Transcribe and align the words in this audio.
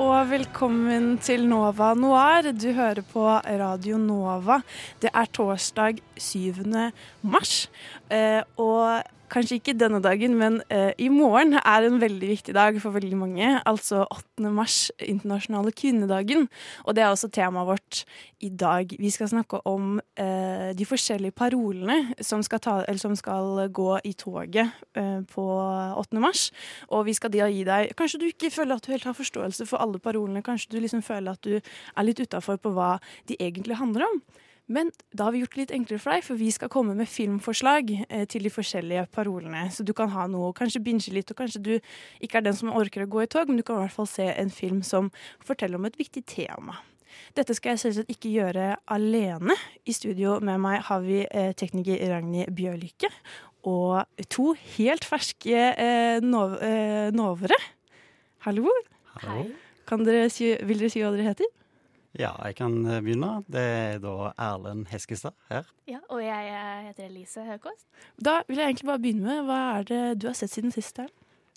Og 0.00 0.30
velkommen 0.30 1.18
til 1.20 1.42
Nova 1.48 1.90
Noir. 1.98 2.46
Du 2.56 2.70
hører 2.72 3.02
på 3.04 3.24
Radio 3.60 3.98
Nova. 4.00 4.60
Det 5.02 5.10
er 5.12 5.28
torsdag 5.28 6.00
7. 6.16 6.64
mars. 7.20 7.68
Eh, 8.08 8.40
og 8.56 9.02
kanskje 9.30 9.58
ikke 9.60 9.74
denne 9.78 10.00
dagen, 10.02 10.34
men 10.38 10.58
eh, 10.72 10.90
i 10.98 11.08
morgen 11.12 11.56
er 11.58 11.86
en 11.86 12.00
veldig 12.02 12.30
viktig 12.32 12.54
dag 12.56 12.76
for 12.82 12.94
veldig 12.94 13.18
mange. 13.18 13.52
Altså 13.68 14.02
8. 14.10 14.50
mars, 14.54 14.78
internasjonale 14.98 15.72
kvinnedagen. 15.76 16.48
Og 16.84 16.96
det 16.96 17.04
er 17.04 17.12
også 17.12 17.30
temaet 17.32 17.68
vårt 17.68 18.02
i 18.40 18.50
dag. 18.50 18.92
Vi 18.98 19.10
skal 19.10 19.30
snakke 19.32 19.62
om 19.68 20.00
eh, 20.18 20.70
de 20.76 20.88
forskjellige 20.88 21.36
parolene 21.36 22.14
som 22.24 22.42
skal, 22.46 22.62
ta, 22.64 22.76
som 23.00 23.16
skal 23.18 23.68
gå 23.72 23.88
i 24.04 24.12
toget 24.18 24.74
eh, 24.98 25.22
på 25.30 25.46
8. 26.00 26.20
mars. 26.22 26.48
Og 26.90 27.06
vi 27.08 27.16
skal 27.16 27.32
gi 27.32 27.64
deg 27.66 27.94
Kanskje 27.96 28.20
du 28.20 28.28
ikke 28.28 28.52
føler 28.52 28.76
at 28.76 28.86
du 28.86 28.92
helt 28.92 29.08
har 29.08 29.16
forståelse 29.16 29.66
for 29.68 29.82
alle 29.82 30.00
parolene. 30.02 30.44
Kanskje 30.44 30.74
du 30.74 30.80
liksom 30.80 31.02
føler 31.06 31.34
at 31.34 31.44
du 31.46 31.58
er 31.60 32.06
litt 32.06 32.20
utafor 32.20 32.60
på 32.60 32.72
hva 32.74 32.96
de 33.28 33.38
egentlig 33.40 33.78
handler 33.80 34.08
om. 34.08 34.22
Men 34.70 34.92
da 35.10 35.26
har 35.26 35.34
vi 35.34 35.40
gjort 35.42 35.56
det 35.56 35.62
litt 35.64 35.72
enklere 35.74 36.02
for 36.02 36.14
deg, 36.14 36.22
for 36.22 36.38
vi 36.38 36.50
skal 36.54 36.70
komme 36.70 36.94
med 36.94 37.10
filmforslag 37.10 37.90
eh, 38.06 38.22
til 38.30 38.46
de 38.46 38.52
forskjellige 38.54 39.08
parolene. 39.14 39.64
Så 39.74 39.82
du 39.86 39.90
kan 39.96 40.12
ha 40.14 40.28
noe, 40.30 40.52
kanskje 40.54 40.82
binge 40.86 41.10
litt, 41.14 41.32
og 41.32 41.40
kanskje 41.42 41.62
du 41.66 41.72
ikke 42.22 42.38
er 42.38 42.46
den 42.46 42.58
som 42.58 42.70
orker 42.70 43.02
å 43.02 43.10
gå 43.10 43.24
i 43.24 43.30
tog, 43.30 43.50
men 43.50 43.58
du 43.58 43.66
kan 43.66 43.80
i 43.80 43.84
hvert 43.84 43.96
fall 43.96 44.08
se 44.10 44.28
en 44.30 44.54
film 44.54 44.84
som 44.86 45.10
forteller 45.42 45.80
om 45.80 45.90
et 45.90 45.98
viktig 45.98 46.22
tema. 46.30 46.78
Dette 47.34 47.54
skal 47.58 47.74
jeg 47.74 47.82
selvsagt 47.84 48.14
ikke 48.14 48.30
gjøre 48.30 48.72
alene. 48.94 49.56
I 49.82 49.94
studio 49.94 50.38
med 50.44 50.62
meg 50.62 50.84
har 50.86 51.02
vi 51.02 51.24
eh, 51.26 51.50
tekniker 51.58 52.06
Ragnhild 52.12 52.54
Bjørlykke 52.54 53.10
og 53.68 54.06
to 54.32 54.54
helt 54.78 55.04
ferske 55.04 55.64
eh, 55.74 56.22
nov 56.24 56.56
eh, 56.64 57.10
novere. 57.12 57.58
Hallo. 58.46 58.70
Hallo. 59.18 59.50
Kan 59.90 60.06
dere 60.06 60.30
si, 60.32 60.54
vil 60.64 60.80
dere 60.80 60.92
si 60.92 61.02
hva 61.02 61.10
dere 61.12 61.32
heter? 61.32 61.50
Ja, 62.18 62.32
jeg 62.42 62.56
kan 62.58 62.80
eh, 62.86 63.00
begynne. 63.04 63.44
Det 63.46 63.62
er 63.62 64.00
da 64.02 64.32
Erlend 64.34 64.88
Heskestad 64.90 65.36
her. 65.50 65.68
Ja, 65.86 66.00
og 66.08 66.22
jeg 66.24 66.52
heter 66.88 67.06
Elise 67.06 67.44
Høkås. 67.46 67.86
Da 68.18 68.40
vil 68.48 68.58
jeg 68.58 68.72
egentlig 68.72 68.90
bare 68.90 69.02
begynne 69.04 69.26
med 69.40 69.50
Hva 69.50 69.60
er 69.78 69.90
det 69.90 70.04
du 70.22 70.30
har 70.30 70.38
sett 70.38 70.54
siden 70.54 70.74
sist? 70.74 70.98
her? 70.98 71.10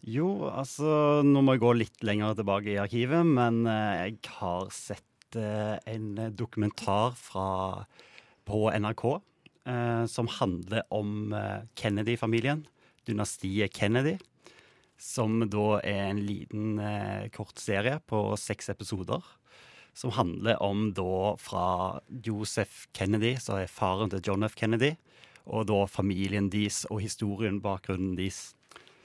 Jo, 0.04 0.50
altså 0.52 1.24
Nå 1.24 1.40
må 1.44 1.56
jeg 1.56 1.64
gå 1.64 1.72
litt 1.80 2.02
lenger 2.04 2.36
tilbake 2.36 2.74
i 2.74 2.80
arkivet, 2.82 3.24
men 3.24 3.64
eh, 3.72 4.10
jeg 4.10 4.34
har 4.36 4.68
sett 4.76 5.38
eh, 5.40 5.78
en 5.88 6.10
dokumentar 6.36 7.16
fra, 7.16 7.86
på 8.44 8.66
NRK 8.84 9.06
eh, 9.14 10.04
som 10.12 10.28
handler 10.40 10.84
om 10.92 11.32
Kennedy-familien. 11.80 12.66
Dynastiet 13.08 13.72
Kennedy. 13.76 14.18
Som 15.00 15.42
da 15.52 15.80
er 15.84 16.06
en 16.10 16.22
liten 16.24 16.78
kort 17.36 17.60
serie 17.60 17.98
på 18.08 18.22
seks 18.40 18.70
episoder. 18.72 19.24
Som 19.94 20.14
handler 20.16 20.58
om 20.64 20.88
da 20.98 21.36
fra 21.38 21.66
Joseph 22.26 22.88
Kennedy, 22.98 23.36
som 23.38 23.60
er 23.62 23.70
faren 23.70 24.10
til 24.10 24.24
John 24.26 24.46
F. 24.48 24.56
Kennedy, 24.58 24.96
og 25.46 25.68
da 25.70 25.84
familien 25.92 26.50
deres 26.50 26.84
og 26.90 27.04
historien, 27.04 27.62
bakgrunnen 27.62 28.16
deres. 28.18 28.54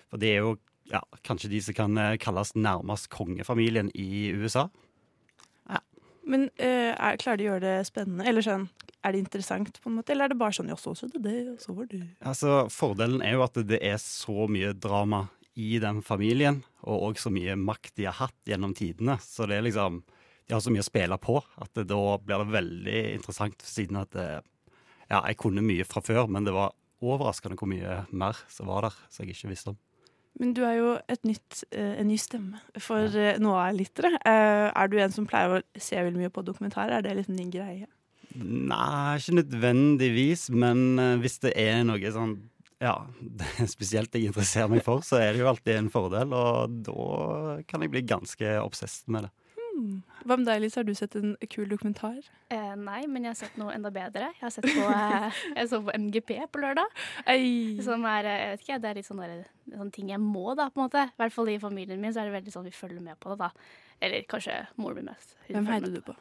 For 0.09 0.21
det 0.22 0.32
er 0.32 0.44
jo 0.47 0.56
ja, 0.88 1.03
kanskje 1.26 1.50
de 1.53 1.60
som 1.62 1.76
kan 1.76 1.99
eh, 2.00 2.16
kalles 2.21 2.54
nærmest 2.56 3.10
kongefamilien 3.12 3.91
i 3.94 4.31
USA. 4.32 4.69
Ja. 5.69 5.82
Men 6.25 6.49
uh, 6.60 6.93
er, 6.94 7.19
klarer 7.20 7.41
de 7.41 7.49
å 7.49 7.50
gjøre 7.53 7.65
det 7.66 7.88
spennende? 7.88 8.26
Eller 8.28 8.44
sånn, 8.44 8.69
er 9.05 9.15
det 9.15 9.22
interessant, 9.22 9.81
på 9.82 9.91
en 9.91 9.99
måte? 9.99 10.15
Eller 10.15 10.28
er 10.28 10.34
det 10.34 10.41
bare 10.41 10.56
sånn 10.56 10.70
ja, 10.72 10.78
så 10.81 10.94
skjedde 10.97 11.22
det, 11.25 11.38
og 11.53 11.59
så 11.62 11.75
var 11.76 11.91
det 11.91 12.05
Altså, 12.20 12.55
Fordelen 12.72 13.25
er 13.25 13.37
jo 13.37 13.44
at 13.47 13.60
det 13.69 13.82
er 13.84 13.99
så 14.03 14.49
mye 14.50 14.72
drama 14.76 15.26
i 15.59 15.81
den 15.82 16.00
familien, 16.06 16.62
og 16.87 17.10
òg 17.10 17.20
så 17.20 17.32
mye 17.34 17.56
makt 17.59 17.97
de 17.99 18.06
har 18.06 18.19
hatt 18.20 18.38
gjennom 18.47 18.75
tidene. 18.78 19.19
Så 19.22 19.49
det 19.50 19.59
er 19.59 19.66
liksom 19.66 20.03
De 20.49 20.57
har 20.57 20.63
så 20.65 20.73
mye 20.73 20.83
å 20.83 20.89
spille 20.89 21.19
på 21.21 21.37
at 21.61 21.71
det, 21.77 21.85
da 21.91 22.01
blir 22.25 22.41
det 22.43 22.55
veldig 22.57 23.01
interessant, 23.19 23.63
siden 23.63 24.01
at 24.01 24.17
Ja, 25.09 25.23
jeg 25.23 25.39
kunne 25.41 25.65
mye 25.65 25.85
fra 25.89 26.03
før, 26.05 26.27
men 26.29 26.45
det 26.45 26.53
var 26.57 26.75
overraskende 27.05 27.57
hvor 27.59 27.71
mye 27.71 28.03
mer 28.11 28.41
som 28.51 28.69
var 28.69 28.89
der, 28.89 28.97
som 29.13 29.25
jeg 29.25 29.37
ikke 29.37 29.53
visste 29.53 29.73
om. 29.73 29.79
Men 30.39 30.53
du 30.55 30.63
er 30.67 30.77
jo 30.79 30.91
nytt, 31.27 31.65
eh, 31.75 31.97
en 31.99 32.09
ny 32.09 32.19
stemme 32.21 32.61
for 32.79 33.11
ja. 33.11 33.35
Eh, 33.35 34.67
er 34.71 34.91
du 34.91 34.99
en 34.99 35.15
som 35.15 35.27
pleier 35.27 35.59
å 35.59 35.63
se 35.75 35.99
veldig 35.99 36.21
mye 36.21 36.35
på 36.35 36.45
dokumentarer? 36.47 36.99
Er 36.99 37.03
det 37.03 37.17
liksom 37.19 37.39
din 37.39 37.51
greie? 37.51 37.89
Nei, 38.39 39.19
ikke 39.19 39.41
nødvendigvis, 39.41 40.49
men 40.55 40.99
eh, 40.99 41.17
hvis 41.19 41.41
det 41.43 41.57
er 41.59 41.83
noe 41.89 42.15
sånn 42.15 42.39
ja, 42.79 42.95
det 43.41 43.67
spesielt 43.73 44.15
jeg 44.15 44.31
interesserer 44.31 44.71
meg 44.71 44.85
for, 44.87 45.03
så 45.03 45.19
er 45.19 45.33
det 45.33 45.43
jo 45.43 45.51
alltid 45.51 45.75
en 45.75 45.91
fordel, 45.91 46.31
og 46.37 46.79
da 46.87 47.59
kan 47.67 47.83
jeg 47.83 47.91
bli 47.91 48.07
ganske 48.07 48.55
obsesst 48.63 49.09
med 49.11 49.27
det. 49.27 49.33
Hva 50.25 50.37
med 50.37 50.47
deg, 50.49 50.61
Lise? 50.62 50.81
Har 50.81 50.87
du 50.89 50.94
sett 50.97 51.16
en 51.19 51.34
kul 51.50 51.69
dokumentar? 51.71 52.19
Eh, 52.53 52.75
nei, 52.78 53.00
men 53.06 53.27
jeg 53.27 53.33
har 53.33 53.39
sett 53.41 53.59
noe 53.61 53.75
enda 53.75 53.93
bedre. 53.94 54.31
Jeg 54.37 54.44
har 54.44 54.55
sett 54.55 54.69
på, 54.69 54.87
eh, 54.91 55.43
jeg 55.59 55.71
så 55.71 55.81
på 55.84 55.94
MGP 55.94 56.33
på 56.53 56.62
lørdag. 56.62 57.03
Ei. 57.31 57.78
Som 57.84 58.06
er, 58.09 58.28
eh, 58.28 58.38
jeg 58.43 58.55
vet 58.55 58.65
ikke, 58.67 58.81
det 58.84 58.91
er 58.91 59.00
litt 59.00 59.09
sånn, 59.09 59.25
der, 59.25 59.44
sånn 59.75 59.93
ting 59.94 60.15
jeg 60.15 60.22
må, 60.22 60.47
da, 60.59 60.69
på 60.72 60.83
en 60.83 60.88
måte. 60.88 61.09
I 61.11 61.22
hvert 61.22 61.37
fall 61.37 61.53
i 61.53 61.59
familien 61.62 62.00
min 62.03 62.15
så 62.15 62.22
er 62.22 62.31
det 62.31 62.38
veldig 62.38 62.55
sånn 62.55 62.69
vi 62.69 62.75
følger 62.75 63.05
med 63.05 63.21
på 63.22 63.34
det, 63.34 63.41
da. 63.47 63.77
Eller 64.05 64.27
kanskje 64.31 64.62
moren 64.78 65.03
min 65.03 65.12
mest. 65.12 65.37
Hvem 65.49 65.71
heier 65.71 65.81
heide 65.87 65.94
du 65.94 66.03
på? 66.06 66.17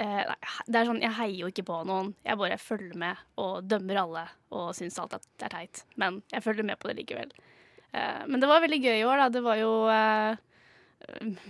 Eh, 0.00 0.20
nei, 0.24 0.36
det 0.64 0.80
er 0.80 0.86
sånn, 0.88 1.02
Jeg 1.04 1.16
heier 1.18 1.38
jo 1.42 1.48
ikke 1.52 1.66
på 1.68 1.80
noen. 1.88 2.14
Jeg 2.24 2.40
bare 2.40 2.60
følger 2.60 2.96
med 3.00 3.24
og 3.40 3.66
dømmer 3.68 4.00
alle 4.00 4.26
og 4.56 4.70
syns 4.76 4.96
alt 5.02 5.18
at 5.18 5.26
det 5.36 5.50
er 5.50 5.56
teit. 5.58 5.82
Men 6.00 6.22
jeg 6.32 6.44
følger 6.46 6.66
med 6.66 6.80
på 6.80 6.88
det 6.88 7.02
likevel. 7.02 7.34
Eh, 7.92 8.22
men 8.26 8.40
det 8.40 8.48
var 8.48 8.62
veldig 8.64 8.80
gøy 8.80 8.96
i 8.96 9.04
år. 9.04 9.24
da. 9.24 9.28
Det 9.34 9.42
var 9.44 9.60
jo 9.60 9.72
eh, 9.92 10.40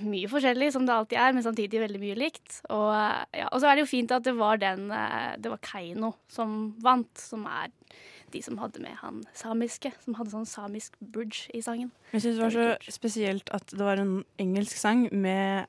mye 0.02 0.28
forskjellig, 0.30 0.70
som 0.74 0.86
det 0.86 0.94
alltid 0.94 1.18
er, 1.20 1.34
men 1.36 1.44
samtidig 1.44 1.82
veldig 1.82 2.00
mye 2.02 2.18
likt. 2.18 2.60
Og, 2.72 2.92
ja, 3.36 3.48
og 3.50 3.60
så 3.60 3.70
er 3.70 3.76
det 3.76 3.84
jo 3.84 3.90
fint 3.90 4.14
at 4.14 4.24
det 4.26 4.36
var 4.38 4.60
den 4.62 4.88
eh, 4.94 5.34
Det 5.40 5.52
var 5.52 5.60
Keiino 5.64 6.14
som 6.30 6.74
vant, 6.82 7.10
som 7.18 7.46
er 7.50 7.72
de 8.30 8.42
som 8.42 8.60
hadde 8.62 8.82
med 8.82 8.94
han 9.00 9.22
samiske. 9.34 9.92
Som 10.04 10.16
hadde 10.18 10.34
sånn 10.34 10.48
samisk 10.48 10.96
bridge 11.00 11.50
i 11.56 11.62
sangen. 11.64 11.90
Jeg 12.14 12.24
synes 12.24 12.38
det 12.38 12.46
var 12.46 12.56
så 12.56 12.96
spesielt 13.00 13.52
at 13.56 13.74
det 13.74 13.82
var 13.82 14.02
en 14.02 14.20
engelsk 14.42 14.78
sang 14.78 15.08
med 15.10 15.66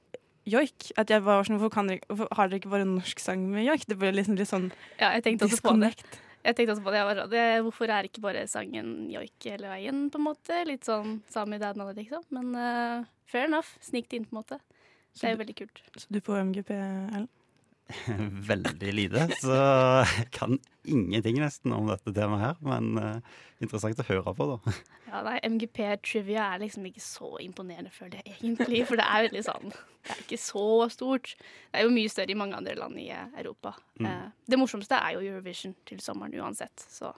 joik. 0.50 0.92
At 1.02 1.12
jeg 1.14 1.24
var 1.26 1.46
sånn, 1.48 1.60
hvorfor, 1.62 1.88
dere, 1.90 2.06
hvorfor 2.10 2.30
har 2.38 2.52
dere 2.52 2.62
ikke 2.62 2.74
bare 2.74 2.88
en 2.88 2.98
norsk 3.00 3.22
sang 3.22 3.48
med 3.50 3.66
joik? 3.68 3.88
Det 3.90 3.98
ble 4.02 4.14
liksom 4.16 4.38
litt 4.40 4.52
sånn 4.52 4.70
Ja, 5.00 5.14
jeg 5.18 5.26
tenkte 5.28 5.50
også 5.50 5.64
på 5.66 5.78
det. 5.82 5.96
Jeg 6.42 6.58
tenkte 6.58 6.74
også 6.74 6.86
på 6.86 6.94
det, 6.94 7.02
jeg 7.02 7.08
var 7.08 7.20
sånn, 7.20 7.32
det. 7.32 7.46
Hvorfor 7.68 7.94
er 7.94 8.08
ikke 8.08 8.24
bare 8.24 8.48
sangen 8.50 8.94
joik 9.12 9.50
hele 9.50 9.70
veien, 9.70 10.06
på 10.14 10.22
en 10.22 10.26
måte? 10.26 10.62
Litt 10.68 10.88
sånn 10.88 11.20
Sami 11.30 11.60
Dadnale, 11.62 11.94
liksom. 11.98 12.26
Men 12.34 12.56
uh, 12.58 13.10
fair 13.30 13.50
enough. 13.50 13.76
Snik 13.86 14.10
det 14.10 14.22
inn, 14.22 14.26
på 14.30 14.36
en 14.36 14.42
måte. 14.42 14.58
Det 15.20 15.28
er 15.28 15.36
jo 15.36 15.42
veldig 15.44 15.58
kult. 15.60 15.84
Så 16.00 16.10
du 16.10 16.22
på 16.24 16.38
MGP, 16.40 16.74
Ellen? 16.74 17.30
Veldig 18.52 18.94
lite, 18.96 19.26
så 19.42 19.56
jeg 20.08 20.30
kan 20.32 20.56
ingenting 20.88 21.40
nesten 21.42 21.74
om 21.76 21.90
dette 21.90 22.14
temaet 22.16 22.44
her. 22.44 22.60
Men 22.66 22.92
uh, 22.98 23.40
interessant 23.64 24.02
å 24.02 24.08
høre 24.08 24.36
på, 24.38 24.50
da. 24.56 24.76
Ja, 25.12 25.20
nei, 25.26 25.42
MGP 25.44 25.80
trivia 26.08 26.46
er 26.54 26.62
liksom 26.62 26.86
ikke 26.88 27.02
så 27.04 27.34
imponerende, 27.44 27.92
føler 27.92 28.22
jeg 28.22 28.38
egentlig. 28.38 28.86
For 28.88 28.96
det 28.96 29.04
er 29.04 29.26
veldig 29.26 29.42
sånn 29.44 29.74
Det 29.74 30.14
er 30.14 30.22
ikke 30.24 30.38
så 30.40 30.68
stort. 30.94 31.34
Det 31.68 31.82
er 31.82 31.84
jo 31.84 31.92
mye 31.92 32.12
større 32.14 32.32
i 32.32 32.38
mange 32.40 32.56
andre 32.56 32.78
land 32.80 32.96
i 33.02 33.10
eh, 33.12 33.26
Europa. 33.42 33.74
Mm. 34.00 34.08
Uh, 34.08 34.46
det 34.48 34.60
morsomste 34.62 34.96
er 34.96 35.18
jo 35.18 35.26
Eurovision 35.26 35.76
til 35.90 36.00
sommeren 36.00 36.38
uansett, 36.40 36.86
så 36.88 37.12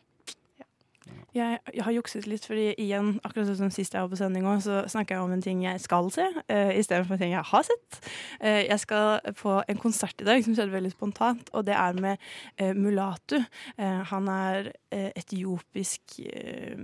Jeg, 1.34 1.60
jeg 1.74 1.84
har 1.84 1.96
jukset 1.96 2.28
litt, 2.30 2.46
fordi 2.46 2.68
igjen, 2.78 3.16
akkurat 3.26 3.50
som 3.58 3.72
sist 3.74 3.96
jeg 3.96 4.04
var 4.06 4.12
på 4.12 4.20
sending 4.20 4.46
også, 4.46 4.84
så 4.84 4.92
snakka 4.94 5.16
jeg 5.16 5.26
om 5.26 5.34
en 5.34 5.42
ting 5.44 5.64
jeg 5.66 5.82
skal 5.82 6.12
se, 6.14 6.28
uh, 6.30 6.72
istedenfor 6.78 7.18
en 7.18 7.24
ting 7.24 7.34
jeg 7.34 7.48
har 7.50 7.66
sett. 7.66 8.00
Uh, 8.38 8.62
jeg 8.68 8.80
skal 8.84 9.34
på 9.40 9.56
en 9.68 9.82
konsert 9.82 10.22
i 10.22 10.28
dag 10.28 10.46
som 10.46 10.54
skjedde 10.54 10.76
veldig 10.76 10.94
spontant, 10.94 11.50
og 11.58 11.66
det 11.66 11.74
er 11.74 11.98
med 12.06 12.22
uh, 12.62 12.72
Mulatu. 12.78 13.40
Uh, 13.80 14.04
han 14.14 14.30
er 14.30 14.72
eh, 14.94 15.10
etiopisk 15.18 16.20
eh, 16.22 16.78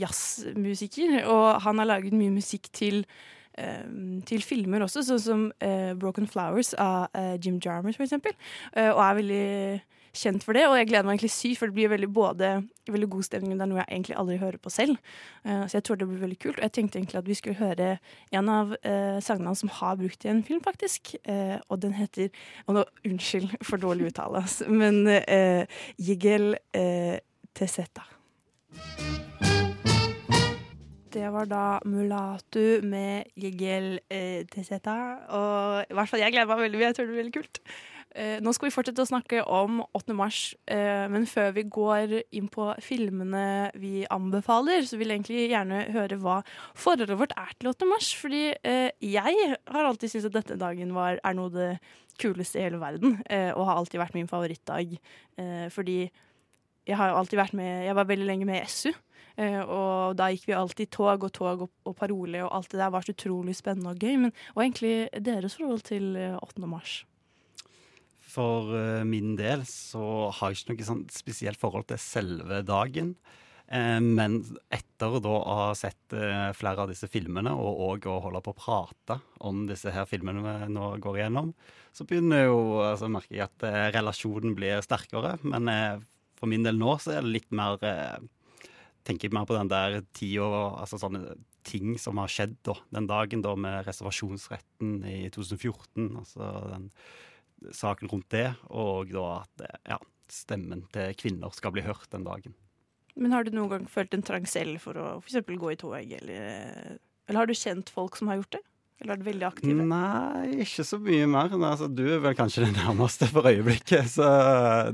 jazzmusiker, 0.00 1.20
og 1.28 1.62
han 1.66 1.82
har 1.82 1.90
laget 1.90 2.16
mye 2.16 2.32
musikk 2.32 2.70
til 2.74 3.02
eh, 3.58 3.84
til 4.28 4.44
filmer 4.46 4.86
også, 4.86 5.04
sånn 5.06 5.22
som 5.22 5.46
eh, 5.60 5.92
Broken 5.98 6.28
Flowers 6.30 6.72
av 6.80 7.12
eh, 7.18 7.34
Jim 7.42 7.60
Jarmers, 7.62 7.98
for 8.00 8.08
eksempel. 8.08 8.36
Eh, 8.72 8.90
og 8.90 9.02
er 9.04 9.18
veldig 9.20 9.46
kjent 10.16 10.44
for 10.44 10.56
det, 10.56 10.66
og 10.68 10.76
jeg 10.76 10.88
gleder 10.90 11.06
meg 11.08 11.16
egentlig 11.16 11.32
sykt, 11.34 11.58
for 11.60 11.70
det 11.70 11.76
blir 11.76 11.92
veldig 11.92 12.08
både 12.12 12.52
veldig 12.90 13.08
god 13.12 13.26
stemning, 13.26 13.54
det 13.56 13.64
er 13.64 13.70
noe 13.70 13.80
jeg 13.80 13.88
egentlig 13.88 14.16
aldri 14.18 14.36
hører 14.42 14.58
på 14.62 14.72
selv. 14.72 14.98
Uh, 15.46 15.64
så 15.70 15.78
jeg 15.78 15.86
tror 15.86 16.00
det 16.00 16.08
blir 16.10 16.22
veldig 16.24 16.38
kult. 16.42 16.58
Og 16.58 16.66
jeg 16.66 16.74
tenkte 16.78 16.98
egentlig 17.00 17.20
at 17.22 17.30
vi 17.30 17.38
skulle 17.38 17.60
høre 17.60 17.90
en 18.34 18.52
av 18.52 18.74
uh, 18.74 19.18
sangene 19.24 19.54
som 19.58 19.72
har 19.80 19.98
brukt 20.00 20.26
i 20.26 20.32
en 20.32 20.42
film, 20.46 20.62
faktisk. 20.64 21.14
Uh, 21.28 21.58
og 21.68 21.82
den 21.84 21.94
heter 21.96 22.30
Og 22.66 22.76
nå, 22.76 22.86
unnskyld 23.08 23.56
for 23.62 23.82
dårlig 23.82 24.10
uttale, 24.10 24.44
men 24.68 25.04
uh, 25.06 25.64
Jigel 25.98 26.56
Teseta. 27.54 28.04
Det 31.12 31.28
var 31.28 31.44
da 31.44 31.64
Mulatu 31.84 32.80
med 32.88 33.28
Jigel 33.36 33.98
eh, 34.08 34.46
Teseta. 34.48 34.94
Og 35.28 35.90
i 35.90 35.96
hvert 35.96 36.08
fall 36.08 36.22
jeg 36.22 36.32
gleder 36.32 36.48
meg 36.48 36.62
veldig. 36.64 36.80
Jeg 36.86 36.96
tror 36.96 37.04
det 37.04 37.12
blir 37.12 37.20
veldig 37.20 37.34
kult. 37.34 37.60
Eh, 38.10 38.38
nå 38.44 38.52
skal 38.54 38.68
vi 38.68 38.74
fortsette 38.74 39.04
å 39.04 39.08
snakke 39.08 39.42
om 39.48 39.80
8. 39.96 40.14
mars, 40.16 40.40
eh, 40.66 41.06
men 41.12 41.24
før 41.28 41.52
vi 41.56 41.64
går 41.64 42.14
inn 42.34 42.48
på 42.52 42.68
filmene 42.84 43.70
vi 43.78 44.04
anbefaler, 44.12 44.84
så 44.88 44.98
vil 45.00 45.12
jeg 45.12 45.22
egentlig 45.22 45.44
gjerne 45.52 45.84
høre 45.94 46.18
hva 46.20 46.40
forholdet 46.74 47.18
vårt 47.20 47.36
er 47.36 47.54
til 47.58 47.72
8. 47.72 47.88
mars. 47.88 48.12
Fordi 48.18 48.42
eh, 48.62 48.90
jeg 49.00 49.54
har 49.72 49.88
alltid 49.88 50.12
syntes 50.12 50.28
at 50.30 50.38
dette 50.40 50.60
dagen 50.60 50.92
var, 50.96 51.20
er 51.22 51.38
noe 51.38 51.50
av 51.52 51.56
det 51.56 51.70
kuleste 52.20 52.60
i 52.60 52.66
hele 52.66 52.78
verden, 52.78 53.16
og 53.56 53.62
har 53.66 53.78
alltid 53.78 53.96
vært 53.98 54.14
min 54.14 54.28
favorittdag. 54.28 54.92
Fordi 55.72 55.96
jeg 56.86 56.98
har 57.00 57.14
alltid 57.16 57.38
vært 57.40 57.54
med 57.56 57.86
Jeg 57.86 57.96
var 57.96 58.04
veldig 58.04 58.26
lenge 58.28 58.46
med 58.46 58.60
i 58.60 58.68
SU. 58.68 58.92
Og 59.64 60.16
da 60.18 60.28
gikk 60.30 60.44
vi 60.50 60.56
alltid 60.56 60.90
tog 60.92 61.24
og 61.24 61.32
tog 61.32 61.64
og, 61.66 61.70
og 61.88 61.96
parole, 61.96 62.44
og 62.44 62.52
alt 62.52 62.70
det 62.70 62.82
der 62.82 62.92
var 62.92 63.06
så 63.06 63.14
utrolig 63.16 63.56
spennende 63.56 63.94
og 63.94 64.04
gøy. 64.04 64.18
Men 64.26 64.34
hva 64.52 64.60
er 64.60 64.68
egentlig 64.68 65.24
deres 65.24 65.56
forhold 65.56 65.88
til 65.88 66.12
eh, 66.20 66.36
8. 66.36 66.68
mars? 66.68 67.00
For 68.32 68.72
eh, 68.76 69.04
min 69.08 69.36
del 69.36 69.66
så 69.68 70.30
har 70.32 70.52
jeg 70.52 70.62
ikke 70.62 70.74
noe 70.74 70.88
sånn 70.88 71.06
spesielt 71.12 71.60
forhold 71.60 71.88
til 71.90 72.00
selve 72.00 72.62
dagen. 72.64 73.14
Eh, 73.68 73.98
men 74.00 74.40
etter 74.72 75.18
da 75.24 75.34
å 75.36 75.56
ha 75.58 75.68
sett 75.78 76.16
eh, 76.16 76.48
flere 76.56 76.86
av 76.86 76.92
disse 76.92 77.10
filmene, 77.12 77.52
og 77.52 77.82
òg 77.90 78.08
å 78.08 78.20
holde 78.26 78.42
på 78.44 78.54
å 78.54 78.58
prate 78.58 79.18
om 79.44 79.66
disse 79.68 79.92
her 79.92 80.08
filmene 80.08 80.44
vi 80.46 80.72
nå 80.72 80.94
går 81.04 81.20
igjennom, 81.20 81.52
så 81.92 82.08
begynner 82.08 82.46
jo, 82.46 82.60
altså 82.86 83.10
merker 83.12 83.36
jeg 83.36 83.48
at 83.50 83.66
relasjonen 83.98 84.56
blir 84.56 84.80
sterkere. 84.84 85.36
Men 85.44 85.68
for 86.38 86.48
min 86.48 86.64
del 86.64 86.78
nå 86.80 86.96
så 87.02 87.18
er 87.18 87.26
det 87.26 87.36
litt 87.36 87.52
mer 87.54 87.80
Tenker 89.02 89.26
jeg 89.26 89.34
mer 89.34 89.48
på 89.48 89.56
den 89.56 89.66
der 89.66 89.96
tida, 90.14 90.46
altså 90.78 90.94
sånne 91.02 91.32
ting 91.66 91.96
som 91.98 92.20
har 92.22 92.30
skjedd 92.30 92.52
da, 92.62 92.76
den 92.94 93.08
dagen 93.10 93.42
da 93.42 93.56
med 93.58 93.80
reservasjonsretten 93.88 95.00
i 95.10 95.16
2014. 95.34 96.06
Altså 96.20 96.50
den 96.70 96.84
saken 97.76 98.10
rundt 98.12 98.30
det, 98.34 98.48
og 98.70 99.12
da 99.12 99.28
at 99.42 99.64
eh, 99.66 99.78
ja, 99.94 100.00
stemmen 100.32 100.84
til 100.94 101.14
kvinner 101.20 101.54
skal 101.54 101.74
bli 101.74 101.84
hørt 101.86 102.08
den 102.14 102.26
dagen. 102.26 102.56
Men 103.14 103.34
har 103.36 103.44
du 103.44 103.52
noen 103.52 103.70
gang 103.70 103.88
følt 103.90 104.14
en 104.16 104.24
trang 104.24 104.46
selv 104.48 104.80
for 104.80 104.96
å 104.96 105.08
for 105.20 105.56
gå 105.64 105.72
i 105.74 105.78
tog, 105.80 105.96
eller, 106.00 106.98
eller 107.28 107.40
har 107.42 107.48
du 107.48 107.56
kjent 107.56 107.92
folk 107.92 108.16
som 108.16 108.32
har 108.32 108.40
gjort 108.40 108.56
det? 108.56 108.62
Eller 109.02 109.16
er 109.16 109.18
du 109.18 109.26
veldig 109.26 109.46
aktiv? 109.48 109.78
Nei, 109.90 110.62
ikke 110.62 110.84
så 110.86 110.98
mye 111.02 111.26
mer. 111.26 111.54
Altså, 111.58 111.88
du 111.90 112.04
er 112.06 112.20
vel 112.22 112.36
kanskje 112.38 112.68
det 112.68 112.76
nærmeste 112.76 113.26
for 113.32 113.48
øyeblikket. 113.50 114.06
Så 114.12 114.28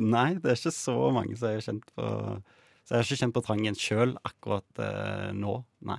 nei, 0.01 0.31
det 0.41 0.55
er 0.55 0.57
ikke 0.57 0.73
så 0.73 0.95
mange 1.13 1.37
som 1.37 1.51
jeg 1.53 1.61
har 1.61 1.67
kjent 1.67 1.91
på 1.93 2.07
Så 2.09 2.95
jeg 2.95 2.97
har 2.97 3.05
ikke 3.05 3.21
kjent 3.21 3.37
på 3.37 3.43
trangen 3.45 3.77
sjøl 3.77 4.15
akkurat 4.25 4.81
eh, 4.81 5.29
nå, 5.37 5.59
nei. 5.85 5.99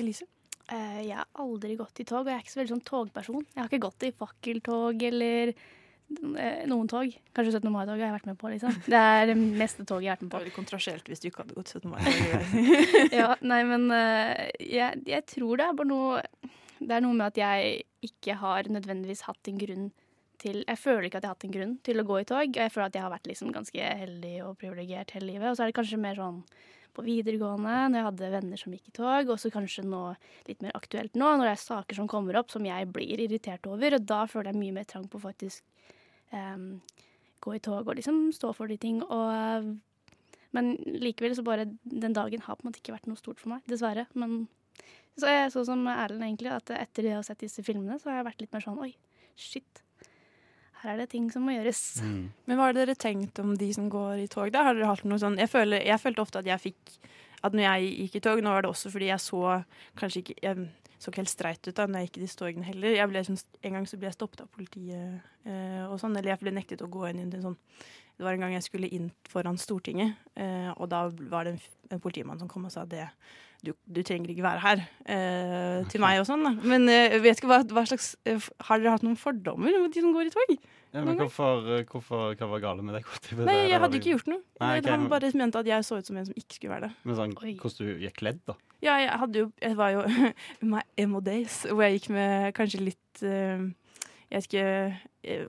Elise? 0.00 0.24
Eh, 0.72 0.98
jeg 1.08 1.16
har 1.18 1.28
aldri 1.42 1.76
gått 1.76 2.00
i 2.00 2.06
tog, 2.08 2.24
og 2.24 2.30
jeg 2.32 2.38
er 2.38 2.44
ikke 2.44 2.54
så 2.54 2.60
veldig 2.62 2.74
sånn 2.76 2.84
togperson. 2.88 3.46
Jeg 3.52 3.60
har 3.60 3.68
ikke 3.70 3.84
gått 3.86 4.06
i 4.08 4.12
fakkeltog 4.16 5.02
eller 5.08 5.52
eh, 5.52 6.62
noen 6.70 6.88
tog. 6.90 7.12
Kanskje 7.36 7.58
17. 7.58 7.68
mai-tog 7.74 7.98
har 7.98 8.06
jeg 8.06 8.14
vært 8.16 8.28
med 8.30 8.38
på, 8.40 8.50
liksom. 8.54 8.78
Det 8.86 9.02
er 9.02 9.26
det 9.32 9.36
meste 9.40 9.84
toget 9.88 10.06
jeg 10.06 10.14
har 10.14 10.18
vært 10.18 10.24
med 10.24 10.30
Det 10.30 10.32
på. 10.32 10.38
var 10.38 10.46
veldig 10.46 10.56
kontroversielt 10.56 11.10
hvis 11.12 11.20
du 11.24 11.28
ikke 11.28 11.44
hadde 11.44 11.58
gått 11.58 11.74
17. 11.74 11.90
mai. 11.92 12.00
ja, 13.20 13.30
nei, 13.44 13.60
men 13.68 13.88
eh, 13.96 14.48
jeg, 14.64 15.02
jeg 15.12 15.26
tror 15.34 15.60
det 15.60 15.68
er 15.68 15.78
bare 15.82 15.92
noe 15.92 16.22
Det 16.82 16.96
er 16.96 17.04
noe 17.04 17.14
med 17.14 17.28
at 17.28 17.38
jeg 17.42 17.82
ikke 18.08 18.34
har 18.40 18.66
nødvendigvis 18.72 19.26
hatt 19.28 19.46
en 19.52 19.60
grunn 19.60 19.90
til 20.42 20.64
Jeg 20.66 20.78
føler 20.80 21.04
ikke 21.06 21.20
at 21.20 21.26
jeg 21.26 21.30
har 21.30 21.36
hatt 21.36 21.44
en 21.46 21.52
grunn 21.54 21.74
til 21.86 22.00
å 22.02 22.06
gå 22.08 22.16
i 22.18 22.24
tog, 22.26 22.48
og 22.48 22.56
jeg 22.64 22.72
føler 22.74 22.88
at 22.88 22.96
jeg 22.98 23.04
har 23.04 23.12
vært 23.12 23.28
liksom 23.30 23.52
ganske 23.54 23.78
heldig 24.00 24.32
og 24.48 24.56
privilegert 24.58 25.12
hele 25.14 25.28
livet. 25.28 25.46
Og 25.52 25.54
så 25.54 25.62
er 25.62 25.70
det 25.70 25.76
kanskje 25.76 26.00
mer 26.02 26.18
sånn 26.18 26.40
på 26.96 27.04
videregående, 27.06 27.74
når 27.90 27.98
jeg 27.98 28.08
hadde 28.08 28.32
venner 28.34 28.60
som 28.60 28.74
gikk 28.74 28.90
i 28.90 28.94
tog, 28.98 29.30
og 29.32 29.40
så 29.40 29.50
kanskje 29.52 29.84
nå 29.86 30.02
litt 30.48 30.64
mer 30.64 30.76
aktuelt 30.78 31.16
nå, 31.18 31.28
når 31.36 31.48
det 31.48 31.54
er 31.54 31.62
saker 31.62 31.98
som 31.98 32.10
kommer 32.10 32.38
opp 32.40 32.52
som 32.52 32.66
jeg 32.66 32.88
blir 32.92 33.22
irritert 33.24 33.68
over, 33.70 33.96
og 33.96 34.08
da 34.08 34.24
føler 34.30 34.52
jeg 34.52 34.60
mye 34.60 34.76
mer 34.80 34.88
trang 34.88 35.06
på 35.10 35.20
faktisk 35.22 35.64
um, 36.32 36.80
gå 37.42 37.56
i 37.56 37.62
tog 37.62 37.88
og 37.88 37.98
liksom 37.98 38.24
stå 38.34 38.52
for 38.56 38.70
de 38.70 38.78
ting. 38.80 39.02
Og, 39.02 39.70
men 40.56 40.72
likevel 41.02 41.36
så 41.36 41.44
bare 41.46 41.68
den 41.82 42.16
dagen 42.16 42.44
har 42.44 42.58
på 42.58 42.64
en 42.64 42.70
måte 42.70 42.82
ikke 42.82 42.96
vært 42.96 43.08
noe 43.10 43.20
stort 43.20 43.42
for 43.42 43.54
meg, 43.54 43.64
dessverre. 43.70 44.06
Men 44.14 44.44
så 45.18 45.28
er 45.28 45.38
jeg 45.42 45.54
sånn 45.56 45.68
som 45.68 45.88
Erlend 45.92 46.24
egentlig, 46.26 46.52
at 46.54 46.72
etter 46.76 47.10
å 47.10 47.16
ha 47.18 47.24
sett 47.26 47.42
disse 47.44 47.64
filmene, 47.66 47.98
så 48.00 48.10
har 48.10 48.20
jeg 48.20 48.28
vært 48.30 48.44
litt 48.44 48.54
mer 48.54 48.64
sånn 48.64 48.80
oi, 48.82 48.92
shit. 49.36 49.82
Her 50.82 50.94
er 50.96 51.02
det 51.04 51.10
ting 51.12 51.28
som 51.30 51.44
må 51.46 51.54
gjøres. 51.54 51.80
Men 52.02 52.56
hva 52.58 52.68
har 52.70 52.74
dere 52.76 52.94
tenkt 52.98 53.38
om 53.38 53.54
de 53.58 53.68
som 53.74 53.88
går 53.92 54.24
i 54.24 54.28
tog? 54.30 54.50
da? 54.54 54.64
Har 54.66 54.74
dere 54.74 54.88
hatt 54.90 55.04
noe 55.06 55.18
sånn, 55.22 55.36
jeg, 55.38 55.48
føler, 55.52 55.82
jeg 55.86 56.00
følte 56.02 56.22
ofte 56.24 56.40
at 56.42 56.48
jeg 56.50 56.58
fikk 56.70 56.96
at 57.42 57.52
når 57.54 57.64
jeg 57.66 57.92
gikk 58.04 58.16
i 58.16 58.20
tog, 58.22 58.40
nå 58.42 58.50
var 58.54 58.62
det 58.62 58.70
også 58.70 58.90
fordi 58.94 59.08
jeg 59.10 59.18
så 59.22 59.38
kanskje 59.98 60.20
ikke 60.22 60.34
jeg 60.42 60.68
så 61.02 61.10
ikke 61.10 61.18
helt 61.24 61.32
streit 61.32 61.66
ut 61.66 61.74
da 61.74 61.86
når 61.90 61.98
jeg 62.04 62.06
gikk 62.08 62.18
i 62.20 62.22
disse 62.22 62.38
togene 62.38 62.62
heller. 62.68 62.92
Jeg 62.94 63.10
ble, 63.10 63.22
sånn- 63.26 63.40
en 63.66 63.72
gang 63.74 63.86
så 63.90 63.96
ble 63.98 64.06
jeg 64.06 64.14
stoppet 64.14 64.44
av 64.44 64.50
politiet 64.54 65.22
eh, 65.50 65.82
og 65.88 65.96
sånn, 65.98 66.14
eller 66.14 66.30
jeg 66.30 66.38
ble 66.44 66.52
nektet 66.54 66.84
å 66.86 66.90
gå 66.94 67.08
inn 67.10 67.18
i 67.18 67.26
en 67.26 67.42
sånn 67.48 67.56
Det 68.18 68.22
var 68.26 68.36
en 68.36 68.44
gang 68.44 68.52
jeg 68.54 68.62
skulle 68.68 68.90
inn 68.94 69.08
foran 69.26 69.58
Stortinget, 69.58 70.14
eh, 70.38 70.70
og 70.76 70.86
da 70.92 71.08
var 71.32 71.44
det 71.48 71.56
en, 71.56 71.60
en 71.96 72.00
politimann 72.04 72.38
som 72.38 72.46
kom 72.50 72.68
og 72.68 72.70
sa 72.74 72.84
det 72.86 73.08
du, 73.62 73.72
du 73.86 74.02
trenger 74.02 74.32
ikke 74.32 74.44
være 74.44 74.62
her 74.64 74.80
eh, 75.06 75.82
til 75.90 76.02
meg 76.02 76.18
og 76.18 76.26
sånn. 76.26 76.42
da. 76.42 76.52
Men 76.66 76.88
eh, 76.90 77.14
vet 77.22 77.38
ikke 77.38 77.50
hva, 77.50 77.60
hva 77.70 77.84
slags 77.86 78.12
eh, 78.26 78.42
Har 78.66 78.80
dere 78.82 78.96
hatt 78.96 79.04
noen 79.06 79.18
fordommer 79.18 79.76
mot 79.78 79.92
de 79.94 80.02
som 80.02 80.14
går 80.14 80.30
i 80.30 80.32
tog? 80.34 80.54
Ja, 80.92 81.00
men 81.06 81.16
hvorfor, 81.16 81.62
hvorfor, 81.88 82.34
hva 82.36 82.48
var 82.50 82.60
galt 82.60 82.84
med 82.84 82.98
deg? 82.98 83.06
Nei, 83.38 83.54
jeg 83.70 83.80
hadde 83.80 83.96
ikke 83.96 84.10
gjort 84.12 84.26
noe. 84.28 84.42
Nei, 84.60 84.74
okay, 84.82 84.92
Han 84.92 85.06
bare 85.08 85.30
mente 85.40 85.62
at 85.62 85.70
jeg 85.70 85.86
så 85.88 86.00
ut 86.02 86.10
som 86.10 86.18
en 86.20 86.26
som 86.28 86.36
ikke 86.36 86.58
skulle 86.58 86.74
være 86.74 86.90
det. 86.90 86.96
Men 87.08 87.18
sånn, 87.20 87.36
Oi. 87.40 87.54
hvordan 87.62 87.88
du 87.88 88.02
gikk 88.04 88.18
kledd, 88.18 88.42
da? 88.50 88.58
Ja, 88.82 88.98
jeg 88.98 89.14
hadde 89.22 89.44
jo 89.44 89.46
Jeg 89.62 89.78
var 89.78 89.94
jo 89.94 90.02
my 90.74 90.82
emo 91.00 91.22
days, 91.24 91.62
hvor 91.70 91.86
jeg 91.86 92.00
gikk 92.00 92.10
med 92.18 92.50
kanskje 92.58 92.82
litt 92.82 93.24
eh, 93.24 93.62
Jeg 94.26 94.36
vet 94.36 94.50
ikke 94.50 94.66
eh, 95.22 95.46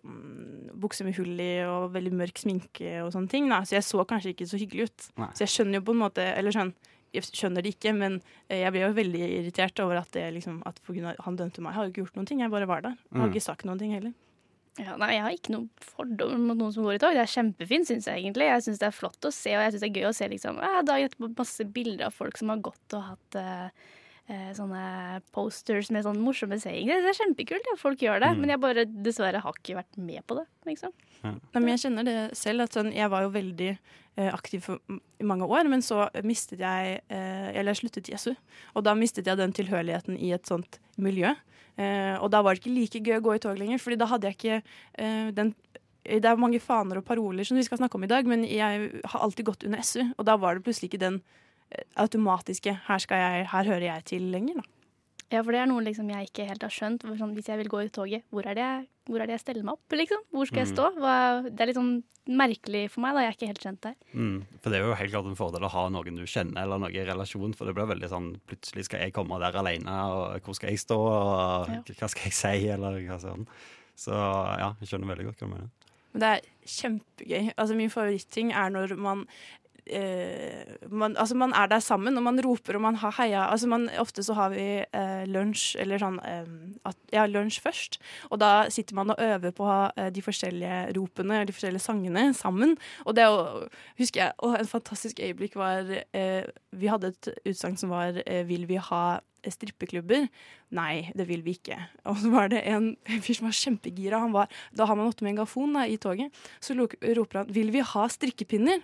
Bukse 0.85 1.03
med 1.07 1.17
hull 1.17 1.41
i 1.41 1.51
og 1.65 1.89
veldig 1.97 2.13
mørk 2.21 2.39
sminke 2.45 2.99
og 3.01 3.11
sånne 3.15 3.33
ting. 3.33 3.49
Da. 3.51 3.63
Så 3.65 3.79
jeg 3.79 3.89
så 3.89 4.05
kanskje 4.07 4.35
ikke 4.37 4.47
så 4.53 4.61
hyggelig 4.61 4.91
ut. 4.91 5.11
Nei. 5.19 5.31
Så 5.33 5.47
jeg 5.47 5.55
skjønner 5.57 5.81
jo 5.81 5.87
på 5.89 5.97
en 5.97 6.03
måte 6.05 6.29
Eller 6.37 6.55
sånn 6.55 6.75
jeg 7.13 7.23
skjønner 7.29 7.61
det 7.63 7.75
ikke, 7.75 7.93
men 7.95 8.21
eh, 8.49 8.59
jeg 8.63 8.71
ble 8.73 8.81
jo 8.87 8.93
veldig 8.97 9.21
irritert 9.39 9.79
over 9.85 9.97
at, 10.01 10.11
det, 10.11 10.25
liksom, 10.33 10.61
at 10.65 10.79
på 10.83 10.93
grunn 10.95 11.05
av 11.11 11.15
han 11.25 11.35
dømte 11.37 11.61
meg. 11.61 11.71
Jeg 11.73 11.75
har 11.79 11.85
jo 11.85 11.91
ikke 11.93 12.03
gjort 12.05 12.15
noen 12.19 12.27
ting, 12.27 12.39
jeg 12.41 12.51
bare 12.51 12.67
var 12.67 12.81
der. 12.81 12.97
Jeg 13.11 13.19
har 13.21 13.27
Mm. 13.29 13.33
ikke 13.33 13.41
sagt 13.47 13.65
noen 13.65 13.79
ting 13.79 13.91
heller. 13.93 14.13
Ja, 14.79 14.95
nei, 14.97 15.11
jeg 15.13 15.21
har 15.21 15.29
ikke 15.37 15.51
noen 15.53 15.69
fordommer 15.79 16.39
mot 16.49 16.57
noen 16.57 16.73
som 16.73 16.83
går 16.83 16.95
i 16.95 16.97
tog. 16.97 17.13
Det 17.13 17.21
er 17.21 17.29
kjempefint, 17.29 17.85
syns 17.85 18.07
jeg 18.09 18.23
egentlig. 18.23 18.47
Jeg 18.49 18.63
syns 18.65 18.79
det 18.81 18.87
er 18.87 18.95
flott 18.97 19.21
å 19.21 19.31
se, 19.31 19.51
og 19.53 19.61
jeg 19.61 19.73
syns 19.75 19.81
det 19.85 19.89
er 19.91 19.99
gøy 20.01 20.07
å 20.09 20.15
se 20.17 20.27
liksom, 20.27 20.57
ja, 20.57 20.81
dagen 20.81 21.09
etterpå 21.09 21.29
masse 21.37 21.63
bilder 21.71 22.05
av 22.07 22.13
folk 22.17 22.37
som 22.37 22.49
har 22.49 22.57
gått 22.57 22.93
og 22.97 23.03
hatt 23.11 23.35
eh, 23.37 23.69
eh, 24.33 24.49
sånne 24.57 25.21
posters 25.31 25.91
med 25.91 26.03
sånne 26.07 26.23
morsomme 26.25 26.57
sayings. 26.57 26.89
Det 26.89 27.11
er 27.11 27.19
kjempekult 27.21 27.69
at 27.73 27.79
folk 27.85 27.99
gjør 28.01 28.19
det, 28.25 28.31
Mm. 28.33 28.39
men 28.41 28.49
jeg 28.49 28.59
bare 28.65 28.85
dessverre 28.85 29.41
har 29.45 29.53
ikke 29.53 29.75
vært 29.77 29.97
med 29.97 30.25
på 30.25 30.35
det. 30.41 30.47
liksom. 30.65 30.91
Nei, 31.23 31.39
men 31.53 31.67
jeg 31.77 31.79
kjenner 31.85 32.03
det 32.03 32.17
selv. 32.35 32.61
at 32.63 32.71
sånn, 32.73 32.93
Jeg 32.95 33.09
var 33.09 33.21
jo 33.21 33.29
veldig 33.29 33.69
eh, 33.69 33.77
aktiv 34.15 34.61
for, 34.61 34.79
mange 35.23 35.47
år, 35.47 35.65
men 35.71 35.81
så 35.81 36.07
mistet 36.23 36.61
jeg 36.61 36.99
eh, 37.09 37.49
Eller 37.53 37.73
jeg 37.73 37.81
sluttet 37.81 38.09
i 38.11 38.17
SU. 38.17 38.33
Og 38.75 38.85
da 38.85 38.93
mistet 38.97 39.27
jeg 39.27 39.39
den 39.39 39.53
tilhørigheten 39.55 40.19
i 40.19 40.33
et 40.35 40.45
sånt 40.47 40.79
miljø. 41.01 41.33
Eh, 41.77 42.15
og 42.19 42.29
da 42.33 42.43
var 42.45 42.53
det 42.53 42.61
ikke 42.61 42.75
like 42.75 43.01
gøy 43.01 43.17
å 43.17 43.23
gå 43.25 43.35
i 43.35 43.41
tog 43.41 43.57
lenger, 43.57 43.81
Fordi 43.81 43.97
da 43.97 44.09
hadde 44.11 44.29
jeg 44.29 44.39
ikke 44.39 44.59
eh, 44.61 45.29
den 45.33 45.55
det 46.03 46.27
er 46.27 46.35
mange 46.35 46.59
faner 46.59 46.99
og 46.99 47.05
paroler 47.07 47.47
som 47.47 47.55
vi 47.55 47.63
skal 47.63 47.79
snakke 47.79 47.95
om 47.95 48.03
i 48.03 48.09
dag, 48.11 48.27
men 48.27 48.41
jeg 48.43 48.89
har 49.07 49.21
alltid 49.23 49.45
gått 49.47 49.61
under 49.63 49.79
SU, 49.87 50.01
og 50.17 50.25
da 50.27 50.33
var 50.35 50.57
det 50.57 50.65
plutselig 50.65 50.89
ikke 50.89 50.99
den 50.99 51.21
eh, 51.71 51.85
automatiske 51.95 52.73
'her, 52.75 53.05
jeg, 53.07 53.47
her 53.47 53.63
hører 53.63 53.85
jeg 53.87 54.03
til' 54.11 54.31
lenger. 54.31 54.59
da. 54.59 54.82
Ja, 55.33 55.41
for 55.41 55.55
det 55.55 55.63
er 55.63 55.69
noe 55.71 55.81
liksom 55.81 56.09
jeg 56.13 56.27
ikke 56.29 56.45
helt 56.45 56.61
har 56.61 56.69
skjønt. 56.73 57.03
Sånn, 57.17 57.31
hvis 57.33 57.47
jeg 57.49 57.57
vil 57.57 57.69
gå 57.71 57.79
i 57.83 57.89
toget, 57.89 58.23
hvor 58.29 58.45
er 58.45 58.53
det 58.57 58.61
jeg, 58.63 58.83
hvor 59.09 59.19
er 59.23 59.25
det 59.29 59.33
jeg 59.39 59.41
steller 59.41 59.63
meg 59.65 59.73
opp? 59.79 59.95
liksom? 59.97 60.21
Hvor 60.31 60.45
skal 60.47 60.59
jeg 60.61 60.67
Mm. 60.69 60.75
stå? 60.75 60.85
Hva, 61.01 61.15
det 61.49 61.59
er 61.61 61.65
litt 61.71 61.75
sånn 61.79 62.03
merkelig 62.29 62.83
for 62.93 63.01
meg. 63.01 63.15
da, 63.15 63.19
Jeg 63.23 63.29
er 63.31 63.37
ikke 63.37 63.49
helt 63.51 63.63
kjent 63.65 63.81
der. 63.81 63.95
Mm. 64.13 64.45
For 64.61 64.69
det 64.69 64.79
er 64.79 64.85
jo 64.85 64.93
helt 64.95 65.11
klart 65.11 65.25
en 65.31 65.35
fordel 65.35 65.65
å 65.65 65.71
ha 65.73 65.89
noen 65.89 66.15
du 66.15 66.23
kjenner, 66.29 66.61
eller 66.63 66.77
noen 66.79 66.93
i 66.95 67.03
relasjon, 67.03 67.53
for 67.55 67.65
det 67.65 67.75
blir 67.75 67.89
veldig 67.89 68.09
sånn 68.09 68.39
plutselig 68.47 68.85
skal 68.85 68.99
jeg 69.01 69.13
komme 69.13 69.39
der 69.41 69.51
alene, 69.59 69.89
og 69.89 70.39
hvor 70.45 70.53
skal 70.55 70.69
jeg 70.69 70.79
stå, 70.79 70.97
og 71.01 71.67
Ja. 71.69 71.81
hva 71.81 72.09
skal 72.09 72.23
jeg 72.29 72.33
si, 72.33 72.67
eller 72.69 72.99
hva 73.01 73.19
sånn. 73.19 73.47
Så 73.97 74.11
ja, 74.13 74.75
jeg 74.79 74.87
skjønner 74.87 75.09
veldig 75.15 75.25
godt 75.25 75.39
hva 75.41 75.49
du 75.49 75.53
mener. 75.55 75.69
Men 76.13 76.19
det 76.21 76.29
er 76.29 76.41
kjempegøy. 76.67 77.53
Altså 77.57 77.75
Min 77.75 77.89
favoritting 77.89 78.51
er 78.53 78.69
når 78.69 78.95
man 78.97 79.27
eh, 79.85 80.75
man, 80.89 81.17
altså 81.17 81.35
man 81.35 81.53
er 81.53 81.67
der 81.67 81.79
sammen, 81.83 82.17
og 82.17 82.23
man 82.23 82.39
roper 82.43 82.77
og 82.77 82.83
man 82.85 82.95
har 83.01 83.15
heia 83.17 83.47
altså 83.51 83.67
man, 83.67 83.89
Ofte 83.99 84.23
så 84.23 84.35
har 84.37 84.53
vi 84.53 84.65
eh, 84.83 85.23
lunsj 85.29 85.77
eller 85.81 86.01
sånn 86.01 86.19
eh, 86.23 86.47
at, 86.87 86.99
Ja, 87.13 87.25
lunsj 87.29 87.59
først. 87.63 87.99
Og 88.31 88.39
da 88.41 88.69
sitter 88.73 88.97
man 88.97 89.13
og 89.13 89.21
øver 89.21 89.53
på 89.55 89.67
eh, 89.69 90.09
de 90.13 90.23
forskjellige 90.23 90.79
ropene, 90.97 91.43
de 91.45 91.55
forskjellige 91.55 91.83
sangene, 91.83 92.29
sammen. 92.37 92.77
Og 93.05 93.17
det 93.17 93.27
å, 93.29 93.67
husker 93.99 94.25
jeg 94.25 94.39
Og 94.45 94.57
en 94.57 94.69
fantastisk 94.69 95.19
øyeblikk 95.19 95.57
var 95.59 95.89
eh, 95.91 96.49
Vi 96.71 96.89
hadde 96.89 97.13
et 97.13 97.31
utsagn 97.53 97.77
som 97.79 97.93
var 97.93 98.17
Vil 98.47 98.65
vi 98.69 98.79
ha 98.81 99.03
strippeklubber? 99.51 100.27
Nei, 100.73 101.11
det 101.17 101.27
vil 101.27 101.43
vi 101.45 101.57
ikke. 101.57 101.77
Og 102.09 102.21
så 102.21 102.31
var 102.33 102.49
det 102.53 102.63
en 102.69 102.93
fyr 103.25 103.35
som 103.37 103.49
var 103.49 103.57
kjempegira. 103.57 104.21
Han 104.23 104.35
var, 104.35 104.51
da 104.75 104.87
har 104.89 104.97
man 104.97 105.09
åtte 105.11 105.25
megafon 105.27 105.75
da, 105.75 105.85
i 105.85 105.99
toget. 106.01 106.33
Så 106.63 106.77
roper 106.77 107.41
han 107.41 107.51
'Vil 107.51 107.71
vi 107.75 107.83
ha 107.83 108.07
strikkepinner?' 108.07 108.83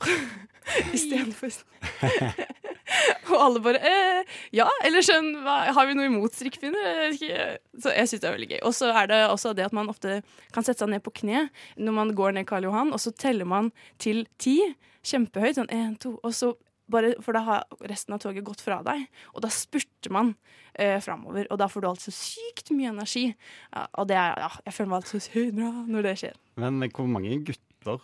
Istedenfor 0.96 1.52
Og 3.32 3.38
alle 3.38 3.62
bare 3.64 3.80
eh, 3.88 4.32
Ja, 4.54 4.68
eller 4.84 5.04
sånn 5.04 5.32
Har 5.42 5.88
vi 5.88 5.96
noe 5.96 6.08
imot 6.10 6.36
strikkepinner? 6.36 7.14
Så 7.16 7.92
jeg 7.94 8.10
syns 8.10 8.22
det 8.22 8.28
er 8.28 8.36
veldig 8.36 8.50
gøy. 8.54 8.60
Og 8.68 8.74
så 8.76 8.90
er 8.94 9.08
det 9.10 9.20
også 9.26 9.54
det 9.56 9.66
at 9.68 9.76
man 9.76 9.90
ofte 9.92 10.20
kan 10.54 10.66
sette 10.66 10.84
seg 10.84 10.92
ned 10.92 11.04
på 11.04 11.14
kne 11.22 11.46
når 11.80 11.96
man 11.96 12.12
går 12.16 12.36
ned 12.36 12.46
Karl 12.48 12.68
Johan, 12.68 12.92
og 12.94 13.00
så 13.02 13.14
teller 13.16 13.48
man 13.48 13.72
til 14.02 14.26
ti. 14.42 14.58
Kjempehøyt. 15.08 15.56
Sånn 15.58 15.72
én, 15.74 15.96
to. 16.00 16.14
Og 16.22 16.34
så 16.36 16.52
bare, 16.92 17.14
for 17.24 17.36
da 17.36 17.42
har 17.46 17.88
resten 17.88 18.14
av 18.14 18.20
toget 18.22 18.44
gått 18.46 18.62
fra 18.62 18.80
deg, 18.86 19.06
og 19.32 19.42
da 19.44 19.50
spurter 19.52 20.12
man 20.14 20.34
eh, 20.74 20.98
framover. 21.02 21.48
Og 21.50 21.60
da 21.60 21.68
får 21.72 21.84
du 21.84 21.88
altså 21.90 22.14
sykt 22.14 22.72
mye 22.76 22.92
energi. 22.92 23.28
Ja, 23.72 23.86
og 23.98 24.10
det 24.10 24.18
er, 24.20 24.36
ja, 24.44 24.50
jeg 24.66 24.76
føler 24.76 24.92
meg 24.92 25.02
altså 25.02 25.22
så 25.24 25.46
bra 25.56 25.70
når 25.88 26.08
det 26.08 26.16
skjer. 26.22 26.40
Men 26.60 26.82
hvor 26.92 27.08
mange 27.10 27.38
gutter 27.48 28.02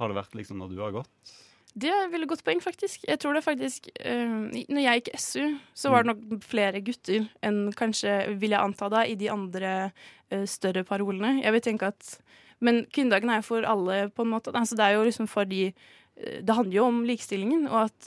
har 0.00 0.10
det 0.10 0.18
vært 0.18 0.38
liksom 0.38 0.60
når 0.60 0.72
du 0.72 0.80
har 0.84 0.94
gått? 1.00 1.34
Det 1.76 1.90
er 1.92 2.06
et 2.06 2.12
veldig 2.14 2.28
godt 2.30 2.44
poeng, 2.46 2.60
faktisk. 2.64 3.02
Jeg 3.04 3.20
tror 3.20 3.36
det 3.36 3.44
faktisk 3.44 3.90
uh, 4.00 4.48
Når 4.48 4.80
jeg 4.80 5.02
gikk 5.02 5.10
SU, 5.20 5.42
så 5.76 5.92
var 5.92 6.04
det 6.04 6.14
nok 6.14 6.46
flere 6.46 6.80
gutter 6.84 7.26
enn 7.44 7.66
kanskje, 7.76 8.14
vil 8.40 8.54
jeg 8.54 8.62
anta 8.62 8.88
da, 8.92 9.04
i 9.04 9.16
de 9.18 9.28
andre 9.32 9.74
uh, 9.90 10.46
større 10.48 10.86
parolene. 10.88 11.42
Jeg 11.42 11.52
vil 11.52 11.64
tenke 11.68 11.92
at 11.92 12.16
Men 12.64 12.86
kvinnedagen 12.88 13.28
er 13.28 13.42
jo 13.42 13.50
for 13.50 13.68
alle, 13.68 14.08
på 14.08 14.24
en 14.24 14.32
måte. 14.32 14.54
Altså, 14.56 14.78
det 14.78 14.86
er 14.86 14.96
jo 14.96 15.04
liksom 15.04 15.28
for 15.28 15.44
de 15.44 15.66
uh, 15.68 16.38
det 16.40 16.56
handler 16.56 16.78
jo 16.78 16.86
om 16.88 17.02
likestillingen, 17.04 17.66
og, 17.68 17.90
at, 17.90 18.06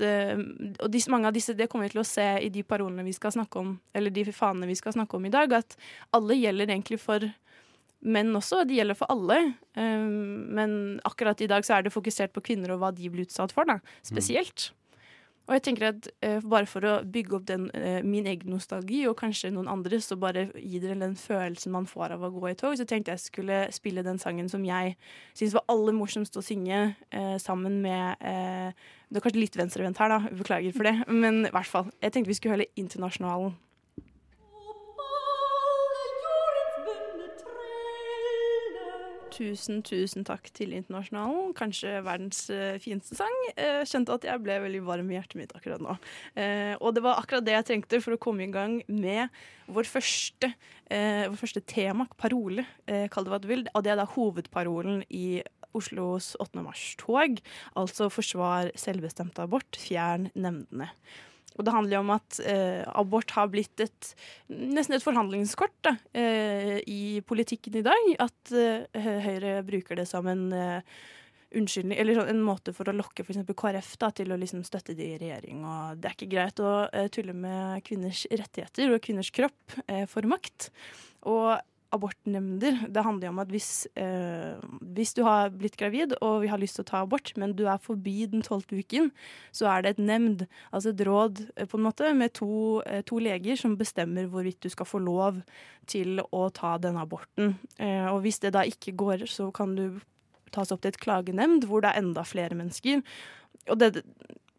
og 0.82 0.88
disse, 0.90 1.12
mange 1.14 1.30
av 1.30 1.36
disse 1.36 1.54
det 1.54 1.68
kommer 1.70 1.86
vi 1.86 1.92
til 1.94 2.02
å 2.02 2.08
se 2.10 2.26
i 2.42 2.48
de 2.50 2.64
parolene 2.66 3.06
vi 3.06 3.14
skal 3.14 3.36
snakke 3.36 3.62
om, 3.62 3.76
eller 3.94 4.10
de 4.10 4.24
fanene 4.34 4.66
vi 4.66 4.78
skal 4.80 4.96
snakke 4.96 5.14
om 5.20 5.28
i 5.30 5.32
dag, 5.36 5.54
at 5.54 5.78
alle 6.18 6.40
gjelder 6.40 6.74
egentlig 6.74 6.98
for 7.04 7.28
menn 8.02 8.36
også. 8.36 8.64
Det 8.68 8.80
gjelder 8.80 8.98
for 8.98 9.12
alle. 9.12 9.40
Um, 9.76 10.50
men 10.56 10.74
akkurat 11.08 11.42
i 11.42 11.50
dag 11.52 11.66
så 11.68 11.78
er 11.78 11.88
det 11.88 11.96
fokusert 11.96 12.34
på 12.36 12.44
kvinner 12.52 12.76
og 12.76 12.84
hva 12.84 12.92
de 12.96 13.12
blir 13.12 13.28
utsatt 13.28 13.56
for, 13.56 13.70
da, 13.70 13.80
spesielt. 14.06 14.72
Og 15.50 15.56
jeg 15.56 15.64
tenker 15.66 15.88
at 15.88 16.08
eh, 16.22 16.44
bare 16.46 16.68
for 16.70 16.86
å 16.86 16.92
bygge 17.10 17.34
opp 17.34 17.46
den, 17.50 17.64
eh, 17.74 18.04
min 18.06 18.28
egen 18.30 18.52
nostalgi, 18.54 19.00
og 19.10 19.16
kanskje 19.18 19.50
noen 19.50 19.72
andres, 19.72 20.12
og 20.14 20.20
bare 20.22 20.44
gi 20.54 20.78
dere 20.78 21.00
den 21.02 21.16
følelsen 21.18 21.74
man 21.74 21.88
får 21.90 22.14
av 22.14 22.28
å 22.28 22.30
gå 22.36 22.52
i 22.52 22.58
tog, 22.60 22.76
så 22.78 22.86
tenkte 22.86 23.16
jeg 23.16 23.24
skulle 23.24 23.64
spille 23.74 24.06
den 24.06 24.22
sangen 24.22 24.46
som 24.52 24.62
jeg 24.68 24.94
syns 25.34 25.56
var 25.58 25.66
aller 25.74 25.98
morsomst 25.98 26.38
å 26.38 26.46
synge, 26.46 26.94
eh, 27.10 27.38
sammen 27.42 27.82
med 27.82 28.22
Det 29.10 29.18
er 29.18 29.24
kanskje 29.26 29.42
litt 29.42 29.58
venstrevendt 29.58 29.98
her, 29.98 30.10
da. 30.10 30.20
Beklager 30.30 30.72
for 30.72 30.86
det. 30.86 31.08
Men 31.10 31.48
i 31.48 31.50
hvert 31.50 31.66
fall. 31.66 31.90
Jeg 32.00 32.14
tenkte 32.14 32.30
vi 32.30 32.38
skulle 32.38 32.60
høre 32.60 32.70
Internasjonalen. 32.78 33.56
Tusen, 39.40 39.78
tusen 39.88 40.26
takk 40.28 40.50
til 40.52 40.74
Internasjonalen. 40.76 41.54
Kanskje 41.56 42.02
verdens 42.04 42.42
eh, 42.52 42.76
fineste 42.84 43.16
sang. 43.16 43.36
Jeg 43.54 43.88
kjente 43.88 44.18
at 44.18 44.26
jeg 44.28 44.42
ble 44.44 44.58
veldig 44.66 44.82
varm 44.84 45.12
i 45.12 45.16
hjertet 45.16 45.40
mitt 45.40 45.54
akkurat 45.56 45.80
nå. 45.84 45.96
Eh, 46.36 46.74
og 46.76 46.98
det 46.98 47.06
var 47.06 47.22
akkurat 47.22 47.46
det 47.48 47.56
jeg 47.56 47.68
trengte 47.70 48.02
for 48.04 48.18
å 48.18 48.20
komme 48.20 48.44
i 48.44 48.52
gang 48.52 48.82
med 48.92 49.32
vår 49.72 49.88
første, 49.88 50.52
eh, 50.92 51.24
vår 51.30 51.40
første 51.40 51.64
tema, 51.64 52.10
parole, 52.20 52.68
eh, 52.92 53.08
kall 53.08 53.30
det 53.30 53.32
hva 53.32 53.40
du 53.40 53.48
vil. 53.48 53.64
Og 53.72 53.86
det 53.86 53.94
er 53.94 54.02
da 54.02 54.10
hovedparolen 54.12 55.06
i 55.08 55.40
Oslos 55.78 56.34
8. 56.44 56.60
mars-tog. 56.66 57.40
Altså 57.80 58.12
forsvar 58.12 58.74
selvbestemt 58.76 59.40
abort, 59.40 59.80
fjern 59.80 60.34
nemndene. 60.36 60.92
Og 61.58 61.66
det 61.66 61.74
handler 61.76 61.98
jo 61.98 62.02
om 62.06 62.12
at 62.16 62.40
eh, 62.46 62.84
abort 62.98 63.34
har 63.36 63.50
blitt 63.52 63.82
et, 63.84 64.12
nesten 64.48 64.96
et 64.96 65.04
forhandlingskort 65.04 65.76
da, 65.86 65.96
eh, 66.16 66.78
i 66.88 67.20
politikken 67.28 67.80
i 67.80 67.86
dag. 67.86 68.12
At 68.24 68.54
eh, 68.56 69.10
Høyre 69.26 69.60
bruker 69.68 70.00
det 70.00 70.08
som 70.08 70.30
en 70.30 70.46
eh, 70.56 71.00
unnskyldning, 71.58 71.98
eller 71.98 72.20
sånn 72.20 72.32
en 72.32 72.44
måte 72.46 72.74
for 72.78 72.90
å 72.90 72.96
lokke 72.96 73.26
f.eks. 73.26 73.42
KrF 73.58 73.96
da, 74.02 74.12
til 74.16 74.34
å 74.34 74.38
liksom 74.40 74.62
støtte 74.68 74.96
de 74.98 75.14
i 75.16 75.20
regjering. 75.22 75.64
Og 75.66 76.00
det 76.00 76.12
er 76.12 76.18
ikke 76.18 76.32
greit 76.32 76.62
å 76.64 76.74
eh, 76.94 77.10
tulle 77.14 77.36
med 77.36 77.84
kvinners 77.88 78.26
rettigheter 78.30 78.94
og 78.94 79.04
kvinners 79.06 79.34
kropp 79.36 79.80
eh, 79.88 80.06
for 80.10 80.30
makt. 80.30 80.70
Og 81.30 81.58
abortnemnder, 81.96 82.84
det 82.94 83.04
handler 83.04 83.28
jo 83.28 83.32
om 83.34 83.40
at 83.42 83.52
hvis, 83.54 83.88
eh, 83.98 84.62
hvis 84.94 85.14
du 85.18 85.24
har 85.26 85.50
blitt 85.50 85.78
gravid 85.80 86.14
og 86.22 86.44
vi 86.44 86.52
har 86.52 86.62
lyst 86.62 86.78
til 86.78 86.86
å 86.86 86.90
ta 86.92 87.02
abort, 87.02 87.32
men 87.40 87.56
du 87.58 87.66
er 87.66 87.82
forbi 87.82 88.28
den 88.30 88.44
tolvte 88.46 88.78
uken, 88.78 89.10
så 89.56 89.70
er 89.72 89.82
det 89.82 89.96
et 89.96 90.04
nemnd, 90.04 90.46
altså 90.72 90.94
et 90.94 91.02
råd 91.08 91.42
eh, 91.56 91.66
på 91.66 91.80
en 91.80 91.88
måte, 91.88 92.12
med 92.14 92.36
to, 92.38 92.82
eh, 92.86 93.02
to 93.02 93.18
leger 93.24 93.58
som 93.58 93.78
bestemmer 93.80 94.30
hvorvidt 94.30 94.62
du 94.62 94.70
skal 94.70 94.90
få 94.90 95.02
lov 95.02 95.42
til 95.90 96.22
å 96.30 96.44
ta 96.54 96.78
denne 96.78 97.02
aborten. 97.02 97.58
Eh, 97.80 98.06
og 98.12 98.22
hvis 98.26 98.42
det 98.46 98.54
da 98.54 98.66
ikke 98.70 98.94
går, 98.94 99.26
så 99.26 99.50
kan 99.56 99.74
du 99.76 100.02
tas 100.54 100.72
opp 100.74 100.84
til 100.84 100.94
et 100.94 101.02
klagenemnd 101.02 101.66
hvor 101.70 101.82
det 101.82 101.92
er 101.92 102.04
enda 102.04 102.22
flere 102.26 102.58
mennesker. 102.58 103.02
Og 103.70 103.82
det, 103.82 104.06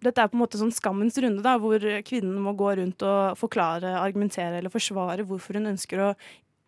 dette 0.03 0.19
er 0.19 0.31
på 0.31 0.39
en 0.39 0.43
måte 0.43 0.59
sånn 0.59 0.75
skammens 0.75 1.19
runde, 1.23 1.43
da, 1.47 1.57
hvor 1.63 1.83
kvinnen 2.07 2.43
må 2.43 2.59
gå 2.59 2.75
rundt 2.79 3.03
og 3.07 3.39
forklare, 3.39 4.01
argumentere 4.03 4.59
eller 4.59 4.73
forsvare 4.73 5.27
hvorfor 5.29 5.59
hun 5.61 5.77
ønsker 5.77 6.09
å 6.11 6.15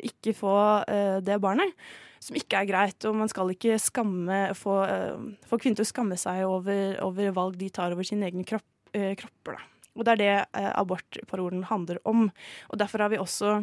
ikke 0.06 0.34
få 0.36 0.54
uh, 0.84 1.18
det 1.24 1.40
barnet. 1.42 1.74
Som 2.22 2.38
ikke 2.38 2.60
er 2.60 2.68
greit, 2.68 3.02
og 3.08 3.16
man 3.18 3.30
skal 3.30 3.50
ikke 3.50 3.80
skamme, 3.82 4.40
få, 4.54 4.78
uh, 4.86 5.46
få 5.50 5.58
kvinner 5.58 5.80
til 5.80 5.86
å 5.88 5.90
skamme 5.90 6.18
seg 6.20 6.44
over, 6.46 6.96
over 7.02 7.34
valg 7.34 7.58
de 7.58 7.70
tar 7.74 7.94
over 7.94 8.06
sine 8.06 8.28
egne 8.30 8.46
kropp, 8.46 8.66
uh, 8.94 9.12
kropper. 9.18 9.58
Da. 9.58 9.68
Og 9.92 10.06
det 10.06 10.12
er 10.14 10.20
det 10.22 10.68
abortparolen 10.72 11.66
handler 11.68 11.98
om. 12.08 12.30
Og 12.72 12.78
derfor 12.80 13.04
har 13.04 13.10
vi 13.12 13.18
også 13.20 13.58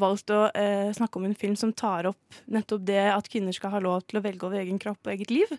valgt 0.00 0.30
å 0.34 0.46
eh, 0.56 0.90
snakke 0.96 1.18
om 1.20 1.26
en 1.28 1.36
film 1.38 1.56
som 1.58 1.72
tar 1.76 2.08
opp 2.08 2.38
nettopp 2.50 2.84
det 2.88 3.02
at 3.12 3.28
kvinner 3.30 3.54
skal 3.54 3.74
ha 3.74 3.80
lov 3.82 4.04
til 4.08 4.18
å 4.18 4.24
velge 4.24 4.46
over 4.46 4.60
egen 4.60 4.78
kropp 4.82 5.06
og 5.06 5.12
eget 5.12 5.30
liv, 5.30 5.50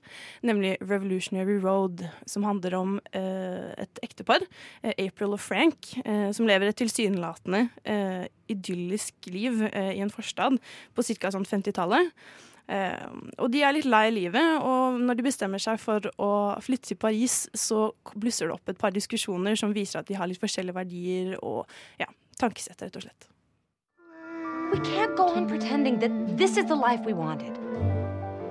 nemlig 0.43 0.75
'Revolutionary 0.81 1.59
Road', 1.63 2.05
som 2.25 2.43
handler 2.43 2.75
om 2.75 2.97
eh, 3.13 3.73
et 3.77 4.01
ektepar, 4.03 4.43
eh, 4.83 4.93
April 5.07 5.37
og 5.37 5.39
Frank, 5.39 5.93
eh, 6.05 6.31
som 6.31 6.47
lever 6.47 6.71
et 6.71 6.79
tilsynelatende 6.81 7.69
eh, 7.85 8.25
idyllisk 8.51 9.29
liv 9.31 9.63
eh, 9.71 9.95
i 9.95 10.03
en 10.03 10.13
forstad 10.13 10.59
på 10.95 11.05
ca. 11.05 11.31
Sånn 11.31 11.47
50-tallet. 11.47 12.11
Eh, 12.67 13.05
og 13.37 13.51
de 13.53 13.61
er 13.61 13.75
litt 13.75 13.85
lei 13.89 14.07
livet, 14.13 14.57
og 14.65 14.97
når 15.01 15.19
de 15.19 15.27
bestemmer 15.27 15.61
seg 15.61 15.77
for 15.81 16.07
å 16.17 16.31
flytte 16.65 16.91
til 16.91 16.99
Paris, 17.01 17.43
så 17.53 17.91
blusser 18.15 18.49
det 18.49 18.57
opp 18.57 18.73
et 18.73 18.81
par 18.81 18.95
diskusjoner 18.95 19.57
som 19.59 19.75
viser 19.75 20.01
at 20.01 20.09
de 20.09 20.17
har 20.17 20.29
litt 20.29 20.41
forskjellige 20.41 20.77
verdier 20.77 21.35
og 21.41 21.63
ja, 22.01 22.09
tankesett, 22.41 22.81
rett 22.81 22.97
og 22.97 23.05
slett. 23.05 23.34
We 24.71 24.79
can't 24.79 25.15
go 25.15 25.27
on 25.27 25.47
pretending 25.47 25.99
that 25.99 26.37
this 26.37 26.57
is 26.57 26.65
the 26.65 26.75
life 26.75 27.01
we 27.05 27.13
wanted. 27.13 27.57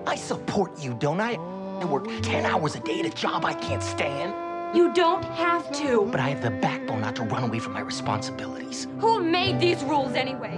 I 0.06 0.16
support 0.16 0.78
you, 0.82 0.94
don't 0.94 1.20
I? 1.20 1.32
I 1.80 1.84
work 1.86 2.06
10 2.22 2.46
hours 2.46 2.74
a 2.76 2.80
day 2.80 3.00
at 3.00 3.06
a 3.06 3.10
job 3.10 3.44
I 3.44 3.52
can't 3.54 3.82
stand. 3.82 4.32
You 4.76 4.92
don't 4.94 5.24
have 5.24 5.70
to. 5.82 6.08
But 6.10 6.20
I 6.20 6.28
have 6.30 6.42
the 6.42 6.50
backbone 6.50 7.00
not 7.02 7.16
to 7.16 7.22
run 7.24 7.44
away 7.44 7.58
from 7.58 7.72
my 7.74 7.80
responsibilities. 7.80 8.86
Who 9.00 9.20
made 9.20 9.60
these 9.60 9.82
rules 9.84 10.14
anyway? 10.14 10.56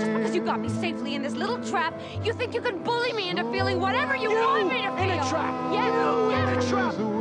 Just 0.00 0.12
because 0.12 0.34
you 0.34 0.42
got 0.42 0.60
me 0.60 0.68
safely 0.68 1.14
in 1.14 1.22
this 1.22 1.34
little 1.34 1.58
trap, 1.64 1.98
you 2.22 2.32
think 2.32 2.54
you 2.54 2.60
can 2.60 2.82
bully 2.82 3.12
me 3.12 3.28
into 3.30 3.44
feeling 3.52 3.80
whatever 3.80 4.16
you, 4.16 4.30
want 4.30 4.68
me 4.68 4.82
to 4.82 4.90
feel. 4.92 5.02
in 5.02 5.10
a 5.10 5.28
trap. 5.28 5.72
Yes, 5.72 5.92
You 5.94 6.30
yes. 6.30 6.48
in 6.48 6.58
a 6.58 6.70
trap. 6.70 7.13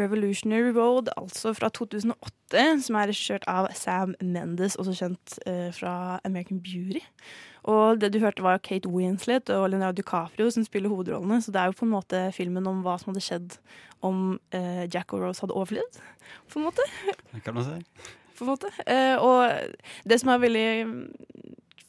Revolutionary 0.00 0.72
Road, 0.76 1.10
altså 1.16 1.52
fra 1.56 1.68
2008, 1.76 2.64
som 2.86 2.98
er 2.98 3.10
regissert 3.10 3.46
av 3.50 3.68
Sam 3.76 4.16
Mendes, 4.20 4.78
også 4.80 4.96
kjent 4.96 5.36
eh, 5.46 5.68
fra 5.76 6.18
American 6.26 6.62
Beauty. 6.64 7.02
Og 7.70 8.00
det 8.00 8.12
du 8.14 8.20
hørte 8.22 8.44
var 8.44 8.62
Kate 8.64 8.88
Winslet 8.88 9.52
og 9.52 9.68
Leonardo 9.70 10.00
DiCaprio 10.00 10.48
som 10.50 10.64
spiller 10.64 10.92
hovedrollene, 10.92 11.42
så 11.44 11.52
det 11.52 11.60
er 11.60 11.70
jo 11.70 11.76
på 11.80 11.86
en 11.88 11.92
måte 11.92 12.22
filmen 12.36 12.66
om 12.70 12.80
hva 12.84 12.96
som 13.00 13.12
hadde 13.12 13.24
skjedd 13.26 13.58
om 14.06 14.38
eh, 14.56 14.86
Jack 14.88 15.12
og 15.12 15.26
Rose 15.26 15.44
hadde 15.44 15.56
overlevd, 15.60 16.00
på 16.48 16.60
en 16.60 16.70
måte. 16.70 16.88
Det 17.34 17.44
kan 17.44 17.56
man 17.58 17.68
si. 17.68 18.08
På 18.38 18.46
en 18.46 18.52
måte. 18.54 18.72
Eh, 18.88 19.16
og 19.20 20.08
det 20.08 20.20
som 20.22 20.32
er 20.32 20.44
veldig 20.46 20.68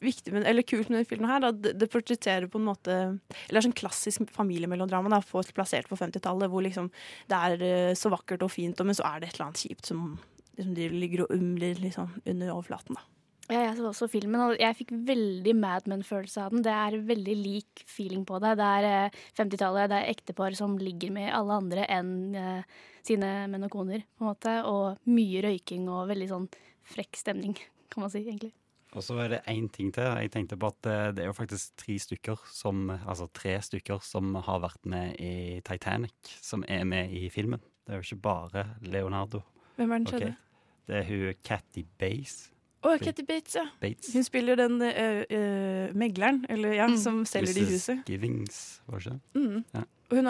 viktig 0.02 0.34
men, 0.34 0.46
eller 0.48 0.66
kult 0.66 0.88
med 0.88 0.98
denne 0.98 1.08
filmen, 1.08 1.30
her, 1.30 1.44
da, 1.44 1.52
det, 1.52 1.88
portretterer 1.92 2.48
på 2.50 2.60
en 2.60 2.68
måte 2.68 2.96
Eller 2.96 3.54
det 3.54 3.60
er 3.62 3.68
sånn 3.68 3.78
klassisk 3.78 4.34
familiemelodrama 4.34 5.12
da, 5.12 5.22
for, 5.24 5.46
plassert 5.54 5.90
på 5.90 5.98
50-tallet, 6.00 6.50
hvor 6.52 6.64
liksom 6.64 6.90
det 7.30 7.38
er 7.38 7.64
eh, 7.66 7.94
så 7.98 8.12
vakkert 8.12 8.44
og 8.46 8.52
fint, 8.54 8.80
men 8.82 8.96
så 8.98 9.06
er 9.08 9.22
det 9.22 9.30
et 9.30 9.38
eller 9.38 9.50
annet 9.50 9.64
kjipt 9.64 9.88
som, 9.92 10.12
liksom, 10.58 10.76
de 10.78 10.92
ligger 10.92 11.26
og 11.26 11.34
umler 11.36 11.80
liksom, 11.82 12.12
under 12.24 12.54
overflaten. 12.54 12.98
da. 12.98 13.08
Ja, 13.50 13.66
jeg 13.66 13.74
så 13.76 13.88
også 13.90 14.06
filmen, 14.08 14.40
og 14.40 14.60
jeg 14.60 14.76
fikk 14.78 14.92
veldig 15.08 15.52
Mad 15.58 15.88
Men-følelse 15.90 16.44
av 16.44 16.54
den. 16.54 16.62
Det 16.64 16.72
er 16.72 16.96
veldig 17.08 17.34
lik 17.36 17.82
feeling 17.90 18.22
på 18.28 18.38
det. 18.42 18.54
Det 18.60 18.68
er 18.78 18.88
eh, 18.88 19.18
50-tallet, 19.36 19.90
det 19.90 19.98
er 19.98 20.14
ektepar 20.14 20.56
som 20.56 20.78
ligger 20.80 21.12
med 21.14 21.32
alle 21.34 21.58
andre 21.64 21.84
enn 21.90 22.14
eh, 22.38 22.80
sine 23.04 23.32
menn 23.52 23.66
og 23.66 23.74
koner, 23.74 24.06
på 24.16 24.24
en 24.24 24.30
måte. 24.30 24.56
Og 24.70 25.10
mye 25.10 25.42
røyking 25.44 25.90
og 25.90 26.08
veldig 26.12 26.30
sånn 26.30 26.48
frekk 26.94 27.18
stemning, 27.18 27.58
kan 27.92 28.06
man 28.06 28.14
si, 28.14 28.22
egentlig. 28.24 28.54
Og 28.92 29.04
så 29.04 29.16
er 29.22 29.28
det 29.32 29.40
én 29.48 29.68
ting 29.72 29.88
til. 29.94 30.04
Jeg 30.04 30.32
tenkte 30.34 30.58
på 30.60 30.68
at 30.68 30.88
eh, 30.90 31.08
det 31.16 31.24
er 31.24 31.30
jo 31.30 31.36
faktisk 31.36 31.76
tre 31.80 31.96
stykker 31.98 32.42
som 32.52 32.90
Altså 32.92 33.28
tre 33.32 33.56
stykker 33.64 34.02
som 34.04 34.34
har 34.34 34.60
vært 34.60 34.84
med 34.84 35.16
i 35.20 35.60
Titanic, 35.64 36.12
som 36.44 36.64
er 36.68 36.84
med 36.84 37.12
i 37.12 37.28
filmen. 37.32 37.62
Det 37.86 37.94
er 37.94 38.00
jo 38.00 38.06
ikke 38.06 38.22
bare 38.22 38.66
Leonardo. 38.84 39.40
Hvem 39.76 39.90
er 39.90 40.02
den 40.02 40.06
tredje? 40.06 40.32
Okay. 40.32 40.48
Det 40.86 40.96
er 40.98 41.08
hun 41.08 41.40
Catty 41.44 41.86
Bates. 41.98 42.52
Å, 42.82 42.96
Katie 42.98 43.26
Bates, 43.26 43.54
ja. 43.54 43.66
Bates. 43.80 44.10
Hun 44.14 44.24
spiller 44.26 44.58
den 44.58 44.80
eh, 44.82 45.22
eh, 45.30 45.92
megleren, 45.94 46.42
eller 46.50 46.74
ja, 46.74 46.88
som 46.98 47.22
selger 47.28 47.54
det 47.54 47.62
i 47.62 47.76
Mrs. 47.76 48.08
Givings, 48.08 48.56
var 48.90 48.98
det 49.04 49.12
ikke? 49.12 49.20
Mm. 49.38 49.64
Ja. 49.74 49.84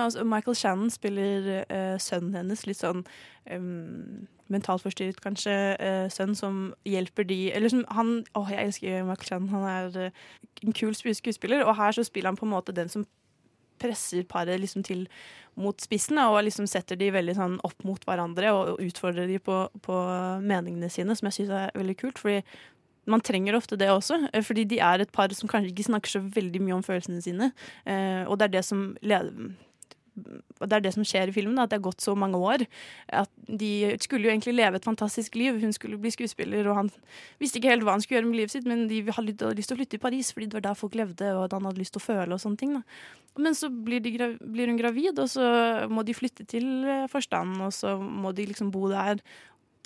Også, 0.05 0.25
Michael 0.25 0.57
Shannon 0.57 0.91
spiller 0.93 1.49
eh, 1.65 1.97
sønnen 1.99 2.37
hennes, 2.37 2.67
litt 2.69 2.79
sånn 2.79 3.01
um, 3.51 4.29
mentalt 4.53 4.85
forstyrret 4.85 5.19
kanskje, 5.25 5.55
eh, 5.81 6.05
sønn 6.13 6.37
som 6.39 6.61
hjelper 6.87 7.27
de 7.27 7.41
Eller 7.57 7.73
som 7.73 7.83
han 7.91 8.13
Å, 8.39 8.45
jeg 8.53 8.69
elsker 8.69 9.09
Michael 9.09 9.31
Shannon, 9.31 9.51
han 9.57 9.67
er 9.73 10.13
en 10.63 10.77
kul 10.77 10.95
skuespiller, 10.95 11.65
og 11.65 11.75
her 11.81 11.97
så 11.97 12.05
spiller 12.07 12.31
han 12.31 12.39
på 12.39 12.47
en 12.47 12.55
måte 12.55 12.77
den 12.77 12.93
som 12.93 13.09
presser 13.83 14.27
paret 14.29 14.63
liksom 14.63 14.87
til 14.87 15.07
mot 15.61 15.77
spissen, 15.85 16.17
og 16.23 16.39
liksom 16.47 16.69
setter 16.71 16.97
de 16.97 17.11
veldig 17.13 17.35
sånn 17.37 17.57
opp 17.67 17.85
mot 17.85 18.05
hverandre 18.09 18.55
og, 18.57 18.79
utfordrer 18.81 19.29
de 19.29 19.41
på, 19.43 19.67
på 19.85 19.99
meningene 20.41 20.89
sine, 20.93 21.17
som 21.19 21.29
jeg 21.29 21.43
syns 21.43 21.57
er 21.59 21.75
veldig 21.77 21.99
kult. 22.01 22.23
fordi 22.23 22.41
man 23.11 23.21
trenger 23.21 23.57
ofte 23.59 23.77
det 23.77 23.91
også, 23.91 24.29
eh, 24.33 24.45
fordi 24.47 24.65
de 24.71 24.79
er 24.79 25.03
et 25.03 25.13
par 25.13 25.33
som 25.35 25.51
kanskje 25.51 25.73
ikke 25.73 25.89
snakker 25.91 26.13
så 26.13 26.23
veldig 26.23 26.63
mye 26.63 26.77
om 26.79 26.87
følelsene 26.87 27.23
sine. 27.23 27.51
Eh, 27.85 28.23
og 28.29 28.39
det 28.39 28.49
er 28.49 28.57
det 28.57 28.65
som 28.65 28.93
leder 29.03 29.35
det 30.15 30.77
er 30.77 30.83
det 30.85 30.93
som 30.95 31.05
skjer 31.07 31.31
i 31.31 31.35
filmen, 31.35 31.59
at 31.59 31.71
det 31.73 31.79
har 31.79 31.87
gått 31.87 32.05
så 32.05 32.15
mange 32.19 32.39
år. 32.39 32.65
At 33.09 33.31
De 33.47 33.97
skulle 34.03 34.29
jo 34.29 34.33
egentlig 34.33 34.55
leve 34.55 34.79
et 34.79 34.85
fantastisk 34.85 35.35
liv. 35.39 35.59
Hun 35.61 35.73
skulle 35.73 35.99
bli 36.01 36.13
skuespiller, 36.13 36.69
og 36.69 36.77
han 36.77 36.91
visste 37.41 37.59
ikke 37.59 37.73
helt 37.73 37.87
hva 37.87 37.97
han 37.97 38.05
skulle 38.05 38.21
gjøre 38.21 38.29
med 38.29 38.41
livet 38.43 38.55
sitt, 38.55 38.69
men 38.69 38.87
de 38.91 39.01
hadde 39.09 39.55
lyst 39.57 39.73
til 39.73 39.77
å 39.77 39.81
flytte 39.81 39.99
i 39.99 40.05
Paris, 40.05 40.33
fordi 40.35 40.51
det 40.51 40.59
var 40.59 40.67
der 40.69 40.79
folk 40.79 40.99
levde, 40.99 41.33
og 41.37 41.47
at 41.47 41.57
han 41.57 41.67
hadde 41.69 41.83
lyst 41.83 41.97
til 41.97 42.03
å 42.03 42.07
føle 42.07 42.37
og 42.37 42.45
sånne 42.45 42.61
ting. 42.61 42.77
Da. 42.77 42.85
Men 43.43 43.57
så 43.57 43.73
blir, 43.73 44.05
blir 44.05 44.71
hun 44.71 44.81
gravid, 44.81 45.19
og 45.19 45.33
så 45.33 45.49
må 45.89 46.05
de 46.05 46.17
flytte 46.17 46.47
til 46.49 46.69
eh, 46.85 47.09
forstanden, 47.11 47.65
og 47.65 47.73
så 47.73 47.97
må 47.99 48.35
de 48.37 48.47
liksom 48.53 48.73
bo 48.75 48.91
der 48.93 49.23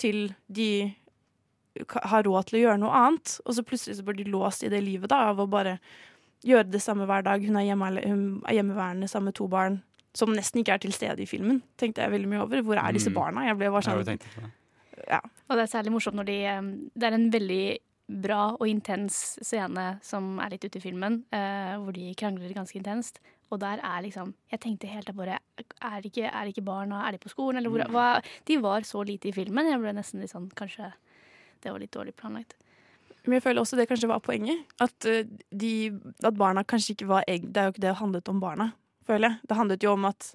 til 0.00 0.34
de 0.52 0.92
har 1.86 2.24
råd 2.24 2.48
til 2.48 2.58
å 2.58 2.62
gjøre 2.64 2.80
noe 2.82 3.00
annet. 3.04 3.38
Og 3.44 3.56
så 3.56 3.64
plutselig 3.66 3.98
så 3.98 4.04
blir 4.06 4.18
de 4.18 4.30
låst 4.32 4.64
i 4.64 4.72
det 4.72 4.82
livet 4.84 5.12
da, 5.12 5.28
av 5.30 5.42
å 5.42 5.48
bare 5.50 5.78
gjøre 6.46 6.70
det 6.72 6.82
samme 6.84 7.06
hver 7.08 7.24
dag. 7.26 7.44
Hun 7.44 7.58
er, 7.60 7.68
hjemme, 7.68 7.90
hun 8.04 8.24
er 8.46 8.58
hjemmeværende 8.58 9.08
sammen 9.10 9.30
med 9.30 9.38
to 9.38 9.48
barn 9.50 9.80
som 10.16 10.32
nesten 10.32 10.62
ikke 10.62 10.74
er 10.76 10.82
til 10.82 10.94
stede 10.96 11.22
i 11.22 11.28
filmen. 11.28 11.60
Tenkte 11.78 12.02
jeg 12.04 12.12
veldig 12.14 12.30
mye 12.32 12.42
over. 12.46 12.62
Hvor 12.64 12.80
er 12.80 12.92
disse 12.96 13.10
Mm. 13.12 13.14
barna? 13.18 13.44
Jeg 13.50 13.58
ble 13.60 13.70
bare 13.70 13.82
sånn 13.82 14.20
ja. 15.08 15.20
Og 15.50 15.56
det 15.58 15.62
er 15.66 15.72
særlig 15.82 15.92
morsomt 15.92 16.16
når 16.16 16.24
de 16.26 16.38
Det 16.96 17.04
er 17.04 17.14
en 17.14 17.30
veldig 17.30 17.78
bra 18.22 18.54
og 18.54 18.66
intens 18.70 19.36
scene 19.42 19.98
som 20.02 20.38
er 20.40 20.50
litt 20.54 20.64
ute 20.64 20.78
i 20.78 20.80
filmen, 20.80 21.24
eh, 21.34 21.74
hvor 21.76 21.92
de 21.92 22.14
krangler 22.14 22.54
ganske 22.54 22.78
intenst. 22.80 23.18
Og 23.52 23.60
der 23.60 23.78
er 23.82 24.02
liksom 24.02 24.32
Jeg 24.50 24.60
tenkte 24.60 24.88
helt 24.88 25.14
bare 25.14 25.38
Er 25.82 26.00
det 26.00 26.12
ikke, 26.12 26.30
er 26.32 26.44
det 26.44 26.54
ikke 26.56 26.64
barna? 26.64 27.06
Er 27.06 27.12
de 27.12 27.18
på 27.18 27.28
skolen? 27.28 27.58
Eller 27.58 27.68
hvor, 27.70 27.84
Mm. 27.84 27.92
hva, 27.92 28.22
de 28.46 28.56
var 28.58 28.80
så 28.80 29.04
lite 29.06 29.28
i 29.28 29.32
filmen. 29.32 29.66
Jeg 29.70 29.78
ble 29.80 29.92
nesten 29.92 30.20
litt 30.20 30.30
sånn 30.30 30.50
Kanskje 30.54 30.92
det 31.62 31.70
var 31.72 31.78
litt 31.80 31.90
dårlig 31.92 32.14
planlagt. 32.14 32.54
Men 33.26 33.40
jeg 33.40 33.42
føler 33.42 33.60
også 33.60 33.76
det 33.76 33.88
kanskje 33.88 34.08
var 34.08 34.20
poenget. 34.20 34.64
At, 34.80 35.04
eh, 35.04 35.24
de, 35.56 35.90
at 36.22 36.34
barna 36.34 36.62
kanskje 36.64 36.94
ikke 36.96 37.06
var 37.08 37.24
Det 37.26 37.56
er 37.56 37.64
jo 37.66 37.72
ikke 37.72 37.80
det 37.80 37.90
det 37.90 37.96
handlet 37.96 38.28
om 38.28 38.40
barna, 38.40 38.72
føler 39.06 39.30
jeg. 39.30 39.48
Det 39.48 39.58
handlet 39.58 39.86
jo 39.86 39.94
om 39.96 40.10
at 40.10 40.34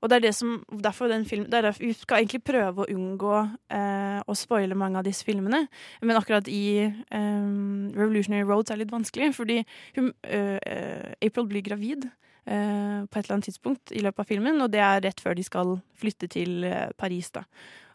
Og 0.00 0.08
det 0.08 0.16
er 0.16 0.22
det 0.24 0.34
som 0.34 0.64
derfor 0.72 1.10
den 1.12 1.26
filmen, 1.28 1.50
det 1.50 1.58
er 1.58 1.62
derfor 1.62 1.84
Vi 1.84 1.92
skal 1.92 2.22
egentlig 2.22 2.42
prøve 2.42 2.82
å 2.82 2.88
unngå 2.88 3.34
eh, 3.68 4.20
å 4.24 4.34
spoile 4.34 4.74
mange 4.74 4.96
av 4.96 5.04
disse 5.04 5.24
filmene. 5.24 5.66
Men 6.00 6.16
akkurat 6.16 6.48
i 6.48 6.88
eh, 6.88 7.50
Revolutionary 7.98 8.46
Roads 8.48 8.72
er 8.72 8.80
litt 8.80 8.92
vanskelig, 8.92 9.34
fordi 9.36 9.58
hun, 9.98 10.14
eh, 10.24 11.12
April 11.20 11.46
blir 11.46 11.62
gravid. 11.62 12.08
Uh, 12.50 13.04
på 13.06 13.18
et 13.18 13.26
eller 13.26 13.34
annet 13.36 13.46
tidspunkt 13.50 13.92
i 13.92 14.00
løpet 14.00 14.22
av 14.22 14.26
filmen, 14.26 14.56
og 14.64 14.70
det 14.72 14.80
er 14.80 15.02
rett 15.04 15.20
før 15.20 15.36
de 15.36 15.42
skal 15.44 15.74
flytte 16.00 16.26
til 16.32 16.64
uh, 16.64 16.88
Paris. 16.98 17.28
da. 17.30 17.44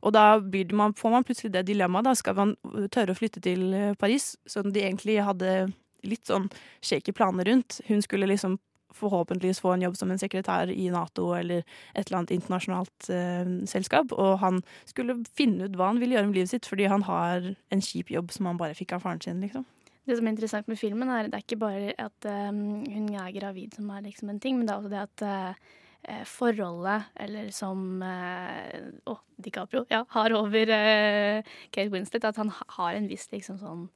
Og 0.06 0.14
da 0.14 0.38
man, 0.72 0.94
får 0.94 1.12
man 1.12 1.26
plutselig 1.26 1.52
det 1.52 1.66
dilemmaet. 1.68 2.12
Skal 2.22 2.38
man 2.38 2.54
tørre 2.94 3.12
å 3.12 3.18
flytte 3.18 3.42
til 3.42 3.74
uh, 3.74 3.96
Paris, 4.00 4.36
som 4.46 4.70
de 4.72 4.86
egentlig 4.86 5.18
hadde 5.26 5.74
litt 6.06 6.30
sånn 6.30 6.48
shaky 6.86 7.12
planer 7.18 7.50
rundt. 7.50 7.82
Hun 7.90 8.04
skulle 8.06 8.30
liksom 8.30 8.60
forhåpentligvis 8.96 9.62
få 9.64 9.76
en 9.76 9.86
jobb 9.86 9.98
som 10.00 10.12
en 10.12 10.22
sekretær 10.22 10.72
i 10.72 10.90
Nato 10.94 11.32
eller 11.38 11.64
et 11.94 12.06
eller 12.06 12.22
annet 12.22 12.36
internasjonalt 12.38 13.10
eh, 13.14 13.54
selskap. 13.70 14.16
Og 14.16 14.40
han 14.44 14.62
skulle 14.90 15.20
finne 15.38 15.68
ut 15.68 15.78
hva 15.78 15.92
han 15.92 16.02
ville 16.02 16.18
gjøre 16.18 16.32
med 16.32 16.42
livet 16.42 16.56
sitt, 16.56 16.70
fordi 16.70 16.90
han 16.92 17.06
har 17.08 17.54
en 17.54 17.86
kjip 17.86 18.12
jobb 18.14 18.34
som 18.36 18.52
han 18.52 18.62
bare 18.62 18.78
fikk 18.78 18.96
av 18.98 19.06
faren 19.06 19.24
sin. 19.24 19.42
liksom. 19.44 19.66
Det 20.06 20.20
som 20.20 20.28
er 20.28 20.36
interessant 20.36 20.68
med 20.70 20.78
filmen, 20.78 21.10
er 21.10 21.30
det 21.30 21.40
er 21.40 21.46
ikke 21.48 21.64
bare 21.64 21.94
at 21.98 22.28
um, 22.30 22.84
hun 22.86 23.08
er 23.18 23.34
gravid 23.34 23.74
som 23.74 23.90
er 23.90 24.06
liksom 24.06 24.30
en 24.30 24.42
ting, 24.42 24.60
men 24.60 24.68
det 24.68 24.76
er 24.76 24.84
også 24.84 24.92
det 24.92 25.02
at 25.02 25.24
eh, 25.26 26.20
forholdet, 26.30 27.08
eller 27.26 27.50
som 27.56 28.04
eh, 28.06 28.92
oh, 29.10 29.24
DiCaprio, 29.42 29.86
ja, 29.90 30.04
har 30.14 30.36
over 30.38 30.74
eh, 30.76 31.56
Kate 31.72 31.90
Winslet, 31.90 32.28
at 32.30 32.38
han 32.38 32.54
har 32.54 32.94
en 32.94 33.10
viss 33.10 33.26
liksom 33.34 33.58
sånn 33.58 33.88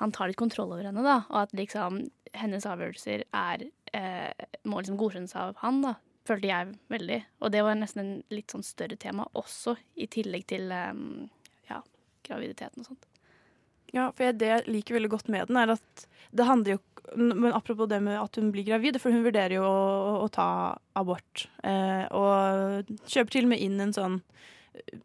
Han 0.00 0.12
tar 0.14 0.30
litt 0.30 0.40
kontroll 0.40 0.72
over 0.74 0.86
henne, 0.88 1.04
da, 1.04 1.20
og 1.30 1.44
at 1.44 1.54
liksom 1.56 2.02
hennes 2.34 2.66
avgjørelser 2.66 3.26
er 3.30 3.66
eh, 3.94 4.46
må 4.66 4.80
liksom 4.80 4.98
godkjennes 5.00 5.36
av 5.38 5.56
han, 5.62 5.82
da. 5.84 5.94
Følte 6.24 6.48
jeg 6.48 6.70
veldig. 6.88 7.18
Og 7.44 7.52
det 7.52 7.60
var 7.66 7.76
nesten 7.76 8.00
en 8.00 8.12
litt 8.32 8.52
sånn 8.54 8.64
større 8.64 8.96
tema 9.00 9.26
også, 9.36 9.76
i 10.00 10.08
tillegg 10.10 10.46
til 10.54 10.72
eh, 10.72 10.94
ja, 11.68 11.82
graviditeten 12.26 12.84
og 12.84 12.94
sånt. 12.94 13.10
Ja, 13.94 14.08
for 14.10 14.26
jeg, 14.26 14.38
det 14.40 14.50
jeg 14.50 14.66
liker 14.72 14.96
veldig 14.96 15.12
godt 15.12 15.30
med 15.30 15.46
den, 15.50 15.60
er 15.60 15.76
at 15.76 16.06
det 16.34 16.48
handler 16.48 16.76
jo 16.76 16.82
Men 17.20 17.52
apropos 17.52 17.86
det 17.86 18.00
med 18.00 18.16
at 18.16 18.36
hun 18.40 18.48
blir 18.50 18.64
gravid, 18.64 18.96
for 18.98 19.12
hun 19.12 19.26
vurderer 19.26 19.58
jo 19.58 19.64
å, 19.68 20.14
å 20.24 20.28
ta 20.32 20.46
abort. 20.96 21.44
Eh, 21.62 22.06
og 22.16 22.88
kjøper 23.04 23.34
til 23.34 23.44
og 23.44 23.50
med 23.52 23.60
inn 23.60 23.76
en 23.84 23.92
sånn 23.92 24.16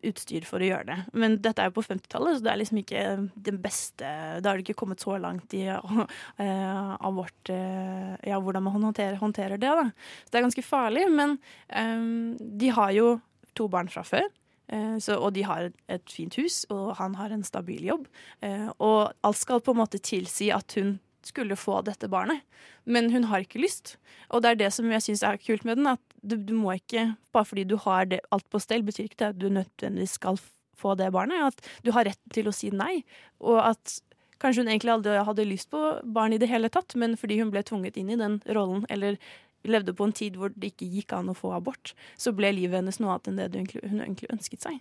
utstyr 0.06 0.46
for 0.48 0.62
å 0.62 0.70
gjøre 0.70 0.88
det. 0.90 0.98
Men 1.14 1.38
dette 1.44 1.62
er 1.62 1.70
jo 1.70 1.78
på 1.78 1.86
50-tallet, 1.86 2.40
så 2.40 2.46
det 2.46 2.52
er 2.52 2.62
liksom 2.62 2.82
ikke 2.82 3.04
den 3.50 3.60
beste 3.64 4.10
Da 4.40 4.50
har 4.50 4.60
det 4.60 4.66
ikke 4.66 4.80
kommet 4.82 5.04
så 5.04 5.18
langt 5.22 5.54
i 5.58 5.66
eh, 5.72 6.92
abort 7.00 7.54
uh, 7.54 8.16
Ja, 8.26 8.40
hvordan 8.42 8.66
man 8.66 8.80
håndterer, 8.80 9.20
håndterer 9.22 9.62
det, 9.62 9.72
da. 9.82 9.88
Så 10.24 10.34
det 10.34 10.42
er 10.42 10.48
ganske 10.48 10.66
farlig. 10.66 11.08
Men 11.14 11.38
um, 11.74 12.36
de 12.40 12.74
har 12.76 12.94
jo 12.98 13.16
to 13.58 13.68
barn 13.72 13.90
fra 13.92 14.06
før. 14.08 14.30
Eh, 14.70 14.98
Så, 15.02 15.18
og 15.18 15.34
de 15.34 15.44
har 15.44 15.72
et 15.90 16.12
fint 16.12 16.36
hus, 16.38 16.66
og 16.70 16.96
han 17.00 17.16
har 17.16 17.34
en 17.34 17.44
stabil 17.44 17.86
jobb. 17.90 18.08
Eh, 18.46 18.70
og 18.78 19.14
alt 19.24 19.38
skal 19.38 19.62
på 19.62 19.74
en 19.74 19.82
måte 19.82 20.02
tilsi 20.02 20.52
at 20.54 20.78
hun 20.78 21.00
skulle 21.28 21.58
få 21.60 21.82
dette 21.86 22.10
barnet. 22.12 22.46
Men 22.86 23.10
hun 23.14 23.28
har 23.32 23.44
ikke 23.44 23.62
lyst. 23.62 23.98
Og 24.30 24.44
det 24.44 24.52
er 24.52 24.62
det 24.62 24.70
som 24.76 24.90
jeg 24.92 25.06
syns 25.06 25.24
er 25.26 25.42
kult 25.42 25.66
med 25.68 25.80
den. 25.80 25.90
At 25.92 26.02
du, 26.22 26.38
du 26.38 26.54
må 26.58 26.78
ikke, 26.78 27.10
bare 27.36 27.50
fordi 27.50 27.66
du 27.68 27.76
har 27.84 28.08
det, 28.12 28.22
alt 28.36 28.48
på 28.50 28.62
stell, 28.64 28.86
betyr 28.88 29.10
ikke 29.10 29.22
det 29.24 29.32
at 29.34 29.42
du 29.42 29.50
nødvendigvis 29.50 30.18
skal 30.20 30.40
få 30.80 30.96
det 31.00 31.12
barnet. 31.16 31.52
At 31.52 31.86
du 31.86 31.92
har 31.96 32.08
rett 32.08 32.22
til 32.36 32.50
å 32.50 32.56
si 32.56 32.72
nei. 32.72 33.02
Og 33.44 33.60
at 33.64 34.00
kanskje 34.40 34.64
hun 34.64 34.72
egentlig 34.72 34.96
aldri 34.96 35.20
hadde 35.28 35.48
lyst 35.48 35.70
på 35.74 35.84
barn 36.04 36.34
i 36.34 36.42
det 36.42 36.50
hele 36.52 36.72
tatt, 36.72 36.96
men 36.96 37.18
fordi 37.20 37.42
hun 37.42 37.52
ble 37.54 37.64
tvunget 37.68 38.00
inn 38.00 38.12
i 38.14 38.20
den 38.20 38.40
rollen, 38.48 38.86
eller 38.90 39.20
levde 39.68 39.94
på 39.94 40.08
en 40.08 40.16
tid 40.16 40.38
hvor 40.40 40.54
det 40.56 40.72
ikke 40.72 40.88
gikk 40.88 41.14
an 41.18 41.32
å 41.32 41.36
få 41.36 41.52
abort, 41.58 41.92
så 42.16 42.32
ble 42.36 42.54
livet 42.56 42.80
hennes 42.80 43.02
noe 43.02 43.18
annet 43.18 43.28
enn 43.28 43.42
det 43.42 43.66
hun 43.84 44.00
egentlig 44.06 44.32
ønsket 44.32 44.64
seg. 44.64 44.80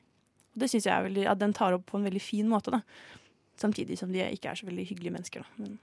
Og 0.54 0.62
det 0.62 0.70
syns 0.70 0.86
jeg 0.86 0.94
er 0.94 1.08
veldig, 1.08 1.26
at 1.30 1.42
den 1.42 1.54
tar 1.56 1.74
opp 1.74 1.88
på 1.90 1.98
en 1.98 2.06
veldig 2.06 2.22
fin 2.22 2.48
måte, 2.50 2.74
da. 2.74 2.82
Samtidig 3.58 3.98
som 3.98 4.12
de 4.14 4.22
ikke 4.22 4.52
er 4.52 4.60
så 4.60 4.68
veldig 4.68 4.86
hyggelige 4.86 5.16
mennesker, 5.16 5.42
da. 5.42 5.64
Men 5.64 5.78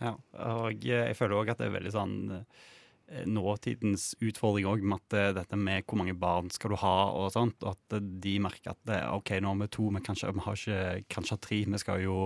Ja, 0.00 0.14
og 0.40 0.84
jeg 0.86 1.16
føler 1.18 1.40
òg 1.40 1.52
at 1.52 1.60
det 1.60 1.68
er 1.68 1.74
veldig 1.74 1.92
sånn 1.92 2.14
eh, 2.32 3.24
nåtidens 3.28 4.14
utfordring 4.24 4.68
òg 4.70 4.84
med 4.84 4.96
at 4.96 5.16
eh, 5.18 5.32
dette 5.36 5.58
med 5.60 5.84
hvor 5.84 6.00
mange 6.00 6.16
barn 6.16 6.48
skal 6.54 6.72
du 6.72 6.78
ha 6.80 6.96
og 7.12 7.28
sånt, 7.34 7.60
og 7.66 7.74
at 7.74 7.98
eh, 7.98 8.08
de 8.24 8.38
merker 8.40 8.72
at 8.72 8.80
det, 8.88 9.02
OK, 9.12 9.34
nå 9.42 9.52
har 9.52 9.60
vi 9.60 9.70
to, 9.76 9.90
men 9.92 10.04
kanskje 10.06 10.32
vi 10.32 10.46
har 10.46 10.58
ikke 10.58 11.14
kanskje 11.16 11.40
tre. 11.44 11.60
Vi 11.68 11.82
skal 11.82 12.04
jo 12.06 12.16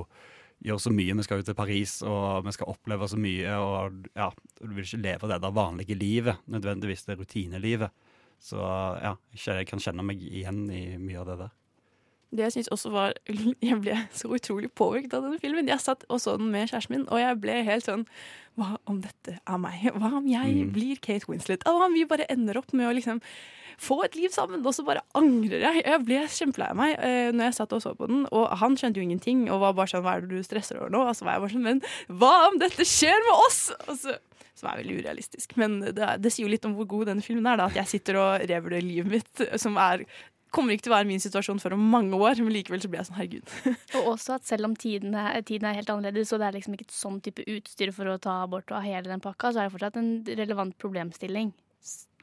gjøre 0.64 0.84
så 0.86 0.92
mye. 0.94 1.16
Vi 1.18 1.26
skal 1.26 1.40
jo 1.40 1.48
til 1.48 1.58
Paris, 1.58 1.98
og 2.06 2.46
vi 2.46 2.54
skal 2.54 2.70
oppleve 2.72 3.08
så 3.10 3.18
mye. 3.20 3.58
Og 3.58 4.08
ja, 4.14 4.30
du 4.60 4.70
vil 4.70 4.86
ikke 4.86 5.02
leve 5.02 5.30
det 5.32 5.40
der 5.42 5.58
vanlige 5.58 5.98
livet, 5.98 6.46
nødvendigvis 6.46 7.04
det 7.08 7.18
rutinelivet. 7.18 8.06
Så 8.44 8.60
ja, 9.02 9.16
jeg 9.34 9.66
kan 9.68 9.82
kjenne 9.82 10.04
meg 10.06 10.22
igjen 10.22 10.66
i 10.70 10.86
mye 11.00 11.20
av 11.22 11.30
det 11.30 11.38
der. 11.44 11.52
Det 12.34 12.42
jeg 12.48 12.54
syns 12.56 12.70
også 12.74 12.90
var 12.94 13.12
Jeg 13.68 13.76
ble 13.84 13.96
så 14.16 14.30
utrolig 14.34 14.70
påvirket 14.74 15.14
av 15.14 15.26
denne 15.28 15.38
filmen. 15.42 15.68
Jeg 15.70 15.82
satt 15.84 16.02
og 16.10 16.18
så 16.22 16.36
den 16.40 16.50
med 16.54 16.66
kjæresten 16.70 16.96
min, 16.96 17.04
og 17.08 17.20
jeg 17.22 17.40
ble 17.42 17.60
helt 17.68 17.86
sånn 17.86 18.06
Hva 18.58 18.72
om 18.90 19.00
dette 19.04 19.36
er 19.38 19.60
meg? 19.62 19.84
Hva 20.00 20.12
om 20.20 20.26
jeg 20.30 20.54
Mm. 20.54 20.72
blir 20.74 20.98
Kate 21.02 21.26
Winslet? 21.30 21.62
Hva 21.66 21.86
om 21.88 21.94
vi 21.94 22.04
bare 22.10 22.26
ender 22.30 22.58
opp 22.60 22.72
med 22.74 22.88
å 22.90 22.94
liksom 22.96 23.20
få 23.82 23.96
et 24.04 24.14
liv 24.14 24.30
sammen, 24.30 24.60
og 24.62 24.70
så 24.76 24.84
bare 24.86 25.00
angrer 25.18 25.58
jeg. 25.64 25.80
Jeg 25.82 26.02
ble 26.06 26.20
kjempelei 26.30 26.68
meg 26.78 26.92
eh, 27.02 27.32
når 27.34 27.48
jeg 27.48 27.56
satt 27.56 27.72
og 27.74 27.80
så 27.82 27.90
på 27.98 28.06
den, 28.06 28.20
og 28.30 28.52
han 28.60 28.76
skjønte 28.78 29.00
jo 29.02 29.06
ingenting 29.08 29.40
og 29.50 29.58
var 29.64 29.74
bare 29.74 29.90
sånn 29.90 30.04
Hva 30.06 30.12
er 30.14 30.22
det 30.22 30.30
du 30.38 30.46
stresser 30.46 30.78
over 30.78 30.92
nå? 30.94 31.00
Og 31.10 31.16
så 31.18 31.26
var 31.26 31.34
jeg 31.40 31.42
bare 31.42 31.54
sånn 31.56 31.66
Men 31.66 31.82
hva 32.20 32.30
om 32.52 32.60
dette 32.62 32.86
skjer 32.86 33.18
med 33.26 33.34
oss? 33.48 33.58
Og 33.88 33.98
så 34.04 34.14
som 34.54 34.68
er 34.70 34.78
veldig 34.84 35.00
urealistisk. 35.02 35.56
Men 35.58 35.80
det, 35.82 36.06
det 36.22 36.30
sier 36.30 36.46
jo 36.46 36.52
litt 36.52 36.64
om 36.68 36.76
hvor 36.78 36.86
god 36.86 37.08
denne 37.10 37.24
filmen 37.26 37.48
er. 37.50 37.58
da 37.58 37.64
At 37.66 37.74
jeg 37.80 37.90
sitter 37.96 38.20
og 38.22 38.44
revurderer 38.46 38.86
livet 38.86 39.10
mitt, 39.10 39.42
som 39.58 39.74
er 39.82 40.04
kommer 40.54 40.74
ikke 40.74 40.86
til 40.86 40.92
å 40.92 40.96
være 40.96 41.08
min 41.08 41.22
situasjon 41.22 41.60
før 41.62 41.76
om 41.76 41.84
mange 41.92 42.16
år, 42.16 42.40
men 42.44 42.54
likevel 42.54 42.82
så 42.82 42.90
blir 42.90 43.02
jeg 43.02 43.08
sånn 43.10 43.18
herregud. 43.18 43.52
Og 43.98 44.10
også 44.14 44.36
at 44.38 44.48
selv 44.48 44.68
om 44.68 44.76
tiden 44.78 45.16
er, 45.18 45.40
tiden 45.46 45.68
er 45.68 45.76
helt 45.78 45.90
annerledes, 45.92 46.32
og 46.34 46.40
det 46.42 46.48
er 46.48 46.56
liksom 46.58 46.76
ikke 46.76 46.88
et 46.88 46.96
sånn 46.96 47.20
type 47.24 47.44
utstyr 47.50 47.92
for 47.96 48.10
å 48.10 48.16
ta 48.22 48.40
abort 48.44 48.70
og 48.72 48.78
ha 48.78 48.84
hele 48.86 49.10
den 49.10 49.22
pakka, 49.24 49.52
så 49.52 49.62
er 49.62 49.68
det 49.68 49.74
fortsatt 49.74 49.98
en 50.00 50.10
relevant 50.30 50.76
problemstilling 50.80 51.52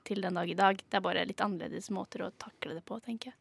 til 0.08 0.24
den 0.26 0.39
dag 0.39 0.50
i 0.50 0.58
dag. 0.58 0.82
Det 0.82 1.00
er 1.00 1.06
bare 1.06 1.28
litt 1.30 1.44
annerledes 1.44 1.91
måter 1.94 2.26
å 2.26 2.34
takle 2.41 2.80
det 2.80 2.86
på, 2.88 2.98
tenker 3.06 3.32
jeg. 3.32 3.39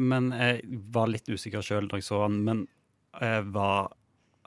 Men 0.00 0.30
jeg 0.32 0.80
var 0.94 1.10
litt 1.12 1.28
usikker 1.28 1.64
sjøl 1.64 1.90
da 1.90 2.00
jeg 2.00 2.08
så 2.08 2.22
han, 2.24 2.40
men 2.46 2.66
jeg 3.20 3.48
var 3.52 3.92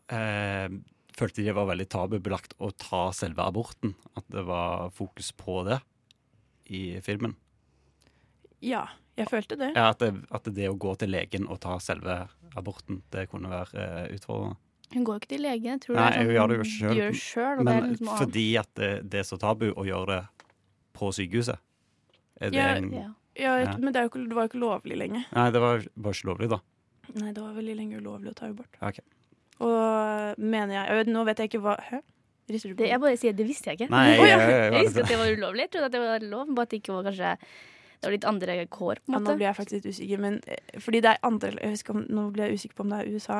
jeg 0.10 0.84
Følte 1.16 1.46
det 1.46 1.54
var 1.56 1.70
veldig 1.70 1.86
tabubelagt 1.88 2.58
å 2.60 2.74
ta 2.76 3.06
selve 3.16 3.46
aborten. 3.48 3.94
At 4.20 4.26
det 4.28 4.42
var 4.44 4.90
fokus 4.92 5.30
på 5.32 5.62
det 5.64 5.78
i 6.76 7.00
filmen. 7.06 7.38
Ja, 8.60 8.82
jeg 9.18 9.28
følte 9.32 9.56
det. 9.60 9.72
Ja, 9.76 9.90
at, 9.94 10.00
det, 10.00 10.10
at 10.32 10.48
det 10.56 10.70
å 10.70 10.78
gå 10.78 10.96
til 11.00 11.10
legen 11.14 11.48
og 11.48 11.60
ta 11.64 11.78
selve 11.80 12.28
aborten, 12.60 13.02
det 13.12 13.28
kunne 13.32 13.50
være 13.52 13.86
uh, 14.10 14.14
utfordrende. 14.16 14.58
Hun 14.94 15.04
går 15.08 15.16
ikke 15.22 15.28
til 15.34 15.42
legen. 15.42 15.72
Jeg 15.76 15.82
tror 15.82 15.96
Nei, 15.98 16.10
det 16.12 16.16
er 16.16 16.24
hun 16.24 16.28
sånn 16.28 16.36
gjør 16.36 16.48
det 16.48 16.56
jo 16.56 16.64
hun 16.64 16.72
sjøl. 16.72 17.16
selv, 17.20 17.64
Men 17.66 17.88
liksom 17.94 18.18
fordi 18.20 18.46
at 18.62 18.70
det, 18.80 18.90
det 19.12 19.20
er 19.20 19.28
så 19.28 19.38
tabu 19.42 19.66
å 19.74 19.86
gjøre 19.88 20.06
det 20.14 20.22
på 20.96 21.10
sykehuset. 21.16 21.58
Er 22.40 22.52
det 22.54 22.60
Ja, 22.60 22.68
en, 22.78 22.92
ja. 22.94 23.08
Ja, 23.36 23.56
Ja. 23.66 23.74
Men 23.78 23.92
det, 23.92 24.00
er 24.00 24.06
jo 24.06 24.12
ikke, 24.14 24.28
det 24.30 24.36
var 24.38 24.46
jo 24.46 24.52
ikke 24.54 24.62
lovlig 24.62 24.98
lenge. 25.00 25.24
Nei, 25.36 25.48
det 25.52 25.60
var, 25.64 25.84
var 25.96 26.14
ikke 26.16 26.30
lovlig, 26.30 26.50
da. 26.54 26.60
Nei, 27.16 27.32
det 27.36 27.42
var 27.44 27.54
veldig 27.58 27.76
lenge 27.82 27.98
ulovlig 28.00 28.32
å 28.32 28.36
ta 28.38 28.48
abort. 28.48 28.78
Ok. 28.82 29.00
Og 29.66 30.40
mener 30.42 30.74
jeg, 30.76 30.86
jeg 31.00 31.08
Nå 31.16 31.24
vet 31.28 31.40
jeg 31.40 31.50
ikke 31.52 31.62
hva 31.64 31.76
Hæ? 31.90 32.00
Rister 32.52 32.70
du 32.72 32.76
på 32.76 32.84
det, 32.84 32.90
Jeg 32.92 33.02
bare 33.02 33.18
sier 33.18 33.34
det 33.34 33.46
visste 33.48 33.72
jeg 33.72 33.80
ikke. 33.80 33.90
Nei, 33.94 34.04
jeg, 34.12 34.20
jeg- 34.30 34.40
jeg- 34.40 34.74
jeg 34.76 34.84
visste 34.86 35.02
at 35.06 35.10
det 35.10 35.18
var 35.18 35.32
ulovlig. 35.34 35.62
Jeg 35.66 35.72
trodde 35.76 35.86
at 35.90 35.96
det 35.96 36.02
var 36.06 36.26
lov, 36.30 36.52
bare 36.56 36.68
at 36.68 36.74
det 36.76 36.80
ikke 36.84 36.94
var 36.98 37.08
kanskje 37.10 37.32
Det 38.06 38.12
var 38.12 38.18
litt 38.20 38.28
andre 38.30 38.58
kår, 38.70 39.02
på 39.02 39.10
en 39.10 39.14
Ja, 39.16 39.20
måte. 39.20 39.32
nå 39.34 39.38
blir 39.40 39.48
jeg 39.50 39.58
faktisk 39.58 39.78
litt 39.82 39.92
usikker, 39.96 40.20
men 40.22 40.40
eh, 40.48 40.80
fordi 40.80 41.02
det 41.02 41.12
er 41.16 41.24
andre 41.26 41.52
jeg 41.58 41.72
husker 41.76 41.94
Nå 42.08 42.28
blir 42.36 42.46
jeg 42.52 42.60
usikker 42.62 42.76
på 42.78 42.86
om 42.86 42.94
det 42.94 43.00
er 43.02 43.14
USA, 43.16 43.40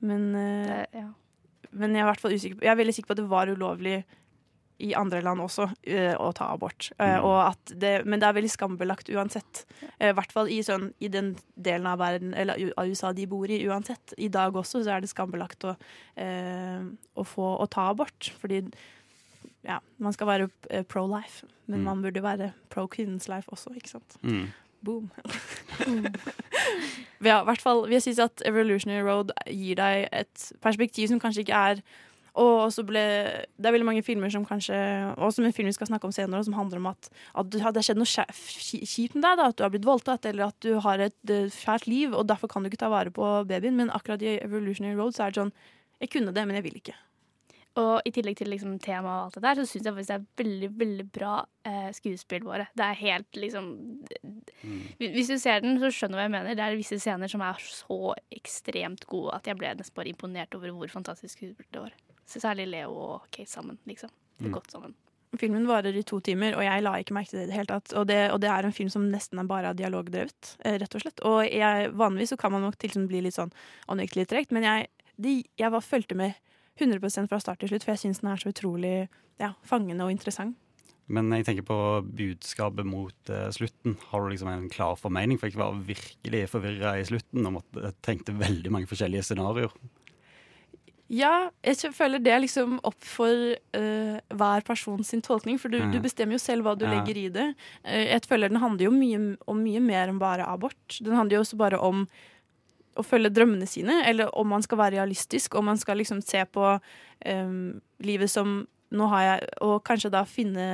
men 0.00 0.28
eh, 0.34 0.66
Det- 0.86 1.00
ja. 1.02 1.08
Men 1.72 1.92
jeg 1.92 2.00
er 2.00 2.06
i 2.06 2.10
hvert 2.12 2.20
fall 2.22 2.32
usikker 2.32 2.62
Jeg 2.62 2.70
er 2.72 2.78
veldig 2.84 2.94
sikker 2.94 3.10
på 3.10 3.16
at 3.18 3.22
det 3.24 3.28
var 3.28 3.46
ulovlig 3.50 4.04
i 4.78 4.90
andre 4.94 5.22
land 5.24 5.40
også 5.40 5.70
eh, 5.88 6.12
å 6.20 6.34
ta 6.36 6.50
abort. 6.52 6.90
Eh, 7.00 7.16
Mm. 7.18 7.24
og 7.24 7.48
at 7.48 7.72
det, 7.80 8.04
men 8.04 8.20
det 8.20 8.26
er 8.28 8.34
veldig 8.34 8.50
skambelagt 8.52 9.08
uansett. 9.08 9.64
I 9.98 10.12
hvert 10.12 10.30
fall 10.32 10.48
i, 10.52 10.58
sånn, 10.60 10.92
i 11.00 11.08
den 11.08 11.34
delen 11.56 11.86
av 11.86 11.98
verden 11.98 12.34
Eller 12.34 12.72
av 12.76 12.86
USA 12.86 13.10
de 13.14 13.24
bor 13.26 13.46
i 13.48 13.64
uansett. 13.64 14.12
I 14.18 14.28
dag 14.28 14.52
også 14.52 14.84
så 14.84 14.90
er 14.96 15.00
det 15.00 15.08
skambelagt 15.08 15.64
å, 15.64 15.76
eh, 16.14 16.80
å 17.16 17.24
få 17.24 17.58
å 17.58 17.66
ta 17.70 17.88
abort. 17.90 18.30
Fordi 18.38 18.70
ja, 19.66 19.78
man 19.98 20.14
skal 20.14 20.26
være 20.30 20.48
eh, 20.70 20.82
pro 20.86 21.06
life, 21.10 21.46
men 21.66 21.80
Mm. 21.80 21.84
man 21.84 22.02
burde 22.02 22.22
være 22.22 22.52
pro 22.70 22.86
kvinnens 22.86 23.28
life 23.28 23.50
også, 23.50 23.74
ikke 23.74 23.90
sant? 23.96 24.16
Mm. 24.22 24.46
Boom. 24.84 25.10
ja, 27.24 27.40
i 27.40 27.44
hvert 27.48 27.62
fall, 27.62 27.86
jeg 27.90 28.02
synes 28.04 28.18
at 28.26 28.42
Evolutionary 28.46 29.02
Road 29.06 29.32
gir 29.50 29.78
deg 29.78 30.08
et 30.12 30.50
perspektiv 30.62 31.08
som 31.10 31.20
kanskje 31.22 31.46
ikke 31.46 31.62
er 31.72 31.80
og 32.36 32.68
så 32.68 32.82
ble, 32.84 33.00
Det 33.56 33.64
er 33.64 33.72
veldig 33.72 33.86
mange 33.88 34.02
filmer 34.04 34.28
som 34.28 34.42
kanskje 34.44 34.76
Og 35.16 35.30
som 35.32 35.46
en 35.48 35.54
film 35.56 35.70
vi 35.70 35.72
skal 35.72 35.88
snakke 35.88 36.04
om 36.04 36.12
senere, 36.12 36.44
som 36.44 36.52
handler 36.52 36.82
om 36.82 36.90
at, 36.90 37.08
at 37.32 37.48
det 37.48 37.62
har 37.64 37.72
skjedd 37.80 37.96
noe 37.96 38.04
kjipt 38.04 39.14
med 39.16 39.24
deg. 39.24 39.38
Da, 39.40 39.46
at 39.48 39.56
du 39.56 39.62
har 39.64 39.72
blitt 39.72 39.88
voldtatt, 39.88 40.28
eller 40.28 40.50
at 40.50 40.58
du 40.60 40.74
har 40.84 41.00
et 41.00 41.32
eh, 41.32 41.48
fælt 41.48 41.86
liv, 41.88 42.12
og 42.12 42.28
derfor 42.28 42.52
kan 42.52 42.60
du 42.62 42.68
ikke 42.68 42.82
ta 42.82 42.90
vare 42.92 43.08
på 43.08 43.24
babyen. 43.48 43.78
Men 43.80 43.88
akkurat 43.88 44.20
i 44.20 44.34
Evolutionary 44.44 44.98
Road 45.00 45.16
så 45.16 45.24
er 45.24 45.32
det 45.32 45.40
sånn 45.40 45.52
Jeg 46.04 46.10
kunne 46.12 46.34
det, 46.36 46.44
men 46.44 46.58
jeg 46.60 46.66
vil 46.68 46.76
ikke. 46.76 46.92
Og 47.76 48.06
i 48.08 48.10
tillegg 48.14 48.38
til 48.38 48.48
liksom 48.48 48.78
tema 48.80 49.10
og 49.18 49.24
alt 49.26 49.34
det 49.36 49.42
der, 49.44 49.58
så 49.60 49.66
syns 49.68 49.84
jeg 49.84 49.92
faktisk 49.92 50.08
det 50.08 50.16
er 50.16 50.44
veldig 50.44 50.68
veldig 50.80 51.04
bra 51.12 51.32
eh, 51.68 51.88
skuespill 51.92 52.46
våre. 52.46 52.68
Det 52.72 52.84
er 52.86 52.94
helt 53.02 53.36
liksom 53.36 53.66
Hvis 54.98 55.28
du 55.28 55.36
ser 55.38 55.60
den, 55.60 55.78
så 55.82 55.90
skjønner 55.92 56.16
du 56.16 56.20
hva 56.22 56.26
jeg 56.26 56.34
mener. 56.34 56.56
Det 56.56 56.64
er 56.64 56.78
visse 56.78 56.98
scener 57.02 57.28
som 57.30 57.44
er 57.44 57.60
så 57.60 58.14
ekstremt 58.34 59.04
gode 59.10 59.34
at 59.36 59.50
jeg 59.50 59.58
ble 59.60 59.74
nesten 59.76 59.96
bare 59.98 60.12
imponert 60.12 60.56
over 60.56 60.72
hvor 60.72 60.92
fantastisk 60.92 61.36
skuespill 61.36 61.68
det 61.74 61.84
var. 61.84 61.96
Så 62.26 62.40
særlig 62.42 62.68
Leo 62.72 62.94
og 62.96 63.28
Kate 63.30 63.50
sammen, 63.50 63.78
liksom. 63.86 64.10
Det 64.38 64.46
er 64.46 64.48
Mm. 64.48 64.54
godt 64.56 64.72
sammen. 64.72 64.94
Filmen 65.36 65.66
varer 65.66 65.96
i 65.96 66.02
to 66.02 66.20
timer, 66.20 66.54
og 66.56 66.62
jeg 66.64 66.82
la 66.82 66.92
ikke 66.96 67.12
merke 67.14 67.28
til 67.30 67.38
det 67.40 67.44
i 67.44 67.50
det 67.50 67.56
hele 67.56 67.66
tatt. 67.66 67.92
Og 67.92 68.06
det, 68.06 68.30
og 68.32 68.40
det 68.40 68.48
er 68.48 68.64
en 68.64 68.72
film 68.72 68.88
som 68.88 69.10
nesten 69.10 69.38
er 69.38 69.44
bare 69.44 69.68
er 69.70 69.74
dialogdrevet, 69.74 70.56
eh, 70.64 70.78
rett 70.78 70.94
og 70.94 71.00
slett. 71.02 71.20
Og 71.24 71.44
jeg, 71.44 71.92
vanligvis 71.92 72.32
så 72.32 72.38
kan 72.38 72.52
man 72.52 72.62
nok 72.62 72.78
til 72.78 73.06
bli 73.06 73.20
litt 73.20 73.34
sånn 73.34 73.52
åndelig 73.88 74.10
trekt, 74.10 74.28
tregt, 74.30 74.52
men 74.52 74.62
jeg, 74.62 74.86
de, 75.18 75.44
jeg 75.58 75.70
var, 75.70 75.80
fulgte 75.80 76.14
med 76.16 76.34
100% 76.80 77.28
fra 77.30 77.40
start 77.40 77.60
til 77.62 77.68
slutt, 77.72 77.84
for 77.84 77.94
jeg 77.94 78.04
syns 78.04 78.20
den 78.22 78.30
er 78.32 78.40
så 78.40 78.52
utrolig 78.52 79.08
ja, 79.40 79.52
fangende 79.64 80.04
og 80.04 80.10
interessant. 80.14 80.56
Men 81.06 81.30
jeg 81.30 81.44
tenker 81.46 81.62
på 81.62 81.76
budskapet 82.18 82.86
mot 82.88 83.30
uh, 83.30 83.46
slutten. 83.54 83.94
Har 84.10 84.24
du 84.24 84.32
liksom 84.32 84.48
en 84.50 84.64
klar 84.72 84.96
formening? 84.98 85.38
For 85.38 85.46
jeg 85.46 85.60
var 85.60 85.76
virkelig 85.86 86.48
forvirra 86.50 86.96
i 86.98 87.04
slutten 87.06 87.46
og 87.46 87.60
måtte, 87.60 87.92
tenkte 88.02 88.34
veldig 88.34 88.72
mange 88.74 88.90
forskjellige 88.90 89.22
scenarioer. 89.28 89.70
Ja, 91.06 91.50
jeg 91.62 91.92
føler 91.94 92.18
det 92.18 92.32
er 92.34 92.40
liksom 92.42 92.80
opp 92.82 92.98
for 93.06 93.30
uh, 93.54 94.16
hver 94.34 94.64
person 94.66 95.04
sin 95.06 95.22
tolkning, 95.22 95.60
for 95.62 95.70
du, 95.70 95.78
Ja. 95.78 95.90
du 95.92 96.00
bestemmer 96.02 96.34
jo 96.34 96.42
selv 96.42 96.66
hva 96.66 96.74
du 96.74 96.84
Ja. 96.84 96.96
legger 96.96 97.16
i 97.20 97.28
det. 97.30 97.46
Uh, 97.86 98.02
jeg 98.10 98.26
føler 98.26 98.50
den 98.50 98.58
handler 98.58 98.88
jo 98.88 98.90
mye, 98.90 99.36
om 99.46 99.62
mye 99.62 99.80
mer 99.80 100.08
enn 100.10 100.18
bare 100.18 100.42
abort. 100.42 100.98
Den 100.98 101.14
handler 101.14 101.38
jo 101.38 101.44
også 101.46 101.56
bare 101.56 101.78
om 101.78 102.08
å 102.96 103.04
følge 103.06 103.32
drømmene 103.34 103.68
sine, 103.68 104.00
eller 104.08 104.32
om 104.36 104.48
man 104.54 104.64
skal 104.64 104.80
være 104.80 104.98
realistisk, 104.98 105.54
om 105.58 105.68
man 105.70 105.80
skal 105.80 106.00
liksom 106.00 106.22
se 106.24 106.42
på 106.52 106.76
um, 106.76 107.58
livet 108.04 108.32
som 108.32 108.62
nå 108.94 109.08
har 109.10 109.24
jeg, 109.24 109.50
og 109.66 109.82
kanskje 109.86 110.12
da 110.14 110.22
finne 110.28 110.66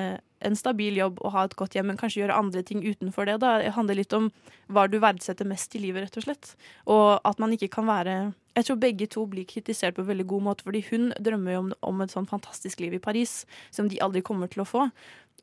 en 0.43 0.59
stabil 0.59 0.97
jobb 0.99 1.21
og 1.23 1.33
ha 1.37 1.45
et 1.47 1.57
godt 1.59 1.77
hjem, 1.77 1.89
men 1.91 1.99
kanskje 2.01 2.23
gjøre 2.23 2.37
andre 2.37 2.63
ting 2.67 2.83
utenfor 2.83 3.29
det. 3.29 3.39
Da. 3.43 3.55
Det 3.63 3.75
handler 3.77 3.99
litt 3.99 4.15
om 4.17 4.29
hva 4.73 4.89
du 4.91 4.99
verdsetter 5.03 5.49
mest 5.49 5.75
i 5.79 5.83
livet, 5.83 6.07
rett 6.07 6.19
og 6.19 6.27
slett. 6.27 6.53
Og 6.91 7.23
at 7.29 7.43
man 7.43 7.55
ikke 7.55 7.73
kan 7.79 7.89
være 7.89 8.33
Jeg 8.53 8.67
tror 8.69 8.77
begge 8.77 9.07
to 9.09 9.23
blir 9.25 9.47
kritisert 9.49 9.95
på 9.97 10.03
en 10.03 10.11
veldig 10.11 10.27
god 10.29 10.43
måte, 10.45 10.65
fordi 10.67 10.83
hun 10.91 11.07
drømmer 11.17 11.55
jo 11.55 11.61
om, 11.63 11.69
om 11.89 12.03
et 12.05 12.13
sånn 12.13 12.27
fantastisk 12.29 12.83
liv 12.85 12.93
i 12.93 13.01
Paris 13.01 13.47
som 13.73 13.89
de 13.89 13.97
aldri 14.05 14.21
kommer 14.21 14.51
til 14.53 14.61
å 14.61 14.69
få. 14.69 14.83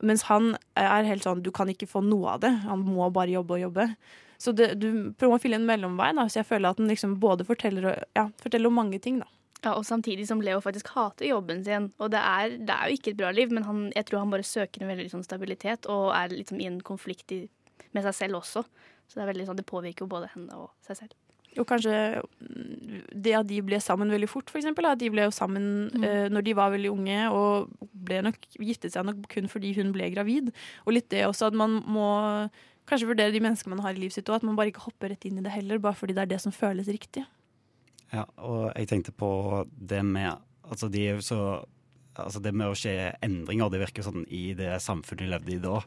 Mens 0.06 0.28
han 0.28 0.52
er 0.78 1.08
helt 1.08 1.26
sånn 1.26 1.42
du 1.42 1.50
kan 1.50 1.72
ikke 1.74 1.89
få 1.89 2.04
noe 2.06 2.36
av 2.36 2.44
det. 2.44 2.52
Han 2.68 2.86
må 2.86 3.10
bare 3.10 3.34
jobbe 3.34 3.58
og 3.58 3.63
jobbe. 3.63 3.88
Så 4.39 4.54
det, 4.56 4.69
du 4.80 5.12
prøver 5.19 5.36
å 5.36 5.41
fylle 5.43 5.58
en 5.60 5.65
mellomvei, 5.67 6.13
da, 6.15 6.23
så 6.32 6.39
jeg 6.39 6.47
føler 6.47 6.69
at 6.71 6.78
den 6.80 6.88
liksom 6.88 7.17
både 7.19 7.43
forteller, 7.45 7.89
og- 7.91 8.04
ja, 8.15 8.30
forteller 8.41 8.67
om 8.71 8.75
mange 8.80 8.99
ting. 9.04 9.19
da. 9.19 9.25
Ja, 9.65 9.73
og 9.75 9.84
samtidig 9.84 10.25
som 10.30 10.39
Leo 10.39 10.62
faktisk 10.63 10.88
hater 10.95 11.25
jobben 11.28 11.65
sin. 11.65 11.89
Og 11.99 12.12
det 12.12 12.21
er, 12.23 12.49
det 12.58 12.69
er 12.71 12.88
jo 12.88 12.95
ikke 12.95 13.12
et 13.12 13.17
bra 13.17 13.32
liv, 13.36 13.52
men 13.52 13.63
han, 13.67 13.91
jeg 13.93 14.06
tror 14.08 14.19
han 14.19 14.30
bare 14.32 14.43
søker 14.47 14.82
en 14.82 14.88
veldig 14.88 15.10
sånn 15.12 15.25
stabilitet 15.25 15.86
og 15.91 16.13
er 16.15 16.30
liksom 16.30 16.62
i 16.62 16.67
en 16.69 16.80
konflikt 16.80 17.32
i, 17.36 17.49
med 17.93 18.04
seg 18.08 18.13
selv 18.15 18.36
også. 18.39 18.63
Så 19.10 19.15
det 19.19 19.23
er 19.25 19.34
veldig 19.34 19.47
sånn, 19.49 19.58
det 19.58 19.65
påvirker 19.67 20.06
jo 20.06 20.08
både 20.08 20.30
henne 20.34 20.54
og 20.56 20.69
seg 20.88 20.95
selv. 21.02 21.12
Og 21.58 21.65
kanskje 21.67 22.21
mm, 22.23 23.04
det 23.21 23.34
at 23.36 23.47
de 23.49 23.60
ble 23.65 23.80
sammen 23.82 24.10
veldig 24.13 24.30
fort, 24.30 24.49
for 24.49 24.60
eksempel. 24.62 24.86
At 24.86 24.99
de 25.02 25.10
ble 25.10 25.25
jo 25.28 25.32
sammen 25.36 25.89
Mm. 25.91 26.04
eh, 26.06 26.30
når 26.30 26.43
de 26.45 26.54
var 26.54 26.71
veldig 26.71 26.91
unge, 26.93 27.19
og 27.34 27.67
ble 27.93 28.21
nok, 28.21 28.38
giftet 28.62 28.93
seg 28.93 29.04
nok 29.04 29.28
kun 29.28 29.47
fordi 29.49 29.73
hun 29.75 29.91
ble 29.91 30.10
gravid. 30.13 30.54
Og 30.88 30.93
litt 30.93 31.10
det 31.10 31.25
også 31.25 31.47
at 31.47 31.54
man 31.54 31.82
må 31.84 32.49
kanskje 32.89 33.10
vurdere 33.10 33.34
de 33.34 33.41
menneskene 33.43 33.75
man 33.75 33.84
har 33.86 33.95
i 33.95 34.02
livet 34.02 34.17
sitt, 34.17 34.30
òg. 34.30 34.41
at 34.41 34.47
man 34.47 34.58
bare 34.58 34.73
ikke 34.73 34.88
hopper 34.88 35.13
rett 35.13 35.25
inn 35.30 35.39
i 35.39 35.45
det 35.45 35.54
heller, 35.54 35.82
bare 35.82 35.97
fordi 35.97 36.15
det 36.17 36.25
er 36.25 36.34
det 36.34 36.41
som 36.43 36.56
føles 36.56 36.89
riktig. 36.91 37.25
Ja, 38.10 38.25
og 38.41 38.71
jeg 38.73 38.89
tenkte 38.89 39.13
på 39.13 39.30
det 39.78 40.02
med 40.06 40.45
Altså, 40.69 40.86
de 40.89 41.02
er 41.02 41.15
jo 41.17 41.25
så 41.25 41.41
Altså, 42.19 42.41
det 42.43 42.52
med 42.54 42.67
å 42.69 42.75
skje 42.78 43.13
endringer, 43.23 43.69
det 43.71 43.80
virker 43.80 44.04
sånn 44.04 44.25
i 44.28 44.52
det 44.58 44.73
samfunnet 44.84 45.21
de 45.23 45.30
levde 45.32 45.54
i 45.56 45.62
da. 45.63 45.78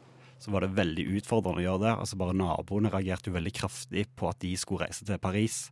Så 0.41 0.49
var 0.51 0.63
det 0.63 0.73
veldig 0.73 1.03
utfordrende 1.19 1.61
å 1.61 1.65
gjøre 1.67 1.81
det. 1.83 1.91
Altså 1.93 2.17
bare 2.17 2.33
Naboene 2.35 2.89
reagerte 2.89 3.29
jo 3.29 3.35
veldig 3.35 3.53
kraftig 3.53 4.07
på 4.17 4.31
at 4.31 4.39
de 4.41 4.55
skulle 4.57 4.87
reise 4.87 5.05
til 5.05 5.21
Paris. 5.21 5.67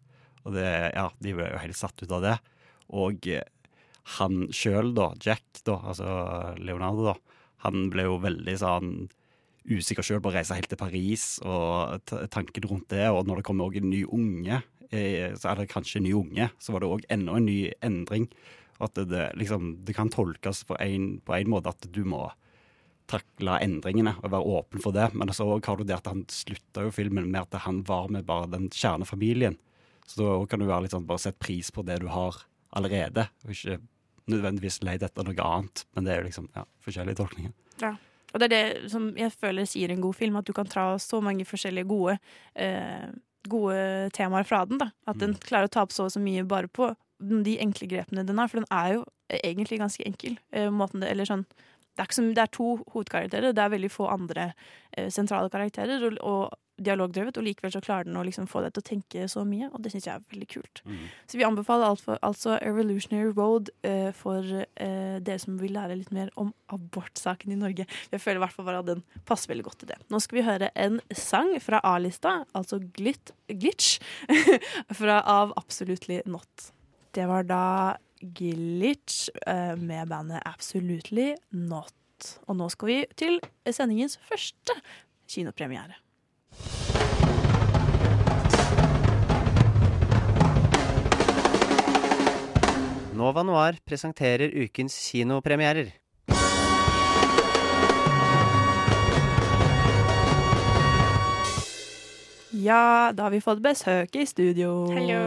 Og 0.45 0.53
det, 0.53 0.67
ja, 0.93 1.07
de 1.17 1.33
ble 1.33 1.47
jo 1.49 1.63
helt 1.63 1.79
satt 1.79 2.03
ut 2.03 2.13
av 2.13 2.21
det. 2.27 2.35
Og 2.93 3.25
eh, 3.31 3.47
han 4.19 4.45
sjøl, 4.53 4.93
da, 4.97 5.11
Jack, 5.23 5.63
da, 5.65 5.79
altså 5.81 6.11
Leonardo, 6.61 7.09
da, 7.09 7.41
han 7.65 7.89
ble 7.93 8.05
jo 8.07 8.21
veldig 8.21 8.55
sånn 8.61 8.93
usikker 9.69 10.05
sjøl 10.05 10.21
på 10.23 10.31
å 10.31 10.35
reise 10.35 10.55
helt 10.57 10.69
til 10.71 10.79
Paris, 10.79 11.25
og 11.45 12.01
tanken 12.33 12.67
rundt 12.69 12.89
det. 12.93 13.07
Og 13.13 13.27
når 13.27 13.41
det 13.41 13.47
kommer 13.47 13.77
en 13.77 13.89
ny 13.91 14.03
unge, 14.05 14.61
eh, 14.89 15.33
så 15.37 15.51
er 15.51 15.61
det 15.61 15.71
kanskje 15.71 16.01
en 16.01 16.07
ny 16.07 16.13
unge, 16.17 16.49
så 16.59 16.73
var 16.73 16.83
det 16.83 16.91
òg 16.91 17.07
enda 17.13 17.37
en 17.37 17.47
ny 17.47 17.59
endring. 17.85 18.29
At 18.81 18.97
det, 18.97 19.27
liksom, 19.37 19.75
det 19.85 19.93
kan 19.93 20.09
tolkes 20.09 20.63
på 20.65 20.77
en, 20.81 21.21
måte 21.49 21.69
at 21.69 21.85
du 21.93 22.01
må 22.03 22.31
takle 23.11 23.57
endringene 23.61 24.15
og 24.21 24.31
være 24.31 24.55
åpen 24.57 24.81
for 24.81 24.95
det. 24.95 25.11
Men 25.13 25.29
så 25.35 25.45
har 25.53 25.77
du 25.77 25.85
det 25.85 25.99
at 25.99 26.09
han 26.09 26.23
slutta 26.31 26.87
jo 26.87 26.95
filmen 26.95 27.29
med 27.29 27.43
at 27.43 27.61
han 27.67 27.83
var 27.85 28.09
med 28.09 28.25
bare 28.25 28.49
den 28.49 28.69
kjernefamilien. 28.73 29.59
Så 30.07 30.23
da 30.23 30.33
kan 30.49 30.59
du 30.59 30.65
være 30.65 30.87
litt 30.87 30.95
sånn, 30.95 31.05
bare 31.07 31.21
sette 31.21 31.41
pris 31.43 31.69
på 31.71 31.85
det 31.85 31.99
du 32.01 32.09
har 32.11 32.41
allerede, 32.75 33.27
og 33.45 33.53
ikke 33.53 33.77
nødvendigvis 34.31 34.79
leid 34.85 35.03
etter 35.05 35.27
noe 35.27 35.45
annet. 35.45 35.85
Men 35.95 36.07
det 36.07 36.13
er 36.13 36.21
jo 36.21 36.29
liksom 36.29 36.47
ja, 36.55 36.65
forskjellige 36.85 37.19
tolkninger. 37.21 37.53
Ja. 37.83 37.93
Og 38.31 38.39
det 38.39 38.47
er 38.47 38.53
det 38.53 38.91
som 38.93 39.09
jeg 39.19 39.33
føler 39.35 39.67
sier 39.69 39.91
en 39.91 40.03
god 40.03 40.17
film, 40.17 40.39
at 40.39 40.47
du 40.47 40.53
kan 40.55 40.69
ta 40.69 40.93
så 41.01 41.21
mange 41.23 41.45
forskjellige 41.47 41.89
gode, 41.89 42.17
eh, 42.55 43.09
gode 43.51 44.09
temaer 44.15 44.47
fra 44.47 44.63
den. 44.65 44.79
da. 44.81 44.91
At 45.07 45.19
den 45.19 45.35
klarer 45.35 45.67
å 45.67 45.73
ta 45.73 45.83
opp 45.83 45.91
så 45.91 46.07
og 46.07 46.13
så 46.15 46.21
mye 46.23 46.47
bare 46.47 46.71
på 46.71 46.93
de 47.21 47.57
enkle 47.61 47.87
grepene 47.87 48.25
den 48.25 48.39
har, 48.41 48.47
for 48.49 48.61
den 48.61 48.71
er 48.71 48.95
jo 48.95 49.05
egentlig 49.43 49.79
ganske 49.79 50.05
enkel. 50.07 50.37
Eh, 50.51 50.69
måten 50.73 51.03
det, 51.03 51.11
eller 51.11 51.27
sånn, 51.27 51.45
det, 51.97 52.05
er 52.05 52.15
så, 52.15 52.25
det 52.31 52.43
er 52.43 52.51
to 52.55 52.73
hovedkarakterer, 52.93 53.55
det 53.55 53.63
er 53.63 53.73
veldig 53.75 53.91
få 53.91 54.09
andre 54.11 54.51
eh, 54.95 55.09
sentrale 55.13 55.51
karakterer, 55.53 56.03
og, 56.07 56.19
og 56.21 56.59
dialogdrevet, 56.81 57.37
og 57.37 57.45
likevel 57.45 57.73
så 57.73 57.81
klarer 57.83 58.07
den 58.07 58.17
å 58.17 58.23
liksom 58.25 58.47
få 58.49 58.63
deg 58.63 58.73
til 58.73 58.83
å 58.83 58.87
tenke 58.87 59.27
så 59.31 59.43
mye, 59.47 59.69
og 59.71 59.83
det 59.83 59.91
syns 59.93 60.07
jeg 60.07 60.15
er 60.15 60.25
veldig 60.33 60.47
kult. 60.49 60.81
Så 61.29 61.39
vi 61.39 61.45
anbefaler 61.45 61.87
alt 61.87 62.03
for, 62.03 62.19
altså 62.25 62.57
Evolutionary 62.57 63.31
Road 63.37 63.71
eh, 63.87 64.09
for 64.17 64.45
eh, 64.63 65.17
dere 65.21 65.41
som 65.41 65.59
vil 65.61 65.75
lære 65.77 65.99
litt 65.99 66.13
mer 66.15 66.31
om 66.41 66.53
abortsaken 66.73 67.53
i 67.53 67.59
Norge. 67.59 67.85
Jeg 67.85 68.23
føler 68.23 68.41
i 68.41 68.43
hvert 68.45 68.57
fall 68.57 68.69
bare 68.69 68.83
at 68.83 68.89
den 68.89 69.03
passer 69.27 69.53
veldig 69.53 69.67
godt 69.67 69.83
til 69.83 69.91
det. 69.93 69.99
Nå 70.11 70.21
skal 70.23 70.39
vi 70.39 70.47
høre 70.47 70.71
en 70.87 70.99
sang 71.13 71.53
fra 71.63 71.81
A-lista, 71.93 72.41
altså 72.57 72.81
Glit, 72.97 73.35
Glitch, 73.51 73.99
fra, 74.99 75.21
av 75.21 75.53
Absolutely 75.59 76.21
Not. 76.25 76.71
Det 77.11 77.27
var 77.27 77.45
da 77.45 77.63
Glitch 78.21 79.29
eh, 79.47 79.75
med 79.77 80.09
bandet 80.11 80.41
Absolutely 80.45 81.33
Not. 81.51 81.93
Og 82.47 82.57
nå 82.59 82.69
skal 82.69 82.91
vi 82.91 82.99
til 83.17 83.39
sendingens 83.65 84.19
første 84.29 84.77
kinopremiere. 85.29 85.97
Nova 93.17 93.43
Noir 93.45 93.77
presenterer 93.85 94.53
ukens 94.63 94.95
kinopremierer. 95.09 95.91
Ja, 102.61 103.11
da 103.15 103.25
har 103.25 103.31
vi 103.33 103.41
fått 103.41 103.61
besøk 103.63 104.15
i 104.17 104.25
studio. 104.29 104.71
Hello. 104.93 105.21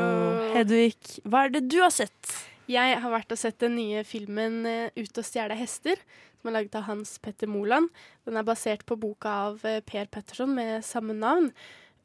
Hedvig, 0.54 0.94
hva 1.26 1.46
er 1.46 1.54
det 1.54 1.64
du 1.72 1.80
har 1.82 1.94
sett? 1.94 2.34
Jeg 2.64 2.96
har 2.96 3.12
vært 3.12 3.32
og 3.34 3.36
sett 3.36 3.58
den 3.60 3.74
nye 3.76 4.00
filmen 4.08 4.62
eh, 4.64 4.90
'Ut 4.96 5.18
og 5.20 5.26
stjele 5.26 5.56
hester', 5.58 6.00
som 6.40 6.48
er 6.48 6.54
laget 6.56 6.76
av 6.78 6.86
Hans 6.88 7.18
Petter 7.20 7.50
Moland. 7.50 7.90
Den 8.24 8.38
er 8.40 8.46
basert 8.46 8.86
på 8.88 8.96
boka 8.96 9.28
av 9.50 9.64
eh, 9.68 9.82
Per 9.84 10.08
Petterson 10.08 10.54
med 10.56 10.84
samme 10.84 11.12
navn. 11.12 11.50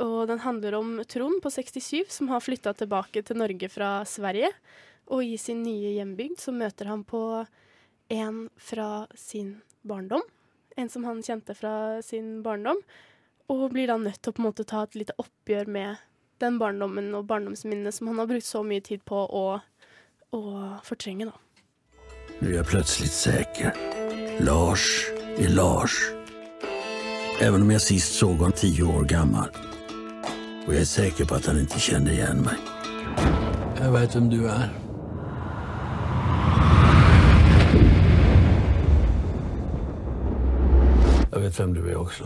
Og 0.04 0.28
den 0.28 0.43
handler 0.43 0.76
om 0.76 1.00
Trond 1.08 1.39
på 1.43 1.52
67 1.52 2.12
som 2.12 2.28
har 2.28 2.43
flytta 2.43 2.74
tilbake 2.76 3.24
til 3.24 3.39
Norge 3.39 3.69
fra 3.72 4.04
Sverige. 4.04 4.52
Og 5.08 5.24
i 5.24 5.38
sin 5.39 5.63
nye 5.63 5.95
hjembygd 5.95 6.39
så 6.43 6.52
møter 6.52 6.91
han 6.91 7.06
på 7.08 7.45
en 8.12 8.50
fra 8.60 9.08
sin 9.15 9.62
barndom. 9.88 10.24
En 10.76 10.91
som 10.91 11.08
han 11.08 11.24
kjente 11.24 11.56
fra 11.56 12.02
sin 12.04 12.41
barndom. 12.43 12.80
Og 13.48 13.72
blir 13.72 13.88
da 13.88 13.98
nødt 13.98 14.22
til 14.22 14.32
å 14.32 14.36
på 14.36 14.43
en 14.43 14.50
måte 14.52 14.67
ta 14.67 14.84
et 14.84 15.00
lite 15.00 15.15
oppgjør 15.19 15.72
med 15.72 16.04
den 16.39 16.60
barndommen 16.60 17.12
og 17.17 17.28
barndomsminnene 17.28 17.91
som 17.91 18.12
han 18.12 18.22
har 18.22 18.30
brukt 18.30 18.48
så 18.48 18.62
mye 18.63 18.84
tid 18.84 19.04
på 19.08 19.19
å, 19.19 19.60
å 20.31 20.41
fortrenge, 20.83 21.25
da. 21.25 21.31
Du 22.39 22.57
er 22.57 22.63
plutselig 22.63 23.09
sikker. 23.09 23.71
säker. 23.73 24.43
Lars 24.45 25.05
er 25.37 25.49
Lars. 25.49 25.93
Även 27.41 27.61
om 27.61 27.71
jeg 27.71 27.81
sist 27.81 28.13
såg 28.13 28.41
han 28.41 28.51
ti 28.51 28.81
år 28.81 29.03
gammel. 29.03 29.49
Og 30.67 30.73
jeg 30.73 30.81
er 30.81 30.85
sikker 30.85 31.25
på 31.25 31.35
at 31.35 31.45
han 31.45 31.59
ikke 31.59 31.79
kjenner 31.79 32.11
igjen 32.11 32.43
meg. 32.43 32.55
Jeg 33.79 33.93
vet 33.93 34.13
hvem 34.13 34.29
du 34.29 34.45
er. 34.45 34.69
Jeg 41.31 41.41
vet 41.41 41.59
hvem 41.59 41.73
du 41.73 41.81
er 41.89 41.95
også. 41.97 42.23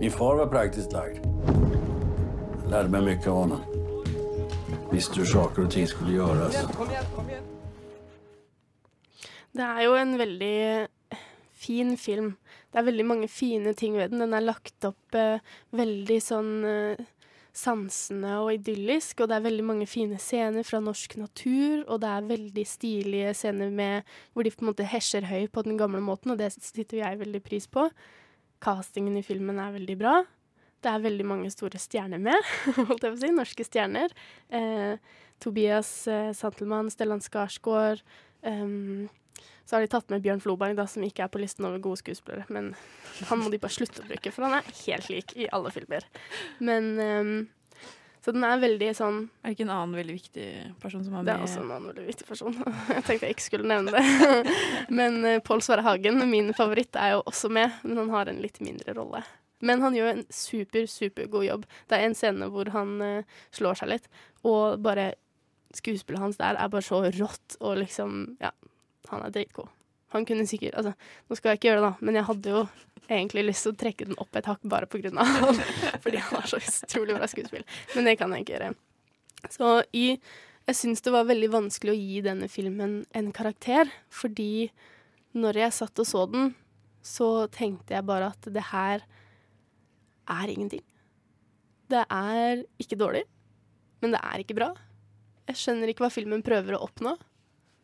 Min 0.00 0.10
far 0.10 0.34
var 0.34 0.46
praktisk 0.46 0.92
lagd. 0.92 1.20
Jeg 1.22 2.70
lærte 2.70 2.88
meg 2.88 3.04
mye 3.04 3.20
av 3.26 3.36
honom. 3.42 3.71
Visste 4.92 5.22
du 5.22 5.26
saker 5.26 5.64
og 5.64 5.70
ting 5.72 5.86
skulle 5.88 6.18
gjøres. 6.18 6.58
Det 9.52 9.64
er 9.64 9.80
jo 9.86 9.94
en 9.96 10.18
veldig 10.20 10.58
fin 11.62 11.96
film. 11.96 12.34
Det 12.72 12.80
er 12.80 12.86
veldig 12.88 13.06
mange 13.08 13.28
fine 13.28 13.72
ting 13.76 13.96
ved 13.96 14.12
den. 14.12 14.20
Den 14.24 14.36
er 14.36 14.44
lagt 14.44 14.84
opp 14.84 15.16
eh, 15.16 15.40
veldig 15.76 16.18
sånn 16.24 16.52
eh, 16.68 17.02
sansende 17.52 18.34
og 18.40 18.54
idyllisk, 18.54 19.20
og 19.20 19.28
det 19.28 19.36
er 19.36 19.46
veldig 19.46 19.64
mange 19.68 19.88
fine 19.88 20.20
scener 20.20 20.64
fra 20.64 20.80
norsk 20.80 21.18
natur, 21.20 21.82
og 21.84 22.00
det 22.04 22.08
er 22.12 22.28
veldig 22.30 22.66
stilige 22.68 23.34
scener 23.36 23.72
med, 23.72 24.08
hvor 24.32 24.44
de 24.44 24.52
på 24.52 24.64
en 24.64 24.70
måte 24.70 24.88
hesjer 24.88 25.28
høy 25.28 25.50
på 25.52 25.64
den 25.66 25.76
gamle 25.80 26.00
måten, 26.04 26.32
og 26.32 26.40
det 26.40 26.52
sitter 26.56 27.02
jeg 27.02 27.20
veldig 27.20 27.42
pris 27.44 27.68
på. 27.68 27.88
Castingen 28.62 29.18
i 29.20 29.24
filmen 29.26 29.60
er 29.60 29.76
veldig 29.76 29.98
bra. 30.00 30.16
Det 30.82 30.90
er 30.90 31.02
veldig 31.04 31.26
mange 31.30 31.50
store 31.54 31.78
stjerner 31.78 32.18
med, 32.22 32.52
holdt 32.90 33.04
jeg 33.04 33.12
på 33.12 33.16
å 33.16 33.22
si. 33.22 33.32
Norske 33.34 33.66
stjerner. 33.66 34.14
Eh, 34.50 34.94
Tobias 35.42 35.90
eh, 36.10 36.30
Santelmann, 36.36 36.90
Stellan 36.90 37.22
Skarsgård. 37.22 38.02
Um, 38.42 39.08
så 39.64 39.76
har 39.76 39.80
de 39.80 39.90
tatt 39.90 40.10
med 40.10 40.22
Bjørn 40.22 40.42
Floberg, 40.42 40.76
da, 40.76 40.86
som 40.90 41.04
ikke 41.06 41.24
er 41.24 41.30
på 41.32 41.40
listen 41.40 41.66
over 41.68 41.80
gode 41.82 42.02
skuespillere. 42.02 42.44
Men 42.52 42.72
han 43.28 43.40
må 43.40 43.50
de 43.52 43.60
bare 43.62 43.74
slutte 43.74 44.02
å 44.02 44.08
bruke, 44.08 44.32
for 44.34 44.46
han 44.46 44.58
er 44.58 44.70
helt 44.82 45.10
lik 45.12 45.34
i 45.38 45.46
alle 45.54 45.70
filmer. 45.74 46.06
Men 46.58 46.90
um, 46.98 47.34
Så 48.22 48.34
den 48.34 48.44
er 48.46 48.60
veldig 48.62 48.88
sånn 48.94 49.16
Er 49.42 49.50
det 49.50 49.56
ikke 49.56 49.64
en 49.64 49.72
annen 49.74 49.96
veldig 49.98 50.14
viktig 50.14 50.48
person 50.82 51.02
som 51.02 51.16
er 51.16 51.22
med? 51.22 51.30
Det 51.30 51.34
er 51.34 51.46
også 51.46 51.62
en 51.62 51.70
annen 51.70 51.88
veldig 51.90 52.08
viktig 52.10 52.26
person. 52.28 52.58
Jeg 52.96 53.06
tenkte 53.06 53.30
jeg 53.30 53.36
ikke 53.38 53.46
skulle 53.46 53.70
nevne 53.70 53.94
det. 53.94 54.50
Men 54.98 55.22
uh, 55.26 55.38
Pål 55.46 55.62
Sverre 55.64 55.86
Hagen, 55.86 56.20
min 56.30 56.52
favoritt, 56.58 56.98
er 56.98 57.16
jo 57.16 57.22
også 57.30 57.50
med, 57.52 57.78
men 57.86 58.02
han 58.02 58.12
har 58.12 58.30
en 58.30 58.42
litt 58.42 58.60
mindre 58.62 58.94
rolle. 58.98 59.22
Men 59.62 59.82
han 59.84 59.96
gjør 59.96 60.10
en 60.12 60.24
super, 60.34 60.86
super 60.90 61.28
god 61.30 61.46
jobb. 61.46 61.66
Det 61.90 61.98
er 61.98 62.08
en 62.08 62.16
scene 62.18 62.48
hvor 62.52 62.70
han 62.74 62.96
uh, 63.02 63.42
slår 63.54 63.78
seg 63.80 63.92
litt, 63.94 64.08
og 64.48 64.82
bare 64.82 65.12
skuespillet 65.76 66.20
hans 66.20 66.40
der 66.40 66.58
er 66.60 66.72
bare 66.72 66.84
så 66.84 67.04
rått, 67.06 67.58
og 67.60 67.78
liksom 67.80 68.36
Ja, 68.42 68.52
han 69.08 69.24
er 69.24 69.34
dritgod. 69.34 69.70
Han 70.12 70.26
kunne 70.28 70.46
sikkert 70.48 70.76
Altså, 70.76 70.92
nå 71.28 71.38
skal 71.38 71.52
jeg 71.52 71.60
ikke 71.60 71.70
gjøre 71.70 71.80
det, 71.80 71.90
da, 71.90 72.06
men 72.06 72.18
jeg 72.18 72.28
hadde 72.28 72.56
jo 72.56 72.62
egentlig 73.08 73.44
lyst 73.48 73.66
til 73.66 73.74
å 73.74 73.80
trekke 73.80 74.08
den 74.08 74.18
opp 74.22 74.36
et 74.38 74.48
hakk 74.48 74.62
bare 74.68 74.88
på 74.88 75.00
grunn 75.02 75.20
av 75.20 75.28
han, 75.42 75.60
fordi 76.04 76.20
han 76.22 76.38
har 76.38 76.48
så 76.48 76.60
utrolig 76.60 77.16
bra 77.16 77.28
skuespill. 77.28 77.64
Men 77.96 78.08
det 78.08 78.16
kan 78.20 78.32
jeg 78.34 78.44
ikke 78.44 78.56
gjøre. 78.58 78.72
Så 79.50 79.74
i 79.96 80.06
Jeg 80.62 80.78
syns 80.78 81.00
det 81.02 81.10
var 81.10 81.26
veldig 81.26 81.48
vanskelig 81.50 81.90
å 81.90 81.98
gi 81.98 82.20
denne 82.22 82.46
filmen 82.46 82.92
en 83.18 83.32
karakter, 83.34 83.88
fordi 84.14 84.70
når 85.34 85.58
jeg 85.58 85.74
satt 85.74 85.98
og 85.98 86.06
så 86.06 86.22
den, 86.30 86.52
så 87.02 87.48
tenkte 87.50 87.96
jeg 87.96 88.06
bare 88.06 88.28
at 88.30 88.46
det 88.46 88.68
her 88.68 89.02
er 90.30 90.52
ingenting. 90.52 90.84
Det 91.92 92.04
er 92.08 92.64
ikke 92.80 92.98
dårlig, 92.98 93.24
men 94.02 94.14
det 94.14 94.22
er 94.22 94.42
ikke 94.42 94.56
bra. 94.56 94.70
Jeg 95.50 95.58
skjønner 95.60 95.90
ikke 95.90 96.06
hva 96.06 96.12
filmen 96.14 96.44
prøver 96.46 96.76
å 96.76 96.84
oppnå. 96.86 97.16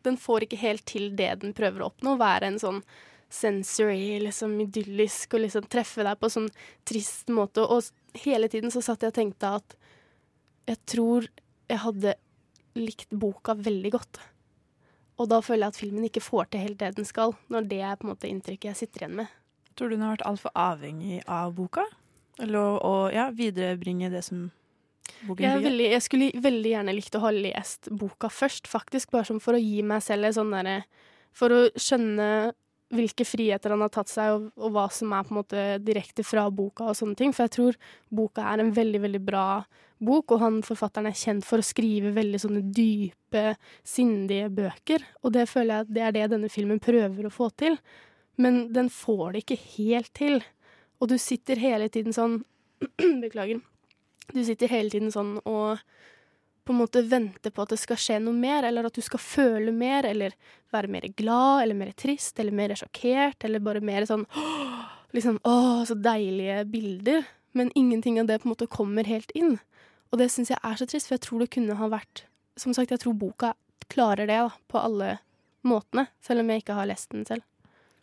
Den 0.06 0.16
får 0.20 0.46
ikke 0.46 0.60
helt 0.62 0.86
til 0.88 1.10
det 1.18 1.32
den 1.42 1.54
prøver 1.56 1.82
å 1.82 1.90
oppnå, 1.90 2.16
være 2.20 2.52
en 2.52 2.60
sånn 2.62 2.80
sensory, 3.28 4.18
liksom 4.22 4.54
idyllisk, 4.64 5.34
og 5.34 5.44
liksom 5.44 5.66
treffe 5.68 6.06
deg 6.06 6.16
på 6.16 6.28
en 6.28 6.36
sånn 6.38 6.48
trist 6.88 7.28
måte. 7.34 7.64
Og 7.66 8.22
hele 8.24 8.48
tiden 8.48 8.72
så 8.72 8.82
satt 8.84 9.04
jeg 9.04 9.12
og 9.12 9.18
tenkte 9.18 9.52
at 9.58 9.76
jeg 10.68 10.80
tror 10.88 11.28
jeg 11.68 11.82
hadde 11.84 12.16
likt 12.78 13.12
boka 13.12 13.56
veldig 13.58 13.92
godt. 13.92 14.20
Og 15.18 15.28
da 15.32 15.40
føler 15.42 15.66
jeg 15.66 15.74
at 15.74 15.80
filmen 15.80 16.06
ikke 16.06 16.22
får 16.22 16.52
til 16.52 16.62
helt 16.62 16.80
det 16.80 16.94
den 16.96 17.08
skal, 17.08 17.34
når 17.52 17.68
det 17.68 17.82
er 17.82 17.98
på 17.98 18.06
en 18.06 18.14
måte 18.14 18.30
inntrykket 18.30 18.70
jeg 18.70 18.80
sitter 18.84 19.04
igjen 19.04 19.18
med. 19.24 19.32
Tror 19.74 19.90
du 19.90 19.98
hun 19.98 20.04
har 20.06 20.16
vært 20.16 20.28
altfor 20.30 20.54
avhengig 20.58 21.20
av 21.26 21.52
boka? 21.58 21.84
Eller 22.42 22.78
å, 22.86 22.94
ja, 23.12 23.28
viderebringe 23.34 24.10
det 24.12 24.22
som 24.26 24.48
boken 25.26 25.42
Jeg, 25.42 25.64
veldig, 25.64 25.90
jeg 25.94 26.04
skulle 26.04 26.30
veldig 26.44 26.72
gjerne 26.76 26.94
likt 26.94 27.18
å 27.18 27.24
ha 27.24 27.34
lest 27.34 27.90
boka 27.90 28.30
først, 28.30 28.70
faktisk, 28.70 29.10
bare 29.14 29.28
som 29.30 29.42
for 29.42 29.58
å 29.58 29.62
gi 29.62 29.82
meg 29.86 30.04
selv 30.06 30.28
en 30.28 30.38
sånn 30.40 30.54
derre 30.54 30.78
For 31.36 31.54
å 31.54 31.60
skjønne 31.74 32.28
hvilke 32.94 33.24
friheter 33.28 33.74
han 33.74 33.82
har 33.84 33.92
tatt 33.92 34.08
seg, 34.08 34.32
og, 34.32 34.46
og 34.56 34.72
hva 34.72 34.86
som 34.92 35.12
er 35.12 35.26
på 35.26 35.34
en 35.34 35.40
måte 35.42 35.64
direkte 35.84 36.24
fra 36.24 36.46
boka 36.48 36.86
og 36.88 36.96
sånne 36.96 37.18
ting. 37.18 37.34
For 37.36 37.44
jeg 37.44 37.54
tror 37.58 37.78
boka 38.08 38.46
er 38.48 38.62
en 38.62 38.72
veldig, 38.72 39.02
veldig 39.04 39.20
bra 39.26 39.48
bok, 39.98 40.32
og 40.32 40.42
han 40.42 40.60
forfatteren 40.64 41.10
er 41.10 41.18
kjent 41.18 41.44
for 41.46 41.60
å 41.60 41.66
skrive 41.66 42.14
veldig 42.16 42.40
sånne 42.40 42.62
dype, 42.74 43.44
sindige 43.86 44.48
bøker. 44.54 45.04
Og 45.20 45.34
det 45.36 45.48
føler 45.50 45.74
jeg 45.74 45.86
at 45.86 45.94
det 45.96 46.06
er 46.06 46.16
det 46.16 46.28
denne 46.32 46.52
filmen 46.52 46.80
prøver 46.82 47.28
å 47.28 47.34
få 47.34 47.50
til. 47.60 47.76
Men 48.40 48.68
den 48.72 48.88
får 48.94 49.34
det 49.34 49.44
ikke 49.44 49.60
helt 49.74 50.12
til. 50.16 50.40
Og 50.98 51.10
du 51.10 51.16
sitter 51.20 51.60
hele 51.62 51.88
tiden 51.92 52.14
sånn 52.14 52.40
Beklager. 53.22 53.60
Du 54.34 54.42
sitter 54.44 54.70
hele 54.70 54.92
tiden 54.92 55.12
sånn 55.14 55.38
og 55.48 55.80
på 56.68 56.74
en 56.74 56.82
måte 56.82 57.00
venter 57.08 57.48
på 57.54 57.64
at 57.64 57.70
det 57.72 57.78
skal 57.80 57.96
skje 57.96 58.18
noe 58.20 58.36
mer, 58.36 58.66
eller 58.68 58.84
at 58.84 58.96
du 58.98 59.00
skal 59.00 59.22
føle 59.24 59.72
mer, 59.72 60.04
eller 60.04 60.34
være 60.74 60.90
mer 60.92 61.06
glad, 61.16 61.62
eller 61.62 61.78
mer 61.78 61.94
trist, 61.96 62.34
eller 62.36 62.52
mer 62.52 62.74
sjokkert, 62.76 63.40
eller 63.48 63.62
bare 63.64 63.80
mer 63.80 64.04
sånn 64.04 64.26
liksom, 65.16 65.38
Å, 65.48 65.54
så 65.88 65.96
deilige 65.96 66.66
bilder. 66.68 67.24
Men 67.56 67.72
ingenting 67.72 68.20
av 68.20 68.28
det 68.28 68.42
på 68.42 68.50
en 68.50 68.52
måte 68.52 68.68
kommer 68.68 69.08
helt 69.08 69.32
inn. 69.32 69.56
Og 70.12 70.20
det 70.20 70.28
syns 70.34 70.52
jeg 70.52 70.60
er 70.60 70.76
så 70.76 70.84
trist, 70.84 71.08
for 71.08 71.16
jeg 71.16 71.24
tror 71.24 71.40
det 71.40 71.54
kunne 71.56 71.78
ha 71.80 71.88
vært 71.88 72.26
Som 72.60 72.74
sagt, 72.76 72.92
jeg 72.92 73.00
tror 73.00 73.16
boka 73.16 73.54
klarer 73.88 74.28
det 74.28 74.36
da, 74.36 74.50
på 74.68 74.80
alle 74.82 75.14
måtene, 75.64 76.08
selv 76.20 76.42
om 76.42 76.52
jeg 76.52 76.66
ikke 76.66 76.76
har 76.76 76.88
lest 76.90 77.14
den 77.14 77.24
selv. 77.24 77.46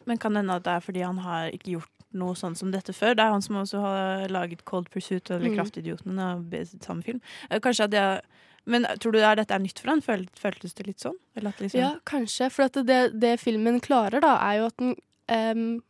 Men 0.10 0.18
kan 0.18 0.34
hende 0.38 0.58
at 0.58 0.66
det 0.66 0.74
er 0.74 0.86
fordi 0.86 1.06
han 1.06 1.22
har 1.22 1.54
ikke 1.54 1.76
gjort 1.76 1.95
noe 2.17 2.36
sånn 2.39 2.56
som 2.58 2.71
dette 2.73 2.93
før? 2.95 3.15
Det 3.17 3.23
er 3.25 3.34
han 3.36 3.43
som 3.45 3.60
også 3.62 3.82
har 3.84 4.28
laget 4.34 4.65
Cold 4.65 4.89
Pursuit 4.93 5.30
eller 5.32 5.49
Mm. 5.49 5.58
Kraftidiotene, 5.60 6.30
og 6.38 6.82
samme 6.82 7.04
film. 7.04 7.21
Eh, 7.49 7.60
Kanskje 7.60 7.89
at 7.89 7.91
jeg 7.91 8.21
Men 8.67 8.82
tror 8.97 9.12
du 9.13 9.19
dette 9.19 9.54
er 9.54 9.60
nytt 9.62 9.78
for 9.78 9.91
han? 9.91 10.01
Føltes 10.01 10.73
det 10.73 10.88
litt 10.88 10.97
sånn? 10.97 11.13
Liksom, 11.38 11.78
Ja, 11.78 11.99
kanskje. 12.04 12.49
For 12.49 12.67
det, 12.67 13.13
det 13.13 13.39
filmen 13.39 13.80
klarer, 13.80 14.19
da, 14.19 14.39
er 14.41 14.58
jo 14.58 14.65
at 14.65 14.78
den 14.78 14.95
um, 15.30 15.84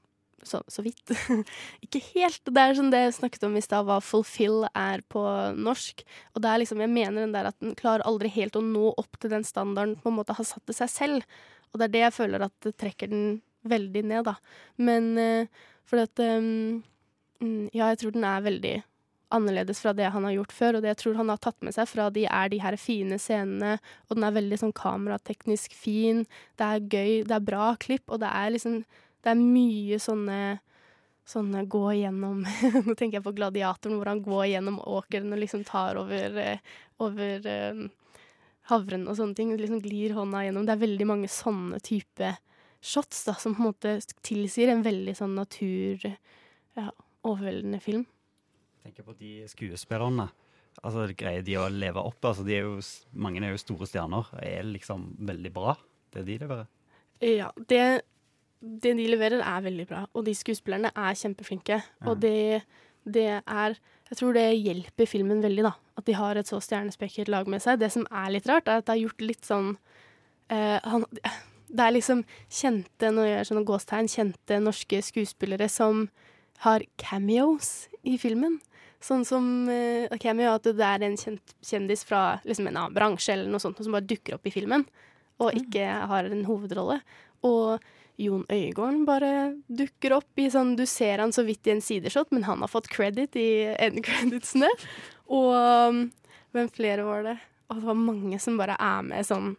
så, 0.45 0.61
så 0.67 0.83
vidt. 0.85 1.13
ikke 1.85 2.01
helt. 2.13 2.41
Det 2.45 2.61
er 2.61 2.75
sånn 2.77 2.91
det 2.93 3.01
jeg 3.05 3.15
snakket 3.19 3.45
om 3.47 3.55
i 3.57 3.63
stad, 3.63 3.87
hva 3.87 3.99
'fulfill' 4.03 4.67
er 4.75 5.01
på 5.09 5.23
norsk. 5.57 6.03
Og 6.35 6.43
det 6.43 6.51
er 6.51 6.61
liksom, 6.61 6.83
jeg 6.83 6.93
mener 6.93 7.25
den 7.25 7.35
der 7.35 7.49
at 7.49 7.59
den 7.63 7.75
klarer 7.79 8.05
aldri 8.05 8.29
helt 8.35 8.57
å 8.59 8.63
nå 8.63 8.93
opp 8.97 9.19
til 9.19 9.33
den 9.33 9.47
standarden 9.47 9.95
på 10.01 10.11
en 10.11 10.19
måte 10.19 10.35
har 10.37 10.47
satt 10.47 10.65
til 10.65 10.75
seg 10.77 10.91
selv. 10.91 11.23
Og 11.73 11.79
det 11.79 11.87
er 11.87 11.95
det 11.95 12.03
jeg 12.05 12.17
føler 12.19 12.45
at 12.45 12.55
det 12.61 12.75
trekker 12.77 13.11
den 13.11 13.41
veldig 13.65 14.03
ned, 14.05 14.27
da. 14.27 14.35
Men 14.77 15.17
uh, 15.17 15.63
fordi 15.89 16.05
at 16.07 16.21
ehm, 16.25 16.83
mm, 17.41 17.69
Ja, 17.73 17.89
jeg 17.91 18.01
tror 18.01 18.15
den 18.15 18.27
er 18.27 18.45
veldig 18.45 18.75
annerledes 19.35 19.81
fra 19.81 19.93
det 19.97 20.11
han 20.13 20.23
har 20.27 20.35
gjort 20.35 20.53
før, 20.53 20.77
og 20.77 20.83
det 20.83 20.91
jeg 20.93 21.01
tror 21.01 21.17
han 21.19 21.31
har 21.33 21.41
tatt 21.41 21.57
med 21.65 21.75
seg 21.75 21.89
fra 21.89 22.09
de 22.13 22.27
er 22.29 22.51
de 22.51 22.59
her 22.61 22.77
fine 22.79 23.17
scenene, 23.19 23.79
og 24.07 24.17
den 24.17 24.27
er 24.27 24.35
veldig 24.37 24.59
sånn 24.61 24.75
kamerateknisk 24.77 25.73
fin, 25.75 26.23
det 26.59 26.67
er 26.67 26.85
gøy, 26.85 27.23
det 27.27 27.35
er 27.35 27.47
bra 27.49 27.73
klipp, 27.81 28.05
og 28.07 28.21
det 28.23 28.31
er 28.31 28.55
liksom 28.55 28.83
Det 29.25 29.31
er 29.31 29.41
mye 29.41 29.97
sånne 29.97 30.59
sånn 31.25 31.55
gå 31.65 31.83
igjennom 31.95 32.43
Nå 32.85 32.93
tenker 32.93 33.17
jeg 33.17 33.25
på 33.25 33.33
Gladiatoren, 33.33 33.97
hvor 33.97 34.11
han 34.11 34.21
går 34.21 34.45
gjennom 34.51 34.77
åkeren 34.85 35.33
og 35.33 35.41
liksom 35.41 35.63
tar 35.65 35.97
over, 35.97 36.37
eh, 36.37 36.59
over 37.01 37.47
eh, 37.49 37.79
havren 38.69 39.07
og 39.09 39.17
sånne 39.17 39.37
ting. 39.37 39.55
Liksom 39.57 39.81
glir 39.81 40.13
hånda 40.13 40.43
gjennom. 40.45 40.67
Det 40.67 40.75
er 40.75 40.83
veldig 40.83 41.07
mange 41.09 41.31
sånne 41.31 41.81
type 41.85 42.35
shots 42.85 43.23
da, 43.27 43.33
som 43.41 43.55
på 43.57 43.63
en 43.63 43.71
måte 43.71 43.97
tilsier 44.25 44.73
en 44.73 44.85
veldig 44.85 45.17
sånn 45.17 45.35
natur... 45.37 46.05
Ja, 46.75 46.89
overveldende 47.25 47.79
film. 47.79 48.05
tenker 48.83 49.05
på 49.07 49.15
de 49.17 49.45
skuespillerne. 49.49 50.27
Altså, 50.83 51.07
Greier 51.17 51.45
de 51.45 51.55
å 51.57 51.69
leve 51.71 52.03
opp? 52.03 52.19
Altså, 52.27 52.43
de 52.45 52.57
er 52.57 52.67
jo, 52.67 52.79
mange 53.17 53.41
er 53.41 53.55
jo 53.55 53.61
store 53.61 53.87
stjerner. 53.89 54.27
Er 54.43 54.67
liksom 54.67 55.07
veldig 55.25 55.51
bra, 55.55 55.73
det 56.13 56.25
de 56.27 56.37
leverer? 56.43 56.67
Ja, 57.23 57.49
det, 57.71 57.81
det 58.59 58.93
de 58.99 59.07
leverer 59.09 59.41
er 59.41 59.65
veldig 59.65 59.87
bra, 59.89 60.03
og 60.13 60.27
de 60.27 60.35
skuespillerne 60.37 60.91
er 60.91 61.17
kjempeflinke. 61.17 61.79
Og 62.05 62.19
det, 62.21 62.61
det 63.07 63.29
er 63.39 63.79
Jeg 64.11 64.17
tror 64.19 64.35
det 64.37 64.45
hjelper 64.53 65.09
filmen 65.09 65.41
veldig, 65.41 65.63
da. 65.65 65.73
At 65.97 66.05
de 66.05 66.13
har 66.13 66.37
et 66.37 66.45
så 66.45 66.59
stjernespekket 66.61 67.31
lag 67.31 67.47
med 67.49 67.63
seg. 67.63 67.79
Det 67.81 67.89
som 67.95 68.05
er 68.11 68.35
litt 68.35 68.45
rart, 68.51 68.67
er 68.67 68.83
at 68.83 68.85
det 68.85 68.93
er 68.93 69.05
gjort 69.07 69.23
litt 69.25 69.47
sånn 69.47 69.71
eh, 70.53 70.77
han, 70.83 71.07
Det 71.67 71.81
er 71.81 71.95
liksom 71.95 72.23
kjente, 72.51 73.09
nå 73.11 73.25
gjør 73.25 73.39
jeg 73.39 73.49
sånne 73.49 73.65
gåstegn, 73.67 74.11
kjente 74.11 74.61
norske 74.61 75.01
skuespillere 75.05 75.67
som 75.71 76.07
har 76.63 76.85
cameos 77.01 77.87
i 78.05 78.19
filmen. 78.21 78.59
Sånn 79.03 79.25
som 79.27 79.67
uh, 79.69 80.13
cameo, 80.21 80.55
at 80.55 80.65
det 80.65 80.85
er 80.85 81.03
en 81.05 81.17
kjent 81.19 81.55
kjendis 81.65 82.05
fra 82.07 82.39
liksom 82.45 82.69
en 82.69 82.79
annen 82.79 82.95
bransje 82.95 83.35
eller 83.35 83.51
noe 83.51 83.61
sånt 83.61 83.81
som 83.83 83.93
bare 83.93 84.07
dukker 84.07 84.37
opp 84.37 84.47
i 84.47 84.53
filmen, 84.53 84.85
og 85.43 85.57
ikke 85.57 85.85
har 86.09 86.29
en 86.29 86.45
hovedrolle. 86.47 87.01
Og 87.45 87.83
Jon 88.21 88.45
Øigarden 88.47 89.03
bare 89.05 89.31
dukker 89.67 90.15
opp 90.15 90.39
i 90.39 90.47
sånn 90.51 90.77
Du 90.79 90.85
ser 90.87 91.19
han 91.19 91.33
så 91.35 91.43
vidt 91.43 91.67
i 91.67 91.73
en 91.73 91.83
sideshot, 91.83 92.31
men 92.31 92.47
han 92.47 92.63
har 92.63 92.71
fått 92.71 92.87
credit 92.93 93.35
i 93.39 93.49
endcreditsene. 93.75 94.69
Og 95.35 95.51
um, 95.51 96.01
hvem 96.55 96.71
flere 96.71 97.05
var 97.05 97.25
det? 97.27 97.35
Og 97.67 97.81
det 97.81 97.89
var 97.89 97.99
mange 97.99 98.39
som 98.39 98.59
bare 98.59 98.77
er 98.79 99.05
med 99.05 99.27
sånn 99.27 99.55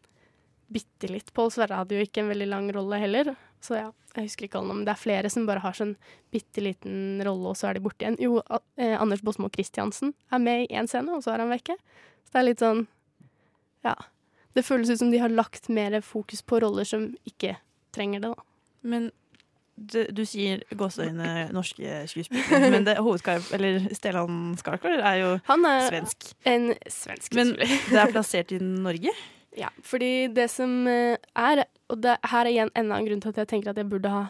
bitte 0.72 1.10
litt. 1.10 1.32
Pål 1.36 1.52
Sverre 1.54 1.78
hadde 1.80 1.96
jo 1.98 2.04
ikke 2.06 2.22
en 2.24 2.30
veldig 2.32 2.48
lang 2.50 2.70
rolle 2.74 2.98
heller. 3.02 3.34
Så 3.62 3.78
ja, 3.78 3.90
jeg 4.16 4.28
husker 4.28 4.46
ikke 4.46 4.58
alle 4.60 4.70
navn, 4.70 4.80
men 4.82 4.88
det 4.88 4.94
er 4.94 5.00
flere 5.02 5.30
som 5.32 5.46
bare 5.48 5.62
har 5.64 5.76
sånn 5.76 5.94
bitte 6.34 6.62
liten 6.64 7.22
rolle, 7.26 7.52
og 7.52 7.58
så 7.58 7.70
er 7.70 7.78
de 7.78 7.84
borte 7.84 8.04
igjen. 8.04 8.18
Jo, 8.22 8.40
eh, 8.78 8.94
Anders 9.00 9.22
Båsmo 9.26 9.50
Christiansen 9.52 10.14
er 10.32 10.42
med 10.42 10.66
i 10.66 10.74
én 10.76 10.88
scene, 10.90 11.16
og 11.16 11.24
så 11.24 11.34
er 11.34 11.44
han 11.44 11.52
vekke. 11.54 11.76
Så 12.26 12.34
det 12.34 12.42
er 12.42 12.48
litt 12.50 12.64
sånn 12.64 12.86
Ja. 13.86 13.94
Det 14.56 14.64
føles 14.64 14.88
ut 14.88 14.98
som 14.98 15.10
de 15.12 15.18
har 15.20 15.28
lagt 15.28 15.68
mer 15.68 16.00
fokus 16.00 16.40
på 16.42 16.58
roller 16.64 16.86
som 16.88 17.10
ikke 17.28 17.58
trenger 17.92 18.22
det, 18.24 18.30
da. 18.32 18.44
Men 18.82 19.10
du, 19.76 20.06
du 20.08 20.22
sier 20.24 20.62
gåseøyne 20.72 21.50
norske 21.52 21.98
skuespillere, 22.08 22.70
men 22.72 22.86
det. 22.86 22.96
Eller 23.52 23.84
Stellan 23.94 24.54
Skarsgård 24.56 25.02
er 25.04 25.18
jo 25.20 25.30
Han 25.50 25.66
er 25.68 25.90
svensk. 25.90 26.30
en 26.48 26.70
svensk 26.88 27.36
Men 27.36 27.52
det 27.60 28.00
er 28.00 28.12
plassert 28.14 28.54
i 28.56 28.60
Norge? 28.62 29.12
Ja, 29.56 29.70
fordi 29.84 30.28
det 30.36 30.50
som 30.52 30.86
eh, 30.90 31.16
er 31.32 31.64
Og 31.88 32.00
det, 32.04 32.18
her 32.28 32.44
er 32.44 32.50
igjen 32.50 32.72
enda 32.76 32.98
en 32.98 33.06
grunn 33.08 33.22
til 33.24 33.32
at 33.32 33.38
jeg 33.40 33.48
tenker 33.54 33.72
at 33.72 33.80
jeg 33.80 33.88
burde 33.88 34.12
ha 34.12 34.26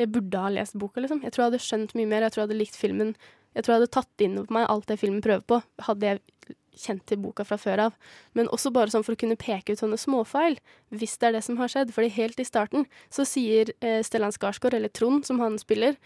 Jeg 0.00 0.10
burde 0.12 0.42
ha 0.42 0.50
lest 0.52 0.76
boka, 0.76 1.00
liksom. 1.00 1.22
Jeg 1.22 1.32
tror 1.32 1.44
jeg 1.44 1.52
hadde 1.52 1.64
skjønt 1.64 1.94
mye 1.96 2.08
mer. 2.10 2.26
Jeg 2.26 2.34
tror 2.34 2.42
jeg 2.42 2.48
hadde 2.48 2.58
likt 2.58 2.76
filmen. 2.76 3.14
Jeg 3.56 3.64
tror 3.64 3.72
jeg 3.72 3.80
hadde 3.80 3.94
tatt 3.94 4.24
inn 4.26 4.34
over 4.36 4.52
meg 4.52 4.66
alt 4.68 4.90
det 4.90 4.98
filmen 5.00 5.22
prøver 5.24 5.46
på, 5.48 5.60
hadde 5.86 6.10
jeg 6.10 6.56
kjent 6.76 7.06
til 7.08 7.20
boka 7.22 7.46
fra 7.48 7.56
før 7.56 7.86
av. 7.86 7.94
Men 8.36 8.50
også 8.52 8.72
bare 8.74 8.92
sånn 8.92 9.04
for 9.06 9.16
å 9.16 9.20
kunne 9.22 9.38
peke 9.40 9.72
ut 9.72 9.80
sånne 9.80 9.96
småfeil, 9.96 10.58
hvis 10.92 11.16
det 11.16 11.30
er 11.30 11.38
det 11.38 11.44
som 11.46 11.56
har 11.60 11.72
skjedd. 11.72 11.94
Fordi 11.96 12.12
helt 12.18 12.42
i 12.42 12.44
starten 12.44 12.84
så 13.08 13.24
sier 13.24 13.72
eh, 13.80 14.02
Stellan 14.04 14.34
Skarsgård, 14.34 14.76
eller 14.76 14.92
Trond, 14.92 15.24
som 15.24 15.40
han 15.40 15.56
spiller, 15.62 15.96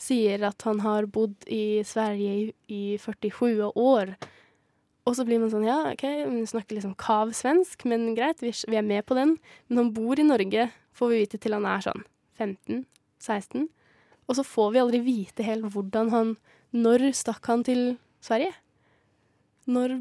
sier 0.00 0.46
at 0.46 0.62
han 0.68 0.84
har 0.84 1.10
bodd 1.10 1.34
i 1.50 1.82
Sverige 1.86 2.36
i, 2.36 2.46
i 2.70 2.82
47 3.02 3.72
år. 3.74 4.14
Og 5.10 5.16
så 5.18 5.24
blir 5.26 5.40
man 5.42 5.50
sånn, 5.50 5.66
ja, 5.66 5.80
ok, 5.90 6.04
hun 6.22 6.44
snakker 6.46 6.76
liksom 6.76 6.94
kav 7.00 7.32
svensk, 7.34 7.82
men 7.90 8.12
greit, 8.14 8.44
vi, 8.44 8.52
er 8.78 8.86
med 8.86 9.02
på 9.08 9.16
den. 9.18 9.34
Men 9.66 9.82
han 9.82 9.90
bor 9.96 10.20
i 10.22 10.26
Norge, 10.26 10.68
får 10.94 11.10
vi 11.10 11.18
vite 11.24 11.40
til 11.42 11.56
han 11.56 11.66
er 11.66 11.82
sånn 11.82 12.04
15-16. 12.38 13.66
Og 14.30 14.38
så 14.38 14.44
får 14.46 14.70
vi 14.70 14.82
aldri 14.84 15.00
vite 15.02 15.42
helt 15.42 15.66
hvordan 15.74 16.14
han 16.14 16.36
Når 16.70 17.08
stakk 17.18 17.48
han 17.50 17.64
til 17.66 17.96
Sverige? 18.22 18.54
Når 19.66 19.98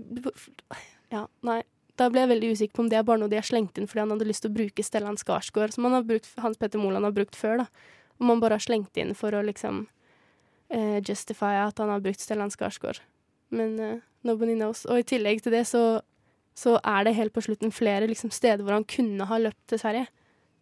Ja, 1.09 1.25
nei. 1.41 1.63
Da 1.97 2.07
ble 2.13 2.21
jeg 2.21 2.29
veldig 2.29 2.51
usikker 2.53 2.77
på 2.77 2.83
om 2.85 2.89
det 2.91 2.99
er 2.99 3.07
bare 3.07 3.19
noe 3.19 3.31
de 3.31 3.39
har 3.39 3.47
slengt 3.47 3.79
inn 3.81 3.89
fordi 3.89 4.05
han 4.05 4.13
hadde 4.13 4.27
lyst 4.29 4.45
til 4.45 4.53
å 4.53 4.55
bruke 4.55 4.85
Stellan 4.85 5.17
Skarsgård, 5.19 5.73
som 5.73 5.89
han 5.89 5.97
har 5.97 6.05
brukt, 6.07 6.29
Hans 6.39 6.61
Petter 6.61 6.79
Moland 6.79 7.09
har 7.09 7.15
brukt 7.17 7.35
før, 7.35 7.63
da. 7.63 7.87
Om 8.21 8.29
han 8.31 8.43
bare 8.43 8.59
har 8.59 8.63
slengt 8.63 8.95
inn 9.01 9.15
for 9.17 9.33
å 9.33 9.41
liksom 9.43 9.87
eh, 10.69 11.01
justify 11.01 11.57
at 11.65 11.81
han 11.81 11.91
har 11.91 12.05
brukt 12.05 12.21
Stellan 12.21 12.53
Skarsgård. 12.53 13.01
Men 13.55 13.79
eh, 13.79 14.05
nobody 14.27 14.55
knows. 14.57 14.85
Og 14.89 15.01
i 15.01 15.07
tillegg 15.07 15.43
til 15.43 15.55
det 15.55 15.65
så, 15.69 16.01
så 16.57 16.77
er 16.83 17.07
det 17.07 17.17
helt 17.17 17.35
på 17.35 17.43
slutten 17.45 17.73
flere 17.73 18.09
liksom, 18.09 18.33
steder 18.35 18.63
hvor 18.65 18.77
han 18.77 18.87
kunne 18.89 19.27
ha 19.29 19.41
løpt 19.41 19.65
til 19.71 19.81
Sverige. 19.81 20.07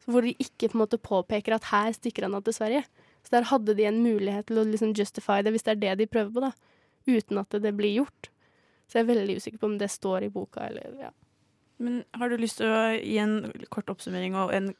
Hvor 0.07 0.23
de 0.23 0.37
ikke 0.39 0.69
på 0.71 0.77
en 0.77 0.83
måte 0.85 1.01
påpeker 1.03 1.57
at 1.57 1.67
her 1.73 1.91
stikker 1.95 2.27
han 2.27 2.37
av 2.37 2.45
til 2.47 2.55
Sverige. 2.55 2.85
Så 3.27 3.33
der 3.35 3.49
hadde 3.49 3.75
de 3.75 3.83
en 3.89 3.99
mulighet 3.99 4.47
til 4.47 4.61
å 4.61 4.65
liksom 4.67 4.93
justify 4.95 5.41
det, 5.43 5.51
hvis 5.51 5.67
det 5.67 5.73
er 5.75 5.81
det 5.81 5.95
de 5.99 6.11
prøver 6.11 6.31
på, 6.31 6.45
da. 6.45 6.53
Uten 7.07 7.41
at 7.41 7.55
det 7.63 7.73
blir 7.75 7.97
gjort. 7.99 8.29
Så 8.87 8.99
jeg 8.99 9.03
er 9.03 9.09
veldig 9.09 9.35
usikker 9.35 9.59
på 9.59 9.67
om 9.67 9.75
det 9.81 9.89
står 9.91 10.27
i 10.27 10.31
boka, 10.31 10.63
eller 10.69 10.93
ja. 11.01 11.11
Men 11.83 11.99
har 12.17 12.31
du 12.31 12.39
lyst 12.39 12.61
til 12.61 12.71
å 12.71 12.95
gi 12.95 13.17
en 13.21 13.35
kort 13.73 13.91
oppsummering 13.91 14.37
og 14.39 14.53
en 14.55 14.71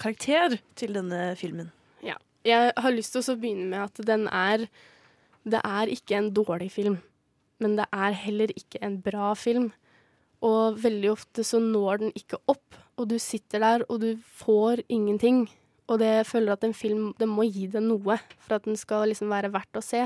karakter 0.00 0.58
til 0.76 0.98
denne 0.98 1.30
filmen? 1.40 1.70
Ja. 2.04 2.18
Jeg 2.44 2.74
har 2.76 2.92
lyst 2.92 3.14
til 3.14 3.24
å 3.24 3.38
begynne 3.40 3.70
med 3.70 3.86
at 3.86 4.02
den 4.04 4.26
er 4.28 4.66
Det 5.44 5.60
er 5.64 5.90
ikke 5.92 6.16
en 6.16 6.30
dårlig 6.32 6.70
film, 6.72 6.98
men 7.64 7.78
det 7.80 7.88
er 7.88 8.16
heller 8.20 8.52
ikke 8.52 8.82
en 8.84 9.00
bra 9.02 9.32
film. 9.38 9.70
Og 10.44 10.76
veldig 10.82 11.10
ofte 11.14 11.44
så 11.46 11.60
når 11.62 12.02
den 12.02 12.16
ikke 12.18 12.42
opp, 12.52 12.76
og 13.00 13.08
du 13.10 13.16
sitter 13.18 13.62
der 13.64 13.84
og 13.88 14.02
du 14.02 14.10
får 14.38 14.84
ingenting. 14.92 15.46
Og 15.88 16.00
det 16.00 16.10
jeg 16.10 16.28
føler 16.28 16.54
at 16.54 16.64
en 16.64 16.76
film 16.76 17.08
den 17.18 17.32
må 17.32 17.46
gi 17.48 17.66
deg 17.72 17.84
noe 17.84 18.18
for 18.38 18.56
at 18.56 18.68
den 18.68 18.76
skal 18.80 19.08
liksom 19.10 19.32
være 19.32 19.52
verdt 19.54 19.80
å 19.80 19.84
se. 19.84 20.04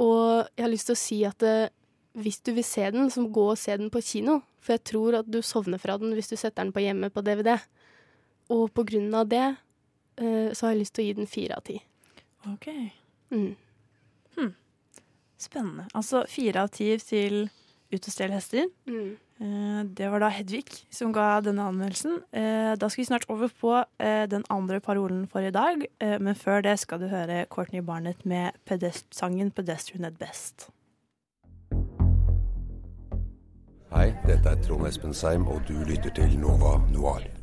Og 0.00 0.48
jeg 0.56 0.64
har 0.64 0.72
lyst 0.72 0.88
til 0.88 0.96
å 0.96 1.00
si 1.00 1.20
at 1.28 1.38
det, 1.44 1.70
hvis 2.20 2.40
du 2.44 2.54
vil 2.56 2.66
se 2.66 2.86
den, 2.92 3.10
så 3.12 3.26
gå 3.28 3.46
og 3.52 3.60
se 3.60 3.76
den 3.76 3.92
på 3.92 4.02
kino. 4.04 4.40
For 4.60 4.76
jeg 4.76 4.84
tror 4.88 5.20
at 5.20 5.28
du 5.30 5.40
sovner 5.44 5.80
fra 5.80 5.96
den 6.00 6.16
hvis 6.16 6.32
du 6.32 6.36
setter 6.36 6.64
den 6.64 6.74
på 6.76 6.84
hjemme 6.84 7.12
på 7.12 7.24
DVD. 7.24 7.56
Og 8.52 8.68
på 8.74 8.84
grunn 8.88 9.12
av 9.16 9.28
det 9.30 9.46
eh, 9.46 10.50
så 10.52 10.66
har 10.66 10.74
jeg 10.74 10.82
lyst 10.82 10.96
til 10.96 11.04
å 11.04 11.08
gi 11.08 11.18
den 11.20 11.30
fire 11.30 11.60
av 11.60 11.66
ti. 11.68 11.76
Ok. 12.50 12.68
Mm. 13.32 13.52
Spennende. 15.40 15.86
Altså 15.96 16.24
fire 16.28 16.66
av 16.66 16.70
ti 16.74 16.92
til 17.00 17.48
Ut 17.90 18.06
og 18.06 18.12
stjel 18.14 18.30
hester. 18.30 18.68
Mm. 18.86 19.16
Eh, 19.40 19.84
Det 19.98 20.10
var 20.12 20.20
da 20.22 20.28
Hedvig 20.30 20.68
som 20.94 21.12
ga 21.12 21.40
denne 21.40 21.64
anmeldelsen. 21.66 22.20
Eh, 22.32 22.76
Da 22.76 22.88
skal 22.88 23.02
vi 23.02 23.06
snart 23.08 23.24
over 23.28 23.48
på 23.48 23.72
eh, 23.98 24.26
den 24.30 24.44
andre 24.48 24.78
parolen 24.80 25.26
for 25.26 25.40
i 25.40 25.50
dag. 25.50 25.86
Men 26.20 26.34
før 26.34 26.62
det 26.62 26.78
skal 26.78 27.00
du 27.00 27.08
høre 27.08 27.46
Courtney 27.50 27.80
Barnett 27.80 28.24
med 28.24 28.52
pedest 28.64 29.06
sangen 29.10 29.50
'Pedestrian 29.50 30.04
at 30.06 30.18
Best'. 30.20 30.68
Hei, 33.90 34.14
dette 34.26 34.48
er 34.48 34.62
Trond 34.62 34.86
Espen 34.86 35.12
Seim, 35.12 35.48
og 35.48 35.66
du 35.66 35.72
lytter 35.82 36.14
til 36.14 36.38
Nova 36.38 36.78
Noir. 36.92 37.39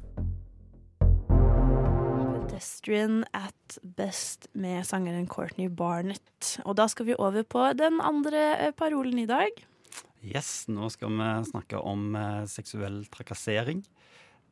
Pedestrian 2.57 3.21
at 3.37 3.77
Best 3.83 4.47
med 4.57 4.81
sangeren 4.85 5.27
Courtney 5.29 5.69
Barnett. 5.69 6.57
Og 6.65 6.73
da 6.79 6.87
skal 6.89 7.05
vi 7.05 7.17
over 7.21 7.45
på 7.45 7.61
den 7.77 7.99
andre 8.01 8.41
eh, 8.57 8.73
parolen 8.73 9.19
i 9.21 9.27
dag. 9.29 9.53
Yes, 10.25 10.65
nå 10.65 10.89
skal 10.89 11.13
vi 11.13 11.27
snakke 11.51 11.77
om 11.77 12.15
eh, 12.17 12.47
seksuell 12.49 13.03
trakassering. 13.13 13.83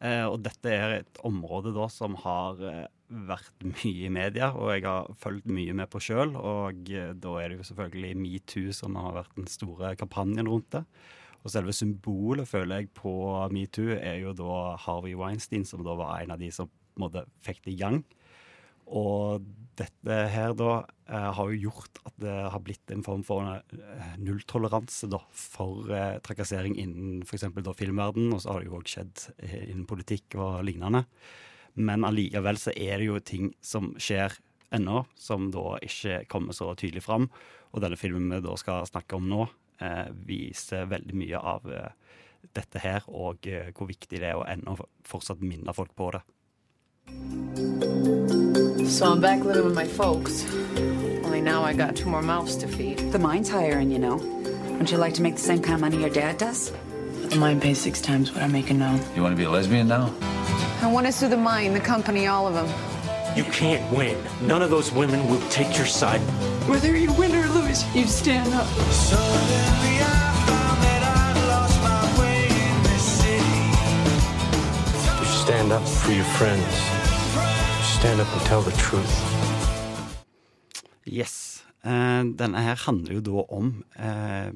Eh, 0.05 0.21
og 0.21 0.37
dette 0.45 0.69
er 0.69 0.99
et 0.99 1.23
område 1.25 1.73
da 1.73 1.89
som 1.89 2.19
har 2.21 2.61
vært 3.09 3.65
mye 3.65 4.05
i 4.05 4.13
media, 4.13 4.51
og 4.53 4.75
jeg 4.75 4.85
har 4.85 5.09
fulgt 5.17 5.49
mye 5.49 5.73
med 5.73 5.89
på 5.89 6.03
sjøl. 6.05 6.37
Og 6.37 6.85
da 6.85 7.35
er 7.41 7.49
det 7.49 7.57
jo 7.63 7.69
selvfølgelig 7.71 8.15
metoo 8.21 8.79
som 8.83 9.01
har 9.01 9.17
vært 9.17 9.37
den 9.39 9.49
store 9.49 9.95
kampanjen 9.97 10.45
rundt 10.51 10.75
det. 10.77 10.85
Og 11.41 11.53
selve 11.53 11.73
symbolet, 11.73 12.45
føler 12.49 12.83
jeg, 12.83 12.93
på 12.97 13.17
metoo 13.53 13.97
er 13.97 14.21
jo 14.21 14.37
da 14.37 14.75
Harvey 14.85 15.17
Weinstein, 15.17 15.65
som 15.65 15.81
da 15.85 15.97
var 15.97 16.19
en 16.21 16.37
av 16.37 16.41
de 16.41 16.53
som 16.53 16.69
på 16.95 17.01
en 17.01 17.07
måte 17.07 17.25
fikk 17.45 17.63
det 17.65 17.75
i 17.75 17.79
gang. 17.79 18.01
Og 18.85 19.45
dette 19.75 20.17
her 20.31 20.53
da 20.55 20.71
eh, 21.09 21.29
har 21.37 21.51
jo 21.51 21.69
gjort 21.69 21.99
at 22.05 22.13
det 22.21 22.35
har 22.53 22.61
blitt 22.63 22.93
en 22.93 23.03
form 23.03 23.23
for 23.25 23.49
eh, 23.49 24.11
nulltoleranse 24.21 25.09
da, 25.11 25.19
for 25.35 25.89
eh, 25.91 26.19
trakassering 26.23 26.77
innen 26.79 27.25
f.eks. 27.25 27.47
filmverden, 27.75 28.29
og 28.31 28.43
så 28.43 28.53
har 28.53 28.61
det 28.61 28.69
jo 28.69 28.77
òg 28.79 28.91
skjedd 28.91 29.25
innen 29.65 29.87
politikk 29.89 30.37
og 30.37 30.61
lignende. 30.69 31.05
Men 31.75 32.07
allikevel 32.07 32.61
så 32.61 32.71
er 32.71 33.01
det 33.01 33.09
jo 33.09 33.19
ting 33.19 33.49
som 33.65 33.91
skjer 33.99 34.37
ennå, 34.75 35.03
som 35.15 35.49
da 35.53 35.75
ikke 35.83 36.23
kommer 36.31 36.55
så 36.55 36.71
tydelig 36.77 37.03
fram. 37.05 37.27
Og 37.73 37.83
denne 37.83 37.99
filmen 37.99 38.31
vi 38.31 38.43
da 38.45 38.55
skal 38.59 38.87
snakke 38.87 39.17
om 39.17 39.27
nå, 39.29 39.47
eh, 39.83 40.07
viser 40.27 40.87
veldig 40.91 41.17
mye 41.17 41.41
av 41.41 41.67
eh, 41.71 41.91
dette 42.55 42.81
her, 42.83 43.03
og 43.09 43.47
eh, 43.49 43.71
hvor 43.75 43.89
viktig 43.91 44.21
det 44.21 44.31
er 44.31 44.39
å 44.39 44.47
ennå 44.47 44.77
fortsatt 45.07 45.43
minne 45.43 45.75
folk 45.75 45.95
på 45.97 46.11
det. 46.15 46.23
So 48.95 49.11
I'm 49.11 49.19
back 49.19 49.43
living 49.43 49.65
with 49.65 49.75
my 49.75 49.85
folks. 49.85 50.49
Only 51.23 51.41
now 51.41 51.63
I 51.63 51.73
got 51.73 51.95
two 51.95 52.09
more 52.09 52.21
mouths 52.21 52.55
to 52.57 52.67
feed. 52.67 52.97
The 53.11 53.19
mine's 53.19 53.49
hiring, 53.49 53.91
you 53.91 53.99
know. 53.99 54.15
Wouldn't 54.15 54.89
you 54.89 54.97
like 54.97 55.13
to 55.15 55.21
make 55.21 55.35
the 55.35 55.41
same 55.41 55.61
kind 55.61 55.75
of 55.75 55.81
money 55.81 55.97
your 55.97 56.09
dad 56.09 56.37
does? 56.37 56.71
The 57.29 57.35
mine 57.35 57.59
pays 57.59 57.77
six 57.77 57.99
times 57.99 58.31
what 58.31 58.41
I'm 58.41 58.51
making 58.51 58.79
now. 58.79 58.97
You 59.15 59.21
want 59.21 59.33
to 59.33 59.37
be 59.37 59.43
a 59.43 59.49
lesbian 59.49 59.89
now? 59.89 60.13
I 60.81 60.89
want 60.89 61.07
to 61.07 61.11
sue 61.11 61.27
the 61.27 61.35
mine, 61.35 61.73
the 61.73 61.81
company, 61.81 62.27
all 62.27 62.47
of 62.47 62.53
them. 62.53 62.67
You 63.35 63.43
can't 63.51 63.91
win. 63.93 64.17
None 64.41 64.61
of 64.61 64.69
those 64.69 64.93
women 64.93 65.27
will 65.27 65.41
take 65.49 65.75
your 65.75 65.85
side. 65.85 66.21
Whether 66.69 66.95
you 66.95 67.11
win 67.13 67.35
or 67.35 67.47
lose, 67.49 67.83
you 67.93 68.05
stand 68.05 68.53
up. 68.53 68.65
You 75.19 75.25
stand 75.25 75.71
up 75.73 75.85
for 75.85 76.11
your 76.11 76.23
friends. 76.23 76.94
Stand 77.95 78.19
up 78.19 78.27
and 78.33 78.41
tell 78.45 78.61
the 78.61 78.75
truth. 78.75 79.15
Yes. 81.07 81.63
Uh, 81.79 82.27
denne 82.35 82.59
her 82.59 82.75
handler 82.85 83.15
jo 83.15 83.21
da 83.23 83.43
om 83.55 83.69
uh, 83.95 84.49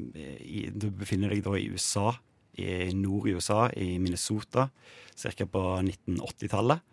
i, 0.44 0.66
Du 0.76 0.90
befinner 0.92 1.32
deg 1.32 1.46
da 1.46 1.54
i 1.56 1.70
USA, 1.72 2.12
i 2.60 2.90
nord 2.98 3.30
i 3.30 3.36
USA, 3.38 3.70
i 3.80 3.96
Minnesota, 4.02 4.68
ca. 5.16 5.48
på 5.56 5.64
1980-tallet. 5.86 6.84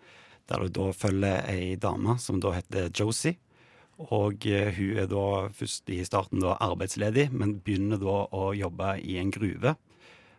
Der 0.47 0.63
du 0.63 0.71
da 0.79 0.87
følger 0.95 1.51
ei 1.51 1.75
dame 1.83 2.15
som 2.23 2.39
da 2.39 2.55
heter 2.55 2.93
Josie. 2.95 3.41
Og 3.99 4.47
uh, 4.47 4.71
hun 4.79 5.03
er 5.03 5.11
da 5.11 5.27
først 5.51 5.91
i 5.91 5.99
starten 6.07 6.47
da 6.47 6.55
arbeidsledig, 6.63 7.27
men 7.35 7.59
begynner 7.59 7.99
da 7.99 8.21
å 8.31 8.53
jobbe 8.55 8.95
i 9.03 9.19
en 9.19 9.35
gruve. 9.35 9.75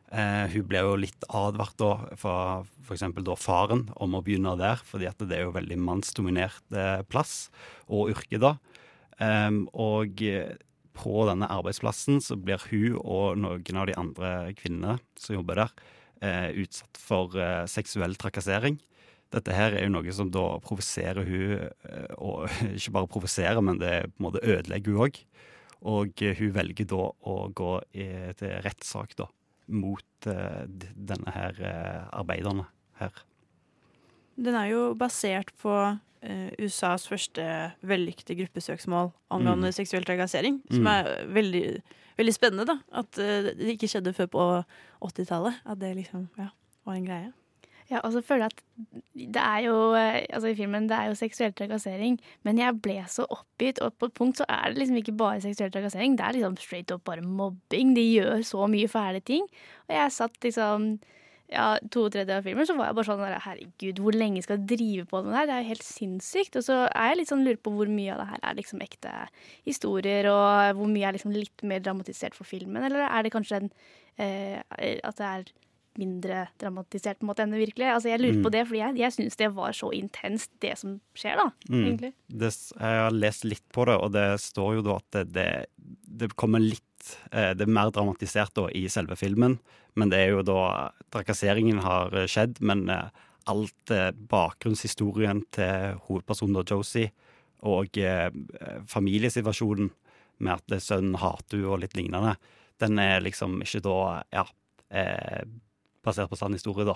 Eh, 0.08 0.46
hun 0.54 0.68
ble 0.70 0.82
jo 0.86 0.94
litt 1.00 1.26
advart 1.36 1.76
da 1.82 1.92
fra 2.16 2.36
f.eks. 2.88 3.04
faren 3.44 3.88
om 4.00 4.16
å 4.16 4.24
begynne 4.24 4.56
der, 4.60 4.80
fordi 4.88 5.10
at 5.10 5.20
det 5.20 5.36
er 5.36 5.48
jo 5.48 5.56
veldig 5.58 5.80
mannsdominert 5.84 6.76
eh, 6.76 7.02
plass 7.12 7.50
og 7.88 8.14
yrke 8.14 8.40
da. 8.40 8.56
Eh, 9.20 9.52
og 9.76 10.24
på 10.98 11.28
denne 11.30 11.50
arbeidsplassen 11.54 12.22
så 12.24 12.38
blir 12.40 12.64
hun 12.72 12.98
og 13.04 13.38
noen 13.42 13.80
av 13.82 13.88
de 13.90 13.96
andre 14.00 14.34
kvinnene 14.58 14.98
som 15.20 15.38
jobber 15.38 15.62
der, 15.62 15.74
eh, 16.22 16.50
utsatt 16.64 17.00
for 17.02 17.38
eh, 17.38 17.66
seksuell 17.70 18.16
trakassering. 18.18 18.80
Dette 19.34 19.52
her 19.52 19.76
er 19.76 19.84
jo 19.86 19.92
noe 19.92 20.14
som 20.16 20.32
da 20.32 20.46
provoserer 20.64 21.28
hun, 21.28 21.68
eh, 21.68 22.14
og 22.18 22.48
ikke 22.78 22.96
bare 22.96 23.12
provoserer, 23.12 23.62
men 23.62 23.82
det 23.82 23.96
på 24.14 24.22
en 24.22 24.30
måte 24.30 24.46
ødelegger 24.46 24.96
hun 24.96 25.08
òg. 25.08 25.22
Og 25.88 26.24
hun 26.40 26.54
velger 26.56 26.88
da 26.90 27.04
å 27.06 27.36
gå 27.54 27.74
i, 27.94 28.08
til 28.40 28.56
rettssak 28.66 29.14
da, 29.20 29.28
mot 29.68 30.28
eh, 30.28 30.66
denne 30.96 31.34
her 31.36 31.58
eh, 31.60 32.04
arbeiderne 32.14 32.66
her. 33.02 33.12
Den 34.38 34.56
er 34.56 34.68
jo 34.70 34.94
basert 34.98 35.50
på 35.62 35.74
eh, 36.22 36.50
USAs 36.62 37.08
første 37.10 37.44
vellykkede 37.82 38.36
gruppesøksmål 38.44 39.12
angående 39.34 39.72
Mm. 39.72 39.78
seksuell 39.80 40.06
trakassering. 40.06 40.62
Mm. 40.70 40.76
Som 40.76 40.88
er 40.92 41.10
veldig, 41.34 41.64
veldig 42.18 42.34
spennende, 42.36 42.66
da. 42.70 42.78
At 43.02 43.18
eh, 43.18 43.52
det 43.58 43.74
ikke 43.76 43.90
skjedde 43.90 44.14
før 44.14 44.26
på 44.36 44.46
80-tallet. 45.10 45.62
At 45.66 45.80
det 45.82 45.96
liksom 45.96 46.30
ja, 46.38 46.50
var 46.86 46.94
en 47.00 47.06
greie. 47.10 47.34
Ja, 47.88 48.02
og 48.04 48.12
så 48.12 48.22
føler 48.22 48.48
jeg 48.48 48.52
at 48.52 48.64
det 49.36 49.42
er 49.42 49.60
jo 49.64 49.76
eh, 49.96 50.26
Altså, 50.34 50.50
i 50.52 50.58
filmen, 50.58 50.90
det 50.90 50.98
er 50.98 51.08
jo 51.08 51.16
seksuell 51.16 51.54
trakassering, 51.56 52.18
men 52.44 52.60
jeg 52.60 52.80
ble 52.84 52.98
så 53.08 53.24
oppgitt, 53.32 53.80
og 53.84 53.96
på 53.96 54.10
et 54.10 54.18
punkt 54.18 54.42
så 54.42 54.48
er 54.52 54.72
det 54.72 54.82
liksom 54.82 55.00
ikke 55.00 55.16
bare 55.20 55.44
seksuell 55.44 55.72
trakassering, 55.72 56.18
det 56.20 56.26
er 56.26 56.36
liksom 56.36 56.58
straight 56.60 56.92
up 56.92 57.06
bare 57.08 57.24
mobbing. 57.24 57.94
De 57.96 58.04
gjør 58.04 58.44
så 58.48 58.68
mye 58.72 58.90
fæle 58.92 59.22
ting. 59.24 59.48
Og 59.88 59.96
jeg 59.96 60.18
satt 60.18 60.44
liksom 60.44 60.98
ja, 61.48 61.78
to 61.94 62.10
tredjedeler 62.12 62.42
av 62.42 62.48
filmen 62.48 62.68
så 62.68 62.76
var 62.76 62.90
jeg 62.90 62.98
bare 62.98 63.08
sånn 63.08 63.22
herregud, 63.46 64.02
hvor 64.04 64.16
lenge 64.16 64.42
skal 64.44 64.58
jeg 64.58 64.68
drive 64.74 65.06
på 65.08 65.22
med 65.24 65.32
det 65.32 65.38
her? 65.38 65.48
Det 65.48 65.54
er 65.56 65.62
jo 65.62 65.70
helt 65.70 65.86
sinnssykt. 65.88 66.58
Og 66.60 66.66
så 66.68 66.80
er 66.90 67.12
jeg 67.12 67.20
litt 67.22 67.32
sånn 67.32 67.46
lurer 67.48 67.62
på 67.64 67.72
hvor 67.78 67.92
mye 67.92 68.12
av 68.16 68.20
det 68.20 68.28
her 68.34 68.44
er 68.50 68.58
liksom 68.58 68.84
ekte 68.84 69.14
historier, 69.62 70.28
og 70.34 70.82
hvor 70.82 70.92
mye 70.92 71.08
er 71.08 71.16
liksom 71.16 71.32
litt 71.36 71.64
mer 71.64 71.86
dramatisert 71.86 72.36
for 72.36 72.50
filmen, 72.50 72.84
eller 72.84 73.08
er 73.08 73.24
det 73.24 73.32
kanskje 73.36 73.62
en 73.62 73.72
eh, 74.20 74.60
at 75.08 75.22
det 75.22 75.30
er 75.30 75.48
mindre 75.98 76.48
dramatisert 76.62 77.20
på 77.20 77.26
en 77.26 77.32
måte 77.32 77.44
enn 77.44 77.54
det 77.56 77.62
virkelige. 77.62 77.94
Altså, 77.94 78.10
jeg 78.12 78.22
lurer 78.22 78.38
Mm. 78.38 78.44
på 78.46 78.52
det, 78.54 78.64
fordi 78.68 78.80
jeg, 78.80 78.98
jeg 79.02 79.16
syns 79.16 79.40
det 79.40 79.50
var 79.56 79.72
så 79.74 79.92
intenst, 79.94 80.52
det 80.62 80.78
som 80.78 81.00
skjer, 81.18 81.36
da. 81.38 81.48
Mm. 81.70 81.84
Egentlig. 81.86 82.14
Det, 82.30 82.52
jeg 82.80 83.02
har 83.04 83.12
lest 83.12 83.46
litt 83.46 83.66
på 83.74 83.86
det, 83.90 83.98
og 83.98 84.12
det 84.14 84.28
står 84.42 84.76
jo 84.78 84.82
da 84.86 84.98
at 85.02 85.20
det, 85.34 85.50
det, 85.78 86.36
kommer 86.36 86.60
litt 86.60 86.84
eh, 87.32 87.54
Det 87.58 87.66
er 87.66 87.72
mer 87.72 87.92
dramatisert 87.92 88.54
da 88.54 88.68
i 88.70 88.88
selve 88.88 89.18
filmen, 89.18 89.60
men 89.96 90.10
det 90.10 90.18
er 90.18 90.36
jo 90.36 90.44
da 90.46 90.92
Trakasseringen 91.14 91.80
har 91.82 92.14
skjedd, 92.28 92.62
men 92.62 92.90
eh, 92.90 93.10
alt 93.48 93.92
eh, 93.92 94.12
bakgrunnshistorien 94.12 95.46
til 95.56 95.98
hovedpersonen 96.08 96.58
da, 96.60 96.66
Josie, 96.68 97.12
og 97.66 97.98
familiesituasjonen 98.86 99.88
med 100.46 100.52
at 100.54 100.84
sønnen 100.86 101.16
hater 101.18 101.58
henne 101.58 101.72
og 101.74 101.80
litt 101.82 101.96
lignende, 101.98 102.36
den 102.78 103.00
er 103.02 103.24
liksom 103.26 103.58
ikke 103.66 103.82
da 103.82 104.24
Ja. 104.32 104.46
Basert 106.08 106.32
på 106.32 106.40
sann 106.40 106.56
historie, 106.56 106.88
da. 106.88 106.96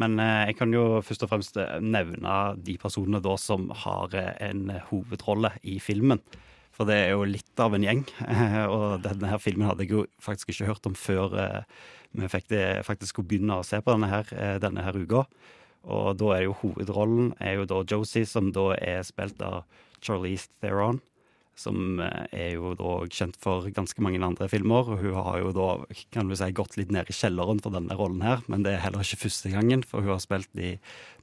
Men 0.00 0.16
eh, 0.22 0.48
jeg 0.48 0.58
kan 0.60 0.72
jo 0.72 1.02
først 1.04 1.26
og 1.26 1.32
fremst 1.32 1.58
eh, 1.60 1.76
nevne 1.84 2.36
de 2.64 2.78
personene 2.80 3.20
da 3.24 3.36
som 3.40 3.68
har 3.84 4.14
eh, 4.16 4.32
en 4.48 4.72
hovedrolle 4.88 5.52
i 5.68 5.78
filmen. 5.84 6.22
For 6.72 6.88
det 6.88 6.96
er 6.96 7.10
jo 7.12 7.26
litt 7.28 7.60
av 7.60 7.76
en 7.76 7.84
gjeng. 7.84 8.06
Og 8.74 9.02
denne 9.04 9.28
her 9.28 9.42
filmen 9.42 9.68
hadde 9.68 9.84
jeg 9.84 9.92
jo 9.92 10.06
faktisk 10.24 10.54
ikke 10.54 10.70
hørt 10.70 10.88
om 10.88 10.96
før 10.96 11.34
vi 12.16 12.28
faktisk 12.32 13.12
skulle 13.12 13.28
begynne 13.28 13.58
å 13.60 13.66
se 13.66 13.80
på 13.84 13.92
denne 13.92 14.08
her, 14.08 14.32
denne 14.60 14.84
her 14.84 14.96
uka. 14.96 15.26
Og 15.84 16.16
da 16.16 16.30
er 16.32 16.46
jo 16.46 16.56
hovedrollen 16.62 17.34
er 17.44 17.58
jo 17.58 17.68
da 17.68 17.82
Josie, 17.84 18.24
som 18.28 18.48
da 18.56 18.70
er 18.78 19.04
spilt 19.04 19.44
av 19.44 19.66
Charlize 20.00 20.48
Theron. 20.64 21.02
Som 21.58 22.00
eh, 22.00 22.24
er 22.32 22.50
jo 22.56 22.72
da 22.78 22.94
kjent 23.12 23.36
for 23.42 23.66
ganske 23.74 24.04
mange 24.04 24.22
andre 24.24 24.48
filmer. 24.48 24.88
Og 24.94 25.02
hun 25.02 25.18
har 25.18 25.42
jo 25.42 25.52
da 25.56 25.68
kan 26.14 26.30
du 26.30 26.36
si, 26.38 26.48
gått 26.56 26.78
litt 26.80 26.92
ned 26.94 27.10
i 27.10 27.16
kjelleren 27.16 27.60
for 27.62 27.74
denne 27.74 27.96
rollen 27.98 28.24
her, 28.24 28.42
men 28.52 28.64
det 28.64 28.76
er 28.76 28.84
heller 28.86 29.04
ikke 29.04 29.26
første 29.26 29.52
gangen, 29.52 29.84
for 29.86 30.04
hun 30.04 30.14
har 30.14 30.24
spilt 30.24 30.50
i 30.56 30.74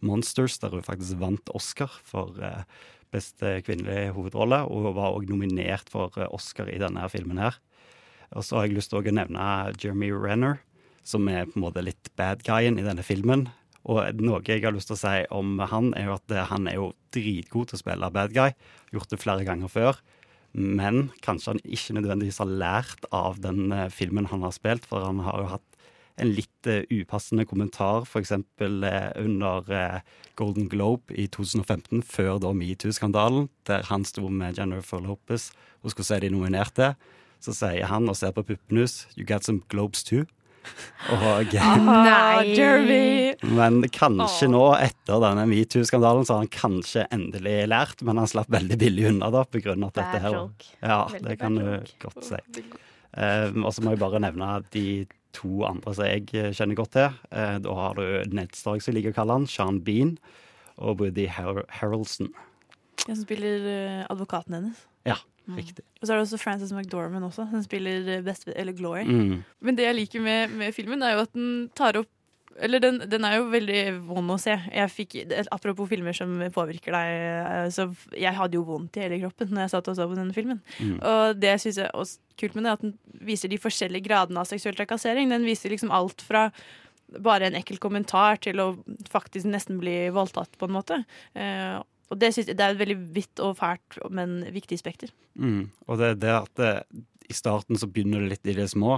Monsters, 0.05 0.59
der 0.61 0.75
hun 0.75 0.85
faktisk 0.85 1.19
vant 1.21 1.51
Oscar 1.57 1.91
for 2.07 2.37
eh, 2.45 2.63
beste 3.13 3.57
kvinnelige 3.65 4.13
hovedrolle, 4.13 4.61
og 4.69 4.85
hun 4.85 4.97
var 4.97 5.17
òg 5.17 5.29
nominert 5.31 5.89
for 5.91 6.13
eh, 6.17 6.29
Oscar 6.29 6.69
i 6.71 6.79
denne 6.81 7.09
filmen 7.11 7.41
her. 7.41 7.57
Og 8.37 8.45
så 8.45 8.59
har 8.59 8.67
jeg 8.67 8.77
lyst 8.77 8.93
til 8.93 9.01
å 9.01 9.15
nevne 9.15 9.45
Jeremy 9.81 10.11
Renner, 10.13 10.59
som 11.01 11.25
er 11.31 11.47
på 11.49 11.57
en 11.57 11.65
måte 11.65 11.81
litt 11.81 12.11
bad 12.19 12.43
guyen 12.45 12.77
i 12.77 12.85
denne 12.85 13.05
filmen. 13.05 13.47
Og 13.89 14.21
noe 14.21 14.43
jeg 14.45 14.61
har 14.61 14.75
lyst 14.75 14.91
til 14.91 14.97
å 14.97 15.01
si 15.01 15.15
om 15.33 15.57
han, 15.71 15.93
er 15.97 16.09
jo 16.09 16.17
at 16.19 16.35
han 16.51 16.67
er 16.69 16.77
jo 16.77 16.91
dritgod 17.15 17.71
til 17.71 17.79
å 17.79 17.81
spille 17.81 18.11
bad 18.13 18.35
guy. 18.35 18.53
Gjort 18.93 19.15
det 19.15 19.21
flere 19.23 19.47
ganger 19.47 19.71
før. 19.71 20.01
Men 20.53 21.09
kanskje 21.21 21.53
han 21.53 21.63
ikke 21.65 21.95
nødvendigvis 21.99 22.41
har 22.41 22.49
lært 22.49 23.05
av 23.13 23.37
den 23.43 23.71
eh, 23.75 23.89
filmen 23.93 24.29
han 24.31 24.45
har 24.45 24.55
spilt, 24.55 24.87
for 24.89 25.05
han 25.05 25.21
har 25.25 25.43
jo 25.43 25.51
hatt 25.53 25.69
en 26.19 26.31
litt 26.35 26.67
eh, 26.67 26.83
upassende 26.91 27.45
kommentar, 27.47 28.03
f.eks. 28.07 28.33
Uh, 28.33 29.11
under 29.21 29.69
eh, 29.71 29.99
Golden 30.39 30.67
Globe 30.71 31.13
i 31.15 31.27
2015, 31.31 32.03
før 32.03 32.41
da 32.43 32.51
metoo-skandalen, 32.55 33.47
der 33.69 33.87
han 33.91 34.05
sto 34.07 34.27
med 34.27 34.59
Jennifer 34.59 35.01
Lopez 35.03 35.51
og 35.83 35.93
skulle 35.93 36.09
se 36.09 36.19
de 36.25 36.33
nominerte. 36.33 36.93
Så 37.39 37.55
sier 37.55 37.87
han 37.87 38.09
og 38.11 38.17
ser 38.19 38.33
på 38.35 38.43
puppene 38.43 38.83
You 39.15 39.23
got 39.25 39.45
some 39.45 39.61
globes 39.69 40.03
too. 40.03 40.25
Og, 41.09 41.53
Nei. 41.87 42.55
Men 43.47 43.79
kanskje 43.95 44.49
nå, 44.51 44.63
etter 44.77 45.21
denne 45.23 45.45
metoo-skandalen, 45.49 46.27
så 46.27 46.35
har 46.35 46.43
han 46.43 46.51
kanskje 46.53 47.05
endelig 47.15 47.55
lært, 47.71 48.03
men 48.05 48.19
han 48.21 48.29
slapp 48.29 48.51
veldig 48.53 48.77
billig 48.81 49.07
unna 49.13 49.31
da, 49.33 49.45
på 49.47 49.61
grunn 49.63 49.87
av 49.87 49.93
dette 49.95 50.19
her. 50.25 50.37
Ja, 50.83 50.99
det 51.15 51.39
kan 51.41 51.57
du 51.57 51.65
godt 52.03 52.19
si. 52.27 52.41
Um, 53.15 53.63
og 53.63 53.71
så 53.73 53.81
må 53.81 53.95
jeg 53.95 54.03
bare 54.03 54.21
nevne 54.21 54.51
de 54.75 54.85
to 55.33 55.63
andre 55.65 55.95
som 55.95 56.05
jeg 56.05 56.53
kjenner 56.57 56.77
godt 56.77 56.93
til. 56.97 57.17
Uh, 57.31 57.57
da 57.63 57.79
har 57.79 57.97
du 57.97 58.35
Ned 58.35 58.53
Stark, 58.57 58.83
som 58.83 58.93
jeg 58.93 58.99
liker 58.99 59.15
å 59.15 59.19
kalle 59.21 59.39
han, 59.39 59.49
Sean 59.49 59.81
Bean 59.85 60.17
og 60.79 61.01
Woody 61.01 61.25
Har 61.31 61.63
Harrelson. 61.79 62.29
Jeg 63.07 63.15
som 63.15 63.23
spiller 63.23 63.65
eh, 63.71 64.05
advokaten 64.11 64.55
hennes. 64.57 64.81
Ja. 65.07 65.15
Riktig. 65.57 65.83
Og 66.01 66.05
så 66.07 66.13
er 66.13 66.17
det 66.19 66.27
også 66.27 66.37
Frances 66.41 66.71
McDormand 66.75 67.25
også, 67.25 67.49
som 67.51 67.63
spiller 67.63 68.21
Best, 68.21 68.47
eller 68.55 68.73
Glory. 68.73 69.03
Mm. 69.07 69.43
Men 69.61 69.75
det 69.75 69.85
jeg 69.87 69.95
liker 69.95 70.21
med, 70.21 70.49
med 70.59 70.73
filmen, 70.75 71.01
er 71.03 71.15
jo 71.15 71.25
at 71.25 71.33
den 71.33 71.69
tar 71.75 71.97
opp 71.97 72.07
eller 72.59 72.81
den, 72.83 72.97
den 73.07 73.23
er 73.23 73.37
jo 73.37 73.45
veldig 73.53 73.81
vond 74.03 74.33
å 74.33 74.35
se. 74.41 74.51
Jeg 74.51 74.91
fikk, 74.91 75.13
apropos 75.53 75.87
filmer 75.87 76.11
som 76.17 76.33
påvirker 76.51 76.91
deg. 76.91 77.11
eh, 77.45 77.67
Så 77.71 77.85
jeg 78.11 78.35
hadde 78.35 78.57
jo 78.57 78.65
vondt 78.67 78.97
i 78.97 79.05
hele 79.05 79.19
kroppen 79.21 79.53
når 79.53 79.61
jeg 79.63 79.71
satt 79.75 79.87
og 79.87 79.95
så 79.95 80.07
på 80.09 80.17
denne 80.17 80.35
filmen. 80.35 80.59
Mm. 80.79 80.97
Og 80.97 81.39
det 81.39 81.53
jeg 81.53 81.61
synes 81.63 81.77
er 81.85 81.95
også 81.95 82.19
kult 82.41 82.57
med 82.57 82.67
det, 82.67 82.73
at 82.73 82.83
den 82.83 82.93
viser 83.29 83.51
de 83.51 83.61
forskjellige 83.61 84.07
gradene 84.09 84.43
av 84.43 84.49
seksuell 84.49 84.75
trakassering. 84.75 85.31
Den 85.31 85.47
viser 85.47 85.71
liksom 85.71 85.93
alt 85.95 86.25
fra 86.25 86.49
bare 87.23 87.47
en 87.47 87.57
ekkel 87.57 87.79
kommentar 87.81 88.37
til 88.43 88.59
å 88.61 88.67
faktisk 89.09 89.47
nesten 89.49 89.79
bli 89.81 90.09
voldtatt, 90.13 90.51
på 90.59 90.67
en 90.67 90.75
måte. 90.75 90.99
Eh, 91.39 91.79
og 92.09 92.17
det, 92.21 92.33
synes 92.33 92.49
det 92.49 92.57
er 92.57 92.73
et 92.73 92.81
veldig 92.81 92.97
vidt 93.15 93.41
og 93.45 93.55
fælt, 93.59 93.99
men 94.09 94.41
viktig 94.53 94.79
spekter. 94.81 95.13
Mm. 95.37 95.69
Og 95.87 96.01
det 96.01 96.11
er 96.13 96.19
det 96.23 96.35
at 96.35 96.51
det, 96.59 96.73
i 97.29 97.37
starten 97.37 97.77
så 97.77 97.89
begynner 97.89 98.23
det 98.23 98.33
litt 98.33 98.49
i 98.49 98.57
det 98.57 98.69
små. 98.71 98.97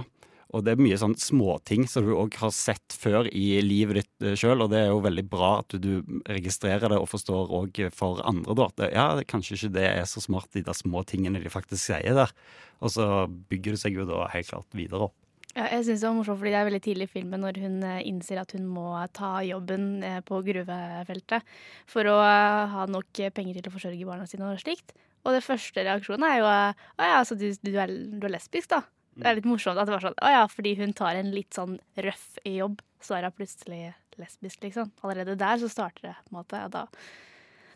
Og 0.52 0.64
det 0.64 0.74
er 0.74 0.82
mye 0.84 0.98
sånn 1.00 1.14
småting 1.16 1.86
som 1.88 2.04
du 2.04 2.12
òg 2.12 2.34
har 2.42 2.50
sett 2.52 2.92
før 2.92 3.28
i 3.32 3.56
livet 3.64 4.02
ditt 4.02 4.36
sjøl, 4.36 4.60
og 4.60 4.72
det 4.72 4.82
er 4.82 4.90
jo 4.90 5.00
veldig 5.04 5.24
bra 5.32 5.52
at 5.62 5.72
du, 5.72 5.80
du 5.80 6.18
registrerer 6.28 6.92
det 6.92 6.98
og 7.00 7.08
forstår 7.08 7.52
òg 7.56 7.80
for 7.96 8.20
andre, 8.28 8.56
da. 8.58 8.68
At 8.68 8.82
ja, 8.92 9.06
kanskje 9.28 9.56
ikke 9.56 9.72
det 9.78 9.86
er 9.88 10.04
så 10.08 10.20
smart, 10.24 10.50
de 10.52 10.64
der 10.66 10.76
små 10.76 11.04
tingene 11.08 11.40
de 11.40 11.52
faktisk 11.52 11.86
sier 11.86 12.20
der. 12.20 12.36
Og 12.84 12.92
så 12.92 13.08
bygger 13.48 13.76
det 13.76 13.80
seg 13.84 13.96
jo 13.96 14.08
da 14.08 14.26
helt 14.34 14.50
klart 14.50 14.76
videre 14.76 15.08
opp. 15.08 15.16
Ja, 15.52 15.66
jeg 15.68 15.84
synes 15.84 16.00
det 16.00 16.08
var 16.08 16.16
morsomt, 16.16 16.40
fordi 16.40 16.52
det 16.54 16.58
er 16.62 16.68
veldig 16.68 16.82
tidlig 16.86 17.06
i 17.08 17.12
filmen 17.12 17.42
når 17.44 17.58
hun 17.60 17.74
eh, 17.84 18.00
innser 18.08 18.40
at 18.40 18.54
hun 18.56 18.64
må 18.72 18.86
ta 19.12 19.34
jobben 19.44 20.00
eh, 20.06 20.20
på 20.24 20.38
gruvefeltet 20.46 21.44
for 21.90 22.08
å 22.08 22.14
eh, 22.24 22.72
ha 22.72 22.86
nok 22.88 23.20
penger 23.36 23.58
til 23.58 23.68
å 23.68 23.74
forsørge 23.74 24.08
barna 24.08 24.24
sine 24.30 24.48
og 24.48 24.62
slikt. 24.62 24.94
Og 25.22 25.36
det 25.36 25.44
første 25.44 25.84
reaksjonen 25.84 26.24
er 26.26 26.38
jo 26.40 26.48
at 26.48 26.86
ja, 27.04 27.20
så 27.28 27.36
du, 27.36 27.44
du, 27.52 27.72
er, 27.76 27.92
du 27.92 28.24
er 28.26 28.32
lesbisk, 28.32 28.70
da. 28.72 28.80
Det 29.12 29.28
er 29.28 29.36
litt 29.36 29.48
morsomt 29.48 29.76
at 29.76 29.88
det 29.88 29.92
var 29.92 30.06
sånn 30.06 30.16
å 30.24 30.30
ja, 30.32 30.46
fordi 30.48 30.72
hun 30.78 30.94
tar 30.96 31.18
en 31.20 31.34
litt 31.34 31.52
sånn 31.52 31.76
røff 32.00 32.38
jobb, 32.48 32.80
så 33.04 33.18
er 33.18 33.28
hun 33.28 33.36
plutselig 33.36 33.82
lesbisk, 34.20 34.62
liksom. 34.64 34.88
Allerede 35.04 35.36
der 35.36 35.60
så 35.60 35.68
starter 35.68 36.08
det, 36.08 36.14
på 36.24 36.32
en 36.32 36.38
måte. 36.40 36.64
Og 36.64 36.72
da, 36.72 36.86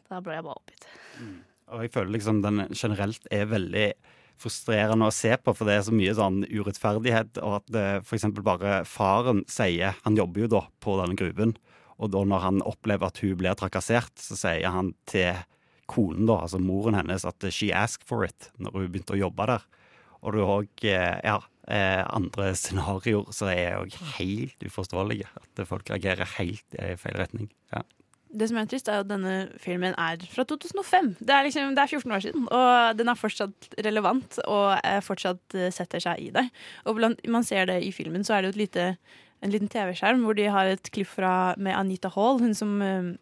da 0.09 0.23
ble 0.25 0.39
jeg 0.39 0.47
bare 0.49 0.63
oppgitt. 0.63 0.89
Og 1.77 1.85
jeg 1.85 1.93
føler 1.93 2.17
liksom 2.17 2.41
den 2.41 2.65
generelt 2.73 3.29
er 3.35 3.49
veldig 3.53 3.89
frustrerende 4.41 5.09
å 5.09 5.15
se 5.15 5.33
på, 5.41 5.55
for 5.57 5.69
det 5.69 5.79
er 5.79 5.87
så 5.87 5.95
mye 5.95 6.15
sånn 6.17 6.43
urettferdighet. 6.49 7.41
Og 7.45 7.59
at 7.61 7.79
f.eks. 8.05 8.29
bare 8.45 8.83
faren 8.89 9.45
sier 9.51 9.97
Han 10.05 10.19
jobber 10.19 10.45
jo 10.45 10.53
da 10.57 10.63
på 10.83 10.97
denne 11.01 11.19
gruven. 11.19 11.57
Og 11.97 12.13
da 12.13 12.23
når 12.29 12.43
han 12.45 12.65
opplever 12.67 13.09
at 13.09 13.21
hun 13.25 13.37
blir 13.41 13.57
trakassert, 13.57 14.13
så 14.21 14.37
sier 14.37 14.69
han 14.73 14.93
til 15.09 15.39
konen, 15.89 16.27
da, 16.29 16.43
altså 16.45 16.61
moren 16.61 16.99
hennes, 16.99 17.25
at 17.25 17.47
she 17.55 17.71
asked 17.73 18.05
for 18.07 18.27
it 18.27 18.51
når 18.59 18.75
hun 18.75 18.89
begynte 18.91 19.17
å 19.17 19.21
jobbe 19.21 19.47
der. 19.53 19.67
Og 20.27 20.35
du 20.35 20.41
har 20.43 20.53
òg 20.57 20.87
ja, 20.87 21.37
eh, 21.71 22.03
andre 22.03 22.51
scenarioer 22.59 23.31
som 23.37 23.51
er 23.53 23.79
òg 23.79 23.95
helt 24.17 24.67
uforståelige. 24.67 25.29
At 25.39 25.63
folk 25.69 25.93
reagerer 25.93 26.29
helt 26.37 26.79
i 26.81 26.97
feil 27.01 27.21
retning. 27.21 27.51
Ja. 27.73 27.85
Det 28.37 28.49
som 28.51 28.59
er 28.61 28.69
trist, 28.71 28.89
er 28.93 29.03
at 29.03 29.09
denne 29.09 29.35
filmen 29.63 29.95
er 29.97 30.23
fra 30.33 30.45
2005. 30.45 31.13
Det 31.21 31.33
er, 31.33 31.47
liksom, 31.47 31.75
det 31.77 31.85
er 31.85 31.93
14 31.99 32.17
år 32.17 32.25
siden, 32.25 32.49
og 32.53 32.99
den 32.99 33.09
er 33.09 33.19
fortsatt 33.19 33.69
relevant 33.87 34.41
og 34.45 34.75
fortsatt 35.07 35.57
eh, 35.57 35.71
setter 35.75 36.03
seg 36.05 36.27
i 36.27 36.33
deg. 36.35 36.51
Og 36.85 36.99
blant, 36.99 37.23
man 37.33 37.47
ser 37.47 37.69
det 37.71 37.81
i 37.87 37.93
filmen, 37.97 38.27
så 38.27 38.37
er 38.37 38.45
det 38.45 38.53
jo 38.53 38.63
lite, 38.65 38.89
en 39.45 39.53
liten 39.53 39.71
TV-skjerm 39.73 40.25
hvor 40.27 40.37
de 40.37 40.51
har 40.53 40.69
et 40.69 40.93
klipp 40.93 41.09
fra, 41.17 41.55
med 41.57 41.77
Anita 41.77 42.13
Hall, 42.13 42.43
hun 42.43 42.57
som 42.57 42.77
eh, 42.85 43.15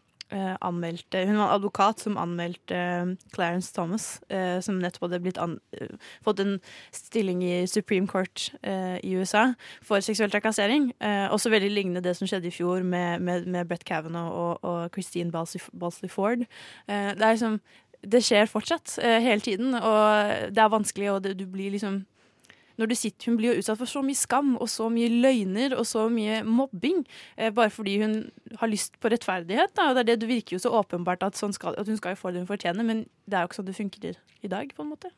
anmeldte 0.64 1.24
Hun 1.28 1.38
var 1.38 1.54
advokat 1.54 2.02
som 2.04 2.18
anmeldte 2.20 2.76
eh, 2.76 3.12
Clarence 3.34 3.74
Thomas, 3.74 4.22
eh, 4.28 4.60
som 4.64 4.78
nettopp 4.82 5.08
hadde 5.08 5.20
blitt 5.24 5.38
an, 5.38 5.58
eh, 5.76 5.94
fått 6.24 6.42
en 6.42 6.56
stilling 6.94 7.42
i 7.44 7.66
Supreme 7.70 8.08
Court 8.10 8.50
eh, 8.62 8.98
i 9.04 9.14
USA 9.18 9.46
for 9.82 10.04
seksuell 10.04 10.32
trakassering. 10.32 10.90
Eh, 11.00 11.26
også 11.32 11.52
veldig 11.54 11.70
lignende 11.72 12.04
det 12.04 12.16
som 12.18 12.28
skjedde 12.30 12.50
i 12.50 12.54
fjor 12.54 12.84
med, 12.86 13.22
med, 13.22 13.46
med 13.46 13.68
Brett 13.70 13.84
Kavanaugh 13.84 14.32
og, 14.32 14.64
og 14.64 14.90
Christine 14.94 15.32
Balsley, 15.32 16.10
Ford. 16.12 16.44
Eh, 16.88 17.10
det 17.14 17.22
er 17.22 17.36
liksom 17.36 17.60
Det 18.04 18.20
skjer 18.20 18.44
fortsatt, 18.44 18.98
eh, 19.00 19.22
hele 19.24 19.40
tiden, 19.40 19.74
og 19.74 20.50
det 20.52 20.60
er 20.60 20.68
vanskelig, 20.68 21.10
og 21.10 21.22
det, 21.24 21.38
du 21.38 21.46
blir 21.48 21.70
liksom 21.72 22.02
når 22.78 22.90
du 22.90 22.94
sitter, 22.98 23.30
Hun 23.30 23.36
blir 23.38 23.52
jo 23.52 23.62
utsatt 23.62 23.78
for 23.78 23.90
så 23.90 24.02
mye 24.02 24.18
skam 24.18 24.54
og 24.56 24.68
så 24.68 24.88
mye 24.92 25.08
løgner 25.08 25.76
og 25.78 25.86
så 25.86 26.08
mye 26.10 26.42
mobbing. 26.44 27.04
Eh, 27.36 27.52
bare 27.54 27.70
fordi 27.70 27.98
hun 28.02 28.30
har 28.60 28.68
lyst 28.68 28.98
på 29.00 29.10
rettferdighet. 29.12 29.74
Da. 29.76 29.90
Og 29.90 29.96
det, 29.96 30.06
det, 30.06 30.20
det 30.20 30.28
virker 30.28 30.56
jo 30.56 30.62
så 30.64 30.74
åpenbart 30.74 31.22
at, 31.22 31.38
sånn 31.38 31.54
skal, 31.54 31.78
at 31.78 31.90
hun 31.90 31.96
skal 32.00 32.16
jo 32.16 32.22
få 32.22 32.34
det 32.34 32.44
hun 32.44 32.50
fortjener, 32.50 32.84
men 32.86 33.06
det 33.26 33.38
er 33.38 33.44
jo 33.44 33.52
ikke 33.52 33.60
sånn 33.62 33.70
det 33.70 33.78
funker 33.78 34.10
i 34.42 34.48
dag. 34.48 34.74
på 34.74 34.82
en 34.82 34.90
måte. 34.90 35.10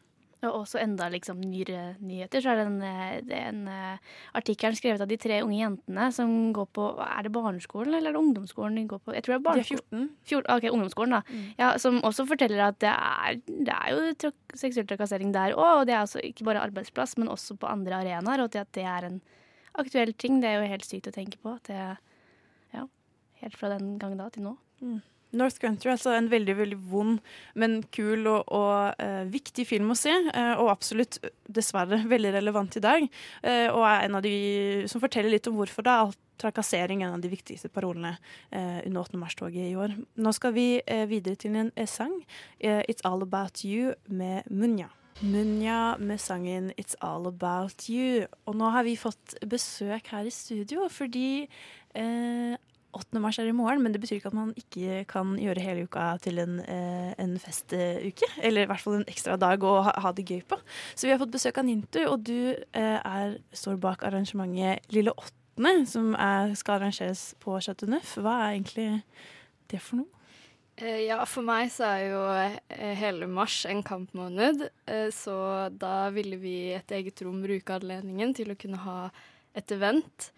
Og 0.46 0.62
også 0.62 0.80
enda 0.82 1.08
liksom 1.12 1.40
nyere 1.42 1.96
nyheter, 2.00 2.42
så 2.42 2.52
er 2.52 2.60
det 2.60 2.66
en, 2.68 2.78
eh, 2.86 3.20
det 3.26 3.36
er 3.36 3.48
en 3.50 3.62
uh, 3.68 4.14
artikkel 4.38 4.76
skrevet 4.78 5.02
av 5.02 5.10
de 5.10 5.18
tre 5.20 5.40
unge 5.44 5.58
jentene 5.58 6.08
som 6.14 6.32
går 6.56 6.68
på 6.76 6.88
Er 7.04 7.26
det 7.26 7.32
barneskolen 7.34 7.94
eller 7.94 8.10
er 8.10 8.16
det 8.16 8.22
ungdomsskolen 8.22 8.78
de 8.78 8.86
går 8.90 9.02
på? 9.04 9.14
Jeg 9.16 9.26
tror 9.26 9.36
det 9.36 9.38
er 9.38 9.42
De 9.42 9.44
er 9.44 9.50
barneskolen. 9.50 10.06
14. 10.06 10.10
14 10.32 10.56
ok, 10.56 10.68
ungdomsskolen, 10.72 11.16
da. 11.16 11.22
Mm. 11.28 11.48
Ja, 11.58 11.70
som 11.82 12.00
også 12.06 12.26
forteller 12.28 12.66
at 12.68 12.80
det 12.84 12.92
er, 12.92 13.40
det 13.46 13.74
er 13.76 13.94
jo 13.94 14.14
trak 14.26 14.56
seksuell 14.56 14.86
trakassering 14.88 15.32
der 15.34 15.56
òg. 15.56 15.82
Og 15.82 15.86
det 15.88 15.96
er 15.96 16.04
altså 16.04 16.22
ikke 16.24 16.46
bare 16.48 16.62
arbeidsplass, 16.64 17.16
men 17.20 17.32
også 17.32 17.58
på 17.60 17.68
andre 17.70 18.00
arenaer. 18.00 18.44
Og 18.44 18.56
at 18.56 18.72
det 18.76 18.86
er 18.86 19.08
en 19.08 19.20
aktuell 19.76 20.14
ting. 20.14 20.40
Det 20.42 20.50
er 20.50 20.60
jo 20.60 20.70
helt 20.72 20.86
sykt 20.86 21.10
å 21.10 21.14
tenke 21.14 21.40
på. 21.42 21.56
At 21.56 21.68
det, 21.70 21.82
ja, 22.76 22.86
helt 23.42 23.58
fra 23.58 23.72
den 23.74 23.96
gang 24.02 24.16
da 24.18 24.30
til 24.32 24.48
nå. 24.48 24.56
Mm. 24.80 25.00
North 25.32 25.58
Country 25.60 25.90
er 25.90 25.96
altså 25.96 26.14
en 26.16 26.30
veldig 26.30 26.56
veldig 26.56 26.78
vond, 26.90 27.18
men 27.54 27.80
kul 27.92 28.26
og, 28.30 28.52
og 28.54 29.02
uh, 29.02 29.24
viktig 29.32 29.66
film 29.68 29.90
å 29.92 29.98
se. 29.98 30.12
Uh, 30.30 30.54
og 30.62 30.70
absolutt, 30.72 31.18
dessverre, 31.48 32.02
veldig 32.08 32.32
relevant 32.38 32.78
i 32.78 32.84
dag. 32.84 33.08
Uh, 33.42 33.68
og 33.72 33.82
er 33.88 34.06
en 34.06 34.20
av 34.20 34.24
de 34.24 34.36
som 34.90 35.02
forteller 35.02 35.36
litt 35.36 35.50
om 35.50 35.58
hvorfor 35.58 35.86
er 35.86 36.06
alt 36.06 36.22
trakassering 36.38 37.02
en 37.02 37.16
av 37.16 37.20
de 37.20 37.30
viktigste 37.32 37.70
parolene 37.72 38.16
eh, 38.50 38.82
under 38.86 39.00
8. 39.06 39.20
mars-toget 39.20 39.70
i 39.70 39.76
år. 39.78 39.96
Nå 40.20 40.32
skal 40.36 40.54
vi 40.56 40.66
eh, 40.84 41.06
videre 41.08 41.38
til 41.40 41.56
en 41.56 41.72
eh, 41.76 41.88
sang. 41.88 42.12
eh, 42.60 42.82
'It's 42.84 43.04
All 43.04 43.22
About 43.22 43.64
You' 43.64 43.94
med 44.06 44.44
Munja. 44.50 44.90
Munja 45.20 45.96
med 45.98 46.20
sangen 46.20 46.72
'It's 46.76 46.96
All 47.00 47.26
About 47.26 47.88
You'. 47.88 48.26
Og 48.46 48.56
nå 48.56 48.70
har 48.70 48.84
vi 48.84 48.96
fått 48.96 49.34
besøk 49.48 50.12
her 50.12 50.26
i 50.26 50.30
studio 50.30 50.88
fordi 50.88 51.48
eh, 51.94 52.56
8. 52.96 53.20
mars 53.22 53.38
er 53.38 53.48
i 53.50 53.54
morgen, 53.56 53.82
men 53.84 53.92
det 53.94 54.00
betyr 54.02 54.18
ikke 54.18 54.30
at 54.32 54.36
man 54.38 54.52
ikke 54.58 55.02
kan 55.10 55.34
gjøre 55.40 55.62
hele 55.62 55.84
uka 55.86 56.06
til 56.24 56.40
en, 56.42 56.58
eh, 56.64 57.12
en 57.22 57.36
festuke. 57.42 58.28
Eller 58.42 58.64
i 58.64 58.70
hvert 58.70 58.82
fall 58.82 58.98
en 58.98 59.08
ekstra 59.12 59.36
dag 59.40 59.62
å 59.64 59.74
ha, 59.86 59.92
ha 60.04 60.12
det 60.16 60.24
gøy 60.26 60.42
på. 60.48 60.58
Så 60.94 61.06
vi 61.06 61.12
har 61.14 61.20
fått 61.22 61.34
besøk 61.34 61.60
av 61.60 61.68
Nintu, 61.68 62.00
og 62.08 62.24
du 62.26 62.54
eh, 62.56 62.98
er, 62.98 63.38
står 63.52 63.78
bak 63.82 64.04
arrangementet 64.08 64.88
Lille 64.94 65.14
åttende, 65.14 65.86
som 65.88 66.12
er, 66.14 66.52
skal 66.58 66.80
arrangeres 66.80 67.30
på 67.44 67.56
Chateau 67.64 67.88
Neuf. 67.92 68.16
Hva 68.20 68.34
er 68.46 68.56
egentlig 68.58 68.88
det 69.72 69.80
for 69.84 70.02
noe? 70.02 70.10
Eh, 70.76 71.06
Ja, 71.06 71.22
for 71.24 71.46
meg 71.46 71.70
så 71.72 71.86
er 71.88 72.02
jo 72.10 72.24
hele 73.00 73.28
mars 73.30 73.62
en 73.68 73.80
kampmåned, 73.86 74.66
så 75.16 75.36
da 75.72 76.10
ville 76.12 76.36
vi 76.36 76.56
i 76.66 76.76
et 76.76 76.92
eget 76.92 77.22
rom 77.24 77.38
bruke 77.44 77.78
anledningen 77.78 78.34
til 78.36 78.52
å 78.52 78.58
kunne 78.60 78.82
ha 78.84 78.98
et 79.56 79.72
event. 79.72 80.30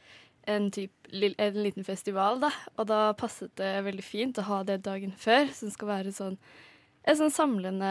En, 0.49 0.70
typ, 0.72 0.92
en 1.12 1.61
liten 1.61 1.84
festival, 1.84 2.40
da. 2.40 2.49
Og 2.78 2.88
da 2.88 3.12
passet 3.18 3.53
det 3.61 3.74
veldig 3.84 4.05
fint 4.05 4.40
å 4.40 4.46
ha 4.49 4.62
det 4.64 4.80
dagen 4.86 5.12
før, 5.12 5.51
som 5.53 5.72
skal 5.74 5.92
være 5.92 6.14
sånn 6.16 6.38
et 7.09 7.16
sånn 7.16 7.32
samlende 7.32 7.90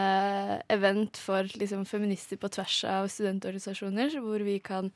event 0.70 1.18
for 1.18 1.46
liksom, 1.58 1.82
feminister 1.88 2.38
på 2.38 2.50
tvers 2.54 2.82
av 2.86 3.08
studentorganisasjoner, 3.10 4.14
hvor 4.22 4.44
vi 4.46 4.58
kan 4.62 4.92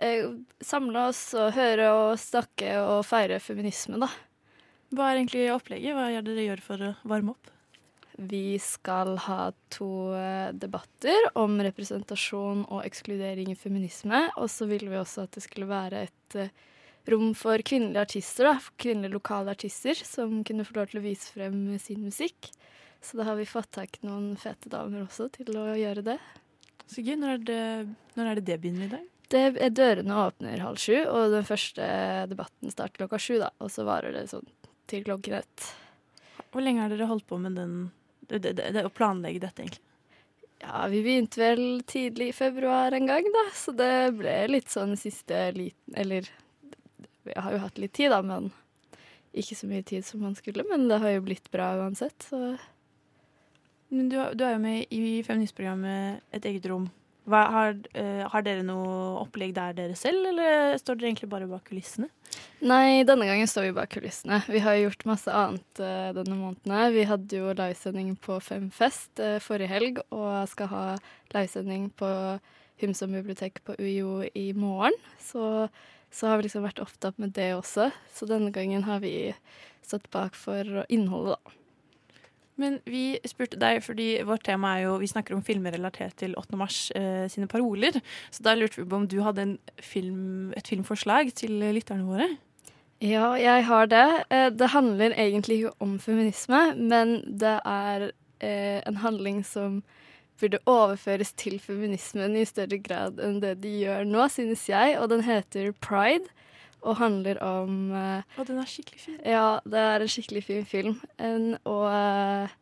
eh, 0.00 0.30
samle 0.64 1.08
oss 1.10 1.26
og 1.36 1.52
høre 1.56 1.90
og 1.92 2.20
snakke 2.20 2.78
og 2.80 3.02
feire 3.04 3.40
feminisme, 3.44 4.00
da. 4.00 4.08
Hva 4.94 5.10
er 5.10 5.20
egentlig 5.20 5.48
opplegget? 5.52 5.96
Hva 5.96 6.08
gjør 6.12 6.24
dere 6.28 6.46
gjør 6.46 6.62
for 6.64 6.86
å 6.86 6.94
varme 7.10 7.34
opp? 7.34 7.50
Vi 8.14 8.58
skal 8.62 9.16
ha 9.26 9.48
to 9.74 10.14
eh, 10.14 10.52
debatter 10.54 11.32
om 11.40 11.56
representasjon 11.66 12.62
og 12.68 12.84
ekskludering 12.84 13.50
i 13.50 13.58
feminisme. 13.58 14.28
Og 14.38 14.46
så 14.52 14.68
ville 14.70 14.92
vi 14.92 15.00
også 15.00 15.24
at 15.26 15.34
det 15.34 15.42
skulle 15.42 15.66
være 15.70 16.04
et 16.06 16.38
eh, 16.38 16.52
rom 17.10 17.32
for 17.36 17.62
kvinnelige 17.66 18.04
artister, 18.06 18.48
da. 18.48 18.74
Kvinnelige 18.80 19.16
lokale 19.16 19.54
artister 19.54 19.98
som 19.98 20.42
kunne 20.46 20.66
få 20.66 20.78
lov 20.78 20.92
til 20.92 21.00
å 21.00 21.04
vise 21.04 21.32
frem 21.34 21.58
sin 21.82 22.04
musikk. 22.06 22.50
Så 23.04 23.18
da 23.20 23.26
har 23.28 23.36
vi 23.36 23.48
fått 23.48 23.74
tak 23.76 23.98
i 24.00 24.06
noen 24.06 24.32
fete 24.40 24.70
damer 24.72 25.04
også 25.04 25.28
til 25.34 25.52
å 25.60 25.66
gjøre 25.76 26.04
det. 26.06 26.18
Så 26.88 27.04
gøy. 27.04 27.16
Når 27.20 27.34
er 27.34 27.42
det 27.48 27.64
når 28.14 28.30
er 28.30 28.38
det, 28.38 28.46
det 28.48 28.60
begynner 28.62 28.86
i 28.86 28.94
dag? 28.94 29.08
Det 29.34 29.40
er 29.66 29.72
Dørene 29.72 30.18
åpner 30.26 30.60
halv 30.62 30.78
sju, 30.78 30.96
og 31.08 31.32
den 31.32 31.46
første 31.48 31.86
debatten 32.30 32.72
starter 32.72 33.02
klokka 33.02 33.18
sju. 33.20 33.38
da, 33.42 33.50
Og 33.64 33.72
så 33.72 33.86
varer 33.88 34.14
det 34.14 34.28
sånn 34.30 34.46
til 34.90 35.04
klokken 35.06 35.40
ett. 35.40 35.70
Hvor 36.52 36.62
lenge 36.62 36.84
har 36.84 36.92
dere 36.92 37.08
holdt 37.10 37.26
på 37.26 37.40
med 37.40 37.56
den, 37.58 37.74
det, 38.28 38.44
det, 38.44 38.54
det, 38.60 38.84
å 38.84 38.92
planlegge 38.92 39.42
dette, 39.42 39.64
egentlig? 39.64 39.82
Ja, 40.64 40.84
vi 40.88 41.02
begynte 41.04 41.40
vel 41.40 41.82
tidlig 41.88 42.30
i 42.30 42.36
februar 42.36 42.94
en 42.94 43.08
gang, 43.10 43.26
da, 43.34 43.44
så 43.56 43.74
det 43.76 44.14
ble 44.16 44.36
litt 44.52 44.70
sånn 44.72 44.94
siste 44.96 45.50
liten 45.52 45.98
Eller 45.98 46.30
vi 47.24 47.36
har 47.36 47.54
jo 47.54 47.62
hatt 47.62 47.80
litt 47.80 47.94
tid, 47.96 48.12
da, 48.12 48.20
men 48.24 48.50
ikke 49.34 49.56
så 49.58 49.68
mye 49.70 49.84
tid 49.86 50.04
som 50.06 50.22
man 50.24 50.36
skulle. 50.38 50.66
Men 50.68 50.88
det 50.90 51.00
har 51.02 51.16
jo 51.16 51.24
blitt 51.26 51.50
bra 51.54 51.74
uansett, 51.82 52.28
så 52.30 52.56
Men 53.94 54.08
du, 54.08 54.16
du 54.34 54.42
er 54.42 54.56
jo 54.56 54.62
med 54.62 54.86
i 54.90 55.22
feministprogrammet 55.22 56.22
Et 56.32 56.46
eget 56.50 56.66
rom. 56.66 56.88
Hva, 57.24 57.40
har, 57.48 57.76
uh, 57.96 58.24
har 58.28 58.42
dere 58.44 58.64
noe 58.66 59.20
opplegg 59.22 59.54
der 59.56 59.72
dere 59.76 59.94
selv, 59.96 60.26
eller 60.28 60.74
står 60.76 60.98
dere 60.98 61.08
egentlig 61.08 61.30
bare 61.32 61.48
bak 61.48 61.62
kulissene? 61.70 62.10
Nei, 62.60 63.04
denne 63.08 63.24
gangen 63.28 63.48
står 63.48 63.68
vi 63.68 63.76
bak 63.78 63.94
kulissene. 63.94 64.42
Vi 64.50 64.60
har 64.60 64.76
gjort 64.76 65.06
masse 65.08 65.32
annet 65.32 65.80
uh, 65.80 66.10
denne 66.16 66.36
måneden. 66.36 66.74
Vi 66.92 67.06
hadde 67.08 67.40
jo 67.40 67.54
livesending 67.56 68.12
på 68.20 68.36
Femfest 68.44 69.22
uh, 69.24 69.38
forrige 69.40 69.72
helg, 69.72 70.02
og 70.12 70.44
skal 70.52 70.68
ha 70.74 70.84
livesending 71.32 71.88
på 71.96 72.10
Humsom 72.82 73.14
bibliotek 73.14 73.62
på 73.64 73.76
UiO 73.78 74.24
i 74.34 74.50
morgen. 74.52 74.96
Så, 75.22 75.68
så 76.14 76.30
har 76.30 76.38
vi 76.38 76.46
liksom 76.46 76.62
vært 76.66 76.78
opptatt 76.84 77.18
med 77.18 77.34
det 77.34 77.50
også. 77.56 77.88
Så 78.14 78.28
denne 78.30 78.52
gangen 78.54 78.86
har 78.86 79.02
vi 79.02 79.32
stått 79.84 80.06
bak 80.14 80.36
for 80.38 80.84
innholdet, 80.88 81.36
da. 81.42 81.58
Men 82.54 82.76
vi 82.86 83.16
spurte 83.26 83.58
deg 83.58 83.80
fordi 83.82 84.08
vårt 84.22 84.44
tema 84.46 84.76
er 84.76 84.84
jo 84.84 84.92
Vi 85.02 85.08
snakker 85.10 85.34
om 85.34 85.42
filmer 85.42 85.74
relatert 85.74 86.14
til 86.22 86.36
8. 86.38 86.54
mars 86.60 86.76
eh, 86.94 87.24
sine 87.26 87.48
paroler. 87.50 87.98
Så 88.30 88.44
da 88.46 88.54
lurte 88.54 88.78
vi 88.78 88.86
på 88.86 89.00
om 89.00 89.08
du 89.10 89.16
hadde 89.26 89.42
en 89.42 89.54
film, 89.82 90.52
et 90.54 90.70
filmforslag 90.70 91.32
til 91.34 91.58
lytterne 91.74 92.06
våre? 92.06 92.28
Ja, 93.02 93.32
jeg 93.34 93.66
har 93.66 93.90
det. 93.90 94.06
Eh, 94.30 94.50
Det 94.54 94.70
handler 94.70 95.16
egentlig 95.18 95.64
ikke 95.64 95.74
om 95.82 95.98
feminisme, 95.98 96.62
men 96.78 97.16
det 97.26 97.56
er 97.66 98.12
eh, 98.40 98.80
en 98.86 99.02
handling 99.02 99.42
som 99.44 99.82
burde 100.40 100.60
overføres 100.66 101.32
til 101.38 101.58
feminismen 101.62 102.36
i 102.36 102.46
større 102.48 102.78
grad 102.82 103.20
enn 103.22 103.40
det 103.42 103.58
de 103.62 103.72
gjør 103.84 104.08
nå, 104.08 104.26
synes 104.32 104.66
jeg. 104.68 104.96
Og 105.00 105.10
den 105.12 105.24
heter 105.26 105.72
Pride. 105.84 106.30
Og 106.84 106.98
handler 107.00 107.38
om 107.40 107.94
uh, 107.96 108.20
Og 108.36 108.44
den 108.48 108.58
er 108.60 108.68
skikkelig 108.68 109.00
fin. 109.00 109.20
Ja, 109.24 109.60
det 109.64 109.80
er 109.80 110.02
en 110.04 110.10
skikkelig 110.12 110.42
fin 110.44 110.66
film. 110.68 110.98
En, 111.16 111.54
og 111.64 111.86
uh, 111.88 112.52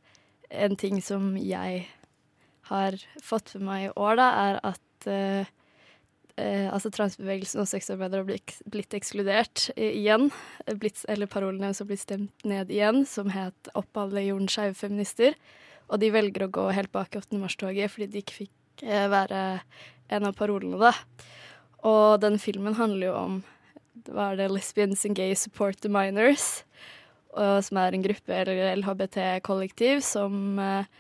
en 0.52 0.76
ting 0.78 1.00
som 1.02 1.32
jeg 1.40 1.88
har 2.70 2.98
fått 3.24 3.56
med 3.56 3.66
meg 3.66 3.88
i 3.88 3.90
år, 3.98 4.20
da, 4.20 4.28
er 4.44 4.60
at 4.70 5.08
uh, 5.10 5.50
eh, 6.36 6.68
altså 6.72 6.92
transbevegelsen 6.94 7.64
og 7.64 7.68
sexarbeidere 7.68 8.22
har 8.22 8.28
blitt, 8.28 8.54
blitt 8.70 8.94
ekskludert 8.96 9.66
igjen. 9.74 10.30
Blitt, 10.80 11.02
eller 11.10 11.30
parolen 11.30 11.64
deres 11.64 11.82
har 11.82 11.90
blitt 11.90 12.04
stemt 12.04 12.46
ned 12.48 12.70
igjen, 12.70 13.04
som 13.08 13.32
het 13.34 13.72
'Opp 13.74 13.96
alle 13.96 14.22
jordens 14.28 14.54
skeive 14.54 14.78
feminister'. 14.78 15.34
Og 15.92 16.00
de 16.00 16.08
velger 16.14 16.46
å 16.46 16.52
gå 16.52 16.66
helt 16.72 16.92
bak 16.94 17.12
i 17.12 17.20
8. 17.20 17.36
mars-toget 17.40 17.92
fordi 17.92 18.08
de 18.12 18.22
ikke 18.24 18.38
fikk 18.44 18.84
eh, 18.86 19.06
være 19.12 19.42
en 20.12 20.28
av 20.28 20.36
parolene, 20.36 20.80
da. 20.80 20.92
Og 21.88 22.20
den 22.22 22.38
filmen 22.40 22.76
handler 22.78 23.08
jo 23.08 23.14
om 23.18 23.40
hva 24.08 24.32
er 24.32 24.40
det, 24.40 24.50
Lesbians 24.50 25.04
and 25.06 25.16
Gay 25.18 25.34
Support 25.36 25.82
the 25.84 25.90
Minors, 25.92 26.64
og, 27.32 27.62
som 27.64 27.80
er 27.80 27.94
en 27.94 28.04
gruppe, 28.04 28.34
eller 28.34 28.74
LHBT-kollektiv, 28.76 30.02
som 30.04 30.58
eh, 30.60 30.90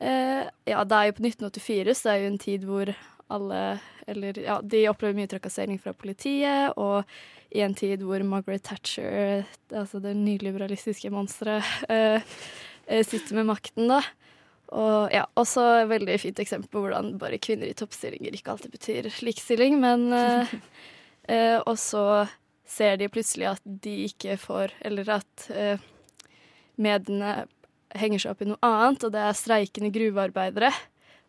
eh, 0.00 0.44
Ja, 0.68 0.84
det 0.84 0.98
er 0.98 1.10
jo 1.10 1.16
på 1.18 1.26
1984, 1.26 1.94
så 1.96 2.08
det 2.08 2.14
er 2.14 2.22
jo 2.22 2.32
en 2.32 2.42
tid 2.42 2.66
hvor 2.68 2.94
alle 3.26 3.60
Eller 4.06 4.38
ja, 4.38 4.60
de 4.62 4.84
opplever 4.86 5.16
mye 5.18 5.26
trakassering 5.26 5.80
fra 5.82 5.90
politiet, 5.90 6.76
og 6.78 7.02
i 7.50 7.64
en 7.64 7.74
tid 7.74 8.04
hvor 8.06 8.22
Margaret 8.22 8.62
Thatcher, 8.62 9.42
altså 9.74 9.98
det 9.98 10.12
nyliberalistiske 10.14 11.10
monsteret, 11.10 11.66
eh, 11.90 12.22
eh, 12.86 13.02
sitter 13.02 13.40
med 13.40 13.50
makten, 13.50 13.90
da. 13.90 14.02
Og 14.74 15.12
ja, 15.14 15.24
også 15.38 15.62
et 15.82 15.90
veldig 15.90 16.16
fint 16.18 16.40
eksempel 16.42 16.70
på 16.72 16.82
hvordan 16.82 17.12
bare 17.20 17.38
kvinner 17.42 17.70
i 17.70 17.76
toppstillinger 17.76 18.34
ikke 18.34 18.54
alltid 18.54 18.72
betyr 18.74 19.10
likestilling, 19.22 19.78
men 19.82 20.08
uh, 20.10 20.56
uh, 21.30 21.58
Og 21.62 21.76
så 21.78 22.26
ser 22.66 22.98
de 22.98 23.10
plutselig 23.12 23.46
at 23.52 23.62
de 23.62 23.94
ikke 24.08 24.34
får 24.42 24.74
Eller 24.88 25.12
at 25.20 25.46
uh, 25.54 25.78
mediene 26.76 27.44
henger 27.96 28.20
seg 28.24 28.34
opp 28.34 28.42
i 28.42 28.50
noe 28.50 28.58
annet, 28.66 29.06
og 29.06 29.14
det 29.14 29.22
er 29.22 29.38
streikende 29.38 29.92
gruvearbeidere. 29.94 30.68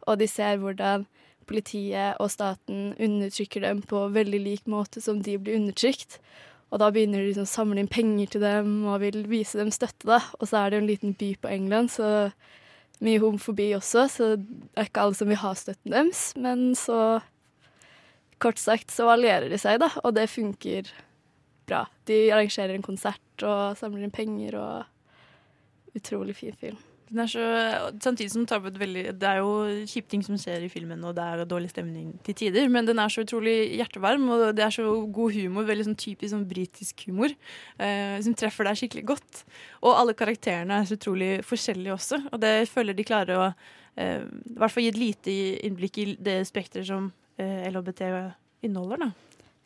Og 0.09 0.17
de 0.19 0.27
ser 0.27 0.57
hvordan 0.59 1.05
politiet 1.47 2.17
og 2.19 2.31
staten 2.33 2.89
undertrykker 2.99 3.63
dem 3.63 3.79
på 3.87 4.01
veldig 4.11 4.41
lik 4.43 4.67
måte 4.67 4.99
som 5.03 5.21
de 5.23 5.37
blir 5.39 5.61
undertrykt. 5.61 6.17
Og 6.73 6.81
da 6.81 6.89
begynner 6.91 7.21
de 7.21 7.29
liksom 7.29 7.47
å 7.47 7.53
samle 7.53 7.79
inn 7.79 7.91
penger 7.91 8.33
til 8.33 8.43
dem 8.43 8.71
og 8.89 8.99
vil 9.05 9.21
vise 9.31 9.59
dem 9.59 9.71
støtte, 9.71 10.09
da. 10.09 10.19
Og 10.41 10.49
så 10.49 10.59
er 10.59 10.69
det 10.69 10.79
jo 10.79 10.83
en 10.83 10.91
liten 10.91 11.15
by 11.19 11.29
på 11.39 11.51
England, 11.53 11.93
så 11.93 12.09
mye 13.03 13.21
homofobi 13.21 13.71
også, 13.77 14.07
så 14.09 14.29
det 14.37 14.77
er 14.77 14.89
ikke 14.89 15.03
alle 15.03 15.17
som 15.17 15.29
vil 15.29 15.41
ha 15.41 15.53
støtten 15.57 15.93
deres. 15.93 16.29
Men 16.39 16.69
så 16.77 17.19
Kort 18.37 18.59
sagt 18.61 18.93
så 18.93 19.07
allierer 19.09 19.49
de 19.49 19.57
seg, 19.57 19.79
da, 19.81 19.87
og 20.05 20.11
det 20.13 20.27
funker 20.29 20.91
bra. 21.65 21.87
De 22.05 22.27
arrangerer 22.29 22.75
en 22.75 22.85
konsert 22.85 23.45
og 23.45 23.79
samler 23.79 24.05
inn 24.05 24.13
penger 24.13 24.59
og 24.61 24.93
Utrolig 25.97 26.35
fin 26.37 26.53
film. 26.53 26.77
Er 27.07 27.29
så, 27.31 27.43
samtidig 28.03 28.33
som 28.33 28.43
tar 28.43 28.59
på 28.59 28.67
et 28.67 28.79
veldig 28.81 29.03
Det 29.15 29.27
er 29.29 29.37
jo 29.39 29.51
kjipe 29.87 30.09
ting 30.11 30.23
som 30.25 30.35
skjer 30.39 30.65
i 30.65 30.71
filmen, 30.71 30.99
og 31.07 31.15
det 31.15 31.23
er 31.23 31.43
dårlig 31.47 31.69
stemning 31.71 32.09
til 32.27 32.35
tider, 32.35 32.67
men 32.67 32.87
den 32.87 32.99
er 32.99 33.11
så 33.11 33.23
utrolig 33.23 33.77
hjertevarm, 33.77 34.25
og 34.35 34.43
det 34.57 34.65
er 34.65 34.73
så 34.75 34.83
god 35.15 35.37
humor. 35.37 35.67
Veldig 35.69 35.87
sånn 35.87 35.99
typisk 35.99 36.33
sånn 36.33 36.47
britisk 36.49 37.05
humor, 37.07 37.31
eh, 37.79 38.17
som 38.25 38.35
treffer 38.35 38.67
deg 38.67 38.81
skikkelig 38.81 39.05
godt. 39.13 39.45
Og 39.85 39.95
alle 39.95 40.17
karakterene 40.19 40.81
er 40.81 40.89
så 40.89 40.97
utrolig 40.99 41.31
forskjellige 41.47 41.95
også, 41.95 42.19
og 42.31 42.41
det 42.43 42.55
føler 42.71 42.97
de 42.97 43.07
klarer 43.07 43.39
å 43.39 43.45
eh, 43.95 44.25
i 44.27 44.57
hvert 44.59 44.73
fall 44.73 44.83
gi 44.83 44.91
et 44.91 44.99
lite 44.99 45.37
innblikk 45.67 46.01
i 46.03 46.09
det 46.19 46.41
spekteret 46.49 46.89
som 46.91 47.13
eh, 47.39 47.69
LHBT 47.71 48.03
inneholder, 48.67 49.07
da. 49.07 49.11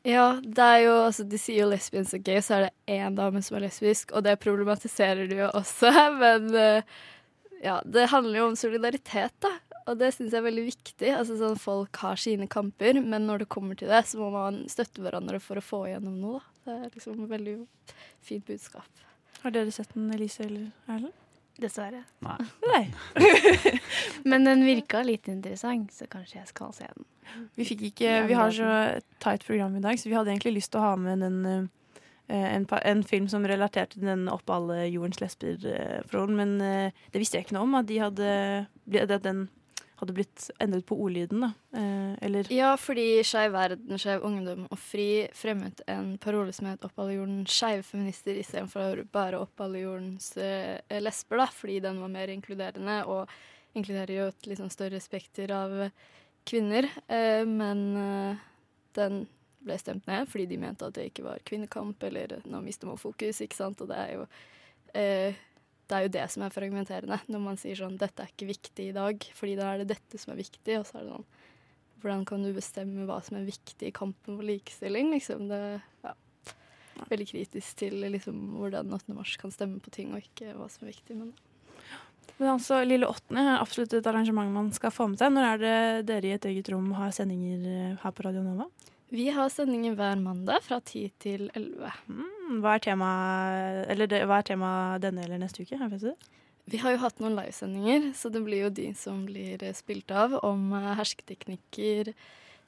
Ja, 0.07 0.39
det 0.41 0.65
er 0.65 0.79
jo, 0.81 0.93
altså, 1.05 1.23
de 1.29 1.37
sier 1.37 1.61
jo 1.61 1.69
lesbians 1.69 2.13
og 2.17 2.23
gay, 2.25 2.41
så 2.41 2.55
er 2.57 2.63
det 2.67 2.95
én 2.95 3.17
dame 3.17 3.41
som 3.45 3.57
er 3.57 3.67
lesbisk, 3.67 4.15
og 4.17 4.25
det 4.25 4.39
problematiserer 4.41 5.29
de 5.29 5.43
jo 5.43 5.49
også, 5.59 5.91
men 6.21 6.47
eh, 6.57 7.01
ja, 7.63 7.81
det 7.85 8.09
handler 8.11 8.39
jo 8.39 8.47
om 8.51 8.57
solidaritet, 8.59 9.35
da. 9.43 9.53
Og 9.89 9.97
det 9.97 10.11
syns 10.13 10.33
jeg 10.33 10.39
er 10.41 10.45
veldig 10.45 10.65
viktig. 10.67 11.09
Altså 11.17 11.37
sånn 11.39 11.57
Folk 11.59 11.97
har 12.03 12.19
sine 12.21 12.47
kamper, 12.51 12.99
men 13.01 13.25
når 13.27 13.43
det 13.43 13.51
kommer 13.53 13.77
til 13.77 13.89
det, 13.91 14.03
så 14.09 14.19
må 14.21 14.29
man 14.33 14.63
støtte 14.71 15.03
hverandre 15.03 15.41
for 15.43 15.59
å 15.59 15.65
få 15.65 15.85
igjennom 15.89 16.19
noe. 16.21 16.41
Da. 16.41 16.61
Det 16.61 16.77
er 16.77 16.93
liksom 16.95 17.23
et 17.25 17.33
veldig 17.33 17.55
fint 18.25 18.45
budskap. 18.47 19.07
Har 19.41 19.53
dere 19.55 19.73
sett 19.73 19.93
den, 19.95 20.11
Elise 20.13 20.45
eller 20.45 20.69
Erlend? 20.91 21.17
Dessverre. 21.61 22.03
Nei. 22.25 22.37
Nei. 22.71 22.83
Men 24.29 24.47
den 24.47 24.63
virka 24.65 25.01
litt 25.05 25.27
interessant, 25.29 25.91
så 25.93 26.07
kanskje 26.09 26.39
jeg 26.39 26.49
skal 26.49 26.71
se 26.73 26.87
den. 26.87 27.05
Vi 27.59 27.67
fikk 27.67 27.83
ikke 27.91 28.15
Vi 28.29 28.37
har 28.37 28.53
så 28.55 28.71
tight 29.21 29.45
program 29.45 29.75
i 29.77 29.83
dag, 29.83 29.99
så 29.99 30.09
vi 30.09 30.15
hadde 30.17 30.33
egentlig 30.33 30.55
lyst 30.57 30.71
til 30.73 30.81
å 30.81 30.87
ha 30.89 30.95
med 30.99 31.21
den 31.21 31.37
eh, 31.45 31.67
en, 32.31 32.67
en 32.83 33.03
film 33.03 33.27
som 33.31 33.47
relaterte 33.47 33.99
den 33.99 34.27
Opp 34.31 34.49
alle 34.49 34.85
jordens 34.87 35.21
lesber-forhold. 35.21 36.35
men 36.35 36.61
eh, 36.61 37.01
det 37.11 37.21
visste 37.21 37.37
jeg 37.37 37.47
ikke 37.47 37.57
noe 37.57 37.67
om, 37.67 37.79
at, 37.79 37.89
de 37.89 37.97
hadde, 38.01 38.29
at 39.01 39.25
den 39.25 39.47
hadde 40.01 40.15
blitt 40.17 40.47
endret 40.63 40.85
på 40.89 40.97
ordlyden, 40.97 41.43
da. 41.45 41.51
Eh, 41.77 42.13
Eller 42.25 42.49
Ja, 42.53 42.73
fordi 42.79 43.21
Skeiv 43.27 43.53
Verden, 43.53 43.99
Skeiv 44.01 44.25
Ungdom 44.25 44.65
og 44.71 44.79
Fri 44.81 45.27
fremmet 45.37 45.83
en 45.91 46.15
parole 46.17 46.53
som 46.53 46.71
het 46.71 46.81
'Opp 46.83 46.97
alle 46.97 47.19
jordens 47.19 47.53
skeive 47.53 47.85
feminister' 47.85 48.39
istedenfor 48.41 49.05
bare 49.11 49.39
'Opp 49.39 49.61
alle 49.61 49.83
jordens 49.83 50.35
eh, 50.37 50.79
lesber', 50.89 51.37
da, 51.37 51.45
fordi 51.45 51.79
den 51.79 52.01
var 52.01 52.09
mer 52.09 52.27
inkluderende 52.27 53.05
og 53.05 53.29
inkluderer 53.75 54.15
jo 54.17 54.27
et 54.27 54.47
litt 54.47 54.59
sånn 54.59 54.73
større 54.73 54.99
spekter 54.99 55.51
av 55.51 55.91
kvinner. 56.45 56.89
Eh, 57.07 57.45
men 57.45 57.85
eh, 57.97 58.35
den 58.97 59.27
ble 59.65 59.77
stemt 59.79 60.07
ned 60.09 60.29
fordi 60.31 60.47
de 60.49 60.59
mente 60.61 60.87
at 60.87 60.97
det 60.97 61.09
ikke 61.11 61.25
var 61.27 61.45
kvinnekamp, 61.47 62.03
eller 62.07 62.39
nå 62.49 62.63
mister 62.65 62.89
man 62.89 62.99
fokus, 63.01 63.43
ikke 63.43 63.57
sant, 63.57 63.81
og 63.83 63.91
det 63.91 63.99
er 64.01 64.13
jo 64.15 64.27
eh, 64.97 65.39
det 65.91 65.97
er 65.97 66.05
jo 66.05 66.15
det 66.15 66.25
som 66.31 66.43
er 66.45 66.53
fragmenterende, 66.55 67.19
når 67.27 67.41
man 67.43 67.57
sier 67.59 67.75
sånn 67.75 67.97
'dette 67.99 68.23
er 68.23 68.31
ikke 68.31 68.47
viktig 68.53 68.89
i 68.89 68.95
dag', 68.95 69.25
fordi 69.35 69.57
da 69.59 69.73
er 69.73 69.81
det 69.81 69.91
dette 69.91 70.19
som 70.21 70.31
er 70.31 70.39
viktig, 70.39 70.77
og 70.79 70.85
så 70.87 70.99
er 70.99 71.07
det 71.07 71.15
sånn 71.17 71.29
Hvordan 72.01 72.23
kan 72.25 72.41
du 72.41 72.49
bestemme 72.49 73.03
hva 73.05 73.19
som 73.21 73.37
er 73.37 73.45
viktig 73.45 73.85
i 73.85 73.93
kampen 73.93 74.33
for 74.33 74.41
likestilling, 74.41 75.11
liksom? 75.13 75.43
Det 75.51 75.59
ja. 76.01 76.15
Veldig 77.11 77.27
kritisk 77.29 77.77
til 77.77 77.99
liksom, 78.01 78.39
hvordan 78.57 78.89
8. 78.97 79.13
mars 79.13 79.35
kan 79.37 79.53
stemme 79.53 79.77
på 79.83 79.93
ting, 79.93 80.09
og 80.09 80.23
ikke 80.23 80.55
hva 80.57 80.65
som 80.71 80.87
er 80.87 80.95
viktig. 80.95 81.17
Men 81.19 81.33
Men 82.39 82.55
altså, 82.55 82.79
Lille 82.81 83.05
åttende 83.05 83.43
er 83.45 83.61
absolutt 83.61 83.93
et 83.93 84.07
arrangement 84.09 84.49
man 84.49 84.71
skal 84.73 84.89
få 84.89 85.11
med 85.11 85.21
seg. 85.21 85.29
Når 85.29 85.45
er 85.45 85.61
det 85.61 86.05
dere 86.09 86.25
i 86.25 86.33
et 86.33 86.45
eget 86.49 86.71
rom 86.73 86.89
har 86.97 87.13
sendinger 87.13 87.67
eh, 87.69 87.97
her 88.01 88.11
på 88.11 88.25
Radio 88.25 88.41
Nova? 88.41 88.65
Vi 89.11 89.27
har 89.35 89.49
sendinger 89.51 89.95
hver 89.99 90.19
mandag 90.23 90.63
fra 90.63 90.79
10 90.79 91.09
til 91.19 91.49
11. 91.51 91.91
Mm, 92.07 92.59
Hva 92.63 92.77
er 92.77 92.83
temaet 92.85 94.03
det, 94.09 94.21
hva 94.27 94.37
er 94.39 94.47
tema 94.47 94.69
denne 95.03 95.25
eller 95.25 95.41
neste 95.41 95.65
uke? 95.65 95.79
Vi 96.71 96.79
har 96.79 96.93
jo 96.95 97.01
hatt 97.01 97.19
noen 97.19 97.35
livesendinger, 97.35 98.11
så 98.15 98.31
det 98.31 98.43
blir 98.45 98.67
jo 98.67 98.69
de 98.71 98.91
som 98.95 99.25
blir 99.27 99.63
eh, 99.65 99.75
spilt 99.75 100.11
av 100.15 100.37
om 100.45 100.69
eh, 100.77 100.91
hersketeknikker 100.95 102.13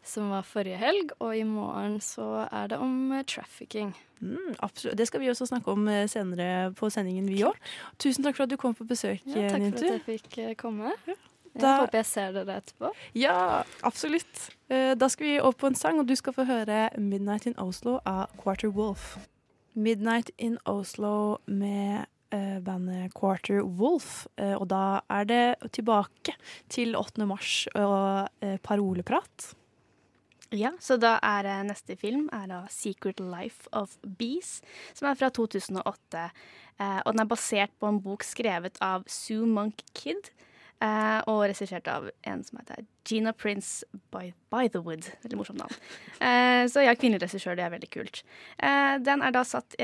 som 0.04 0.34
var 0.34 0.44
forrige 0.44 0.82
helg, 0.82 1.14
og 1.24 1.32
i 1.38 1.46
morgen 1.48 2.02
så 2.04 2.44
er 2.50 2.74
det 2.74 2.80
om 2.84 3.14
eh, 3.16 3.24
trafficking. 3.24 3.94
Mm, 4.20 4.58
absolutt. 4.66 4.98
Det 5.00 5.08
skal 5.08 5.24
vi 5.24 5.32
også 5.32 5.48
snakke 5.48 5.72
om 5.72 5.88
senere 6.12 6.74
på 6.76 6.92
sendingen, 6.92 7.30
vi 7.32 7.46
òg. 7.48 7.56
Tusen 8.04 8.26
takk 8.28 8.36
for 8.36 8.48
at 8.50 8.52
du 8.52 8.60
kom 8.60 8.76
på 8.76 8.88
besøk, 8.90 9.24
Ja, 9.32 9.48
takk 9.54 9.70
for 9.70 9.80
at 9.80 9.94
jeg 9.94 10.08
fikk 10.10 10.42
komme. 10.60 10.92
komme. 11.06 11.22
Da- 11.62 11.80
håper 11.82 12.00
jeg 12.00 12.06
ser 12.06 12.32
dere 12.34 12.62
etterpå. 12.62 12.92
Ja, 13.14 13.64
absolutt. 13.84 14.50
Eh, 14.70 14.96
Da 14.96 15.08
skal 15.08 15.26
vi 15.28 15.40
opp 15.40 15.58
på 15.58 15.68
en 15.68 15.76
sang, 15.76 16.00
og 16.00 16.08
du 16.08 16.16
skal 16.16 16.34
få 16.34 16.46
høre 16.46 16.90
'Midnight 16.98 17.46
in 17.48 17.54
Oslo' 17.56 18.00
av 18.06 18.28
Quarter 18.38 18.70
Wolf. 18.72 19.18
'Midnight 19.76 20.30
in 20.38 20.58
Oslo' 20.66 21.38
med 21.48 22.06
eh, 22.32 22.60
bandet 22.60 23.14
Quarter 23.14 23.62
Wolf. 23.64 24.26
Eh, 24.38 24.54
og 24.56 24.68
da 24.68 25.02
er 25.10 25.24
det 25.26 25.56
tilbake 25.72 26.34
til 26.70 26.96
8. 26.96 27.26
mars 27.28 27.68
og 27.76 28.28
paroleprat. 28.64 29.54
Ja, 30.52 30.70
så 30.80 31.00
da 31.00 31.16
er 31.24 31.64
neste 31.66 31.96
film 31.98 32.30
er 32.34 32.48
da 32.48 32.62
'Secret 32.70 33.20
Life 33.20 33.68
of 33.74 33.98
Bees', 34.06 34.62
som 34.94 35.08
er 35.10 35.16
fra 35.16 35.30
2008. 35.30 36.32
Eh, 36.80 37.02
og 37.06 37.14
den 37.14 37.20
er 37.22 37.26
basert 37.26 37.70
på 37.80 37.88
en 37.88 38.00
bok 38.00 38.24
skrevet 38.24 38.78
av 38.82 39.04
Sue 39.08 39.46
Monk 39.46 39.82
Kidd. 39.94 40.30
Eh, 40.84 41.20
og 41.32 41.46
regissert 41.48 41.88
av 41.92 42.10
en 42.28 42.44
som 42.46 42.60
heter 42.60 42.84
Gina 43.08 43.34
Prince 43.36 43.86
by, 44.14 44.32
by 44.54 44.70
the 44.72 44.82
Wood. 44.84 45.08
Veldig 45.24 45.40
morsomt 45.40 45.60
navn. 45.60 45.78
Eh, 46.20 46.64
så 46.72 46.84
ja, 46.86 46.96
kvinnelig 46.96 47.26
regissør, 47.26 47.58
det 47.60 47.66
er 47.66 47.74
veldig 47.74 47.90
kult. 47.94 48.24
Eh, 48.64 48.96
den 49.04 49.24
er 49.26 49.36
da 49.36 49.44
satt 49.48 49.76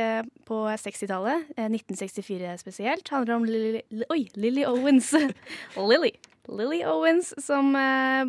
på 0.47 0.59
60-tallet, 0.83 1.51
eh, 1.57 1.69
1964 1.69 2.57
spesielt. 2.61 3.13
Handler 3.13 3.39
om 3.39 3.47
Lily, 3.47 3.83
oi, 4.11 4.25
Lily 4.35 4.65
Owens. 4.67 5.13
Lily. 5.91 6.13
Lily 6.49 6.81
Owens, 6.87 7.33
som 7.45 7.75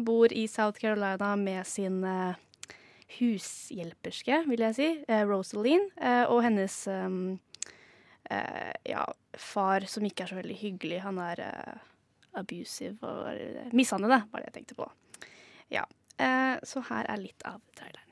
bor 0.04 0.32
i 0.32 0.44
South 0.50 0.76
Carolina 0.82 1.32
med 1.40 1.64
sin 1.64 2.02
hushjelperske, 3.16 4.42
vil 4.50 4.60
jeg 4.66 4.76
si, 4.76 4.88
Rosaline, 5.24 5.88
og 6.28 6.42
hennes 6.44 6.76
eh, 8.30 8.72
ja, 8.90 9.06
far, 9.34 9.86
som 9.88 10.04
ikke 10.06 10.24
er 10.24 10.32
så 10.32 10.38
veldig 10.38 10.58
hyggelig. 10.60 11.00
Han 11.06 11.20
er 11.22 11.42
abusive 12.34 12.96
og 13.02 13.34
eh, 13.34 13.72
mishandlende, 13.72 14.22
var 14.32 14.42
det 14.42 14.50
jeg 14.50 14.58
tenkte 14.60 14.74
på. 14.74 14.90
Ja, 15.70 15.84
eh, 16.18 16.56
så 16.64 16.82
her 16.90 17.06
er 17.08 17.16
litt 17.16 17.42
av 17.44 17.60
traileren. 17.78 18.10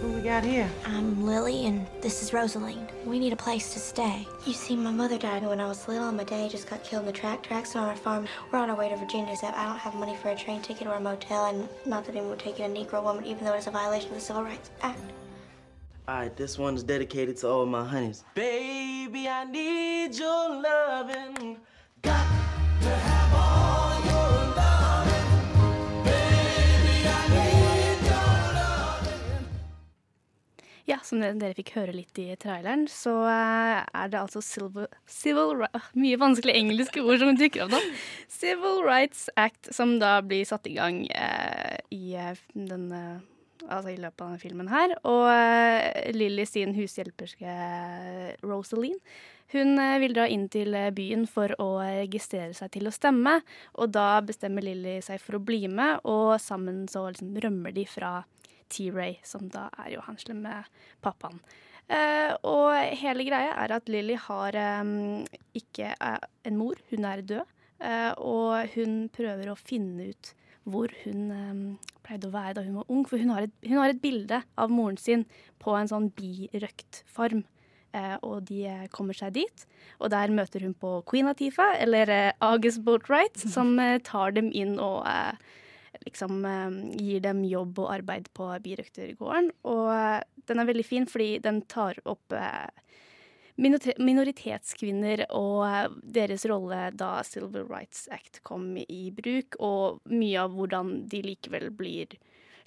Who 0.00 0.12
we 0.12 0.20
got 0.20 0.44
here? 0.44 0.68
I'm 0.84 1.24
Lily, 1.24 1.66
and 1.66 1.86
this 2.02 2.22
is 2.22 2.32
Rosaline. 2.32 2.86
We 3.06 3.18
need 3.18 3.32
a 3.32 3.36
place 3.36 3.72
to 3.74 3.78
stay. 3.78 4.26
You 4.44 4.52
see, 4.52 4.76
my 4.76 4.90
mother 4.90 5.16
died 5.16 5.46
when 5.46 5.60
I 5.60 5.66
was 5.66 5.88
little, 5.88 6.08
and 6.08 6.16
my 6.16 6.24
dad 6.24 6.50
just 6.50 6.68
got 6.68 6.82
killed 6.84 7.02
in 7.02 7.06
the 7.06 7.12
track 7.12 7.42
tracks 7.42 7.76
on 7.76 7.88
our 7.88 7.96
farm. 7.96 8.26
We're 8.50 8.58
on 8.58 8.68
our 8.68 8.76
way 8.76 8.88
to 8.88 8.96
Virginia, 8.96 9.32
except 9.32 9.56
I 9.56 9.64
don't 9.64 9.78
have 9.78 9.94
money 9.94 10.16
for 10.16 10.30
a 10.30 10.36
train 10.36 10.60
ticket 10.60 10.86
or 10.86 10.94
a 10.94 11.00
motel, 11.00 11.46
and 11.46 11.68
not 11.86 12.04
that 12.04 12.10
anyone 12.12 12.30
would 12.30 12.38
take 12.38 12.60
in 12.60 12.70
a 12.70 12.74
Negro 12.74 13.02
woman, 13.02 13.24
even 13.24 13.44
though 13.44 13.54
it's 13.54 13.66
a 13.66 13.70
violation 13.70 14.08
of 14.10 14.16
the 14.16 14.20
Civil 14.20 14.42
Rights 14.42 14.70
Act. 14.82 15.00
All 16.06 16.16
right, 16.16 16.36
this 16.36 16.58
one's 16.58 16.82
dedicated 16.82 17.38
to 17.38 17.48
all 17.48 17.64
my 17.64 17.82
honeys. 17.82 18.24
Baby, 18.34 19.26
I 19.26 19.44
need 19.44 20.14
your 20.14 20.60
loving. 20.60 21.56
Got 22.02 22.26
to 22.82 22.88
have 22.88 23.13
Ja, 30.84 30.98
som 31.00 31.22
dere 31.22 31.54
fikk 31.56 31.70
høre 31.78 31.94
litt 31.96 32.18
i 32.20 32.26
traileren, 32.36 32.84
så 32.92 33.14
eh, 33.24 33.78
er 33.80 34.10
det 34.12 34.18
altså 34.20 34.42
Civil, 34.44 34.84
civil 35.08 35.64
ah, 35.64 35.86
Mye 35.96 36.18
vanskelige 36.20 36.60
engelske 36.60 37.00
ord 37.00 37.22
som 37.22 37.38
dukker 37.40 37.64
opp 37.64 37.72
nå. 37.72 37.80
Civil 38.40 38.82
Rights 38.84 39.30
Act, 39.40 39.72
som 39.72 39.96
da 40.02 40.18
blir 40.20 40.44
satt 40.44 40.68
i 40.68 40.74
gang 40.76 41.06
eh, 41.08 41.78
i, 41.88 42.12
denne, 42.52 43.00
eh, 43.00 43.64
altså 43.64 43.94
i 43.94 43.96
løpet 43.96 44.26
av 44.26 44.28
denne 44.28 44.42
filmen 44.44 44.68
her. 44.68 44.92
Og 45.08 45.24
eh, 45.32 46.12
Lily 46.12 46.44
sin 46.50 46.76
hushjelperske 46.76 47.56
Rosaline 48.44 49.00
hun 49.54 49.78
eh, 49.80 49.96
vil 50.02 50.14
dra 50.16 50.26
inn 50.30 50.46
til 50.52 50.74
eh, 50.76 50.92
byen 50.94 51.24
for 51.30 51.54
å 51.62 51.68
registrere 51.80 52.54
seg 52.56 52.72
til 52.76 52.90
å 52.90 52.94
stemme. 52.94 53.38
Og 53.78 53.92
da 53.94 54.20
bestemmer 54.26 54.66
Lily 54.66 54.98
seg 55.04 55.22
for 55.22 55.38
å 55.38 55.44
bli 55.44 55.64
med, 55.70 56.04
og 56.04 56.36
sammen 56.42 56.84
så 56.90 57.06
liksom 57.08 57.36
rømmer 57.44 57.74
de 57.76 57.86
fra 57.88 58.16
T-Ray, 58.72 59.18
som 59.26 59.48
da 59.52 59.68
er 59.84 59.94
jo 59.94 60.04
han 60.06 60.18
slemme 60.20 60.62
pappaen. 61.04 61.40
Eh, 61.84 62.32
og 62.48 62.72
hele 62.96 63.26
greia 63.26 63.52
er 63.60 63.74
at 63.76 63.90
Lily 63.92 64.16
har 64.28 64.56
eh, 64.56 64.94
ikke 65.60 65.92
eh, 65.94 66.30
en 66.48 66.60
mor, 66.60 66.80
hun 66.90 67.10
er 67.10 67.24
død. 67.24 67.50
Eh, 67.84 68.12
og 68.22 68.74
hun 68.76 69.04
prøver 69.12 69.50
å 69.50 69.58
finne 69.60 70.12
ut 70.14 70.34
hvor 70.64 70.92
hun 71.02 71.24
eh, 71.34 71.90
pleide 72.06 72.30
å 72.30 72.34
være 72.34 72.58
da 72.58 72.64
hun 72.66 72.78
var 72.80 72.92
ung. 72.92 73.04
For 73.08 73.20
hun 73.20 73.34
har, 73.34 73.48
et, 73.48 73.56
hun 73.68 73.80
har 73.80 73.92
et 73.92 74.02
bilde 74.02 74.40
av 74.60 74.72
moren 74.72 75.00
sin 75.00 75.26
på 75.62 75.76
en 75.76 75.90
sånn 75.90 76.10
birøktfarm. 76.16 77.44
Eh, 77.94 78.14
og 78.26 78.46
de 78.48 78.64
eh, 78.66 78.86
kommer 78.94 79.14
seg 79.16 79.36
dit, 79.36 79.66
og 80.02 80.10
der 80.14 80.32
møter 80.34 80.64
hun 80.66 80.74
på 80.74 80.96
Queen 81.10 81.30
Atifa, 81.30 81.70
eller 81.78 82.10
eh, 82.10 82.32
August 82.42 82.82
Boatwright, 82.86 83.38
som 83.54 83.76
eh, 83.78 84.00
tar 84.02 84.34
dem 84.34 84.50
inn 84.50 84.76
og 84.82 85.04
eh, 85.06 85.34
liksom 86.06 86.42
eh, 86.48 86.78
gir 86.98 87.22
dem 87.24 87.44
jobb 87.46 87.78
og 87.84 87.92
arbeid 87.94 88.30
på 88.34 88.50
birøktergården. 88.64 89.52
Og 89.70 89.92
eh, 89.94 90.22
den 90.48 90.60
er 90.62 90.70
veldig 90.72 90.86
fin 90.86 91.06
fordi 91.10 91.38
den 91.44 91.62
tar 91.70 92.00
opp 92.10 92.34
eh, 92.34 92.66
minoritetskvinner 93.54 95.26
og 95.30 95.62
eh, 95.68 95.86
deres 96.18 96.46
rolle 96.50 96.88
da 96.98 97.16
Silver 97.26 97.68
Rights 97.70 98.08
Act 98.14 98.42
kom 98.42 98.72
i 98.82 99.04
bruk, 99.14 99.60
og 99.62 100.02
mye 100.10 100.42
av 100.42 100.58
hvordan 100.58 100.96
de 101.10 101.22
likevel 101.30 101.70
blir 101.70 102.18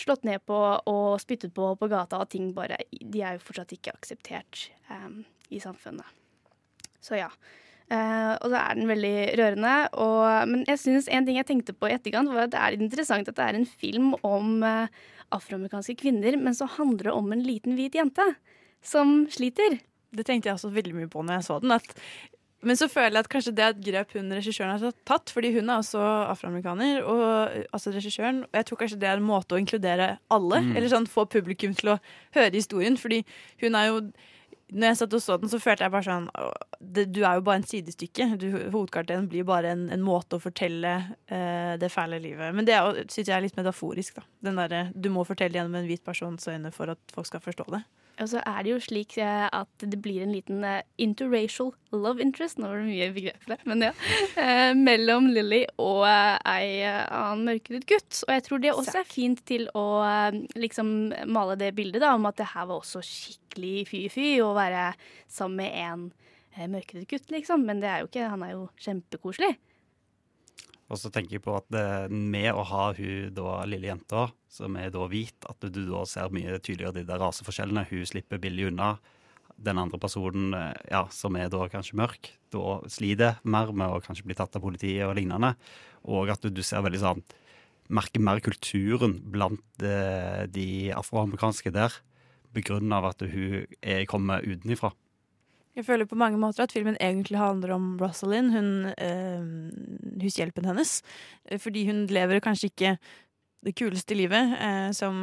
slått 0.02 0.26
ned 0.28 0.44
på 0.48 0.58
og 0.58 1.08
spyttet 1.22 1.54
på 1.56 1.72
på 1.80 1.90
gata, 1.92 2.22
og 2.22 2.30
ting 2.32 2.52
bare 2.56 2.80
De 2.92 3.22
er 3.22 3.38
jo 3.38 3.46
fortsatt 3.48 3.74
ikke 3.76 3.96
akseptert 3.96 4.68
um, 4.92 5.24
i 5.50 5.62
samfunnet. 5.64 6.06
Så 7.02 7.20
ja. 7.20 7.32
Uh, 7.88 8.36
og 8.44 8.50
så 8.52 8.60
er 8.60 8.76
den 8.76 8.90
veldig 8.90 9.18
rørende. 9.40 9.76
Og, 10.04 10.24
men 10.52 10.66
jeg 10.68 10.82
synes 10.84 11.08
en 11.08 11.28
ting 11.28 11.40
jeg 11.40 11.48
tenkte 11.48 11.76
på 11.76 11.90
i 11.90 11.96
etterkant, 11.96 12.32
var 12.34 12.48
at 12.48 12.56
det 12.56 12.64
er 12.64 12.80
interessant 12.80 13.30
at 13.32 13.38
det 13.38 13.46
er 13.46 13.60
en 13.60 13.70
film 13.70 14.14
om 14.28 14.58
uh, 14.66 14.92
afroamerikanske 15.36 15.98
kvinner, 16.02 16.38
men 16.40 16.56
så 16.56 16.68
handler 16.78 17.10
det 17.10 17.16
om 17.16 17.32
en 17.32 17.44
liten 17.44 17.78
hvit 17.80 17.96
jente 17.96 18.26
som 18.84 19.24
sliter. 19.32 19.80
Det 20.16 20.26
tenkte 20.28 20.50
jeg 20.50 20.58
også 20.58 20.72
veldig 20.76 20.96
mye 20.96 21.12
på 21.12 21.24
når 21.24 21.40
jeg 21.40 21.48
så 21.48 21.60
den. 21.64 21.76
At, 21.76 21.96
men 22.66 22.76
så 22.80 22.88
føler 22.90 23.14
jeg 23.20 23.26
at 23.26 23.30
kanskje 23.30 23.52
det 23.56 23.64
er 23.64 23.74
et 23.76 23.84
grep 23.86 24.14
hun 24.18 24.32
regissøren 24.34 24.80
har 24.80 24.94
tatt, 25.06 25.30
fordi 25.30 25.52
hun 25.54 25.70
er 25.70 25.78
også 25.84 26.02
afroamerikaner. 26.34 27.04
Og, 27.06 27.66
altså 27.72 27.94
regissøren, 27.94 28.44
og 28.48 28.58
jeg 28.58 28.66
tror 28.66 28.80
kanskje 28.82 29.00
det 29.04 29.10
er 29.12 29.20
en 29.22 29.28
måte 29.28 29.54
å 29.54 29.62
inkludere 29.62 30.18
alle, 30.34 30.62
Mm. 30.64 30.76
eller 30.76 30.90
sånn 30.90 31.06
få 31.08 31.28
publikum 31.30 31.76
til 31.78 31.94
å 31.94 32.00
høre 32.34 32.52
historien. 32.56 32.98
Fordi 32.98 33.24
hun 33.62 33.76
er 33.76 33.88
jo 33.92 34.02
når 34.68 34.88
jeg 34.90 34.98
satt 35.00 35.14
og 35.14 35.22
så 35.24 35.38
den, 35.40 35.48
så 35.50 35.60
følte 35.64 35.86
jeg 35.86 35.92
bare 35.94 36.04
sånn 36.04 36.26
det, 36.82 37.06
Du 37.16 37.22
er 37.24 37.38
jo 37.38 37.42
bare 37.42 37.62
en 37.62 37.64
sidestykke. 37.64 38.38
Du, 38.38 38.48
hovedkarakteren 38.74 39.30
blir 39.32 39.46
bare 39.48 39.72
en, 39.72 39.86
en 39.90 40.04
måte 40.04 40.36
å 40.36 40.44
fortelle 40.44 41.16
eh, 41.32 41.78
det 41.80 41.88
fæle 41.94 42.20
livet 42.20 42.54
Men 42.54 42.66
det 42.68 42.76
syns 43.08 43.30
jeg 43.30 43.36
er 43.38 43.46
litt 43.46 43.56
metaforisk. 43.56 44.16
da 44.16 44.24
Den 44.44 44.60
der, 44.60 44.92
Du 44.94 45.10
må 45.10 45.24
fortelle 45.24 45.56
gjennom 45.56 45.76
en 45.80 45.88
hvit 45.88 46.04
persons 46.04 46.48
øyne 46.52 46.74
for 46.74 46.90
at 46.90 47.00
folk 47.14 47.28
skal 47.28 47.40
forstå 47.40 47.70
det. 47.72 47.84
Og 48.18 48.30
så 48.32 48.42
er 48.50 48.64
det 48.66 48.72
jo 48.72 48.80
slik 48.82 49.18
eh, 49.22 49.46
at 49.54 49.84
det 49.84 50.00
blir 50.02 50.24
en 50.24 50.34
liten 50.34 50.64
eh, 50.66 50.82
interracial 51.02 51.72
love 51.94 52.22
interest, 52.24 52.58
nå 52.58 52.70
var 52.70 52.82
det 52.82 52.90
mye 52.90 53.10
begrep 53.16 53.46
der, 53.50 53.62
men 53.70 53.86
ja, 53.86 53.92
eh, 54.44 54.72
mellom 54.78 55.30
Lily 55.32 55.64
og 55.82 56.04
ei 56.08 56.82
annen 56.84 57.46
mørkhudet 57.48 57.86
gutt. 57.90 58.24
Og 58.26 58.34
jeg 58.34 58.46
tror 58.48 58.64
det 58.64 58.74
også 58.74 59.02
er 59.02 59.10
fint 59.10 59.44
til 59.48 59.68
å 59.78 59.86
liksom 60.58 60.92
male 61.30 61.58
det 61.62 61.74
bildet 61.78 62.04
da, 62.04 62.16
om 62.18 62.28
at 62.30 62.40
det 62.42 62.52
her 62.56 62.68
var 62.70 62.82
også 62.82 63.04
skikkelig 63.06 63.88
fy-fy 63.92 64.30
å 64.44 64.54
være 64.58 64.90
sammen 65.32 65.62
med 65.62 65.78
en 66.58 66.74
mørkhudet 66.74 67.08
gutt, 67.12 67.32
liksom. 67.34 67.66
Men 67.70 67.84
det 67.84 67.92
er 67.92 68.02
jo 68.02 68.10
ikke, 68.10 68.30
han 68.34 68.44
er 68.46 68.56
jo 68.56 68.68
kjempekoselig. 68.82 69.54
Og 70.88 71.00
så 71.00 71.12
tenker 71.12 71.36
jeg 71.36 71.44
på 71.44 71.56
at 71.58 71.68
med 72.12 72.48
å 72.56 72.64
ha 72.70 72.84
hun 72.96 73.34
da 73.36 73.60
lille 73.68 73.90
jenta, 73.90 74.30
som 74.48 74.78
er 74.80 74.92
da 74.94 75.04
hvit, 75.12 75.36
at 75.50 75.68
du 75.68 75.82
da 75.90 76.06
ser 76.08 76.32
mye 76.32 76.60
tydeligere 76.62 77.02
de 77.02 77.08
der 77.10 77.20
raseforskjellene. 77.20 77.84
Hun 77.90 78.08
slipper 78.08 78.40
billig 78.40 78.70
unna. 78.70 78.96
Den 79.58 79.82
andre 79.82 79.98
personen, 80.00 80.54
eh, 80.54 80.74
ja, 80.94 81.08
som 81.12 81.36
er 81.36 81.50
da 81.50 81.66
kanskje 81.68 81.98
mørk, 81.98 82.30
da 82.54 82.78
sliter 82.88 83.40
mer 83.44 83.74
med 83.74 83.90
å 83.90 84.02
kanskje 84.06 84.28
bli 84.30 84.38
tatt 84.38 84.56
av 84.56 84.62
politiet 84.62 85.08
og 85.08 85.16
lignende. 85.18 85.56
Og 86.06 86.30
at 86.30 86.46
du, 86.46 86.52
du 86.54 86.64
ser 86.64 86.86
veldig 86.86 87.04
sånn 87.04 87.26
Merker 87.88 88.20
mer 88.20 88.42
kulturen 88.44 89.14
blant 89.32 89.62
de, 89.80 90.48
de 90.52 90.92
afroamerikanske 90.92 91.72
der. 91.72 91.94
Begrunnet 92.52 92.98
av 92.98 93.06
at 93.14 93.24
hun 93.24 93.64
er, 93.80 94.04
kommer 94.12 94.44
utenifra. 94.44 94.92
Jeg 95.78 95.86
føler 95.86 96.10
på 96.10 96.18
mange 96.18 96.40
måter 96.42 96.66
at 96.66 96.74
filmen 96.74 96.98
egentlig 96.98 97.38
handler 97.38 97.76
om 97.76 97.92
Rosalind, 98.02 98.50
hun, 98.50 98.70
eh, 98.98 99.46
hushjelpen 100.24 100.66
hennes. 100.66 101.04
Eh, 101.46 101.60
Fordi 101.62 101.86
hun 101.86 102.08
lever 102.10 102.42
kanskje 102.42 102.72
ikke 102.72 102.98
det 103.66 103.74
kuleste 103.78 104.16
livet 104.16 104.54
eh, 104.62 104.90
som 104.96 105.16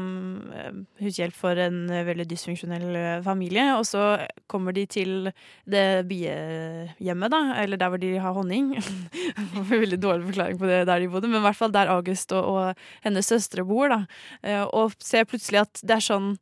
eh, 0.55 0.73
hushjelp 1.03 1.35
for 1.35 1.59
en 1.59 1.91
eh, 1.91 2.05
veldig 2.07 2.27
dysfunksjonell 2.31 3.23
familie. 3.27 3.67
Og 3.79 3.87
så 3.89 4.05
kommer 4.47 4.75
de 4.77 4.87
til 4.87 5.31
det 5.67 6.07
biehjemmet, 6.11 7.35
da, 7.35 7.43
eller 7.63 7.81
der 7.81 7.91
hvor 7.91 8.03
de 8.03 8.15
har 8.19 8.39
honning. 8.39 8.75
Veldig 9.75 9.99
dårlig 10.03 10.29
forklaring 10.31 10.59
på 10.61 10.71
det 10.71 10.85
der 10.87 11.01
de 11.01 11.11
bodde, 11.11 11.31
men 11.31 11.43
i 11.43 11.47
hvert 11.49 11.59
fall 11.59 11.75
der 11.75 11.91
August 11.91 12.33
og, 12.33 12.45
og 12.45 12.87
hennes 13.07 13.27
søstre 13.27 13.67
bor. 13.67 13.89
da. 13.91 14.05
Eh, 14.43 14.63
og 14.63 14.95
ser 15.03 15.27
plutselig 15.27 15.65
at 15.67 15.83
det 15.83 15.99
er 15.99 16.13
sånn 16.13 16.37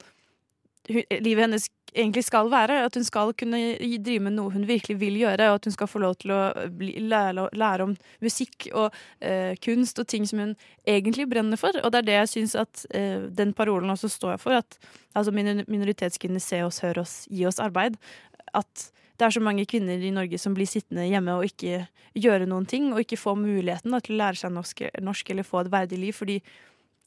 livet 0.89 1.45
hennes 1.45 1.69
egentlig 1.95 2.25
skal 2.25 2.51
være. 2.51 2.81
At 2.87 2.97
hun 2.97 3.05
skal 3.05 3.33
kunne 3.39 3.61
drive 4.05 4.25
med 4.25 4.37
noe 4.37 4.53
hun 4.55 4.67
virkelig 4.69 4.99
vil 5.01 5.19
gjøre, 5.21 5.51
og 5.51 5.61
at 5.61 5.69
hun 5.69 5.77
skal 5.77 5.91
få 5.91 6.03
lov 6.03 6.17
til 6.23 6.35
å 6.35 6.41
bli, 6.73 6.95
lære, 7.11 7.49
lære 7.59 7.89
om 7.89 7.95
musikk 8.25 8.69
og 8.73 8.95
eh, 9.21 9.55
kunst 9.63 10.01
og 10.03 10.09
ting 10.09 10.27
som 10.29 10.43
hun 10.43 10.57
egentlig 10.89 11.29
brenner 11.31 11.61
for. 11.61 11.77
Og 11.83 11.93
det 11.93 12.03
er 12.03 12.09
det 12.09 12.19
jeg 12.21 12.33
syns 12.37 12.57
at 12.65 12.87
eh, 12.95 13.29
den 13.29 13.55
parolen 13.57 13.93
også 13.93 14.11
står 14.13 14.41
for. 14.43 14.63
At 14.63 14.79
altså, 15.15 15.35
minoritetskvinner 15.35 16.43
se 16.43 16.63
oss, 16.67 16.83
hør 16.85 17.05
oss, 17.05 17.23
gi 17.31 17.47
oss 17.49 17.63
arbeid. 17.63 18.01
At 18.57 18.91
det 19.21 19.29
er 19.29 19.37
så 19.37 19.45
mange 19.45 19.69
kvinner 19.69 20.01
i 20.03 20.11
Norge 20.11 20.39
som 20.41 20.55
blir 20.57 20.67
sittende 20.67 21.05
hjemme 21.07 21.37
og 21.39 21.47
ikke 21.47 21.85
gjøre 22.19 22.49
noen 22.49 22.67
ting, 22.69 22.91
og 22.93 23.05
ikke 23.05 23.21
få 23.21 23.37
muligheten 23.39 23.93
da, 23.95 24.01
til 24.03 24.17
å 24.17 24.23
lære 24.25 24.41
seg 24.41 24.53
norsk, 24.53 24.83
norsk 25.05 25.31
eller 25.33 25.47
få 25.47 25.63
et 25.63 25.73
verdig 25.73 26.01
liv, 26.01 26.17
fordi 26.17 26.41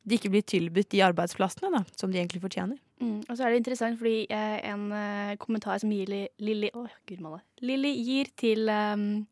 de 0.06 0.18
ikke 0.18 0.32
blir 0.34 0.46
tilbudt 0.46 0.94
de 0.94 1.02
arbeidsplassene 1.06 1.74
da, 1.74 1.82
som 1.98 2.14
de 2.14 2.22
egentlig 2.22 2.44
fortjener. 2.46 2.78
Mm. 3.02 3.26
Og 3.28 3.36
så 3.36 3.44
er 3.44 3.52
det 3.52 3.60
interessant, 3.60 3.98
fordi 4.00 4.24
eh, 4.32 4.60
en 4.70 4.88
eh, 4.96 5.36
kommentar 5.42 5.82
som 5.82 5.92
Lilly. 5.92 6.28
Lilly 6.40 7.92
gir 8.08 8.30
til 8.40 8.70
um, 8.72 9.26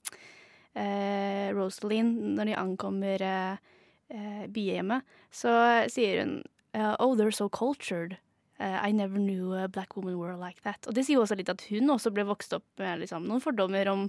eh, 0.76 1.48
Rosalind 1.56 2.36
når 2.36 2.50
de 2.50 2.58
ankommer 2.60 3.24
eh, 3.24 3.72
eh, 4.12 4.44
byhjemmet, 4.52 5.08
så 5.32 5.56
sier 5.92 6.24
hun 6.24 6.36
eh, 6.74 6.96
Oh, 7.00 7.16
they're 7.16 7.32
so 7.32 7.50
cultured. 7.50 8.18
I 8.64 8.94
never 8.94 9.18
knew 9.20 9.52
a 9.58 9.68
black 9.68 9.98
woman 9.98 10.16
were 10.18 10.38
like 10.38 10.62
that. 10.64 10.86
Og 10.88 10.96
det 10.96 11.04
sier 11.04 11.18
jo 11.18 11.24
også 11.26 11.36
litt 11.36 11.50
at 11.52 11.66
hun 11.68 11.90
også 11.92 12.14
ble 12.16 12.24
vokst 12.24 12.54
opp 12.56 12.64
med 12.80 13.02
liksom, 13.02 13.26
noen 13.28 13.42
fordommer 13.44 13.90
om 13.92 14.06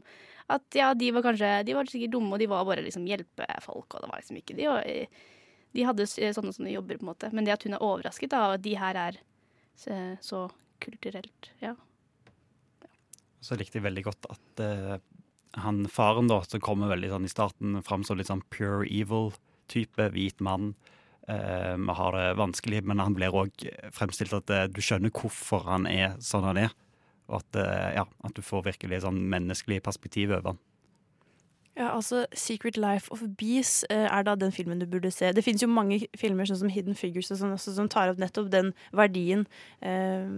at 0.53 0.77
ja, 0.79 0.93
de 0.95 1.09
var 1.17 1.25
kanskje 1.25 1.49
De 1.67 1.75
var 1.75 1.89
sikkert 1.91 2.13
dumme, 2.13 2.31
og 2.37 2.39
de 2.39 2.47
var 2.53 2.67
bare 2.69 2.85
liksom 2.85 3.09
hjelpefolk, 3.09 3.97
og 3.97 4.05
det 4.05 4.11
var 4.13 4.21
liksom 4.21 4.39
ikke 4.39 4.55
De, 4.55 4.69
og, 4.71 5.17
de 5.75 5.87
hadde 5.89 6.07
sånne 6.07 6.55
sånne 6.55 6.75
jobber, 6.77 7.01
på 7.01 7.07
en 7.07 7.11
måte. 7.11 7.33
Men 7.35 7.49
det 7.49 7.57
at 7.57 7.67
hun 7.67 7.75
er 7.75 7.83
overrasket 7.83 8.37
av 8.37 8.55
at 8.59 8.63
de 8.63 8.77
her 8.79 9.01
er 9.09 9.19
så, 9.77 10.39
kulturelt, 10.85 11.51
ja. 11.63 11.75
Så 13.45 13.59
likte 13.61 13.79
jeg 13.79 13.87
veldig 13.87 14.05
godt 14.07 14.29
at 14.33 14.63
uh, 14.65 14.97
han 15.61 15.85
faren 15.93 16.31
da, 16.31 16.41
som 16.47 16.63
kommer 16.65 16.93
veldig 16.93 17.13
sånn 17.13 17.29
i 17.29 17.33
starten, 17.33 17.81
framstår 17.85 18.21
litt 18.21 18.31
sånn 18.31 18.45
pure 18.55 18.87
evil-type, 18.89 20.09
hvit 20.15 20.41
mann. 20.43 20.73
Vi 21.25 21.95
har 21.97 22.13
det 22.13 22.35
vanskelig, 22.37 22.83
men 22.85 23.01
han 23.01 23.15
blir 23.17 23.33
òg 23.33 23.63
fremstilt 23.97 24.35
at 24.37 24.51
uh, 24.53 24.65
du 24.69 24.81
skjønner 24.85 25.13
hvorfor 25.15 25.65
han 25.71 25.87
er 25.89 26.19
sånn 26.25 26.45
han 26.49 26.61
er. 26.67 26.75
Og 27.31 27.39
at, 27.39 27.57
ja, 27.97 28.03
at 28.05 28.35
du 28.37 28.43
får 28.45 28.67
virkelig 28.67 28.99
sånn 29.01 29.23
menneskelig 29.33 29.79
perspektiv 29.87 30.35
over 30.35 30.51
han. 30.51 30.59
Ja, 31.77 31.89
altså 31.97 32.27
Secret 32.33 32.77
Life 32.77 33.11
of 33.13 33.23
Bees 33.39 33.85
eh, 33.91 34.07
er 34.07 34.23
da 34.23 34.37
den 34.39 34.53
filmen 34.55 34.79
du 34.79 34.87
burde 34.87 35.11
se. 35.11 35.33
Det 35.35 35.43
finnes 35.43 35.63
jo 35.63 35.69
mange 35.71 36.05
filmer 36.15 36.47
sånn 36.47 36.61
som 36.61 36.71
Hidden 36.71 36.95
Figures 36.95 37.33
og 37.35 37.41
sånn, 37.41 37.57
som 37.59 37.89
tar 37.91 38.13
opp 38.13 38.21
nettopp 38.23 38.53
den 38.53 38.71
verdien 38.95 39.43
eh, 39.83 40.29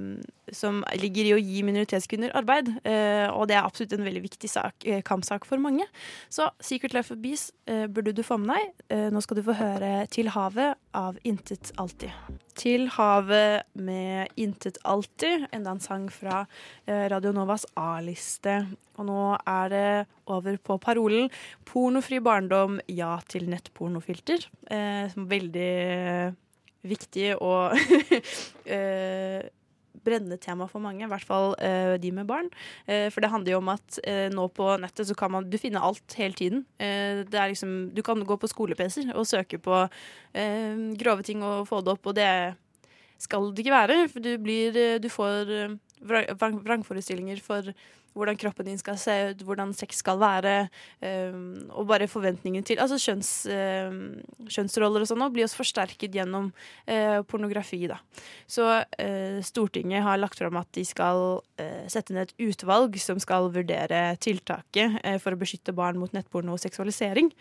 som 0.57 0.81
ligger 0.97 1.29
i 1.29 1.35
å 1.37 1.43
gi 1.43 1.61
minoritetskvinner 1.67 2.33
arbeid. 2.41 2.73
Eh, 2.89 3.27
og 3.29 3.51
det 3.51 3.59
er 3.59 3.69
absolutt 3.69 3.93
en 3.99 4.07
veldig 4.09 4.25
viktig 4.31 4.49
sak, 4.49 4.89
eh, 4.89 5.05
kampsak 5.05 5.45
for 5.45 5.61
mange. 5.61 5.85
Så 6.33 6.49
Secret 6.65 6.97
Life 6.97 7.13
of 7.13 7.21
Bees 7.21 7.51
eh, 7.69 7.85
burde 7.85 8.17
du 8.17 8.25
få 8.25 8.41
med 8.41 8.55
deg. 8.55 8.73
Eh, 8.97 9.07
nå 9.13 9.21
skal 9.21 9.37
du 9.37 9.45
få 9.45 9.61
høre 9.61 9.95
Til 10.13 10.33
havet 10.33 10.81
av 10.97 11.21
Intet 11.29 11.75
alltid. 11.77 12.17
Til 12.57 12.87
havet 12.89 13.67
med 13.77 14.33
Intet 14.41 14.79
alltid, 14.89 15.45
enda 15.53 15.75
en 15.77 15.83
sang 15.85 16.07
fra 16.13 16.45
eh, 16.89 17.05
Radio 17.13 17.35
Novas 17.37 17.67
A-liste. 17.77 18.63
Og 18.97 19.05
nå 19.11 19.25
er 19.37 19.69
det 19.73 19.91
over 20.33 20.57
på 20.57 20.79
parolen 20.81 21.29
'Pornofri 21.69 22.23
barndom, 22.25 22.81
ja 22.89 23.19
til 23.29 23.51
nettpornofilter'. 23.53 24.49
Eh, 24.73 25.13
veldig 25.17 26.35
viktig 26.87 27.37
og 27.43 27.77
brennende 30.07 30.39
tema 30.41 30.69
for 30.71 30.83
mange, 30.85 31.03
i 31.05 31.11
hvert 31.11 31.27
fall 31.27 31.53
uh, 31.59 31.95
de 32.01 32.13
med 32.15 32.29
barn. 32.31 32.49
Uh, 32.87 33.09
for 33.11 33.21
det 33.25 33.31
handler 33.33 33.57
jo 33.57 33.61
om 33.61 33.73
at 33.75 33.99
uh, 34.07 34.27
nå 34.33 34.47
på 34.57 34.69
nettet 34.83 35.11
så 35.11 35.17
kan 35.19 35.35
man 35.35 35.49
du 35.51 35.59
finne 35.61 35.83
alt 35.83 36.17
hele 36.19 36.39
tiden. 36.39 36.63
Det 36.79 37.35
er 37.37 37.51
liksom, 37.51 37.75
du 37.95 38.01
kan 38.07 38.23
gå 38.27 38.37
på 38.39 38.49
skole-PC-er 38.51 39.13
og 39.19 39.27
søke 39.29 39.59
på 39.63 39.83
grove 41.01 41.25
ting 41.27 41.43
og 41.45 41.67
få 41.69 41.81
det 41.85 41.95
opp, 41.95 42.09
og 42.11 42.17
det 42.19 42.31
skal 43.23 43.51
det 43.53 43.65
ikke 43.65 43.75
være. 43.75 43.99
For 44.13 44.25
du, 44.25 44.33
blir, 44.43 44.77
du 45.03 45.09
får 45.13 45.53
vrang- 46.05 46.29
vrang- 46.37 46.61
vrangforestillinger 46.67 47.41
for 47.45 47.71
hvordan 48.17 48.39
kroppen 48.41 48.69
din 48.69 48.81
skal 48.81 48.99
se 49.01 49.15
ut, 49.31 49.45
hvordan 49.47 49.73
sex 49.77 50.01
skal 50.03 50.19
være, 50.21 50.55
um, 51.05 51.69
og 51.77 51.89
bare 51.91 52.09
forventningen 52.11 52.65
til 52.67 52.81
Altså 52.83 52.99
kjønns, 53.01 53.31
um, 53.51 54.01
kjønnsroller 54.53 55.05
og 55.05 55.11
sånn 55.11 55.25
blir 55.35 55.47
også 55.47 55.61
forsterket 55.61 56.15
gjennom 56.17 56.51
uh, 56.53 57.21
pornografi, 57.29 57.83
da. 57.91 57.99
Så 58.49 58.67
uh, 58.67 59.39
Stortinget 59.45 60.05
har 60.07 60.21
lagt 60.21 60.41
fram 60.41 60.59
at 60.61 60.71
de 60.77 60.85
skal 60.87 61.41
uh, 61.41 61.85
sette 61.93 62.15
ned 62.15 62.31
et 62.31 62.51
utvalg 62.51 62.97
som 63.03 63.21
skal 63.23 63.51
vurdere 63.55 64.03
tiltaket 64.23 65.01
for 65.23 65.35
å 65.35 65.41
beskytte 65.41 65.75
barn 65.77 65.99
mot 66.01 66.13
nettporno 66.15 66.55
og 66.57 66.63
seksualisering. 66.63 67.33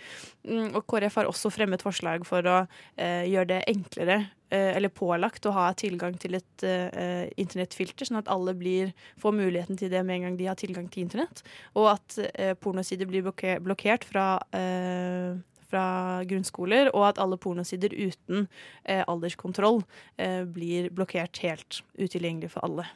Um, 0.47 0.71
og 0.75 0.83
KrF 0.89 1.21
har 1.21 1.29
også 1.29 1.53
fremmet 1.53 1.83
forslag 1.85 2.25
for 2.27 2.45
å 2.45 2.57
gjøre 2.95 3.47
det 3.49 3.61
enklere 3.69 4.17
eller 4.53 4.91
pålagt 4.93 5.47
å 5.49 5.53
ha 5.55 5.69
tilgang 5.73 6.15
til 6.21 6.37
et 6.37 6.65
uh, 6.67 7.25
internettfilter, 7.41 8.07
sånn 8.07 8.19
at 8.19 8.29
alle 8.31 8.53
blir, 8.57 8.91
får 9.21 9.33
muligheten 9.35 9.79
til 9.79 9.89
det 9.91 10.03
med 10.05 10.19
en 10.19 10.27
gang 10.27 10.37
de 10.39 10.47
har 10.51 10.59
tilgang 10.59 10.85
til 10.91 11.07
internett. 11.07 11.41
Og 11.73 11.89
at 11.95 12.19
uh, 12.21 12.53
pornosider 12.61 13.09
blir 13.09 13.25
blokker, 13.25 13.59
blokkert 13.65 14.05
fra, 14.07 14.27
uh, 14.53 15.33
fra 15.69 15.85
grunnskoler, 16.27 16.91
og 16.95 17.09
at 17.09 17.21
alle 17.21 17.39
pornosider 17.41 17.93
uten 17.95 18.45
eh, 18.83 19.03
alderskontroll 19.07 19.81
eh, 20.21 20.43
blir 20.45 20.91
blokkert 20.95 21.41
helt 21.43 21.81
utilgjengelig 21.97 22.53
for 22.55 22.65
alle. 22.67 22.87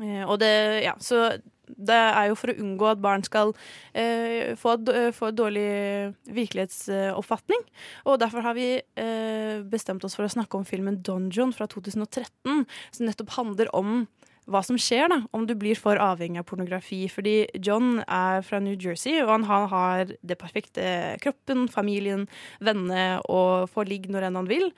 Eh, 0.00 0.22
og 0.24 0.38
det, 0.42 0.54
ja, 0.86 0.94
så 1.02 1.26
det 1.68 1.96
er 1.96 2.30
jo 2.30 2.38
for 2.38 2.52
å 2.52 2.56
unngå 2.60 2.88
at 2.90 3.02
barn 3.04 3.24
skal 3.26 3.54
eh, 3.92 4.54
få, 4.60 4.76
eh, 4.92 5.10
få 5.14 5.30
dårlig 5.36 6.14
virkelighetsoppfatning. 6.36 7.64
Og 8.10 8.20
derfor 8.22 8.44
har 8.46 8.58
vi 8.58 8.68
eh, 8.78 9.62
bestemt 9.70 10.04
oss 10.04 10.16
for 10.18 10.26
å 10.26 10.34
snakke 10.34 10.58
om 10.58 10.66
filmen 10.68 11.00
Don 11.04 11.30
John 11.34 11.54
fra 11.56 11.68
2013, 11.70 12.66
som 12.94 13.08
nettopp 13.08 13.34
handler 13.38 13.72
om 13.76 14.04
hva 14.50 14.60
som 14.64 14.76
skjer 14.80 15.08
da, 15.08 15.22
om 15.32 15.46
du 15.48 15.54
blir 15.56 15.78
for 15.78 15.96
avhengig 16.00 16.42
av 16.42 16.48
pornografi. 16.50 17.04
Fordi 17.08 17.46
John 17.64 18.02
er 18.04 18.44
fra 18.44 18.60
New 18.60 18.76
Jersey, 18.76 19.16
og 19.22 19.32
han 19.32 19.46
har 19.48 20.12
det 20.20 20.36
perfekte 20.40 20.84
kroppen, 21.24 21.64
familien, 21.72 22.26
vennene 22.60 23.22
og 23.32 23.70
får 23.72 23.88
ligg 23.88 24.10
når 24.12 24.28
enn 24.28 24.42
han 24.42 24.50
vil. 24.50 24.68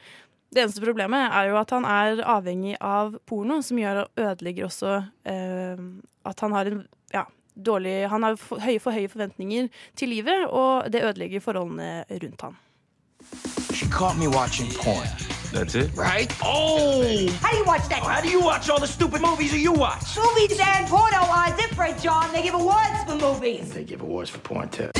Det 0.56 0.62
eneste 0.64 0.80
problemet 0.80 1.34
er 1.36 1.50
jo 1.50 1.56
at 1.60 1.72
han 1.74 1.84
er 1.84 2.22
avhengig 2.24 2.78
av 2.80 3.18
porno, 3.28 3.58
som 3.60 3.76
gjør 3.76 4.06
og 4.06 4.20
ødelegger 4.24 4.64
også 4.64 4.92
eh, 5.28 5.82
at 6.24 6.40
han 6.40 6.54
har 6.56 6.70
en 6.70 6.78
ja, 7.12 7.26
dårlig 7.68 8.08
Han 8.08 8.24
har 8.24 8.38
for 8.40 8.64
høye, 8.64 8.80
for 8.80 8.96
høye 8.96 9.10
forventninger 9.12 9.68
til 10.00 10.08
livet, 10.08 10.46
og 10.48 10.88
det 10.92 11.04
ødelegger 11.04 11.44
forholdene 11.44 12.06
rundt 12.08 12.46
han. 12.46 12.56
She 13.74 13.84
caught 13.92 14.16
me 14.16 14.28
watching 14.28 14.72
porn. 14.80 15.04
That's 15.52 15.74
it? 15.74 15.92
Right? 15.94 16.32
Oh! 16.42 17.04
How 17.42 17.50
do 17.52 17.58
you 17.58 17.64
watch 17.64 17.88
that? 17.88 18.00
How 18.02 18.22
do 18.22 18.30
you 18.30 18.40
watch 18.40 18.70
all 18.70 18.80
the 18.80 18.86
stupid 18.86 19.20
movies 19.20 19.52
you 19.52 19.72
watch? 19.72 20.16
Movies 20.16 20.58
and 20.58 20.88
porno 20.88 21.20
are 21.28 21.54
different, 21.56 22.00
John. 22.02 22.32
They 22.32 22.42
give 22.42 22.54
awards 22.54 23.04
for 23.04 23.16
movies. 23.16 23.74
They 23.74 23.84
give 23.84 24.00
awards 24.00 24.30
for 24.30 24.38
porn 24.38 24.70
too. 24.70 24.90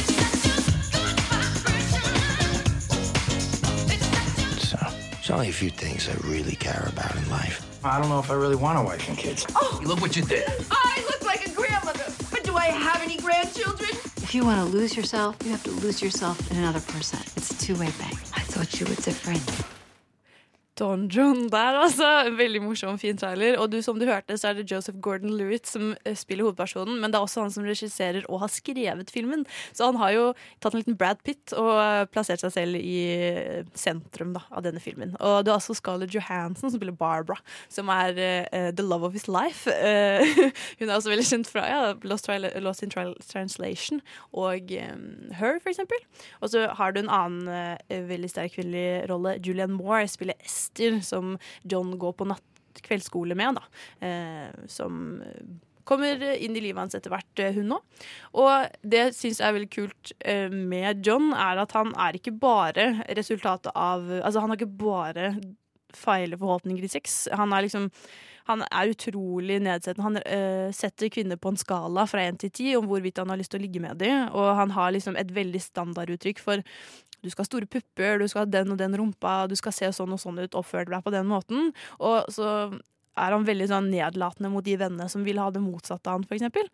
There's 5.26 5.34
only 5.34 5.48
a 5.48 5.52
few 5.52 5.70
things 5.70 6.08
I 6.08 6.12
really 6.28 6.54
care 6.54 6.88
about 6.92 7.16
in 7.16 7.28
life. 7.30 7.66
I 7.84 7.98
don't 8.00 8.08
know 8.08 8.20
if 8.20 8.30
I 8.30 8.34
really 8.34 8.54
want 8.54 8.78
a 8.78 8.82
wife 8.82 9.08
and 9.08 9.18
kids. 9.18 9.44
Oh, 9.56 9.80
Look 9.82 10.00
what 10.00 10.14
you 10.14 10.22
did. 10.22 10.48
I 10.70 11.04
look 11.10 11.24
like 11.24 11.44
a 11.44 11.50
grandmother. 11.50 12.04
But 12.30 12.44
do 12.44 12.54
I 12.54 12.66
have 12.66 13.02
any 13.02 13.16
grandchildren? 13.16 13.90
If 14.18 14.36
you 14.36 14.44
want 14.44 14.60
to 14.60 14.76
lose 14.76 14.96
yourself, 14.96 15.36
you 15.44 15.50
have 15.50 15.64
to 15.64 15.72
lose 15.72 16.00
yourself 16.00 16.48
in 16.52 16.58
another 16.58 16.80
person. 16.80 17.18
It's 17.34 17.50
a 17.50 17.58
two-way 17.58 17.88
thing. 17.88 18.16
I 18.36 18.42
thought 18.42 18.78
you 18.78 18.86
were 18.86 18.94
different. 18.94 19.42
Don 20.76 21.08
John 21.08 21.46
der, 21.48 21.78
altså. 21.80 22.06
Veldig 22.36 22.60
morsom, 22.60 22.98
fin 23.00 23.16
trailer. 23.16 23.56
Og 23.60 23.70
du, 23.72 23.78
som 23.82 23.96
du 23.96 24.04
hørte, 24.04 24.36
så 24.36 24.50
er 24.50 24.58
det 24.58 24.66
Joseph 24.68 24.98
Gordon-Lewitt 25.00 25.68
som 25.70 25.94
spiller 26.18 26.44
hovedpersonen, 26.44 26.98
men 27.00 27.12
det 27.12 27.16
er 27.16 27.24
også 27.24 27.46
han 27.46 27.54
som 27.54 27.64
regisserer 27.64 28.26
og 28.28 28.42
har 28.42 28.52
skrevet 28.52 29.12
filmen. 29.12 29.46
Så 29.72 29.88
han 29.88 29.96
har 29.96 30.12
jo 30.12 30.26
tatt 30.60 30.76
en 30.76 30.82
liten 30.82 30.98
Brad 31.00 31.22
Pitt 31.24 31.54
og 31.56 31.70
eh, 31.80 32.04
plassert 32.12 32.44
seg 32.44 32.52
selv 32.52 32.76
i 32.76 32.98
eh, 33.14 33.62
sentrum 33.72 34.34
da, 34.36 34.44
av 34.52 34.66
denne 34.66 34.82
filmen. 34.82 35.14
Og 35.16 35.46
du 35.46 35.52
har 35.52 35.56
også 35.56 35.78
Scarlett 35.78 36.12
Johansson 36.12 36.68
som 36.68 36.76
spiller 36.76 36.96
Barbara, 36.96 37.40
som 37.72 37.88
er 37.92 38.20
uh, 38.52 38.68
the 38.76 38.84
love 38.84 39.06
of 39.06 39.16
his 39.16 39.28
life. 39.32 39.64
Uh, 39.64 40.20
hun 40.78 40.90
er 40.90 40.96
også 40.98 41.14
veldig 41.14 41.26
kjent 41.30 41.50
fra 41.50 41.64
ja, 41.70 41.80
Lost, 42.04 42.28
Lost 42.60 42.84
in 42.84 42.92
Translation 42.92 44.04
og 44.36 44.76
um, 44.76 45.08
Her, 45.40 45.56
for 45.62 45.72
eksempel. 45.72 46.04
Og 46.44 46.52
så 46.52 46.68
har 46.76 46.92
du 46.92 47.00
en 47.00 47.12
annen 47.12 47.48
uh, 47.48 48.08
veldig 48.12 48.30
sterk 48.32 48.58
kvinnelig 48.58 49.08
rolle. 49.08 49.38
Julianne 49.40 49.80
Moore 49.80 50.04
spiller 50.10 50.36
Esther, 50.66 51.00
som 51.06 51.36
John 51.62 51.94
går 51.98 52.18
på 52.18 52.28
natt 52.28 52.82
kveldsskole 52.84 53.36
med. 53.38 53.56
Da. 53.56 54.06
Eh, 54.06 54.66
som 54.68 55.22
kommer 55.86 56.22
inn 56.34 56.56
i 56.56 56.62
livet 56.64 56.82
hans 56.82 56.96
etter 56.98 57.12
hvert, 57.14 57.38
eh, 57.38 57.54
hun 57.54 57.76
òg. 57.78 58.06
Og 58.42 58.78
det 58.82 59.04
syns 59.16 59.40
jeg 59.40 59.48
er 59.48 59.56
veldig 59.56 59.72
kult 59.72 60.12
eh, 60.18 60.50
med 60.50 61.06
John, 61.06 61.30
er 61.32 61.62
at 61.62 61.76
han 61.78 61.94
er 61.94 62.18
ikke 62.18 62.34
bare 62.42 62.88
resultatet 63.16 63.70
av 63.74 64.08
Altså, 64.18 64.42
han 64.42 64.50
har 64.50 64.58
ikke 64.58 64.80
bare 64.82 65.28
feile 65.96 66.36
forhåpninger 66.38 66.84
i 66.84 66.90
sex. 66.90 67.26
Han 67.32 67.54
er 67.54 67.64
liksom 67.64 67.90
han 68.47 68.62
er 68.66 68.92
utrolig 68.92 69.59
nedsettende. 69.64 70.07
Han 70.07 70.20
øh, 70.22 70.68
setter 70.74 71.11
kvinner 71.12 71.38
på 71.40 71.51
en 71.53 71.59
skala 71.61 72.07
fra 72.07 72.22
én 72.26 72.38
til 72.38 72.53
ti 72.55 72.68
om 72.78 72.86
hvorvidt 72.86 73.18
han 73.18 73.32
har 73.32 73.40
lyst 73.40 73.51
til 73.55 73.61
å 73.61 73.64
ligge 73.64 73.82
med 73.82 73.99
dem. 74.03 74.28
Og 74.32 74.53
han 74.61 74.74
har 74.76 74.94
liksom 74.94 75.18
et 75.18 75.32
veldig 75.34 75.62
standarduttrykk 75.64 76.42
for 76.42 76.62
du 77.24 77.30
skal 77.32 77.42
ha 77.42 77.49
store 77.49 77.66
pupper, 77.66 78.20
du 78.20 78.28
skal 78.30 78.44
ha 78.44 78.51
den 78.51 78.70
og 78.74 78.78
den 78.78 78.94
rumpa, 78.94 79.49
du 79.51 79.57
skal 79.59 79.74
se 79.74 79.88
sånn 79.94 80.12
og 80.14 80.20
sånn 80.22 80.38
ut, 80.38 80.55
oppfør 80.55 80.86
deg 80.86 81.03
på 81.03 81.11
den 81.14 81.26
måten. 81.26 81.72
Og 81.99 82.28
så 82.30 82.49
er 83.16 83.34
han 83.34 83.47
veldig 83.49 83.66
sånn 83.70 83.90
nedlatende 83.90 84.53
mot 84.53 84.64
de 84.64 84.76
vennene 84.78 85.09
som 85.11 85.24
vil 85.26 85.40
ha 85.42 85.49
det 85.51 85.64
motsatte 85.64 86.12
av 86.12 86.20
han, 86.20 86.26
for 86.28 86.36
eksempel. 86.36 86.68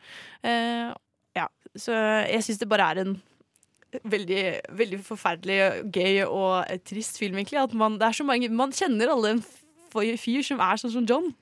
Eh, 0.44 0.90
ja, 1.38 1.46
så 1.78 1.94
jeg 2.26 2.44
syns 2.44 2.60
det 2.60 2.68
bare 2.68 2.88
er 2.92 3.02
en 3.04 3.14
veldig, 4.12 4.44
veldig 4.76 4.98
forferdelig, 5.06 5.58
gøy 5.94 6.24
og 6.26 6.84
trist 6.88 7.20
film, 7.20 7.38
egentlig. 7.38 7.62
At 7.62 7.76
man, 7.76 8.00
mange, 8.26 8.50
man 8.52 8.74
kjenner 8.76 9.14
alle 9.14 9.36
en 9.36 9.44
fyr 9.92 10.44
som 10.44 10.60
er 10.64 10.80
sånn 10.80 10.94
som 10.96 11.08
John. 11.08 11.32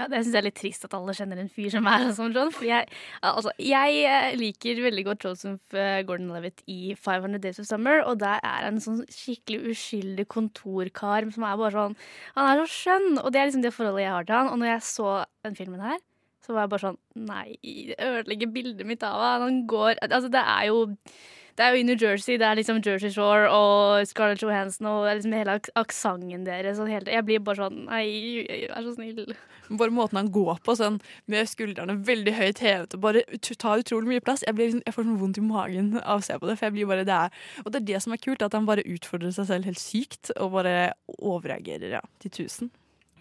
Ja, 0.00 0.06
det 0.08 0.22
syns 0.22 0.32
jeg 0.32 0.40
er 0.40 0.46
litt 0.46 0.56
trist 0.56 0.86
at 0.86 0.94
alle 0.96 1.12
kjenner 1.12 1.40
en 1.42 1.50
fyr 1.52 1.68
som 1.74 1.84
er 1.90 2.06
sånn 2.16 2.32
John. 2.32 2.48
For 2.54 2.64
jeg, 2.64 2.86
altså, 3.28 3.52
jeg 3.60 3.98
eh, 4.08 4.28
liker 4.40 4.80
veldig 4.86 5.04
godt 5.10 5.26
Joseph 5.26 5.76
eh, 5.76 6.00
Gordon-Levitt 6.08 6.62
i 6.72 6.94
500 6.96 7.42
Days 7.42 7.60
of 7.60 7.68
Summer, 7.68 8.00
og 8.08 8.22
der 8.22 8.40
er 8.40 8.64
han 8.64 8.78
en 8.78 8.84
sånn 8.84 9.02
skikkelig 9.12 9.74
uskyldig 9.74 10.24
kontorkar 10.32 11.28
som 11.34 11.44
er 11.44 11.60
bare 11.60 11.76
sånn 11.76 11.98
Han 12.38 12.48
er 12.48 12.62
så 12.62 12.72
skjønn, 12.72 13.20
og 13.20 13.28
det 13.34 13.42
er 13.42 13.50
liksom 13.50 13.66
det 13.66 13.74
forholdet 13.76 14.06
jeg 14.06 14.14
har 14.16 14.30
til 14.30 14.38
han. 14.38 14.50
Og 14.54 14.58
når 14.62 14.72
jeg 14.72 14.88
så 14.88 15.12
den 15.44 15.60
filmen 15.60 15.84
her, 15.84 16.00
så 16.42 16.56
var 16.56 16.64
jeg 16.64 16.72
bare 16.72 16.86
sånn 16.86 17.00
Nei, 17.28 17.46
det 17.92 18.00
ødelegger 18.00 18.52
bildet 18.56 18.88
mitt 18.88 19.04
av 19.06 19.20
han. 19.20 19.44
Han 19.44 19.62
går 19.68 20.00
Altså, 20.08 20.32
det 20.32 20.40
er 20.40 20.70
jo 20.70 20.86
det 21.56 21.64
er 21.64 21.74
jo 21.74 21.80
i 21.82 21.86
New 21.86 21.96
Jersey, 22.00 22.38
det 22.40 22.46
er 22.48 22.56
liksom 22.56 22.80
Jersey 22.84 23.10
Shore 23.12 23.48
og 23.52 24.06
Scarlett 24.08 24.42
Johansson 24.42 24.86
og 24.88 25.04
det 25.04 25.10
er 25.10 25.18
liksom 25.18 25.34
hele 25.36 25.56
ak 25.58 25.68
aksenten 25.82 26.46
deres. 26.46 26.80
Hele, 26.88 27.12
jeg 27.12 27.26
blir 27.28 27.42
bare 27.44 27.66
sånn 27.66 27.82
Nei, 27.86 28.04
vær 28.70 28.86
så 28.86 28.94
snill. 28.96 29.34
Bare 29.72 29.94
måten 29.94 30.18
han 30.18 30.30
går 30.32 30.58
på, 30.66 30.74
sånn 30.76 30.98
med 31.30 31.48
skuldrene 31.48 31.98
veldig 32.04 32.34
høyt 32.36 32.62
hevet 32.64 32.96
og 32.96 33.04
bare 33.04 33.22
tar 33.52 33.84
utrolig 33.84 34.10
mye 34.14 34.24
plass. 34.24 34.44
Jeg, 34.46 34.56
liksom- 34.58 34.82
jeg 34.84 34.94
får 34.96 35.08
sånn 35.08 35.20
vondt 35.20 35.38
i 35.38 35.46
magen 35.46 35.94
av 36.02 36.20
å 36.20 36.24
se 36.24 36.36
på 36.38 36.48
det. 36.48 36.58
For 36.58 36.66
jeg 36.66 36.76
blir 36.76 36.90
bare 36.90 37.04
det 37.08 37.14
er, 37.14 37.30
og 37.64 37.72
det 37.72 37.82
er 37.82 37.88
det 37.92 38.02
som 38.02 38.12
er 38.12 38.22
kult, 38.24 38.42
at 38.42 38.52
han 38.52 38.66
bare 38.66 38.84
utfordrer 38.84 39.32
seg 39.32 39.46
selv 39.46 39.64
helt 39.64 39.78
sykt 39.80 40.32
og 40.36 40.52
bare 40.52 40.92
overreagerer 41.20 41.98
ja, 41.98 42.00
til 42.20 42.30
tusen. 42.30 42.70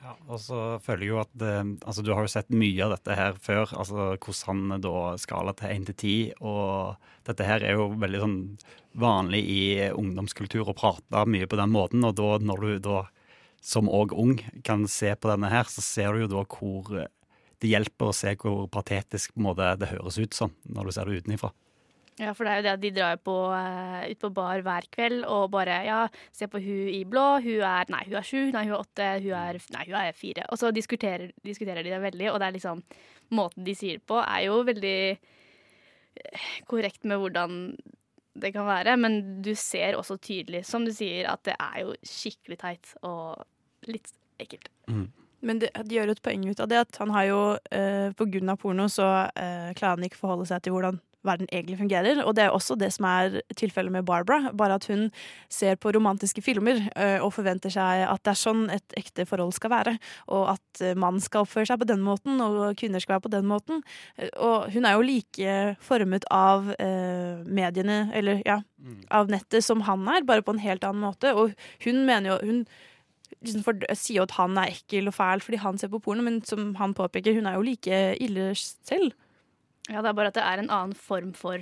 Ja, 0.02 0.16
og 0.34 0.39
så 0.41 0.60
føler 0.82 1.06
jeg 1.06 1.12
jo 1.12 1.20
at 1.22 1.32
det, 1.38 1.54
altså 1.86 2.02
Du 2.02 2.10
har 2.16 2.26
jo 2.26 2.32
sett 2.34 2.49
mye 2.49 2.86
av 2.86 2.95
dette 2.95 3.16
her 3.18 3.36
før. 3.38 3.70
altså 3.70 4.08
Hvordan 4.18 4.72
han 4.72 4.82
da 4.82 4.93
skala 5.22 5.54
til 5.58 5.70
1 5.70 5.88
til 5.91 5.97
10. 5.97 6.14
Og 6.41 7.28
dette 7.30 7.45
her 7.45 7.62
er 7.62 7.78
jo 7.78 7.91
veldig 8.02 8.22
sånn 8.24 8.38
vanlig 9.02 9.41
i 9.45 9.64
ungdomskultur 9.93 10.72
å 10.72 10.78
prate 10.78 11.26
mye 11.30 11.49
på 11.49 11.60
den 11.60 11.74
måten. 11.74 12.06
Og 12.08 12.18
da 12.18 12.32
når 12.41 12.66
du 12.66 12.80
da 12.89 13.04
som 13.62 13.89
òg 13.93 14.16
ung 14.18 14.39
kan 14.66 14.88
se 14.89 15.14
på 15.14 15.30
denne 15.30 15.52
her, 15.54 15.70
så 15.70 15.84
ser 15.86 16.14
du 16.14 16.26
jo 16.26 16.32
da 16.32 16.45
hvor 16.49 16.95
eh, 16.97 17.12
det 17.62 17.70
hjelper 17.70 18.10
å 18.10 18.16
se 18.16 18.34
hvor 18.41 18.66
patetisk 18.74 19.36
måte, 19.38 19.68
det 19.78 19.91
høres 19.93 20.18
ut 20.18 20.34
som 20.34 20.56
når 20.66 20.89
du 20.89 20.95
ser 20.95 21.06
det 21.12 21.22
utenifra. 21.22 21.52
Ja, 22.20 22.34
for 22.36 22.45
det 22.45 22.51
er 22.51 22.59
jo 22.59 22.66
det 22.66 22.72
at 22.74 22.82
de 22.84 22.91
drar 22.93 23.20
på, 23.24 23.34
eh, 23.55 24.12
ut 24.12 24.20
på 24.20 24.30
bar 24.36 24.62
hver 24.66 24.88
kveld 24.91 25.24
og 25.26 25.51
bare 25.53 25.78
Ja, 25.86 26.01
se 26.36 26.47
på 26.51 26.59
hun 26.62 26.89
i 26.91 27.03
blå. 27.07 27.39
Hun 27.41 27.64
er 27.64 27.86
Nei, 27.89 28.03
hun 28.09 28.18
er 28.20 28.28
sju. 28.28 28.51
Nei, 28.51 28.66
hun 28.68 28.76
er 28.76 28.84
åtte. 28.84 29.07
Hun 29.24 29.38
er 29.38 29.62
Nei, 29.78 29.86
hun 29.88 29.95
er 30.01 30.12
fire. 30.18 30.45
Og 30.51 30.59
så 30.59 30.74
diskuterer, 30.76 31.32
diskuterer 31.45 31.84
de 31.84 31.89
det 31.89 32.01
veldig, 32.01 32.32
og 32.32 32.39
det 32.39 32.47
er 32.47 32.57
liksom 32.59 32.84
Måten 33.32 33.64
de 33.64 33.72
sier 33.74 33.95
det 33.95 34.03
på, 34.12 34.18
er 34.20 34.41
jo 34.43 34.57
veldig 34.68 34.97
eh, 35.16 36.47
korrekt 36.68 37.05
med 37.07 37.22
hvordan 37.22 37.78
det 38.43 38.51
kan 38.51 38.66
være, 38.68 38.97
men 38.99 39.41
du 39.41 39.53
ser 39.55 39.95
også 39.95 40.18
tydelig, 40.20 40.66
som 40.68 40.84
du 40.84 40.91
sier, 40.91 41.30
at 41.32 41.39
det 41.47 41.55
er 41.55 41.78
jo 41.86 41.93
skikkelig 42.03 42.57
teit 42.59 42.91
og 43.07 43.39
litt 43.88 44.12
ekkelt. 44.39 44.68
Men 45.41 45.62
det, 45.64 45.72
de 45.88 45.95
gjør 45.95 46.12
et 46.12 46.22
poeng 46.24 46.43
ut 46.49 46.59
av 46.59 46.68
det 46.72 46.82
at 46.84 46.99
han 47.01 47.09
har 47.16 47.26
jo 47.26 47.39
eh, 47.74 48.12
På 48.14 48.28
grunn 48.30 48.51
av 48.51 48.59
porno 48.62 48.86
så 48.91 49.07
eh, 49.32 49.72
klarer 49.78 49.95
han 49.95 50.05
ikke 50.05 50.20
forholde 50.20 50.45
seg 50.51 50.62
til 50.62 50.76
hvordan 50.76 50.99
verden 51.28 51.47
egentlig 51.51 51.78
fungerer. 51.80 52.22
Og 52.26 52.36
det 52.38 52.45
er 52.45 52.55
også 52.55 52.76
det 52.80 52.91
som 52.95 53.05
er 53.09 53.39
tilfellet 53.59 53.93
med 53.93 54.05
Barbara. 54.07 54.51
Bare 54.57 54.78
at 54.80 54.88
hun 54.89 55.07
ser 55.51 55.78
på 55.82 55.93
romantiske 55.95 56.41
filmer 56.45 56.82
eh, 56.95 57.17
og 57.22 57.34
forventer 57.36 57.74
seg 57.74 58.05
at 58.07 58.24
det 58.26 58.34
er 58.34 58.41
sånn 58.41 58.63
et 58.74 58.97
ekte 58.99 59.26
forhold 59.30 59.53
skal 59.57 59.74
være. 59.74 59.95
Og 60.34 60.53
at 60.55 60.84
eh, 60.84 60.97
mann 60.97 61.22
skal 61.24 61.45
oppføre 61.45 61.69
seg 61.69 61.82
på 61.82 61.89
den 61.89 62.03
måten, 62.05 62.41
og 62.41 62.76
kvinner 62.80 63.03
skal 63.03 63.17
være 63.17 63.26
på 63.28 63.34
den 63.38 63.49
måten. 63.49 63.84
Eh, 64.17 64.30
Og 64.41 64.69
hun 64.74 64.86
er 64.86 64.97
jo 64.97 65.07
like 65.07 65.57
formet 65.86 66.26
av 66.34 66.72
eh, 66.78 67.41
mediene, 67.45 68.03
eller 68.17 68.41
ja, 68.45 68.61
av 69.11 69.30
nettet 69.30 69.63
som 69.65 69.84
han 69.86 70.07
er, 70.09 70.26
bare 70.26 70.41
på 70.45 70.55
en 70.55 70.63
helt 70.63 70.84
annen 70.88 71.05
måte. 71.05 71.36
Og 71.38 71.53
hun 71.86 72.05
mener 72.07 72.34
jo 72.34 72.39
hun 72.47 72.63
liksom 73.41 73.63
for, 73.65 73.78
sier 73.95 74.19
jo 74.19 74.26
at 74.28 74.36
han 74.36 74.57
er 74.59 74.74
ekkel 74.74 75.07
og 75.09 75.15
fæl 75.15 75.41
fordi 75.41 75.61
han 75.63 75.78
ser 75.80 75.89
på 75.93 76.01
porno, 76.03 76.22
men 76.26 76.41
som 76.45 76.74
han 76.82 76.93
påpeker, 76.97 77.38
hun 77.38 77.47
er 77.49 77.55
jo 77.57 77.63
like 77.65 78.01
ille 78.22 78.51
selv. 78.57 79.13
Ja, 79.91 80.01
det 80.01 80.11
er 80.11 80.17
bare 80.17 80.31
at 80.31 80.37
det 80.39 80.43
er 80.47 80.61
en 80.63 80.71
annen 80.71 80.95
form 80.97 81.33
for 81.37 81.59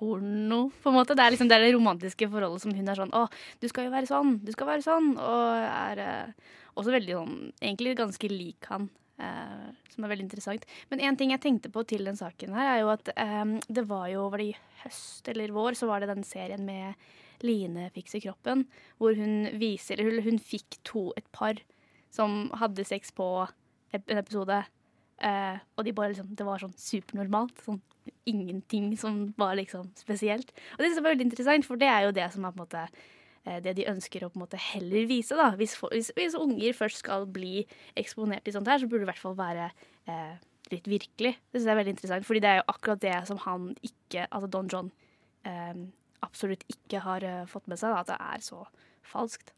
porno, 0.00 0.62
på 0.80 0.88
en 0.90 0.96
måte. 0.96 1.14
Det 1.16 1.24
er 1.24 1.34
liksom 1.34 1.48
det, 1.50 1.58
er 1.58 1.66
det 1.66 1.74
romantiske 1.76 2.28
forholdet 2.32 2.62
som 2.64 2.72
hun 2.72 2.88
er 2.88 2.96
sånn 2.96 3.12
Å, 3.16 3.26
du 3.60 3.66
skal 3.68 3.86
jo 3.88 3.92
være 3.92 4.08
sånn, 4.08 4.38
du 4.44 4.50
skal 4.54 4.70
være 4.70 4.84
sånn. 4.86 5.12
Og 5.20 5.44
er 5.60 6.00
eh, 6.04 6.48
også 6.80 6.94
veldig 6.94 7.18
sånn 7.18 7.36
Egentlig 7.60 7.96
ganske 8.00 8.30
lik 8.32 8.70
han. 8.72 8.88
eh, 9.20 9.68
som 9.92 10.04
er 10.06 10.12
veldig 10.14 10.24
interessant. 10.28 10.64
Men 10.88 11.02
en 11.04 11.18
ting 11.20 11.34
jeg 11.34 11.42
tenkte 11.44 11.72
på 11.74 11.84
til 11.88 12.06
den 12.08 12.16
saken 12.16 12.54
her, 12.56 12.70
er 12.74 12.80
jo 12.80 12.92
at 12.94 13.12
eh, 13.12 13.54
det 13.68 13.84
var 13.90 14.08
jo 14.12 14.28
Var 14.32 14.44
i 14.46 14.52
høst 14.84 15.28
eller 15.28 15.52
vår, 15.52 15.76
så 15.76 15.90
var 15.90 16.00
det 16.00 16.12
den 16.14 16.24
serien 16.24 16.64
med 16.64 16.94
Line 17.44 17.86
fikser 17.94 18.20
kroppen, 18.20 18.66
hvor 19.00 19.16
hun 19.16 19.48
viser 19.60 20.00
Eller 20.00 20.24
hun 20.26 20.40
fikk 20.40 20.80
to, 20.84 21.06
et 21.16 21.28
par, 21.32 21.60
som 22.12 22.50
hadde 22.60 22.84
sex 22.84 23.12
på 23.16 23.26
en 23.92 24.18
episode. 24.18 24.62
Eh, 25.20 25.58
og 25.76 25.84
de 25.84 25.92
bare 25.92 26.12
liksom, 26.14 26.30
det 26.36 26.46
var 26.48 26.62
sånn 26.62 26.74
supernormalt. 26.80 27.58
Sånn 27.66 27.80
ingenting 28.26 28.92
som 28.98 29.22
var 29.38 29.54
liksom 29.58 29.90
spesielt. 29.98 30.50
Og 30.74 30.80
det 30.80 30.88
synes 30.90 30.98
jeg 31.00 31.04
var 31.04 31.12
veldig 31.14 31.26
interessant, 31.28 31.66
for 31.68 31.80
det 31.80 31.88
er 31.92 32.06
jo 32.06 32.14
det 32.16 32.28
som 32.32 32.44
er 32.48 32.54
på 32.54 32.60
en 32.60 32.64
måte 32.64 32.84
eh, 33.44 33.58
det 33.64 33.74
de 33.76 33.88
ønsker 33.90 34.24
å 34.24 34.30
på 34.32 34.40
en 34.40 34.44
måte 34.46 34.60
heller 34.60 35.06
vise. 35.10 35.36
da. 35.36 35.50
Hvis, 35.60 35.74
for, 35.78 35.92
hvis, 35.94 36.08
hvis 36.16 36.36
unger 36.38 36.72
først 36.76 37.02
skal 37.04 37.26
bli 37.28 37.66
eksponert 38.00 38.48
i 38.48 38.54
sånt 38.56 38.68
her, 38.70 38.80
så 38.80 38.88
burde 38.88 39.04
det 39.04 39.08
i 39.08 39.12
hvert 39.12 39.22
fall 39.22 39.36
være 39.38 39.68
eh, 40.08 40.34
litt 40.72 40.88
virkelig. 40.88 41.34
Det 41.50 41.58
synes 41.60 41.68
jeg 41.68 41.74
er 41.76 41.80
veldig 41.82 41.94
interessant, 41.96 42.26
fordi 42.28 42.42
det 42.44 42.50
er 42.54 42.60
jo 42.62 42.68
akkurat 42.72 43.04
det 43.04 43.16
som 43.28 43.40
han 43.44 43.70
ikke, 43.86 44.26
altså 44.30 44.50
Don 44.56 44.68
John, 44.72 44.90
eh, 45.48 45.74
absolutt 46.24 46.64
ikke 46.72 47.00
har 47.04 47.24
eh, 47.26 47.44
fått 47.50 47.68
med 47.70 47.80
seg, 47.80 47.92
da, 47.92 48.00
at 48.04 48.12
det 48.12 48.20
er 48.20 48.44
så 48.44 48.64
falskt. 49.12 49.52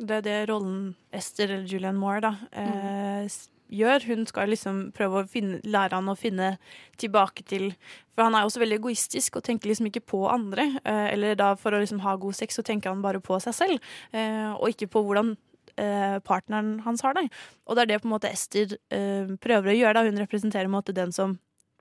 Det 0.00 0.20
er 0.22 0.24
det 0.24 0.38
rollen 0.48 0.94
Esther 1.14 1.50
eller 1.52 1.68
Julian 1.68 1.98
Moore 2.00 2.22
da, 2.24 2.30
eh, 2.56 3.24
s- 3.28 3.50
gjør. 3.72 4.06
Hun 4.10 4.26
skal 4.28 4.52
liksom 4.52 4.82
prøve 4.96 5.22
å 5.22 5.28
finne, 5.28 5.60
lære 5.64 5.98
han 5.98 6.10
å 6.12 6.18
finne 6.18 6.56
tilbake 7.00 7.46
til 7.48 7.72
For 8.12 8.26
han 8.26 8.36
er 8.36 8.44
også 8.44 8.60
veldig 8.60 8.76
egoistisk 8.76 9.38
og 9.38 9.44
tenker 9.46 9.70
liksom 9.70 9.88
ikke 9.88 10.04
på 10.12 10.26
andre. 10.28 10.66
Eh, 10.84 11.06
eller 11.14 11.38
da 11.40 11.54
for 11.56 11.72
å 11.72 11.80
liksom 11.80 12.02
ha 12.04 12.16
god 12.20 12.36
sex, 12.36 12.58
så 12.58 12.64
tenker 12.66 12.92
han 12.92 13.00
bare 13.04 13.22
på 13.24 13.38
seg 13.40 13.56
selv, 13.56 13.94
eh, 14.12 14.52
og 14.52 14.68
ikke 14.68 14.90
på 14.92 15.00
hvordan 15.06 15.32
eh, 15.80 16.18
partneren 16.20 16.80
hans 16.84 17.02
har 17.02 17.16
det. 17.16 17.28
Og 17.66 17.76
det 17.76 17.86
er 17.86 17.92
det 17.92 18.02
på 18.02 18.10
en 18.10 18.14
måte 18.16 18.32
Esther 18.32 18.76
eh, 18.92 19.32
prøver 19.40 19.72
å 19.72 19.78
gjøre. 19.78 19.94
da 19.96 20.04
Hun 20.04 20.20
representerer 20.20 20.68
på 20.68 20.72
en 20.72 20.78
måte 20.78 20.96
den 20.96 21.12
som 21.12 21.38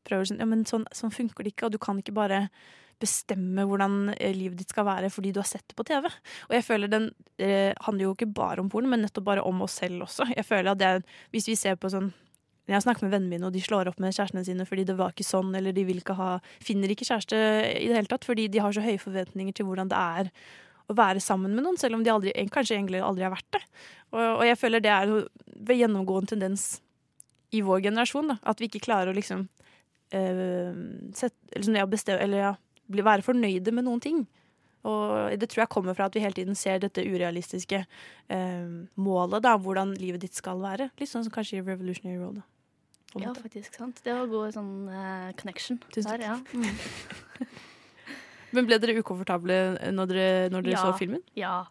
prøver 0.08 0.32
sånn 0.32 0.40
Ja, 0.40 0.48
men 0.50 0.64
sånn, 0.66 0.88
sånn 0.96 1.14
funker 1.14 1.44
det 1.44 1.54
ikke, 1.54 1.68
og 1.68 1.76
du 1.76 1.82
kan 1.82 2.00
ikke 2.00 2.16
bare 2.16 2.46
bestemme 3.02 3.66
hvordan 3.68 4.14
eh, 4.16 4.34
livet 4.36 4.62
ditt 4.62 4.74
skal 4.74 4.88
være 4.88 5.12
fordi 5.14 5.34
du 5.34 5.42
har 5.42 5.50
sett 5.50 5.66
det 5.68 5.78
på 5.78 5.86
TV. 5.88 6.08
Og 6.50 6.58
jeg 6.58 6.66
føler 6.68 6.92
den 6.92 7.12
eh, 7.42 7.72
handler 7.86 8.08
jo 8.08 8.16
ikke 8.16 8.32
bare 8.32 8.64
om 8.64 8.70
porno, 8.72 8.92
men 8.92 9.04
nettopp 9.06 9.28
bare 9.28 9.46
om 9.48 9.64
oss 9.66 9.80
selv 9.82 10.08
også. 10.08 10.30
Jeg 10.38 10.48
føler 10.48 10.74
at 10.74 10.82
det 10.82 10.92
Hvis 11.34 11.50
vi 11.50 11.58
ser 11.60 11.80
på 11.80 11.92
sånn 11.92 12.12
jeg 12.70 12.78
har 12.78 12.84
snakket 12.86 13.04
med 13.04 13.12
vennene 13.12 13.34
mine, 13.34 13.48
og 13.50 13.56
de 13.56 13.62
slår 13.64 13.90
opp 13.90 13.98
med 14.00 14.14
kjærestene 14.16 14.46
sine 14.48 14.66
fordi 14.70 14.86
det 14.88 14.94
var 14.96 15.12
ikke 15.12 15.26
sånn, 15.28 15.50
eller 15.58 15.74
de 15.76 15.84
vil 15.84 15.98
ikke 16.00 16.16
ha, 16.16 16.36
finner 16.64 16.94
ikke 16.94 17.08
kjæreste 17.10 17.36
i 17.82 17.90
det 17.90 17.98
hele 17.98 18.08
tatt, 18.08 18.24
fordi 18.24 18.46
de 18.54 18.62
har 18.64 18.72
så 18.72 18.84
høye 18.86 19.02
forventninger 19.02 19.58
til 19.58 19.68
hvordan 19.68 19.90
det 19.92 19.98
er 19.98 20.30
å 20.88 20.96
være 20.96 21.24
sammen 21.24 21.56
med 21.56 21.66
noen, 21.66 21.80
selv 21.82 21.98
om 21.98 22.06
de 22.06 22.14
aldri, 22.14 22.32
kanskje 22.54 22.78
egentlig 22.78 23.02
aldri 23.04 23.26
har 23.26 23.34
vært 23.34 23.58
det. 23.58 23.62
Og, 24.14 24.22
og 24.22 24.46
jeg 24.48 24.60
føler 24.62 24.84
det 24.84 24.94
er 24.94 25.12
en 25.12 25.82
gjennomgående 25.82 26.32
tendens 26.36 26.66
i 27.52 27.64
vår 27.66 27.84
generasjon, 27.90 28.32
da, 28.32 28.38
at 28.48 28.62
vi 28.62 28.70
ikke 28.70 28.86
klarer 28.86 29.12
å 29.12 29.18
liksom 29.18 29.46
øh, 30.16 30.82
sette, 31.18 31.40
liksom, 31.58 31.76
ja, 31.82 31.88
bestemme, 31.90 32.24
eller 32.24 32.46
ja, 32.46 32.54
være 33.00 33.24
fornøyde 33.24 33.72
med 33.72 33.84
noen 33.88 34.02
ting. 34.04 34.28
Og 34.84 35.38
det 35.38 35.48
tror 35.50 35.62
jeg 35.62 35.70
kommer 35.70 35.94
fra 35.94 36.06
at 36.10 36.16
vi 36.18 36.20
hele 36.24 36.34
tiden 36.34 36.56
ser 36.58 36.80
dette 36.82 37.04
urealistiske 37.06 37.84
eh, 38.34 38.72
målet, 38.98 39.44
da, 39.46 39.56
hvordan 39.62 39.94
livet 39.96 40.22
ditt 40.26 40.34
skal 40.36 40.60
være. 40.60 40.90
Litt 41.00 41.10
sånn 41.12 41.24
som 41.24 41.32
kanskje 41.32 41.60
i 41.60 41.62
Revolutionary 41.62 42.18
Road. 42.18 42.42
Da. 42.42 42.48
Ja, 43.22 43.28
måte. 43.30 43.44
faktisk. 43.44 43.76
sant. 43.78 44.00
Det 44.04 44.14
var 44.16 44.26
god 44.32 44.54
sånn 44.56 44.74
eh, 44.90 45.32
connection 45.38 45.78
Tusen 45.94 46.12
der, 46.16 46.22
ja. 46.26 46.38
Mm. 46.56 47.48
Men 48.56 48.68
ble 48.68 48.78
dere 48.84 48.98
ukomfortable 49.00 49.58
når 49.96 50.10
dere, 50.12 50.50
når 50.52 50.66
dere 50.66 50.76
Ja. 50.76 50.82
så 50.84 50.98
filmen? 51.00 51.22
Ja, 51.40 51.66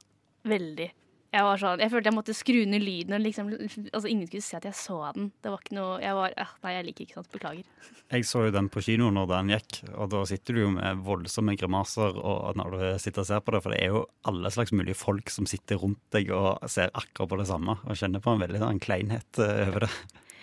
veldig. 0.48 0.90
Jeg 1.30 1.46
var 1.46 1.60
sånn, 1.62 1.78
jeg 1.78 1.92
følte 1.92 2.10
jeg 2.10 2.16
måtte 2.16 2.34
skru 2.34 2.56
ned 2.66 2.82
lyden. 2.82 3.14
Og 3.14 3.22
liksom, 3.22 3.50
altså 3.92 4.10
Ingen 4.10 4.26
skulle 4.26 4.42
se 4.42 4.56
at 4.58 4.66
jeg 4.66 4.74
så 4.74 4.96
den. 5.14 5.28
Det 5.38 5.52
var 5.52 5.62
ikke 5.62 5.76
noe 5.76 5.98
jeg 6.02 6.16
var, 6.18 6.34
eh, 6.34 6.54
Nei, 6.64 6.72
jeg 6.74 6.86
liker 6.88 7.04
ikke 7.04 7.18
sånt. 7.20 7.30
Beklager. 7.30 7.90
Jeg 8.10 8.26
så 8.26 8.42
jo 8.48 8.54
den 8.56 8.70
på 8.72 8.82
kino 8.82 9.12
når 9.14 9.28
den 9.30 9.52
gikk, 9.54 9.76
og 9.94 10.10
da 10.10 10.24
sitter 10.26 10.56
du 10.56 10.62
jo 10.64 10.70
med 10.74 11.04
voldsomme 11.06 11.54
grimaser 11.58 12.16
og 12.18 12.56
når 12.58 12.74
du 12.74 12.80
sitter 12.98 13.22
og 13.22 13.28
ser 13.28 13.44
på 13.46 13.54
det, 13.54 13.60
for 13.62 13.70
det 13.70 13.78
er 13.84 13.94
jo 13.94 14.00
alle 14.26 14.50
slags 14.50 14.74
mulige 14.74 14.98
folk 14.98 15.30
som 15.30 15.46
sitter 15.46 15.78
rundt 15.78 16.02
deg 16.10 16.32
og 16.34 16.66
ser 16.70 16.90
akkurat 16.90 17.30
på 17.30 17.38
det 17.38 17.46
samme, 17.52 17.76
og 17.86 18.00
kjenner 18.00 18.24
på 18.24 18.34
en 18.34 18.42
veldig 18.42 18.64
en 18.66 18.82
kleinhet 18.82 19.38
eh, 19.38 19.68
over 19.68 19.86
det. 19.86 19.92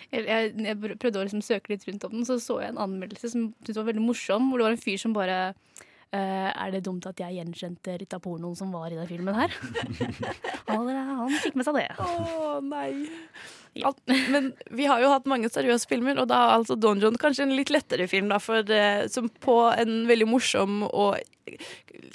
Jeg, 0.08 0.24
jeg, 0.24 0.52
jeg 0.64 0.96
prøvde 0.96 1.20
å 1.20 1.26
liksom 1.26 1.44
søke 1.44 1.74
litt 1.74 1.84
rundt 1.84 2.08
om 2.08 2.16
den, 2.16 2.24
så 2.24 2.38
så 2.40 2.62
jeg 2.62 2.72
en 2.72 2.80
anmeldelse 2.86 3.28
som 3.34 3.50
syntes 3.60 3.76
var 3.76 3.90
veldig 3.90 4.06
morsom, 4.06 4.48
hvor 4.48 4.62
det 4.62 4.70
var 4.70 4.78
en 4.78 4.86
fyr 4.86 4.96
som 5.04 5.16
bare 5.16 5.38
er 6.16 6.72
det 6.72 6.80
dumt 6.86 7.04
at 7.08 7.20
jeg 7.20 7.36
gjenkjente 7.36 7.98
litt 8.00 8.14
av 8.16 8.22
pornoen 8.24 8.56
som 8.56 8.70
var 8.72 8.92
i 8.92 8.96
den 8.96 9.08
filmen 9.10 9.36
her? 9.36 9.52
han, 10.70 11.34
fikk 11.42 11.58
med 11.58 11.68
seg 11.68 11.80
det. 11.80 11.88
Å 12.00 12.58
nei. 12.64 12.90
Alt, 13.84 14.00
men 14.32 14.52
vi 14.74 14.88
har 14.90 15.02
jo 15.02 15.10
hatt 15.12 15.28
mange 15.30 15.50
seriøse 15.52 15.88
filmer, 15.90 16.18
og 16.18 16.30
da 16.30 16.38
er 16.46 16.54
altså 16.56 16.78
Don 16.80 17.02
John 17.02 17.18
kanskje 17.20 17.46
en 17.46 17.56
litt 17.56 17.70
lettere 17.70 18.08
film, 18.10 18.30
da, 18.32 18.40
for, 18.42 18.64
eh, 18.74 19.04
som 19.12 19.28
på 19.28 19.58
en 19.70 20.00
veldig 20.08 20.28
morsom 20.30 20.80
og 20.88 21.20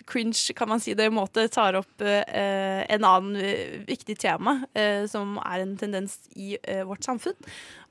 cringe, 0.10 0.54
kan 0.56 0.70
man 0.70 0.82
si 0.84 0.96
det, 0.98 1.10
måte 1.14 1.48
tar 1.52 1.78
opp 1.80 2.02
eh, 2.02 2.84
en 2.94 3.08
annen 3.08 3.38
eh, 3.38 3.80
viktig 3.88 4.18
tema, 4.22 4.60
eh, 4.74 5.06
som 5.10 5.38
er 5.44 5.64
en 5.64 5.76
tendens 5.80 6.20
i 6.36 6.58
eh, 6.64 6.84
vårt 6.88 7.04
samfunn. 7.04 7.38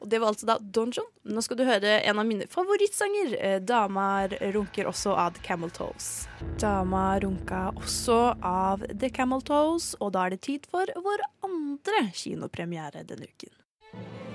Og 0.03 0.11
det 0.11 0.19
var 0.19 0.33
altså 0.33 0.49
da 0.49 0.59
Donjon. 0.59 1.07
Nå 1.31 1.43
skal 1.45 1.61
du 1.61 1.65
høre 1.69 2.01
en 2.01 2.19
av 2.19 2.27
mine 2.27 2.49
favorittsanger, 2.51 3.37
eh, 3.39 3.59
'Damar 3.63 4.35
runker 4.55 4.91
også' 4.91 5.17
av 5.17 5.39
The 5.39 5.47
Camel 5.47 5.71
Toes. 5.71 6.27
Dama 6.59 7.21
runka 7.23 7.71
også 7.77 8.21
av 8.43 8.87
The 8.91 9.11
Camel 9.11 9.43
Toes, 9.43 9.95
og 10.01 10.13
da 10.17 10.27
er 10.27 10.37
det 10.37 10.43
tid 10.49 10.67
for 10.71 10.87
vår 10.97 11.27
andre 11.47 12.07
kinopremiere 12.11 13.07
denne 13.07 13.31
uken. 13.31 14.32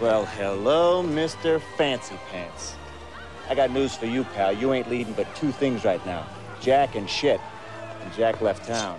Well, 0.00 0.24
hello, 0.24 1.02
Mr. 1.02 1.60
Fancy 1.76 2.16
Pants. 2.32 2.74
I 3.50 3.54
got 3.54 3.70
news 3.70 3.94
for 3.94 4.06
you, 4.06 4.24
pal. 4.24 4.50
You 4.50 4.72
ain't 4.72 4.88
leading 4.88 5.12
but 5.12 5.26
two 5.36 5.52
things 5.52 5.84
right 5.84 6.00
now 6.06 6.24
Jack 6.62 6.96
and 6.96 7.04
shit. 7.04 7.38
And 8.00 8.10
Jack 8.14 8.40
left 8.40 8.64
town. 8.64 8.98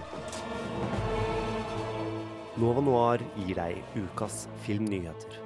Nova 2.56 2.82
Noir 2.86 3.18
gir 3.34 3.58
deg 3.58 3.82
ukas 3.98 4.46
filmnyheter. 4.62 5.40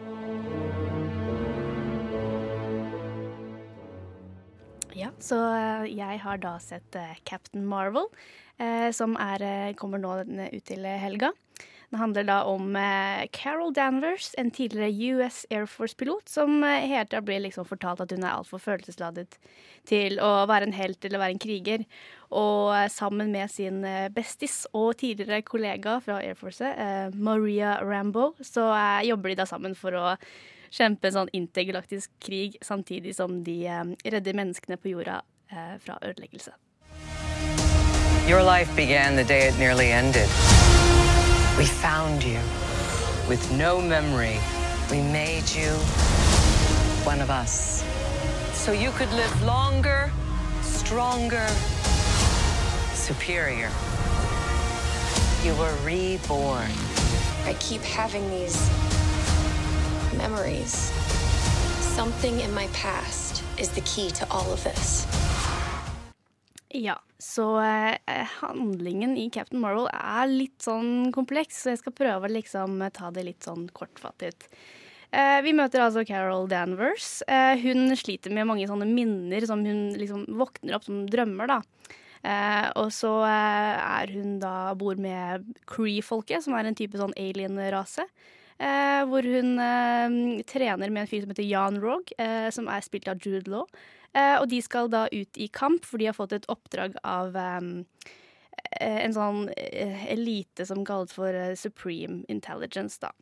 Ja, 4.91 5.13
så 5.23 5.39
eh, 5.55 5.87
jeg 5.95 6.19
har 6.19 6.43
da 6.43 6.57
sett 6.59 6.99
eh, 6.99 7.15
Captain 7.23 7.63
Marvel, 7.63 8.11
eh, 8.59 8.91
som 8.91 9.15
er, 9.15 9.71
kommer 9.79 10.03
nå 10.03 10.19
ut 10.27 10.67
til 10.67 10.83
helga. 10.83 11.31
Det 11.95 11.99
handler 11.99 12.23
da 12.27 12.41
om 12.43 12.75
eh, 12.75 13.27
Carol 13.31 13.73
Danvers, 13.73 14.33
en 14.37 14.51
tidligere 14.51 15.15
US 15.15 15.45
Air 15.49 15.65
Force-pilot, 15.65 16.27
som 16.29 16.63
eh, 16.63 16.83
hele 16.83 17.05
tida 17.05 17.21
blir 17.23 17.39
liksom 17.39 17.63
fortalt 17.69 18.01
at 18.03 18.11
hun 18.11 18.25
er 18.25 18.33
altfor 18.33 18.59
følelsesladet 18.59 19.37
til 19.87 20.19
å 20.19 20.43
være 20.51 20.67
en 20.67 20.75
helt 20.75 21.07
eller 21.07 21.21
være 21.23 21.37
en 21.37 21.39
kriger. 21.39 21.85
Og 22.35 22.73
eh, 22.75 22.89
sammen 22.91 23.31
med 23.31 23.47
sin 23.53 23.79
bestis 24.11 24.65
og 24.75 24.97
tidligere 24.99 25.39
kollega 25.47 26.01
fra 26.03 26.19
Air 26.19 26.35
Force, 26.35 26.73
Maria 27.15 27.77
Rambo, 27.79 28.33
så 28.43 28.67
jobber 29.07 29.31
de 29.31 29.39
da 29.39 29.47
sammen 29.47 29.79
for 29.79 29.95
å 29.95 30.17
kjempe 30.75 31.07
en 31.07 31.19
sånn 31.21 31.31
intergalaktisk 31.31 32.11
krig, 32.19 32.59
samtidig 32.59 33.15
som 33.15 33.39
de 33.47 33.61
redder 34.03 34.35
menneskene 34.35 34.75
på 34.75 34.97
jorda 34.97 35.21
fra 35.79 35.95
ødeleggelse. 36.03 36.51
Your 38.27 38.43
life 38.43 38.75
began 38.75 39.15
the 39.15 39.23
day 39.23 39.47
it 39.47 39.55
nearly 39.63 39.93
ended. 39.95 40.27
We 41.57 41.63
found 41.63 42.21
you 42.21 42.39
with 43.29 43.49
no 43.53 43.79
memory. 43.79 44.37
We 44.91 45.01
made 45.01 45.49
you 45.49 45.71
one 47.05 47.21
of 47.21 47.29
us. 47.29 47.81
So 48.51 48.73
you 48.73 48.91
could 48.91 49.09
live 49.13 49.41
longer, 49.41 50.11
stronger, 50.61 51.47
superior. 52.93 53.71
You 55.45 55.55
were 55.55 55.73
reborn. 55.85 56.71
I 57.45 57.55
keep 57.61 57.81
having 57.83 58.29
these 58.29 58.69
memories. 60.17 60.91
Something 61.95 62.41
in 62.41 62.53
my 62.53 62.67
past 62.73 63.43
is 63.57 63.69
the 63.69 63.81
key 63.81 64.09
to 64.09 64.27
all 64.29 64.51
of 64.51 64.61
this. 64.65 65.07
Ja, 66.69 66.97
så 67.21 67.47
eh, 67.61 68.31
handlingen 68.41 69.15
i 69.17 69.29
Captain 69.33 69.61
Marvel 69.63 69.87
er 69.93 70.27
litt 70.31 70.63
sånn 70.63 71.11
kompleks, 71.15 71.61
så 71.63 71.73
jeg 71.73 71.83
skal 71.83 71.95
prøve 71.95 72.27
å 72.27 72.33
liksom 72.33 72.81
ta 72.95 73.11
det 73.15 73.23
litt 73.27 73.47
sånn 73.47 73.69
kortfattet. 73.75 74.49
Eh, 75.15 75.39
vi 75.45 75.53
møter 75.55 75.83
altså 75.85 76.03
Carol 76.07 76.49
Danvers. 76.51 77.21
Eh, 77.31 77.55
hun 77.63 77.93
sliter 77.95 78.33
med 78.35 78.49
mange 78.49 78.67
sånne 78.67 78.87
minner 78.89 79.45
som 79.47 79.63
hun 79.63 79.93
liksom 79.95 80.25
våkner 80.39 80.75
opp 80.75 80.87
som 80.87 81.05
drømmer, 81.07 81.53
da. 81.53 81.61
Eh, 82.25 82.67
og 82.81 82.89
så 82.93 83.19
eh, 83.27 83.75
er 83.79 84.15
hun 84.15 84.39
da 84.41 84.73
bor 84.77 84.97
med 84.99 85.45
Cree-folket, 85.69 86.43
som 86.43 86.57
er 86.57 86.67
en 86.67 86.77
type 86.77 86.99
sånn 86.99 87.15
alien-rase. 87.21 88.07
Eh, 88.55 89.01
hvor 89.11 89.25
hun 89.27 89.59
eh, 89.59 90.43
trener 90.47 90.91
med 90.91 91.03
en 91.03 91.11
fyr 91.11 91.23
som 91.23 91.31
heter 91.31 91.47
Jan 91.47 91.79
Rog, 91.83 92.11
eh, 92.17 92.47
som 92.55 92.69
er 92.71 92.83
spilt 92.83 93.07
av 93.11 93.19
Jude 93.23 93.51
Law. 93.51 93.67
Eh, 94.15 94.37
og 94.39 94.47
de 94.51 94.61
skal 94.63 94.89
da 94.91 95.05
ut 95.11 95.39
i 95.41 95.49
kamp, 95.51 95.85
for 95.85 95.99
de 95.99 96.09
har 96.09 96.15
fått 96.15 96.35
et 96.37 96.47
oppdrag 96.51 96.95
av 97.03 97.35
eh, 97.35 97.67
en 98.85 99.15
sånn 99.15 99.49
eh, 99.59 100.07
elite 100.13 100.67
som 100.67 100.85
kalles 100.87 101.15
for 101.15 101.35
Supreme 101.59 102.23
Intelligence, 102.31 102.99
da. 103.03 103.13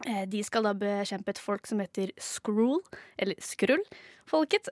De 0.00 0.38
skal 0.40 0.64
da 0.64 0.70
bekjempe 0.72 1.28
et 1.34 1.38
folk 1.44 1.66
som 1.68 1.80
heter 1.82 2.08
Skrull, 2.16 2.78
eller 3.20 3.36
Skrull-folket. 3.44 4.70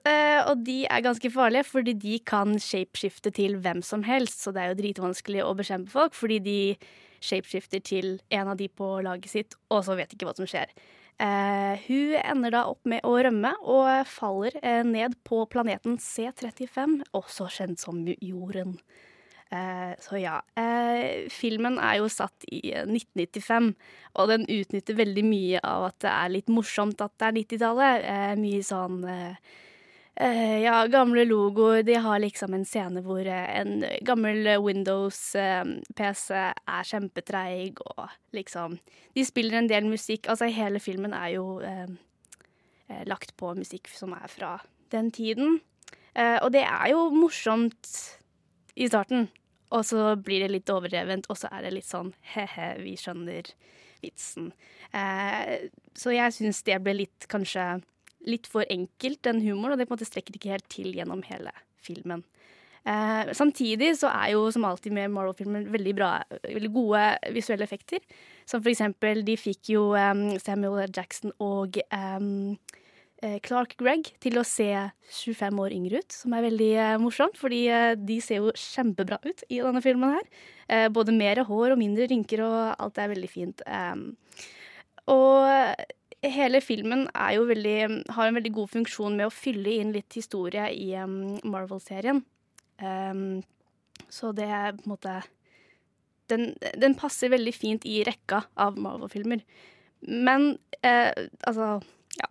Og 0.49 0.63
de 0.65 0.79
er 0.89 1.03
ganske 1.05 1.29
farlige, 1.29 1.67
fordi 1.69 1.93
de 2.01 2.15
kan 2.25 2.55
shapeskifte 2.57 3.29
til 3.37 3.59
hvem 3.61 3.83
som 3.85 4.01
helst. 4.07 4.41
Så 4.41 4.55
det 4.55 4.63
er 4.63 4.71
jo 4.71 4.79
dritvanskelig 4.79 5.43
å 5.45 5.51
bekjempe 5.59 5.93
folk, 5.93 6.17
fordi 6.17 6.39
de 6.47 6.57
shapeskifter 7.21 7.83
til 7.85 8.15
en 8.33 8.49
av 8.49 8.57
de 8.57 8.71
på 8.73 8.89
laget 9.05 9.29
sitt, 9.29 9.53
og 9.69 9.85
så 9.85 9.99
vet 10.01 10.17
ikke 10.17 10.31
hva 10.31 10.33
som 10.39 10.49
skjer. 10.49 10.73
Eh, 11.19 11.75
hun 11.87 12.15
ender 12.15 12.53
da 12.55 12.63
opp 12.71 12.87
med 12.87 13.03
å 13.03 13.17
rømme 13.19 13.51
og 13.67 14.07
faller 14.07 14.55
eh, 14.63 14.85
ned 14.87 15.17
på 15.27 15.41
planeten 15.51 15.97
C35, 15.99 17.01
også 17.17 17.49
kjent 17.51 17.81
som 17.83 17.99
Jorden. 18.07 18.77
Eh, 19.51 19.91
så 19.99 20.19
ja. 20.21 20.37
Eh, 20.55 21.27
filmen 21.33 21.79
er 21.81 21.97
jo 21.99 22.09
satt 22.13 22.45
i 22.47 22.61
eh, 22.71 22.85
1995, 22.85 23.73
og 24.15 24.29
den 24.31 24.45
utnytter 24.47 24.95
veldig 24.99 25.25
mye 25.25 25.63
av 25.65 25.89
at 25.89 25.97
det 26.05 26.13
er 26.13 26.35
litt 26.37 26.53
morsomt 26.53 27.01
at 27.03 27.15
det 27.17 27.27
er 27.27 27.37
90-tallet. 27.41 28.07
Eh, 28.13 28.35
mye 28.39 28.63
sånn 28.65 29.01
eh, 29.09 29.25
eh, 29.33 29.67
ja, 30.19 30.81
gamle 30.91 31.23
logoer. 31.25 31.83
De 31.83 31.95
har 32.03 32.19
liksom 32.19 32.53
en 32.53 32.65
scene 32.67 33.03
hvor 33.05 33.23
eh, 33.23 33.47
en 33.61 33.85
gammel 34.05 34.49
Windows-PC 34.59 36.27
er 36.35 36.89
kjempetreig, 36.91 37.79
og 37.95 38.09
liksom 38.35 38.77
De 39.15 39.25
spiller 39.25 39.61
en 39.61 39.69
del 39.71 39.87
musikk. 39.87 40.27
Altså, 40.27 40.51
hele 40.51 40.79
filmen 40.83 41.15
er 41.15 41.33
jo 41.37 41.59
eh, 41.63 41.87
eh, 42.89 43.03
lagt 43.07 43.35
på 43.39 43.53
musikk 43.55 43.87
som 43.91 44.13
er 44.17 44.27
fra 44.27 44.57
den 44.91 45.11
tiden. 45.11 45.61
Eh, 46.15 46.37
og 46.43 46.51
det 46.51 46.65
er 46.65 46.91
jo 46.91 47.09
morsomt 47.15 47.89
i 48.75 48.87
starten, 48.87 49.29
og 49.71 49.85
så 49.85 50.15
blir 50.15 50.43
det 50.43 50.53
litt 50.53 50.71
overdrevent, 50.73 51.29
og 51.29 51.37
så 51.37 51.51
er 51.53 51.65
det 51.65 51.75
litt 51.75 51.87
sånn 51.87 52.11
he-he, 52.33 52.73
vi 52.83 52.95
skjønner 52.99 53.51
vitsen. 54.03 54.51
Eh, 54.95 55.69
så 55.97 56.13
jeg 56.15 56.35
syns 56.35 56.63
det 56.67 56.79
ble 56.83 56.95
litt, 57.03 57.27
kanskje 57.31 57.79
litt 58.27 58.49
for 58.49 58.67
enkelt, 58.69 59.21
den 59.27 59.43
humoren, 59.45 59.75
og 59.75 59.79
det 59.79 59.87
på 59.87 59.93
en 59.93 59.99
måte 59.99 60.09
strekker 60.09 60.35
ikke 60.35 60.53
helt 60.55 60.69
til 60.71 60.91
gjennom 60.95 61.23
hele 61.29 61.53
filmen. 61.79 62.25
Eh, 62.87 63.31
samtidig 63.35 63.91
så 63.99 64.09
er 64.09 64.33
jo 64.33 64.45
som 64.53 64.65
alltid 64.65 64.93
med 64.95 65.11
Marvel-filmer 65.11 65.67
veldig 65.69 65.95
veldig 65.99 66.71
gode 66.73 67.03
visuelle 67.35 67.65
effekter. 67.67 67.99
Som 68.47 68.63
for 68.63 68.71
eksempel, 68.71 69.23
de 69.27 69.35
fikk 69.37 69.73
jo 69.75 69.91
um, 69.93 70.31
Samuel. 70.39 70.87
Jackson 70.95 71.33
og 71.43 71.77
eh, 71.91 73.37
Clark 73.43 73.75
Gregg 73.77 74.13
til 74.23 74.39
å 74.39 74.45
se 74.47 74.69
25 75.11 75.59
år 75.59 75.75
yngre 75.75 76.01
ut, 76.01 76.15
som 76.15 76.33
er 76.33 76.45
veldig 76.47 76.71
uh, 76.79 76.95
morsomt, 77.03 77.37
fordi 77.37 77.65
uh, 77.67 77.91
de 77.99 78.19
ser 78.23 78.39
jo 78.39 78.53
kjempebra 78.55 79.19
ut 79.25 79.43
i 79.49 79.59
denne 79.59 79.83
filmen 79.83 80.15
her. 80.15 80.29
Uh, 80.71 80.87
både 80.93 81.15
mer 81.15 81.43
hår 81.49 81.75
og 81.75 81.81
mindre 81.81 82.07
rynker, 82.09 82.45
og 82.47 82.79
alt 82.79 83.01
er 83.01 83.11
veldig 83.11 83.31
fint. 83.31 83.65
Um, 83.67 84.13
og 85.09 85.83
hele 86.23 86.59
filmen 86.61 87.07
veldig, 87.13 88.03
har 88.15 88.27
en 88.27 88.35
veldig 88.35 88.51
god 88.53 88.69
funksjon 88.73 89.15
med 89.15 89.29
å 89.29 89.33
fylle 89.33 89.77
inn 89.79 89.93
litt 89.95 90.13
historie 90.17 90.65
i 90.75 90.91
um, 90.99 91.39
Marvel-serien. 91.47 92.23
Um, 92.79 93.41
så 94.09 94.31
det 94.35 94.47
er 94.47 94.73
på 94.75 94.87
en 94.87 94.93
måte 94.95 95.19
den, 96.29 96.53
den 96.77 96.95
passer 96.97 97.31
veldig 97.33 97.53
fint 97.55 97.85
i 97.89 98.01
rekka 98.07 98.43
av 98.59 98.77
Marvel-filmer. 98.79 99.43
Men 100.07 100.57
eh, 100.81 101.11
altså 101.47 101.79
Ja. 102.19 102.27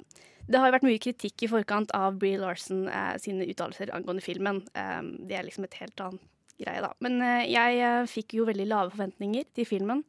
det 0.47 0.59
har 0.59 0.69
jo 0.69 0.77
vært 0.77 0.87
mye 0.87 1.03
kritikk 1.03 1.45
i 1.45 1.51
forkant 1.51 1.93
av 1.97 2.19
Bree 2.21 2.39
Larson 2.41 2.87
eh, 2.89 3.17
sine 3.21 3.47
uttalelser 3.49 3.93
angående 3.95 4.25
filmen. 4.25 4.63
Eh, 4.75 5.03
det 5.29 5.39
er 5.39 5.47
liksom 5.47 5.67
et 5.67 5.79
helt 5.83 6.01
annet 6.01 6.25
greie, 6.59 6.81
da. 6.83 6.93
Men 7.05 7.21
eh, 7.23 7.51
jeg 7.51 7.83
eh, 7.83 8.09
fikk 8.11 8.39
jo 8.39 8.49
veldig 8.49 8.69
lave 8.71 8.95
forventninger 8.95 9.51
til 9.55 9.69
filmen. 9.69 10.05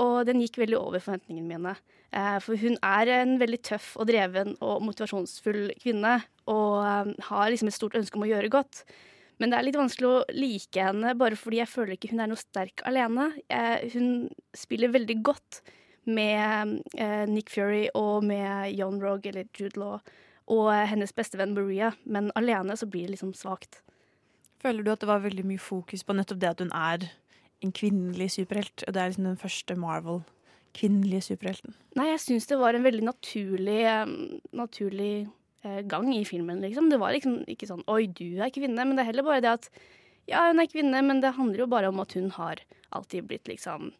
Og 0.00 0.24
den 0.26 0.40
gikk 0.42 0.58
veldig 0.58 0.78
over 0.80 1.02
forventningene 1.02 1.46
mine. 1.54 1.76
Eh, 2.14 2.38
for 2.42 2.58
hun 2.60 2.76
er 2.86 3.10
en 3.16 3.38
veldig 3.40 3.60
tøff 3.66 3.94
og 3.98 4.06
dreven 4.10 4.54
og 4.62 4.84
motivasjonsfull 4.86 5.72
kvinne. 5.82 6.18
Og 6.50 6.78
eh, 6.86 7.14
har 7.28 7.50
liksom 7.50 7.70
et 7.70 7.76
stort 7.76 7.98
ønske 7.98 8.18
om 8.18 8.26
å 8.26 8.30
gjøre 8.30 8.52
godt. 8.54 8.84
Men 9.42 9.50
det 9.50 9.58
er 9.58 9.66
litt 9.66 9.78
vanskelig 9.78 10.10
å 10.10 10.26
like 10.36 10.78
henne 10.78 11.16
bare 11.18 11.38
fordi 11.38 11.58
jeg 11.58 11.72
føler 11.72 11.96
ikke 11.96 12.12
hun 12.12 12.22
er 12.22 12.30
noe 12.30 12.38
sterk 12.38 12.84
alene. 12.86 13.32
Eh, 13.50 13.88
hun 13.96 14.28
spiller 14.54 14.94
veldig 14.94 15.18
godt 15.26 15.64
med 16.04 16.82
Nick 17.32 17.48
Fury 17.48 17.86
og 17.96 18.26
med 18.28 18.74
John 18.76 18.98
Rogue 19.00 19.30
eller 19.30 19.46
Jude 19.56 19.80
Law 19.80 20.02
og 20.52 20.68
hennes 20.90 21.14
bestevenn 21.16 21.54
Maria, 21.56 21.94
men 22.04 22.28
alene 22.36 22.76
så 22.76 22.84
blir 22.84 23.06
det 23.06 23.14
liksom 23.14 23.30
svakt. 23.32 23.80
Føler 24.60 24.84
du 24.84 24.90
at 24.92 25.00
det 25.00 25.08
var 25.08 25.24
veldig 25.24 25.46
mye 25.48 25.62
fokus 25.62 26.04
på 26.04 26.12
nettopp 26.12 26.42
det 26.42 26.50
at 26.50 26.60
hun 26.60 26.74
er 26.76 27.08
en 27.64 27.72
kvinnelig 27.72 28.34
superhelt? 28.36 28.84
Og 28.84 28.92
det 28.92 29.00
er 29.00 29.14
liksom 29.14 29.30
den 29.30 29.40
første 29.40 29.76
Marvel 29.80 30.20
kvinnelige 30.74 31.28
superhelten. 31.30 31.74
Nei, 31.98 32.10
jeg 32.12 32.22
syns 32.24 32.48
det 32.50 32.58
var 32.60 32.76
en 32.76 32.86
veldig 32.86 33.04
naturlig, 33.06 33.80
naturlig 34.56 35.12
eh, 35.64 35.82
gang 35.90 36.10
i 36.14 36.24
filmen, 36.28 36.62
liksom. 36.64 36.90
Det 36.92 37.00
var 37.02 37.14
liksom 37.14 37.42
ikke 37.50 37.70
sånn 37.70 37.84
'oi, 37.86 38.06
du 38.06 38.40
er 38.42 38.54
kvinne', 38.54 38.82
men 38.82 38.96
det 38.96 39.04
er 39.04 39.12
heller 39.12 39.26
bare 39.26 39.44
det 39.44 39.54
at 39.60 39.70
ja, 40.30 40.46
hun 40.48 40.62
er 40.62 40.70
kvinne, 40.72 41.02
men 41.04 41.20
det 41.20 41.36
handler 41.36 41.64
jo 41.64 41.70
bare 41.70 41.90
om 41.92 42.00
at 42.00 42.14
hun 42.16 42.30
har 42.32 42.62
alltid 42.96 43.26
blitt 43.28 43.48
liksom 43.50 43.90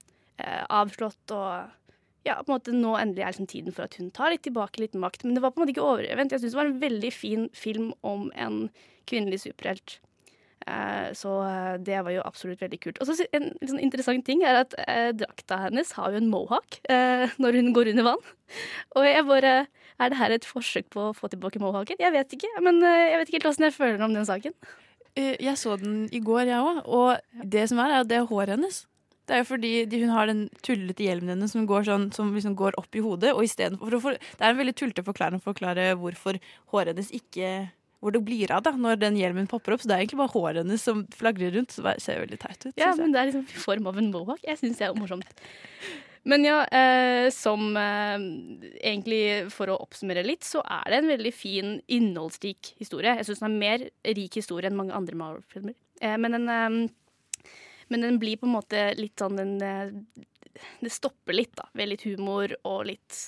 eh, 0.40 0.64
avslått 0.72 1.34
og 1.36 1.72
ja, 2.24 2.38
på 2.40 2.48
en 2.48 2.55
måte 2.55 2.72
nå 2.72 2.94
endelig 2.96 3.22
er 3.22 3.34
liksom 3.34 3.48
tiden 3.51 3.74
for 3.76 3.84
at 3.84 3.98
hun 4.01 4.09
tar 4.14 4.32
litt 4.32 4.46
tilbake 4.46 4.80
litt 4.80 4.96
makt. 4.96 5.26
Men 5.26 5.36
det 5.36 5.42
var 5.44 5.52
på 5.52 5.60
en 5.60 5.64
måte 5.66 5.74
ikke 5.74 5.84
overevent. 5.84 6.32
Jeg 6.32 6.40
syns 6.40 6.55
det 6.55 6.60
var 6.62 6.70
en 6.70 6.80
veldig 6.80 7.10
fin 7.12 7.48
film 7.52 7.90
om 8.01 8.30
en 8.32 8.70
kvinnelig 9.10 9.42
superhelt. 9.44 9.98
Eh, 10.64 11.12
så 11.12 11.32
eh, 11.44 11.74
det 11.84 11.98
var 12.06 12.14
jo 12.14 12.22
absolutt 12.24 12.62
veldig 12.64 12.80
kult. 12.80 13.00
Og 13.02 13.08
så 13.08 13.26
En 13.36 13.50
sånn 13.60 13.82
interessant 13.84 14.24
ting 14.24 14.44
er 14.46 14.62
at 14.62 14.76
eh, 14.86 15.10
drakta 15.16 15.60
hennes 15.66 15.92
har 15.98 16.14
jo 16.14 16.22
en 16.22 16.30
mohawk 16.32 16.78
når 17.42 17.60
hun 17.60 17.72
går 17.76 17.92
under 17.92 18.08
vann. 18.12 18.24
Og 18.96 19.08
jeg 19.08 19.26
bare 19.28 19.54
Er 20.00 20.10
det 20.10 20.18
her 20.18 20.32
et 20.34 20.48
forsøk 20.48 20.88
på 20.90 21.10
å 21.10 21.12
få 21.14 21.28
tilbake 21.30 21.60
mohawken? 21.62 22.00
Jeg 22.00 22.12
vet 22.12 22.32
ikke. 22.34 22.48
Men 22.64 22.80
jeg 22.82 23.20
vet 23.20 23.28
ikke 23.28 23.38
helt 23.38 23.52
åssen 23.52 23.68
jeg 23.68 23.76
føler 23.76 24.02
om 24.02 24.16
den 24.16 24.26
saken. 24.26 24.56
Jeg 25.14 25.54
så 25.54 25.76
den 25.78 26.08
i 26.10 26.18
går, 26.18 26.48
jeg 26.48 26.58
òg. 26.58 26.80
Og 26.90 27.46
det 27.46 27.68
som 27.70 27.78
er, 27.78 27.92
er 27.92 28.02
at 28.02 28.10
det 28.10 28.18
er 28.18 28.26
håret 28.26 28.56
hennes. 28.56 28.80
Det 29.24 29.36
er 29.36 29.44
jo 29.44 29.46
fordi 29.52 30.00
hun 30.02 30.10
har 30.10 30.26
den 30.26 30.42
tullete 30.66 31.06
hjelmen 31.06 31.36
hennes 31.36 31.54
som 31.54 31.68
går, 31.70 31.86
sånn, 31.86 32.08
som 32.12 32.34
liksom 32.34 32.56
går 32.58 32.74
opp 32.80 32.98
i 32.98 33.04
hodet. 33.04 33.36
Og 33.36 33.46
i 33.46 33.52
for, 33.78 34.00
for, 34.02 34.18
Det 34.18 34.42
er 34.42 34.50
en 34.50 34.58
veldig 34.58 34.74
tullete 34.74 35.06
forklaring 35.06 35.38
å 35.38 35.46
forklare 35.46 35.94
hvorfor 35.94 36.42
håret 36.74 36.96
hennes 36.96 37.14
ikke 37.14 37.70
Hvor 38.05 38.12
det 38.12 38.20
blir 38.26 38.52
av 38.52 38.64
da, 38.66 38.74
når 38.76 38.98
den 39.01 39.14
hjelmen 39.16 39.48
popper 39.48 39.74
opp. 39.74 39.81
Så 39.81 39.89
det 39.89 39.97
er 39.97 40.05
egentlig 40.05 40.20
bare 40.20 40.35
håret 40.35 40.60
hennes 40.60 40.82
som 40.85 41.05
flagrer 41.16 41.55
rundt. 41.56 41.72
Så 41.72 41.85
det 41.86 41.94
ser 42.05 42.20
veldig 42.20 42.40
teit 42.43 42.59
ut. 42.66 42.72
Ja, 42.76 42.90
synes 42.93 42.98
jeg. 42.98 43.05
men 43.05 43.14
det 43.14 43.20
er 43.20 43.31
liksom 43.31 43.47
i 43.48 43.62
form 43.66 43.89
av 43.89 44.01
en 44.01 44.10
mohawk. 44.12 44.43
Jeg 44.44 44.60
syns 44.60 44.81
det 44.82 44.89
er 44.89 44.98
morsomt. 44.98 45.47
Men 46.28 46.44
ja, 46.47 46.59
eh, 46.72 47.28
som 47.32 47.74
eh, 47.76 48.26
egentlig 48.81 49.22
for 49.52 49.72
å 49.72 49.78
oppsummere 49.85 50.24
litt, 50.24 50.44
så 50.44 50.62
er 50.64 50.93
det 50.93 51.01
en 51.01 51.10
veldig 51.12 51.32
fin, 51.36 51.74
innholdsrik 51.93 52.74
historie. 52.81 53.16
Jeg 53.18 53.28
syns 53.28 53.43
den 53.44 53.51
er 53.51 53.64
mer 53.64 53.89
rik 54.20 54.39
historie 54.40 54.68
enn 54.68 54.78
mange 54.78 54.97
andre 54.97 55.18
Marvel-filmer. 55.20 55.76
Eh, 56.01 56.16
men 56.20 56.39
eh, 56.44 56.85
men 57.89 58.01
den 58.01 58.18
blir 58.18 58.36
på 58.36 58.48
en 58.48 58.56
måte 58.56 58.86
litt 58.98 59.20
sånn 59.20 59.39
den 59.39 59.55
eh, 59.62 59.93
Det 60.81 60.93
stopper 60.93 61.36
litt, 61.36 61.55
da, 61.59 61.68
ved 61.74 61.93
litt 61.93 62.05
humor 62.06 62.52
og 62.62 62.85
litt 62.89 63.18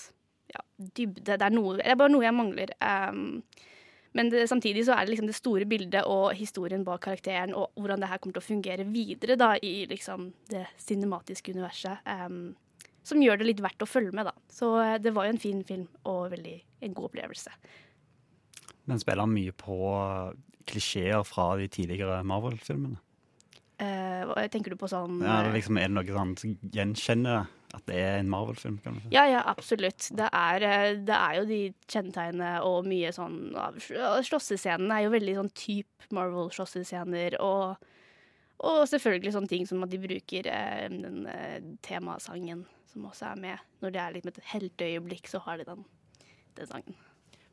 ja, 0.52 0.62
dybde. 0.76 1.36
Det 1.36 1.42
er, 1.42 1.54
noe, 1.54 1.76
det 1.80 1.88
er 1.90 1.98
bare 1.98 2.12
noe 2.12 2.24
jeg 2.24 2.36
mangler. 2.36 2.72
Um, 2.78 3.42
men 4.16 4.30
det, 4.32 4.46
samtidig 4.48 4.86
så 4.86 4.94
er 4.96 5.04
det 5.04 5.12
liksom 5.12 5.28
det 5.28 5.36
store 5.36 5.66
bildet 5.68 6.06
og 6.08 6.30
historien 6.38 6.84
bak 6.86 7.02
karakteren 7.04 7.52
og 7.56 7.74
hvordan 7.76 8.00
det 8.00 8.08
her 8.08 8.20
kommer 8.22 8.38
til 8.38 8.44
å 8.44 8.48
fungere 8.48 8.86
videre 8.88 9.36
da 9.36 9.50
i 9.60 9.74
liksom 9.90 10.30
det 10.48 10.64
cinematiske 10.80 11.52
universet, 11.52 12.00
um, 12.24 12.54
som 13.06 13.20
gjør 13.22 13.42
det 13.42 13.50
litt 13.50 13.60
verdt 13.62 13.84
å 13.84 13.88
følge 13.88 14.16
med, 14.16 14.26
da. 14.26 14.32
Så 14.50 14.72
eh, 14.82 14.96
det 14.98 15.12
var 15.14 15.28
jo 15.28 15.34
en 15.36 15.42
fin 15.42 15.60
film 15.68 15.84
og 16.10 16.32
veldig 16.32 16.56
en 16.82 16.94
god 16.96 17.10
opplevelse. 17.10 17.52
Den 18.88 19.02
spiller 19.02 19.28
mye 19.30 19.52
på 19.54 19.76
klisjeer 20.66 21.22
fra 21.26 21.52
de 21.60 21.68
tidligere 21.70 22.22
Marvel-filmene. 22.26 22.98
Uh, 23.76 24.32
tenker 24.48 24.72
du 24.72 24.80
på 24.80 24.88
sånn 24.88 25.20
Ja, 25.20 25.42
det 25.44 25.50
er, 25.50 25.54
liksom, 25.58 25.76
er 25.76 25.90
det 25.90 25.96
noe 25.98 26.16
sånn 26.16 26.30
som 26.40 26.56
gjenkjenner 26.72 27.50
at 27.76 27.84
det 27.88 27.98
er 28.00 28.20
en 28.20 28.30
Marvel-film? 28.32 28.78
si? 28.84 29.10
Ja, 29.14 29.26
ja, 29.30 29.42
absolutt. 29.46 30.08
Det 30.16 30.28
er, 30.32 30.66
eh, 30.66 30.98
det 31.06 31.16
er 31.16 31.34
jo 31.38 31.48
de 31.48 31.60
kjennetegnene 31.92 32.52
og 32.66 32.88
mye 32.88 33.12
sånn 33.14 33.38
Slåssescenene 34.26 34.96
er 34.96 35.06
jo 35.06 35.14
veldig 35.14 35.36
sånn 35.40 35.52
type 35.56 36.10
Marvel-slåssescener. 36.16 37.38
Og, 37.44 37.88
og 38.66 38.80
selvfølgelig 38.90 39.36
sånne 39.36 39.52
ting 39.52 39.68
som 39.68 39.84
at 39.86 39.92
de 39.92 40.02
bruker 40.02 40.50
eh, 40.52 40.86
den 40.92 41.26
eh, 41.30 41.58
temasangen 41.86 42.64
som 42.92 43.08
også 43.10 43.32
er 43.32 43.42
med. 43.44 43.66
Når 43.84 43.94
det 43.94 44.02
er 44.02 44.16
litt 44.16 44.28
med 44.28 44.38
et 44.40 44.54
helteøyeblikk, 44.54 45.28
så 45.30 45.42
har 45.46 45.60
de 45.60 45.68
den, 45.68 45.84
den 46.56 46.72
sangen. 46.72 47.05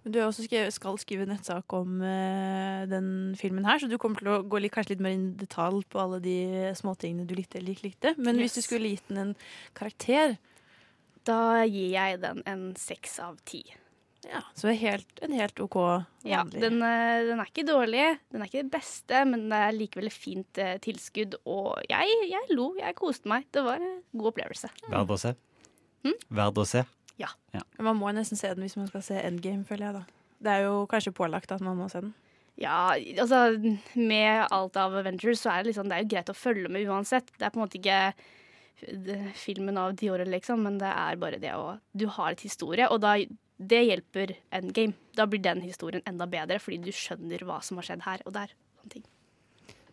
Men 0.03 0.13
du 0.13 0.19
har 0.19 0.29
også 0.29 0.45
skrevet, 0.45 0.75
skal 0.75 0.97
skrive 0.99 1.27
nettsak 1.29 1.75
om 1.77 2.01
uh, 2.03 2.83
den 2.91 3.07
filmen 3.39 3.67
her, 3.67 3.79
så 3.79 3.87
du 3.87 3.97
kommer 4.01 4.19
til 4.19 4.33
å 4.33 4.41
gå 4.43 4.59
litt, 4.59 4.73
kanskje 4.75 4.95
litt 4.95 5.03
mer 5.05 5.15
i 5.15 5.29
detalj 5.39 5.85
på 5.87 6.01
alle 6.01 6.19
de 6.23 6.39
småtingene 6.75 7.27
du 7.29 7.35
likte 7.37 7.61
eller 7.61 7.75
ikke 7.75 7.89
likte. 7.89 8.15
Men 8.19 8.41
hvis 8.41 8.57
du 8.59 8.63
skulle 8.65 8.91
gitt 8.91 9.07
den 9.11 9.21
en 9.29 9.37
karakter 9.77 10.35
Da 11.23 11.63
gir 11.63 11.93
jeg 11.93 12.19
den 12.19 12.43
en 12.49 12.65
seks 12.75 13.15
av 13.23 13.39
ti. 13.47 13.63
Ja, 14.27 14.41
Så 14.55 14.71
helt, 14.71 15.19
en 15.21 15.33
helt 15.35 15.59
OK 15.59 15.75
Ja, 16.23 16.43
den, 16.47 16.81
eh, 16.83 17.23
den 17.27 17.39
er 17.39 17.49
ikke 17.49 17.65
dårlig, 17.67 18.05
den 18.31 18.41
er 18.41 18.47
ikke 18.47 18.63
det 18.63 18.71
beste, 18.71 19.23
men 19.27 19.49
det 19.51 19.59
er 19.59 19.75
likevel 19.75 20.07
et 20.07 20.15
fint 20.15 20.59
eh, 20.63 20.77
tilskudd. 20.83 21.35
Og 21.43 21.79
jeg, 21.89 22.19
jeg 22.29 22.55
lo, 22.55 22.71
jeg 22.79 22.95
koste 22.99 23.27
meg. 23.31 23.47
Det 23.51 23.63
var 23.65 23.83
en 23.83 23.97
god 24.15 24.31
opplevelse. 24.33 24.71
Verdt 24.87 25.15
å 25.15 25.19
se. 25.19 25.33
Verd 26.03 26.29
Verdt 26.39 26.61
å 26.63 26.67
se. 26.67 26.83
Ja. 27.21 27.29
ja. 27.53 27.61
Man 27.83 27.99
må 27.99 28.11
nesten 28.15 28.39
se 28.39 28.51
den 28.53 28.65
hvis 28.65 28.77
man 28.79 28.89
skal 28.89 29.05
se 29.05 29.21
Endgame, 29.21 29.65
føler 29.67 29.89
jeg. 29.89 30.01
da. 30.01 30.03
Det 30.43 30.53
er 30.53 30.67
jo 30.67 30.83
kanskje 30.91 31.15
pålagt 31.15 31.53
at 31.55 31.63
man 31.63 31.77
må 31.79 31.89
se 31.91 32.01
den. 32.03 32.13
Ja, 32.59 32.93
altså 32.93 33.57
med 33.97 34.47
alt 34.53 34.77
av 34.77 34.93
Avengers 34.99 35.41
så 35.41 35.49
er 35.49 35.63
det 35.63 35.71
liksom 35.71 35.87
Det 35.89 35.95
er 35.95 36.03
jo 36.03 36.09
greit 36.11 36.29
å 36.29 36.37
følge 36.37 36.69
med 36.69 36.85
uansett. 36.85 37.31
Det 37.37 37.47
er 37.47 37.53
på 37.53 37.57
en 37.57 37.63
måte 37.65 37.79
ikke 37.79 38.01
filmen 39.39 39.77
av 39.79 39.95
tiåret, 39.97 40.27
liksom, 40.27 40.65
men 40.65 40.77
det 40.81 40.89
er 40.91 41.17
bare 41.21 41.39
det 41.41 41.53
å 41.55 41.77
Du 41.95 42.05
har 42.17 42.33
et 42.33 42.45
historie, 42.45 42.89
og 42.89 43.01
da 43.01 43.15
det 43.57 43.83
hjelper 43.85 44.35
Endgame. 44.51 44.95
Da 45.15 45.25
blir 45.29 45.41
den 45.41 45.61
historien 45.61 46.03
enda 46.09 46.27
bedre, 46.27 46.59
fordi 46.59 46.81
du 46.83 46.91
skjønner 46.91 47.45
hva 47.47 47.61
som 47.63 47.77
har 47.79 47.87
skjedd 47.87 48.05
her 48.05 48.23
og 48.25 48.33
der. 48.35 48.53
Sånne 48.81 48.95
ting. 48.97 49.05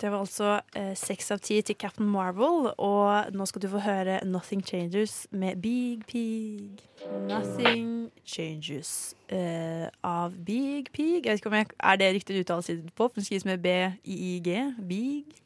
Det 0.01 0.09
var 0.09 0.23
altså 0.23 0.61
eh, 0.77 0.95
seks 0.97 1.27
av 1.35 1.43
ti 1.45 1.59
til 1.61 1.77
Captain 1.77 2.09
Marvel, 2.09 2.71
og 2.81 3.35
nå 3.37 3.47
skal 3.49 3.61
du 3.61 3.67
få 3.69 3.83
høre 3.85 4.17
Nothing 4.25 4.63
Changes 4.65 5.27
med 5.31 5.61
Big 5.61 6.07
Pig. 6.09 6.81
Nothing 7.29 8.09
Changes 8.25 9.15
eh, 9.29 9.91
av 10.01 10.39
Big 10.47 10.89
Pig. 10.95 11.21
Jeg 11.21 11.35
vet 11.35 11.43
ikke 11.43 11.53
om 11.53 11.59
jeg, 11.59 11.69
Er 11.77 12.01
det 12.01 12.15
riktig 12.15 12.41
uttalelse 12.41 12.79
på? 12.95 13.11
For 13.11 13.21
Den 13.21 13.29
skrives 13.29 13.45
med 13.45 13.59
B-I-I-G. 13.59 14.57
Big 14.89 15.37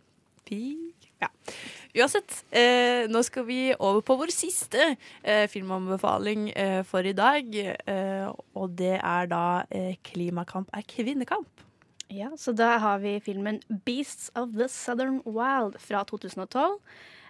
Pig. 0.46 1.10
Ja. 1.22 1.32
Uansett, 1.98 2.44
eh, 2.54 3.10
nå 3.10 3.22
skal 3.26 3.46
vi 3.50 3.58
over 3.74 4.06
på 4.06 4.20
vår 4.22 4.30
siste 4.30 4.94
eh, 5.22 5.48
filmanbefaling 5.50 6.52
for 6.86 7.02
i 7.02 7.12
dag. 7.12 7.50
Og 8.54 8.78
det 8.78 9.00
er 9.02 9.26
da 9.26 9.64
'Klimakamp 10.04 10.70
er 10.72 10.86
kvinnekamp'. 10.86 11.64
Ja, 12.08 12.30
så 12.36 12.52
da 12.52 12.76
har 12.78 12.98
vi 12.98 13.20
filmen 13.20 13.60
'Beasts 13.68 14.30
of 14.34 14.52
the 14.52 14.68
Southern 14.68 15.22
Wild' 15.24 15.78
fra 15.78 16.04
2012. 16.04 16.78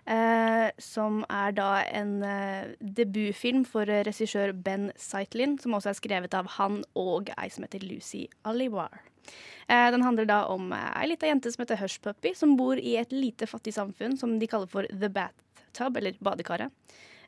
Eh, 0.07 0.71
som 0.79 1.23
er 1.31 1.53
da 1.57 1.81
en 1.89 2.23
eh, 2.23 2.75
debutfilm 2.81 3.65
for 3.65 3.89
eh, 3.89 4.03
regissør 4.05 4.53
Ben 4.53 4.91
Zeitlin, 5.01 5.59
som 5.59 5.73
også 5.73 5.95
er 5.95 5.97
skrevet 5.97 6.35
av 6.37 6.51
han 6.59 6.83
og 6.95 7.31
ei 7.39 7.49
som 7.49 7.65
heter 7.65 7.87
Lucy 7.89 8.27
Aliwar. 8.45 9.01
Eh, 9.69 9.91
den 9.95 10.05
handler 10.05 10.29
da 10.29 10.43
om 10.53 10.73
eh, 10.77 10.91
ei 11.01 11.09
lita 11.09 11.31
jente 11.31 11.53
som 11.53 11.65
heter 11.65 11.81
Hush 11.81 12.03
Puppy, 12.05 12.35
som 12.37 12.53
bor 12.57 12.77
i 12.77 12.99
et 13.01 13.17
lite 13.17 13.49
fattig 13.49 13.73
samfunn 13.73 14.19
som 14.21 14.37
de 14.39 14.47
kaller 14.51 14.69
for 14.69 14.85
The 14.93 15.09
Bathtub, 15.09 15.97
eller 15.97 16.21
badekaret. 16.21 16.69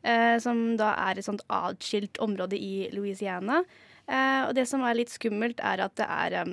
Eh, 0.05 0.37
som 0.45 0.77
da 0.77 0.93
er 1.09 1.17
et 1.17 1.25
sånt 1.25 1.47
atskilt 1.49 2.21
område 2.21 2.61
i 2.61 2.91
Louisiana. 2.93 3.65
Og 4.07 4.53
det 4.55 4.69
som 4.71 4.85
er 4.87 4.95
litt 4.95 5.11
skummelt, 5.11 5.59
er 5.59 5.81
at 5.83 5.97
det 5.99 6.07
er 6.07 6.45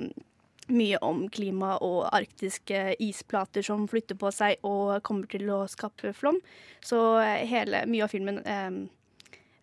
mye 0.72 0.98
om 1.04 1.24
klima 1.32 1.74
og 1.84 2.08
arktiske 2.14 2.94
isplater 3.02 3.64
som 3.66 3.86
flytter 3.90 4.18
på 4.20 4.30
seg 4.34 4.64
og 4.64 5.02
kommer 5.06 5.28
til 5.30 5.48
å 5.52 5.64
skape 5.70 6.14
flom. 6.16 6.40
Så 6.84 7.00
eh, 7.22 7.44
hele, 7.48 7.84
mye 7.90 8.06
av 8.06 8.12
filmen 8.12 8.40
eh, 8.44 8.82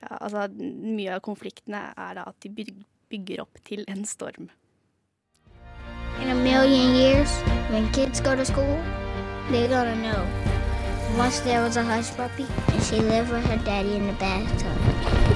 ja, 0.02 0.18
Altså 0.18 0.48
mye 0.58 1.18
av 1.18 1.22
konfliktene 1.26 1.92
er 1.94 2.18
da 2.18 2.26
at 2.30 2.38
de 2.42 2.66
bygger 3.12 3.44
opp 3.44 3.62
til 3.68 3.86
en 3.92 4.06
storm. 4.06 4.50
In 6.22 6.30
a 6.30 6.36
million 6.36 6.96
years, 6.96 7.32
when 7.72 7.92
kids 7.94 8.22
go 8.22 8.36
to 8.36 8.46
school, 8.46 8.78
they're 9.50 9.68
gonna 9.68 9.96
know. 9.96 10.26
Once 11.18 11.40
there 11.42 11.62
was 11.62 11.78
a 11.78 11.84
hush 11.84 12.12
puppy, 12.16 12.46
and 12.68 12.84
she 12.84 12.98
lived 12.98 13.32
with 13.32 13.46
her 13.46 13.58
daddy 13.66 13.96
in 13.96 14.08
the 14.08 14.14
bathtub. 14.14 15.31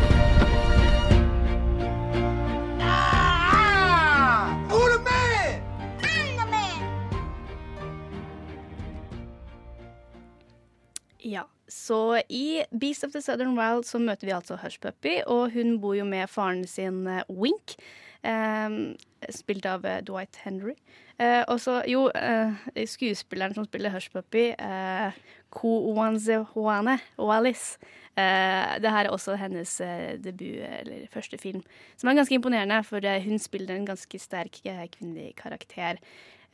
Så 11.86 12.00
i 12.30 12.64
Beast 12.74 13.06
of 13.06 13.14
the 13.14 13.22
Southern 13.22 13.54
Wild 13.60 13.86
så 13.86 14.02
møter 14.02 14.30
vi 14.30 14.34
altså 14.36 14.58
Hush 14.64 14.82
og 15.28 15.54
hun 15.54 15.80
bor 15.82 15.94
jo 15.94 16.06
med 16.06 16.28
faren 16.30 16.66
sin 16.68 17.06
eh, 17.08 17.24
Wink. 17.30 17.78
Um, 18.26 18.96
spilt 19.30 19.68
av 19.70 19.84
uh, 19.86 20.00
Dwight 20.02 20.40
Henry. 20.42 20.74
Uh, 21.20 21.44
og 21.48 21.60
så, 21.62 21.78
jo, 21.88 22.08
uh, 22.10 22.56
skuespilleren 22.90 23.54
som 23.54 23.68
spiller 23.68 23.94
Hush 23.94 24.10
Puppy, 24.10 24.48
uh, 24.58 25.14
Ko 25.54 25.76
Wanzehoane 25.94 26.98
Wallis. 27.22 27.76
Uh, 28.18 28.80
det 28.82 28.92
her 28.96 29.06
er 29.06 29.14
også 29.14 29.36
hennes 29.38 29.76
debut, 30.24 30.64
eller 30.64 31.06
første 31.14 31.38
film, 31.38 31.62
som 32.00 32.10
er 32.10 32.18
ganske 32.18 32.36
imponerende, 32.36 32.82
for 32.88 33.06
hun 33.28 33.40
spiller 33.40 33.76
en 33.76 33.86
ganske 33.92 34.20
sterk 34.20 34.64
kvinnelig 34.64 35.36
karakter. 35.38 36.02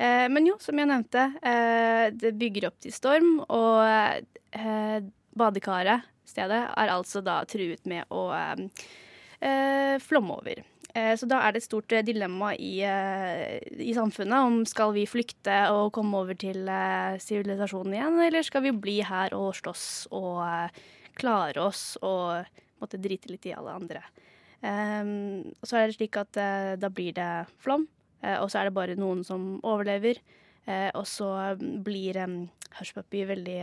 Men 0.01 0.47
jo, 0.47 0.55
som 0.57 0.79
jeg 0.79 0.89
nevnte, 0.89 1.27
det 2.17 2.31
bygger 2.39 2.71
opp 2.71 2.79
til 2.81 2.93
storm, 2.95 3.35
og 3.53 3.85
badekaret, 5.37 6.07
stedet, 6.27 6.63
er 6.77 6.91
altså 6.93 7.21
da 7.25 7.41
truet 7.49 7.85
med 7.89 8.05
å 8.11 8.29
eh, 8.35 8.67
eh, 9.41 9.95
flomme 10.03 10.37
over. 10.37 10.61
Eh, 10.93 11.13
Så 11.15 11.27
da 11.27 11.41
er 11.41 11.53
det 11.53 11.61
et 11.61 11.67
stort 11.67 11.91
eh, 11.95 12.03
dilemma 12.03 12.53
i, 12.55 12.81
eh, 12.83 13.59
i 13.79 13.93
samfunnet 13.95 14.47
om 14.47 14.61
skal 14.67 14.93
vi 14.95 15.05
flykte 15.07 15.57
og 15.71 15.93
komme 15.95 16.19
over 16.19 16.35
til 16.35 16.67
eh, 16.67 17.19
sivilisasjonen 17.19 17.95
igjen, 17.95 18.19
eller 18.27 18.43
skal 18.43 18.65
vi 18.67 18.73
bli 18.75 18.97
her 19.07 19.35
og 19.37 19.53
slåss 19.55 20.07
og 20.11 20.43
klare 21.19 21.63
oss 21.63 21.97
og 22.01 22.45
måtte 22.81 22.99
drite 23.01 23.31
litt 23.31 23.45
i 23.45 23.55
alle 23.55 23.73
andre. 23.77 24.01
Og 24.61 25.65
så 25.65 25.77
er 25.77 25.89
det 25.89 25.95
slik 25.95 26.17
at 26.21 26.37
da 26.77 26.89
blir 26.93 27.15
det 27.17 27.29
flom, 27.61 27.87
og 28.21 28.47
så 28.49 28.59
er 28.59 28.69
det 28.69 28.75
bare 28.75 28.95
noen 28.97 29.23
som 29.25 29.55
overlever. 29.65 30.19
Og 30.93 31.05
så 31.09 31.27
blir 31.57 32.19
um, 32.21 32.35
Hushpuppy 32.77 33.23
veldig 33.29 33.57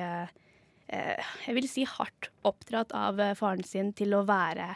Jeg 0.88 1.56
vil 1.56 1.68
si 1.68 1.84
hardt 1.88 2.30
oppdratt 2.48 2.94
av 2.96 3.20
eh, 3.20 3.36
faren 3.36 3.64
sin 3.66 3.92
til 3.96 4.16
å 4.16 4.24
være 4.28 4.72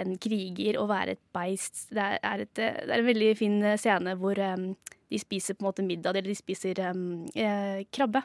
en 0.00 0.16
kriger 0.20 0.78
og 0.80 0.90
være 0.90 1.16
et 1.16 1.22
beist. 1.34 1.86
Det 1.92 2.06
er, 2.16 2.44
et, 2.46 2.58
eh, 2.58 2.80
det 2.86 2.94
er 2.94 3.02
en 3.02 3.08
veldig 3.10 3.30
fin 3.38 3.58
eh, 3.62 3.78
scene 3.80 4.16
hvor 4.20 4.40
um, 4.40 4.70
de 5.10 5.20
spiser 5.20 5.56
på 5.56 5.64
en 5.64 5.70
måte 5.70 5.86
middag, 5.86 6.16
eller 6.16 6.30
de 6.30 6.38
spiser 6.38 6.80
um, 6.90 7.26
eh, 7.34 7.82
krabbe. 7.92 8.24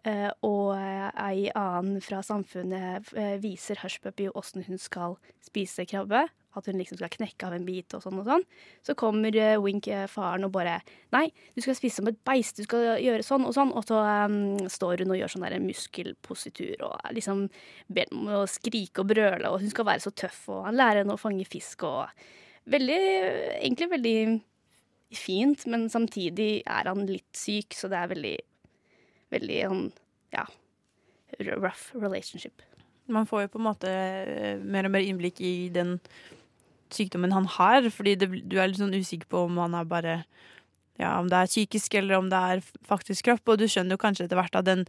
Uh, 0.00 0.30
og 0.48 0.78
eh, 0.78 1.08
ei 1.26 1.50
annen 1.52 2.00
fra 2.00 2.22
samfunnet 2.24 3.10
uh, 3.12 3.34
viser 3.42 3.82
Hushpuppy 3.82 4.30
åssen 4.32 4.64
hun 4.64 4.80
skal 4.80 5.18
spise 5.44 5.84
krabbe. 5.84 6.22
At 6.58 6.66
hun 6.66 6.80
liksom 6.80 6.98
skal 6.98 7.12
knekke 7.12 7.46
av 7.46 7.54
en 7.54 7.66
bit 7.66 7.94
og 7.94 8.02
sånn 8.02 8.18
og 8.18 8.26
sånn. 8.26 8.44
Så 8.86 8.96
kommer 8.98 9.36
eh, 9.38 9.58
Wink, 9.62 9.86
eh, 9.86 10.08
faren, 10.10 10.48
og 10.48 10.54
bare 10.56 10.80
Nei, 11.14 11.28
du 11.54 11.62
skal 11.62 11.76
spise 11.78 12.00
som 12.00 12.10
et 12.10 12.18
beist, 12.26 12.58
du 12.58 12.66
skal 12.66 12.98
gjøre 13.02 13.26
sånn 13.26 13.46
og 13.46 13.54
sånn. 13.54 13.72
Og 13.76 13.86
så 13.86 14.00
um, 14.26 14.58
står 14.70 15.04
hun 15.04 15.14
og 15.14 15.20
gjør 15.20 15.34
sånn 15.34 15.46
der 15.46 15.62
muskelpositur 15.62 16.86
og 16.88 16.96
er 16.98 17.16
liksom 17.16 17.46
ber 17.90 18.12
om 18.16 18.30
å 18.40 18.44
skrike 18.50 19.04
og 19.04 19.10
brøle, 19.12 19.50
og 19.50 19.62
hun 19.62 19.72
skal 19.72 19.88
være 19.88 20.04
så 20.06 20.14
tøff, 20.14 20.42
og 20.50 20.64
han 20.68 20.78
lærer 20.78 21.04
henne 21.04 21.16
å 21.16 21.20
fange 21.20 21.48
fisk 21.48 21.86
og 21.88 22.28
Veldig 22.70 22.96
Egentlig 23.56 23.86
veldig 23.88 24.16
fint, 25.16 25.62
men 25.66 25.88
samtidig 25.90 26.60
er 26.68 26.90
han 26.90 27.06
litt 27.08 27.32
syk, 27.34 27.74
så 27.74 27.88
det 27.90 27.98
er 27.98 28.10
veldig 28.12 28.36
Veldig 29.34 29.60
sånn 29.64 29.86
Ja. 30.34 30.44
Rough 31.40 31.94
relationship. 31.94 32.62
Man 33.10 33.26
får 33.26 33.44
jo 33.44 33.52
på 33.54 33.60
en 33.60 33.66
måte 33.66 33.90
eh, 33.90 34.58
mer 34.58 34.86
og 34.86 34.94
mer 34.94 35.06
innblikk 35.06 35.40
i 35.42 35.70
den 35.72 35.96
sykdommen 36.96 37.34
han 37.34 37.48
har, 37.58 37.88
fordi 37.94 38.16
det, 38.20 38.30
du 38.50 38.58
er 38.58 38.70
litt 38.70 38.80
sånn 38.80 38.96
usikker 38.96 39.30
på 39.30 39.44
om 39.46 39.60
han 39.62 39.76
er 39.78 39.88
bare 39.88 40.16
ja, 41.00 41.14
om 41.16 41.30
det 41.30 41.38
er 41.38 41.48
psykisk 41.48 41.94
eller 41.96 42.18
om 42.18 42.28
det 42.32 42.42
er 42.54 42.62
faktisk 42.86 43.28
kropp, 43.28 43.48
og 43.48 43.60
du 43.60 43.66
skjønner 43.70 43.96
jo 43.96 44.02
kanskje 44.02 44.26
etter 44.26 44.38
hvert 44.38 44.58
at 44.58 44.68
den 44.68 44.84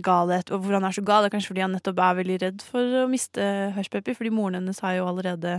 galhet, 0.00 0.50
og 0.54 0.62
hvor 0.64 0.78
han 0.78 0.86
er 0.88 0.94
så 0.96 1.04
gal, 1.04 1.24
det 1.24 1.30
er 1.30 1.34
kanskje 1.36 1.52
fordi 1.52 1.64
han 1.64 1.74
nettopp 1.76 2.00
er 2.00 2.18
veldig 2.22 2.38
redd 2.40 2.64
for 2.64 2.98
å 3.02 3.06
miste 3.10 3.46
Hushpuppy, 3.76 4.14
fordi 4.16 4.32
moren 4.32 4.60
hennes 4.60 4.80
har 4.84 4.96
jo 4.96 5.08
allerede 5.10 5.58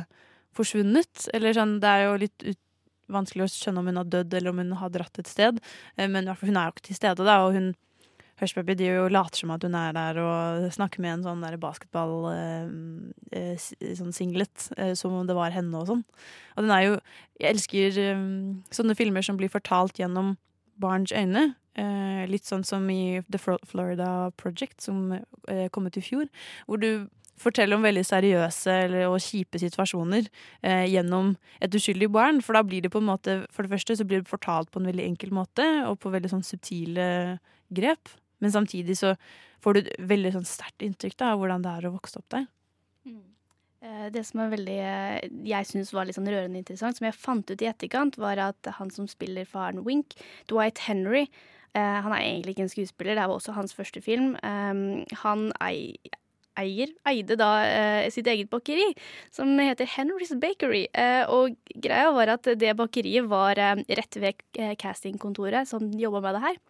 forsvunnet. 0.57 1.27
Eller 1.35 1.53
sånn, 1.57 1.77
det 1.83 1.91
er 1.91 2.05
jo 2.07 2.15
litt 2.23 2.45
ut, 2.47 2.59
vanskelig 3.13 3.45
å 3.45 3.51
skjønne 3.51 3.83
om 3.83 3.89
hun 3.91 3.99
har 3.99 4.09
dødd 4.09 4.33
eller 4.39 4.53
om 4.53 4.61
hun 4.63 4.75
har 4.79 4.91
dratt 4.93 5.19
et 5.21 5.29
sted, 5.29 5.59
eh, 5.97 6.07
men 6.07 6.23
i 6.23 6.31
hvert 6.31 6.39
fall 6.39 6.53
hun 6.53 6.59
er 6.61 6.69
jo 6.69 6.73
ikke 6.73 6.87
til 6.87 6.97
stede, 6.97 7.27
da, 7.27 7.41
og 7.43 7.57
hun 7.57 7.73
Hushpuppy 8.43 8.75
de 8.77 8.89
jo 8.91 9.07
later 9.11 9.43
som 9.43 9.53
at 9.55 9.63
hun 9.65 9.77
er 9.79 9.95
der 9.95 10.19
og 10.21 10.67
snakker 10.75 11.03
med 11.03 11.17
en 11.17 11.25
sånn 11.27 11.43
der 11.45 11.57
basketball 11.61 12.29
eh, 12.33 12.69
eh, 13.31 13.67
sånn 13.97 14.13
eh, 14.13 14.93
som 14.99 15.17
om 15.17 15.27
det 15.27 15.37
var 15.37 15.55
henne 15.55 15.79
og 15.79 15.89
sånn. 15.89 16.05
Og 16.57 16.65
den 16.65 16.75
er 16.75 16.87
jo 16.87 16.95
Jeg 17.39 17.55
elsker 17.55 17.99
eh, 18.03 18.23
sånne 18.75 18.95
filmer 18.99 19.25
som 19.25 19.39
blir 19.39 19.51
fortalt 19.51 19.99
gjennom 19.99 20.35
barns 20.79 21.11
øyne. 21.11 21.53
Eh, 21.73 22.23
litt 22.29 22.45
sånn 22.45 22.63
som 22.65 22.85
i 22.93 23.23
The 23.33 23.39
Florida 23.41 24.31
Project, 24.37 24.81
som 24.85 25.11
eh, 25.15 25.67
kom 25.73 25.87
ut 25.89 25.97
i 25.97 26.05
fjor. 26.05 26.29
Hvor 26.67 26.81
du 26.81 27.07
forteller 27.41 27.77
om 27.77 27.85
veldig 27.85 28.03
seriøse 28.05 28.75
og 29.07 29.17
kjipe 29.23 29.59
situasjoner 29.61 30.27
eh, 30.61 30.85
gjennom 30.91 31.33
et 31.63 31.73
uskyldig 31.73 32.11
barn. 32.13 32.41
For 32.45 32.57
da 32.57 32.63
blir 32.65 32.85
det 32.85 32.93
på 32.93 33.01
en 33.01 33.09
måte 33.09 33.39
For 33.53 33.65
det 33.65 33.73
første 33.73 33.97
så 33.97 34.07
blir 34.07 34.21
det 34.21 34.31
fortalt 34.31 34.71
på 34.71 34.81
en 34.81 34.91
veldig 34.91 35.07
enkel 35.07 35.33
måte, 35.35 35.65
og 35.89 35.99
på 36.03 36.13
veldig 36.13 36.35
sånn 36.35 36.45
subtile 36.45 37.39
grep. 37.73 38.11
Men 38.43 38.51
samtidig 38.51 38.97
så 38.99 39.13
får 39.63 39.77
du 39.77 39.79
et 39.83 39.93
veldig 40.11 40.33
sånn 40.35 40.49
sterkt 40.49 40.83
inntrykk 40.83 41.15
da, 41.21 41.31
av 41.33 41.39
hvordan 41.41 41.63
det 41.63 41.71
er 41.77 41.87
å 41.87 41.93
vokse 41.95 42.19
opp 42.19 42.27
der. 42.35 42.49
Eh, 43.83 44.09
Det 44.15 44.23
som 44.27 44.39
er 44.43 44.51
veldig, 44.53 44.79
eh, 44.79 45.29
jeg 45.43 45.67
syns 45.67 45.93
var 45.95 46.05
litt 46.07 46.15
sånn 46.15 46.29
rørende 46.31 46.59
interessant, 46.59 46.97
som 46.99 47.07
jeg 47.07 47.19
fant 47.19 47.49
ut 47.51 47.61
i 47.61 47.67
etterkant, 47.67 48.17
var 48.17 48.39
at 48.39 48.71
han 48.79 48.91
som 48.91 49.07
spiller 49.11 49.47
faren 49.47 49.83
Wink, 49.83 50.15
Dwight 50.47 50.83
Henry 50.87 51.25
eh, 51.75 52.01
Han 52.03 52.13
er 52.13 52.21
egentlig 52.23 52.55
ikke 52.55 52.67
en 52.67 52.75
skuespiller, 52.75 53.15
det 53.15 53.27
var 53.27 53.35
også 53.35 53.55
hans 53.57 53.73
første 53.73 54.01
film. 54.03 54.35
Han 54.43 55.51
ei, 55.59 55.97
eier, 56.59 56.91
eide 57.09 57.37
da 57.39 57.49
eh, 57.65 58.09
sitt 58.13 58.27
eget 58.29 58.51
bakeri, 58.51 58.93
som 59.33 59.51
heter 59.59 59.89
Henry's 59.95 60.33
Bakery. 60.39 60.85
Eh, 60.93 61.23
og 61.27 61.55
greia 61.73 62.11
var 62.13 62.35
at 62.35 62.43
det 62.59 62.75
bakeriet 62.79 63.27
var 63.29 63.59
eh, 63.59 63.81
rett 63.97 64.19
ved 64.21 64.43
castingkontoret 64.79 65.67
som 65.67 65.91
jobba 65.97 66.21
med 66.27 66.37
det 66.37 66.45
her. 66.47 66.61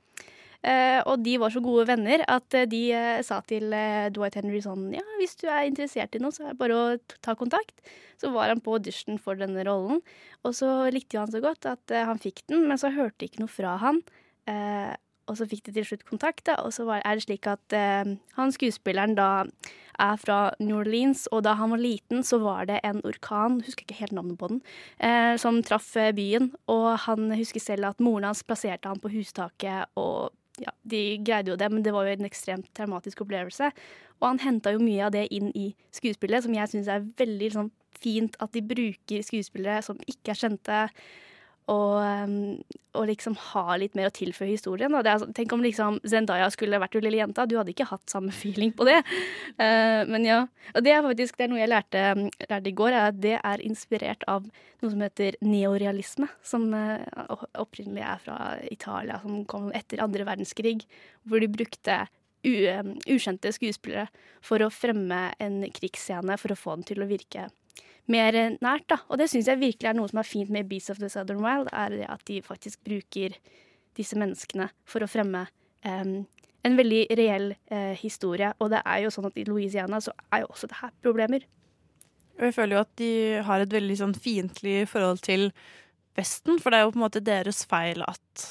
Eh, 0.63 1.01
og 1.11 1.19
de 1.25 1.35
var 1.41 1.51
så 1.51 1.59
gode 1.59 1.83
venner 1.89 2.21
at 2.31 2.55
eh, 2.55 2.67
de 2.71 2.83
eh, 2.95 3.21
sa 3.27 3.41
til 3.43 3.73
Dwight 4.15 4.37
Henry 4.39 4.61
sånn 4.63 4.93
Ja, 4.95 5.03
hvis 5.19 5.35
du 5.41 5.49
er 5.51 5.67
interessert 5.67 6.15
i 6.15 6.21
noe, 6.23 6.31
så 6.31 6.45
er 6.45 6.53
det 6.53 6.61
bare 6.61 6.77
å 6.77 7.17
ta 7.25 7.35
kontakt. 7.35 7.75
Så 8.21 8.31
var 8.31 8.47
han 8.47 8.63
på 8.63 8.77
audition 8.77 9.19
for 9.19 9.35
denne 9.35 9.65
rollen, 9.67 9.99
og 10.47 10.55
så 10.55 10.87
likte 10.93 11.17
jo 11.17 11.25
han 11.25 11.33
så 11.33 11.43
godt 11.43 11.67
at 11.67 11.91
han 11.91 12.21
fikk 12.21 12.45
den, 12.47 12.69
men 12.69 12.79
så 12.79 12.93
hørte 12.95 13.27
ikke 13.27 13.41
noe 13.43 13.51
fra 13.51 13.75
han. 13.81 13.99
Og 15.27 15.35
så 15.39 15.47
fikk 15.49 15.65
de 15.65 15.73
til 15.75 15.87
slutt 15.89 16.05
kontakt, 16.07 16.47
og 16.53 16.69
så 16.75 16.85
er 16.95 17.17
det 17.17 17.25
slik 17.25 17.49
at 17.51 17.75
han 17.75 18.53
skuespilleren 18.55 19.17
da 19.19 19.29
er 19.99 20.21
fra 20.21 20.37
New 20.63 20.77
Orleans, 20.79 21.25
og 21.31 21.43
da 21.47 21.55
han 21.59 21.73
var 21.73 21.81
liten, 21.81 22.23
så 22.23 22.39
var 22.43 22.69
det 22.69 22.79
en 22.87 23.01
orkan, 23.07 23.59
husker 23.65 23.85
ikke 23.85 23.99
helt 23.99 24.15
navnet 24.15 24.39
på 24.39 24.49
den, 24.53 24.61
eh, 24.99 25.35
som 25.41 25.61
traff 25.63 25.93
byen. 26.15 26.53
Og 26.71 26.87
han 27.07 27.31
husker 27.31 27.59
selv 27.59 27.91
at 27.91 27.99
moren 27.99 28.29
hans 28.29 28.43
plasserte 28.43 28.87
han 28.87 28.99
på 29.03 29.11
hustaket, 29.13 29.91
og 29.95 30.31
ja, 30.61 30.73
de 30.85 31.01
greide 31.25 31.53
jo 31.53 31.57
det, 31.57 31.69
men 31.71 31.83
det 31.85 31.93
var 31.95 32.05
jo 32.05 32.13
en 32.13 32.27
ekstremt 32.27 32.69
traumatisk 32.77 33.23
opplevelse. 33.25 33.71
Og 34.21 34.27
han 34.27 34.41
henta 34.43 34.73
jo 34.75 34.83
mye 34.83 35.07
av 35.07 35.13
det 35.15 35.25
inn 35.33 35.49
i 35.57 35.71
skuespillet, 35.95 36.45
som 36.45 36.53
jeg 36.55 36.71
syns 36.71 36.91
er 36.91 37.07
veldig 37.19 37.47
liksom, 37.47 37.71
fint 38.03 38.37
at 38.43 38.53
de 38.53 38.61
bruker 38.65 39.25
skuespillere 39.25 39.81
som 39.85 39.99
ikke 40.09 40.33
er 40.33 40.39
kjente, 40.39 40.79
og, 41.71 41.99
um, 42.03 42.63
og 42.93 43.05
liksom 43.07 43.35
ha 43.39 43.77
litt 43.79 43.95
mer 43.95 44.09
å 44.09 44.13
tilføye 44.13 44.51
historien. 44.51 44.93
Er, 44.99 45.19
sånn- 45.21 45.33
tenk 45.35 45.53
om 45.55 45.63
liksom 45.63 45.99
Zendaya 46.03 46.49
skulle 46.51 46.79
vært 46.81 46.97
jo 46.97 47.01
lille 47.03 47.21
jenta. 47.21 47.45
Du 47.47 47.55
hadde 47.57 47.71
ikke 47.71 47.87
hatt 47.87 48.09
samme 48.11 48.33
feeling 48.35 48.73
på 48.75 48.87
det. 48.87 48.99
Uh, 49.55 50.03
men 50.09 50.27
ja. 50.27 50.41
Og 50.73 50.83
det 50.83 50.91
er 50.95 51.05
faktisk 51.05 51.39
det 51.39 51.47
er 51.47 51.53
noe 51.53 51.61
jeg 51.61 51.71
lærte, 51.71 52.03
lærte 52.49 52.71
i 52.71 52.75
går, 52.75 52.91
er 52.91 53.07
at 53.13 53.21
det 53.23 53.37
er 53.39 53.63
inspirert 53.63 54.27
av 54.27 54.43
noe 54.47 54.91
som 54.91 55.05
heter 55.05 55.39
neorealisme. 55.45 56.27
Som 56.43 56.69
uh, 56.75 56.99
opprinnelig 57.61 58.03
er 58.03 58.25
fra 58.25 58.39
Italia, 58.67 59.21
som 59.23 59.45
kom 59.47 59.71
etter 59.71 60.03
andre 60.03 60.27
verdenskrig. 60.27 60.83
Hvor 61.23 61.39
de 61.39 61.51
brukte 61.51 62.03
ukjente 62.43 63.53
skuespillere 63.55 64.09
for 64.43 64.59
å 64.59 64.71
fremme 64.73 65.29
en 65.39 65.61
krigsscene 65.71 66.35
for 66.35 66.51
å 66.51 66.59
få 66.59 66.75
den 66.75 66.89
til 66.89 67.03
å 67.03 67.07
virke 67.07 67.47
mer 68.11 68.35
nært. 68.61 68.87
da. 68.89 68.99
Og 69.09 69.19
det 69.19 69.29
syns 69.31 69.47
jeg 69.47 69.61
virkelig 69.61 69.89
er 69.89 69.97
noe 69.97 70.11
som 70.11 70.21
er 70.21 70.27
fint 70.27 70.51
med 70.53 70.69
Beasts 70.69 70.91
of 70.93 71.01
the 71.01 71.09
Southern 71.09 71.43
Wild, 71.43 71.69
er 71.71 71.89
det 71.89 72.07
at 72.09 72.23
de 72.27 72.41
faktisk 72.43 72.83
bruker 72.83 73.35
disse 73.97 74.17
menneskene 74.17 74.69
for 74.89 75.05
å 75.05 75.09
fremme 75.09 75.45
um, 75.85 76.23
en 76.63 76.77
veldig 76.79 77.03
reell 77.19 77.51
uh, 77.71 77.93
historie. 77.99 78.53
Og 78.59 78.71
det 78.73 78.81
er 78.85 79.03
jo 79.05 79.13
sånn 79.13 79.29
at 79.29 79.37
i 79.37 79.45
Louisiana 79.47 80.01
så 80.03 80.15
er 80.31 80.43
jo 80.43 80.51
også 80.51 80.71
det 80.71 80.79
her 80.81 80.93
problemer. 81.03 81.45
Og 82.39 82.47
jeg 82.47 82.55
føler 82.55 82.75
jo 82.75 82.83
at 82.83 82.93
de 82.99 83.13
har 83.45 83.61
et 83.61 83.77
veldig 83.77 83.97
sånn 83.99 84.17
fiendtlig 84.17 84.83
forhold 84.89 85.21
til 85.25 85.51
Vesten, 86.17 86.59
for 86.61 86.69
det 86.69 86.79
er 86.79 86.83
jo 86.85 86.91
på 86.93 86.99
en 86.99 87.05
måte 87.07 87.23
deres 87.25 87.63
feil 87.65 88.03
at 88.05 88.43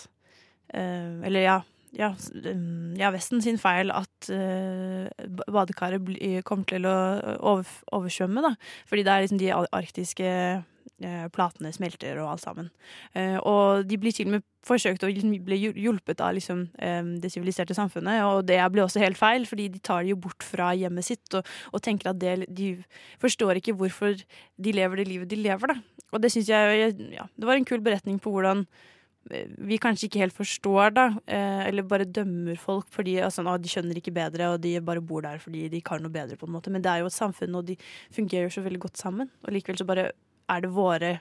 uh, 0.74 1.23
Eller 1.23 1.45
ja, 1.45 1.59
ja, 1.97 2.12
um, 2.16 2.94
ja, 2.98 3.12
Vesten 3.14 3.43
sin 3.44 3.60
feil 3.60 3.93
at 3.94 4.31
uh, 4.32 5.09
badekaret 5.52 6.44
kommer 6.48 6.69
til 6.69 6.89
å 6.89 6.97
over, 7.39 7.69
oversvømme, 7.93 8.44
da. 8.44 8.55
Fordi 8.89 9.05
det 9.06 9.12
er 9.12 9.27
liksom 9.27 9.43
de 9.43 9.51
arktiske 9.52 10.31
uh, 10.62 11.27
platene 11.35 11.73
smelter 11.74 12.23
og 12.23 12.35
alt 12.35 12.47
sammen. 12.47 12.73
Uh, 13.16 13.39
og 13.44 13.85
de 13.89 14.01
blir 14.01 14.16
til 14.16 14.31
og 14.31 14.39
med 14.39 14.48
forsøkt 14.66 15.02
å 15.02 15.10
liksom 15.10 15.35
bli 15.44 15.59
hjulpet 15.66 16.20
av 16.23 16.36
liksom, 16.36 16.69
eh, 16.78 17.02
det 17.23 17.32
siviliserte 17.35 17.74
samfunnet, 17.74 18.23
og 18.23 18.44
det 18.47 18.60
blir 18.70 18.85
også 18.85 19.02
helt 19.02 19.19
feil, 19.19 19.47
fordi 19.48 19.69
de 19.74 19.81
tar 19.82 20.05
det 20.05 20.12
jo 20.12 20.20
bort 20.23 20.47
fra 20.47 20.70
hjemmet 20.78 21.06
sitt 21.06 21.35
og, 21.35 21.48
og 21.74 21.82
tenker 21.82 22.12
at 22.12 22.20
det, 22.23 22.47
de 22.47 22.77
forstår 23.23 23.59
ikke 23.59 23.74
hvorfor 23.78 24.14
de 24.14 24.74
lever 24.77 25.02
det 25.02 25.09
livet 25.09 25.31
de 25.31 25.40
lever, 25.43 25.74
da. 25.74 26.06
Og 26.12 26.23
det 26.23 26.31
syns 26.32 26.51
jeg 26.52 26.94
ja, 27.14 27.24
Det 27.36 27.48
var 27.48 27.56
en 27.56 27.64
kul 27.64 27.81
beretning 27.81 28.19
på 28.20 28.31
hvordan 28.31 28.66
eh, 28.66 28.93
vi 29.31 29.78
kanskje 29.81 30.09
ikke 30.09 30.23
helt 30.23 30.36
forstår, 30.36 30.94
da, 30.97 31.05
eh, 31.27 31.66
eller 31.69 31.86
bare 31.86 32.09
dømmer 32.09 32.59
folk 32.59 32.89
fordi 32.93 33.19
altså, 33.23 33.44
de 33.59 33.70
skjønner 33.70 33.99
ikke 33.99 34.15
bedre, 34.15 34.53
og 34.53 34.62
de 34.65 34.74
bare 34.85 35.05
bor 35.05 35.23
der 35.23 35.39
fordi 35.43 35.69
de 35.70 35.78
ikke 35.78 35.97
har 35.97 36.03
noe 36.03 36.12
bedre, 36.12 36.36
på 36.36 36.49
en 36.49 36.57
måte. 36.57 36.73
Men 36.74 36.82
det 36.82 36.90
er 36.90 37.03
jo 37.03 37.11
et 37.11 37.16
samfunn, 37.16 37.55
og 37.59 37.66
de 37.69 37.78
fungerer 38.15 38.51
så 38.51 38.65
veldig 38.65 38.82
godt 38.82 39.01
sammen. 39.01 39.31
Og 39.47 39.55
likevel 39.55 39.78
så 39.78 39.89
bare 39.89 40.11
er 40.51 40.65
det 40.65 40.73
våre, 40.74 41.15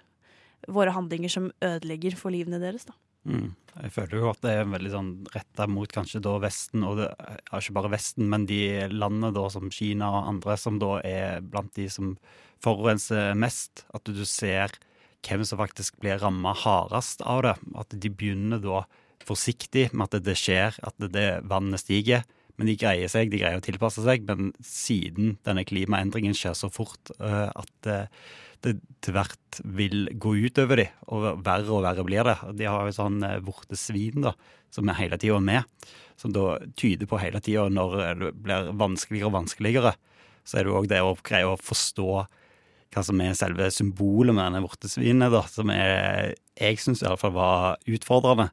våre 0.67 0.95
handlinger 0.95 1.31
som 1.31 1.51
ødelegger 1.61 2.17
for 2.17 2.33
livene 2.33 2.61
deres, 2.61 2.87
da. 2.89 2.97
Mm. 3.29 3.51
Jeg 3.71 3.93
føler 3.93 4.17
jo 4.17 4.29
at 4.31 4.39
det 4.41 4.51
er 4.57 4.69
veldig 4.71 4.91
sånn 4.91 5.09
retta 5.31 5.67
mot 5.69 5.91
kanskje 5.93 6.23
da 6.25 6.33
Vesten, 6.41 6.83
og 6.83 6.97
det 6.99 7.09
er 7.13 7.59
ikke 7.59 7.75
bare 7.77 7.91
Vesten, 7.93 8.25
men 8.31 8.47
de 8.49 8.61
landene 8.89 9.29
da 9.35 9.45
som 9.53 9.69
Kina 9.71 10.09
og 10.09 10.31
andre 10.33 10.57
som 10.57 10.79
da 10.81 10.95
er 11.05 11.45
blant 11.45 11.69
de 11.77 11.85
som 11.93 12.15
forurenser 12.65 13.37
mest. 13.37 13.85
At 13.93 14.09
du 14.09 14.25
ser 14.25 14.73
hvem 15.25 15.45
som 15.47 15.61
faktisk 15.61 15.99
blir 16.01 16.19
ramma 16.21 16.53
hardest 16.57 17.23
av 17.27 17.43
det. 17.45 17.55
At 17.77 17.93
de 17.93 18.11
begynner 18.11 18.61
da 18.63 18.83
forsiktig 19.25 19.89
med 19.93 20.09
at 20.09 20.23
det 20.25 20.37
skjer, 20.39 20.77
at 20.81 20.95
det, 21.01 21.11
det 21.15 21.27
vannet 21.49 21.83
stiger. 21.83 22.25
Men 22.59 22.69
de 22.69 22.77
greier 22.77 23.09
seg, 23.09 23.31
de 23.31 23.39
greier 23.41 23.57
å 23.57 23.65
tilpasse 23.65 24.03
seg. 24.05 24.25
Men 24.27 24.51
siden 24.65 25.35
denne 25.47 25.65
klimaendringen 25.67 26.35
skjer 26.37 26.57
så 26.57 26.71
fort 26.73 27.13
eh, 27.19 27.47
at 27.49 27.89
eh, 27.89 28.23
det 28.61 28.75
til 29.01 29.15
hvert 29.15 29.61
vil 29.77 30.03
gå 30.21 30.35
utover 30.45 30.83
dem, 30.83 30.91
og 31.09 31.41
verre 31.45 31.73
og 31.73 31.85
verre 31.87 32.05
blir 32.05 32.27
det. 32.27 32.37
De 32.59 32.67
har 32.69 32.85
jo 32.85 32.97
sånn 32.97 33.23
eh, 33.25 33.39
vortesvin 33.45 34.27
da, 34.27 34.35
som 34.73 34.89
er 34.89 34.99
hele 34.99 35.17
tida 35.21 35.39
med, 35.41 35.65
som 36.21 36.33
da 36.35 36.59
tyder 36.77 37.09
på 37.09 37.19
hele 37.21 37.41
tida 37.41 37.65
når 37.73 37.97
det 38.19 38.31
blir 38.45 38.69
vanskeligere 38.77 39.31
og 39.31 39.37
vanskeligere, 39.39 39.95
så 40.45 40.59
er 40.59 40.67
det 40.67 40.75
òg 40.77 40.89
det 40.91 41.01
å 41.01 41.15
greie 41.25 41.49
å 41.49 41.57
forstå 41.59 42.11
hva 42.91 43.03
som 43.07 43.21
er 43.23 43.37
selve 43.39 43.69
symbolet 43.71 44.35
med 44.35 44.43
denne 44.43 44.63
vortesvinet, 44.65 45.31
da, 45.31 45.45
som 45.47 45.71
er, 45.73 46.33
jeg 46.59 46.79
syns 46.81 47.03
iallfall 47.05 47.35
var 47.37 47.77
utfordrende. 47.87 48.49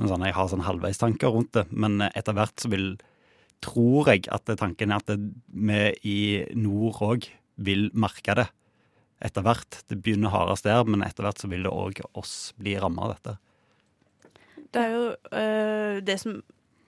Men 0.00 0.08
sånn, 0.08 0.24
Jeg 0.24 0.36
har 0.36 0.48
sånn 0.48 0.64
halvveistanker 0.64 1.34
rundt 1.34 1.52
det, 1.52 1.66
men 1.70 2.00
etter 2.12 2.36
hvert 2.36 2.62
så 2.62 2.70
vil 2.72 2.94
tror 3.62 4.08
jeg 4.10 4.26
at 4.32 4.48
tanken 4.58 4.90
er 4.90 5.02
at 5.02 5.10
det, 5.10 5.18
vi 5.46 5.82
i 6.08 6.18
nord 6.58 6.98
òg 7.04 7.28
vil 7.62 7.90
merke 7.94 8.34
det 8.38 8.48
etter 9.22 9.44
hvert. 9.46 9.82
Det 9.86 10.00
begynner 10.02 10.32
hardest 10.34 10.66
der, 10.66 10.82
men 10.88 11.04
etter 11.06 11.26
hvert 11.26 11.42
så 11.42 11.50
vil 11.50 11.66
det 11.66 11.74
òg 11.74 12.02
oss 12.18 12.52
bli 12.58 12.74
ramma 12.80 13.06
av 13.06 13.14
dette. 13.14 13.36
Det 14.72 14.82
er 14.82 14.96
jo 14.96 15.04
øh, 15.12 16.00
det 16.02 16.18
som 16.22 16.40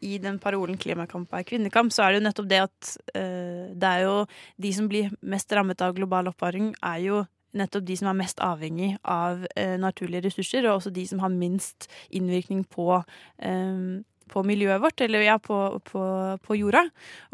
i 0.05 0.19
den 0.23 0.39
parolen 0.43 0.79
'klimakamp 0.79 1.33
er 1.33 1.47
kvinnekamp', 1.49 1.93
så 1.95 2.05
er 2.05 2.13
det 2.13 2.21
jo 2.21 2.27
nettopp 2.29 2.49
det 2.51 2.61
at 2.65 2.97
uh, 3.17 3.73
det 3.75 3.91
er 3.91 4.05
jo 4.05 4.17
de 4.61 4.73
som 4.77 4.89
blir 4.89 5.13
mest 5.23 5.53
rammet 5.53 5.81
av 5.83 5.95
global 5.97 6.29
oppvarming, 6.33 6.75
er 6.83 7.01
jo 7.05 7.25
nettopp 7.55 7.85
de 7.87 7.97
som 7.97 8.11
er 8.11 8.19
mest 8.19 8.41
avhengig 8.43 8.97
av 9.05 9.45
uh, 9.47 9.77
naturlige 9.81 10.27
ressurser, 10.29 10.67
og 10.67 10.81
også 10.81 10.95
de 10.95 11.07
som 11.07 11.23
har 11.25 11.33
minst 11.33 11.89
innvirkning 12.11 12.65
på 12.69 13.03
øh, 13.45 14.03
på 14.29 14.43
miljøet 14.43 14.81
vårt, 14.81 15.01
eller 15.05 15.21
ja, 15.21 15.37
på, 15.37 15.57
på, 15.85 16.03
på 16.43 16.57
jorda. 16.57 16.87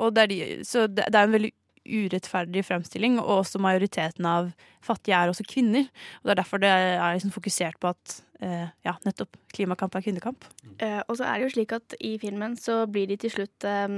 Og 0.03 0.15
det 0.15 0.23
er 0.23 0.31
de, 0.31 0.39
så 0.67 0.87
det, 0.91 1.07
det 1.07 1.21
er 1.21 1.29
en 1.29 1.37
veldig 1.37 1.53
urettferdig 1.89 2.65
fremstilling, 2.67 3.19
og 3.23 3.41
også 3.41 3.61
majoriteten 3.63 4.27
av 4.29 4.51
fattige 4.85 5.17
er 5.17 5.31
også 5.31 5.47
kvinner. 5.49 5.89
Og 6.21 6.29
Det 6.29 6.35
er 6.35 6.43
derfor 6.43 6.63
det 6.63 6.71
er 6.73 7.15
liksom 7.15 7.33
fokusert 7.35 7.79
på 7.81 7.93
at 7.93 8.17
eh, 8.41 8.69
ja, 8.87 8.95
nettopp 9.05 9.37
klimakamp 9.55 9.97
er 9.97 10.05
kvinnekamp. 10.05 10.45
Eh, 10.79 11.01
og 11.07 11.17
så 11.19 11.25
er 11.27 11.39
det 11.39 11.49
jo 11.49 11.55
slik 11.57 11.73
at 11.77 11.97
i 12.01 12.17
filmen 12.23 12.57
så 12.61 12.87
blir 12.91 13.07
de 13.11 13.17
til 13.21 13.33
slutt 13.35 13.67
eh, 13.69 13.89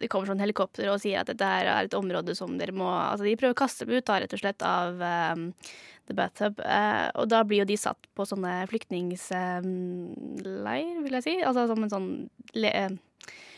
Det 0.00 0.10
kommer 0.10 0.26
sånn 0.28 0.42
helikopter 0.42 0.90
og 0.92 1.00
sier 1.02 1.20
at 1.20 1.30
dette 1.30 1.48
her 1.48 1.70
er 1.70 1.88
et 1.88 1.98
område 1.98 2.34
som 2.36 2.58
dere 2.58 2.74
må 2.74 2.88
Altså 2.90 3.24
de 3.28 3.36
prøver 3.38 3.54
å 3.54 3.62
kaste 3.64 3.86
dem 3.86 3.96
ut 3.96 4.06
da, 4.08 4.20
rett 4.20 4.34
og 4.34 4.42
slett 4.42 4.62
av 4.66 5.00
um, 5.36 5.52
The 6.08 6.14
Bathtub. 6.16 6.60
Eh, 6.60 7.08
og 7.20 7.28
da 7.32 7.42
blir 7.46 7.62
jo 7.62 7.70
de 7.70 7.76
satt 7.80 8.08
på 8.16 8.26
sånne 8.28 8.66
flyktningsleir, 8.70 9.64
vil 11.04 11.18
jeg 11.18 11.26
si. 11.26 11.34
Altså 11.42 11.66
som 11.70 11.84
en 11.84 11.92
sånn 11.92 12.10
le 12.58 12.70
eh, 12.74 12.94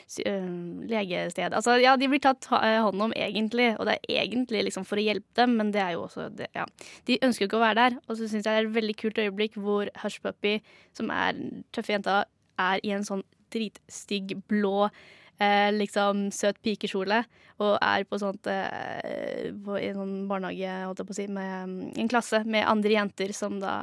legested. 0.07 1.55
Altså, 1.57 1.77
ja, 1.83 1.97
de 1.99 2.09
blir 2.11 2.23
tatt 2.23 2.47
eh, 2.61 2.79
hånd 2.85 3.03
om 3.09 3.15
egentlig, 3.17 3.73
og 3.77 3.89
det 3.89 3.97
er 3.99 4.23
egentlig 4.23 4.63
liksom 4.69 4.87
for 4.87 5.01
å 5.01 5.07
hjelpe 5.07 5.35
dem, 5.41 5.57
men 5.59 5.73
det 5.75 5.83
er 5.83 5.97
jo 5.97 6.05
også 6.07 6.29
det, 6.39 6.49
ja. 6.55 6.67
De 7.11 7.19
ønsker 7.27 7.45
jo 7.45 7.51
ikke 7.51 7.61
å 7.61 7.67
være 7.67 7.81
der, 7.81 7.99
og 8.07 8.15
så 8.15 8.23
syns 8.25 8.47
jeg 8.47 8.47
det 8.47 8.57
er 8.57 8.69
et 8.69 8.79
veldig 8.79 8.97
kult 9.03 9.21
øyeblikk 9.23 9.61
hvor 9.61 9.91
Hush 10.05 10.23
Puppy, 10.23 10.59
som 10.97 11.11
er 11.15 11.39
tøffe 11.75 11.97
jenta, 11.97 12.25
er 12.63 12.83
i 12.87 12.95
en 12.97 13.07
sånn 13.07 13.27
dritstygg 13.53 14.39
blå 14.51 14.89
Eh, 15.37 15.69
liksom 15.73 16.31
søt 16.33 16.57
pikekjole, 16.65 17.19
og 17.61 17.75
er 17.85 18.05
på 18.09 18.17
sånt 18.17 18.47
eh, 18.49 19.51
på, 19.53 19.75
i 19.77 19.91
en 19.91 19.99
sånn 19.99 20.15
barnehage, 20.31 20.71
holdt 20.87 21.03
jeg 21.03 21.09
på 21.11 21.13
å 21.13 21.19
si, 21.19 21.27
med 21.29 21.73
mm, 21.73 21.91
en 22.01 22.09
klasse 22.09 22.41
med 22.49 22.65
andre 22.65 22.95
jenter 22.95 23.35
som 23.37 23.59
da 23.61 23.75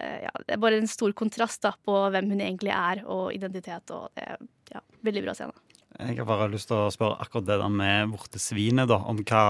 ja, 0.00 0.32
Det 0.42 0.56
er 0.56 0.62
bare 0.62 0.80
en 0.80 0.90
stor 0.90 1.12
kontrast 1.16 1.62
da 1.64 1.74
på 1.84 1.98
hvem 2.14 2.30
hun 2.32 2.40
egentlig 2.40 2.72
er, 2.74 3.02
og 3.04 3.28
identitet, 3.34 3.92
og 3.94 4.10
det 4.16 4.24
er 4.24 4.42
ja, 4.72 4.82
veldig 5.06 5.24
bra 5.26 5.36
scene. 5.36 5.64
Jeg 5.96 6.18
har 6.18 6.28
bare 6.28 6.50
lyst 6.52 6.68
til 6.68 6.76
å 6.76 6.92
spørre 6.92 7.20
akkurat 7.24 7.46
det 7.48 7.56
der 7.62 7.72
med 7.72 8.12
vortesvinet, 8.12 8.88
da. 8.90 8.98
Om 9.08 9.22
hva 9.24 9.44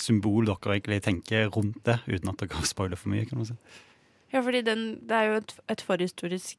symbol 0.00 0.48
dere 0.48 0.76
egentlig 0.78 1.00
tenker 1.04 1.50
rundt 1.54 1.78
det, 1.86 2.00
uten 2.08 2.32
at 2.32 2.42
dere 2.42 2.66
spoiler 2.66 2.98
for 2.98 3.12
mye. 3.12 3.26
kan 3.28 3.40
man 3.40 3.50
si. 3.52 3.58
Ja, 4.32 4.42
fordi 4.46 4.62
den, 4.66 4.84
det 5.06 5.16
er 5.16 5.28
jo 5.28 5.40
et, 5.40 5.54
et 5.74 5.82
forhistorisk, 5.82 6.58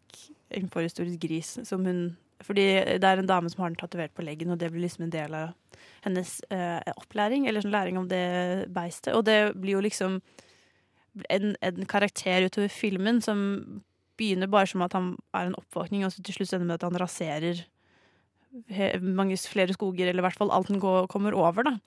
en 0.52 0.70
forhistorisk 0.72 1.22
gris 1.24 1.56
som 1.64 1.88
hun 1.88 2.18
Fordi 2.42 2.98
det 2.98 3.06
er 3.06 3.20
en 3.22 3.28
dame 3.30 3.50
som 3.54 3.62
har 3.62 3.70
den 3.70 3.78
tatovert 3.78 4.16
på 4.18 4.24
leggen, 4.26 4.50
og 4.50 4.58
det 4.58 4.72
blir 4.72 4.82
liksom 4.82 5.04
en 5.06 5.12
del 5.14 5.34
av 5.38 5.52
hennes 6.02 6.40
eh, 6.50 6.94
opplæring, 6.98 7.46
eller 7.46 7.62
sånn 7.62 7.76
læring 7.76 8.00
om 8.00 8.08
det 8.10 8.66
beistet. 8.74 9.14
Og 9.14 9.22
det 9.28 9.54
blir 9.54 9.76
jo 9.76 9.84
liksom 9.86 10.16
en, 11.30 11.56
en 11.62 11.86
karakter 11.90 12.48
utover 12.48 12.72
filmen 12.72 13.22
som 13.24 13.42
begynner 14.20 14.50
bare 14.52 14.70
som 14.70 14.84
at 14.86 14.96
han 14.96 15.14
er 15.36 15.50
en 15.50 15.58
oppvåkning, 15.58 16.06
og 16.06 16.14
så 16.14 16.24
til 16.24 16.38
slutt 16.38 16.54
ender 16.56 16.70
med 16.70 16.80
at 16.80 16.88
han 16.88 17.00
raserer 17.02 17.66
mange 19.02 19.38
flere 19.48 19.74
skoger, 19.74 20.10
eller 20.10 20.20
i 20.20 20.28
hvert 20.28 20.38
fall 20.38 20.52
alt 20.52 20.68
den 20.68 20.82
går, 20.84 21.08
kommer 21.12 21.36
over, 21.38 21.64
da. 21.64 21.78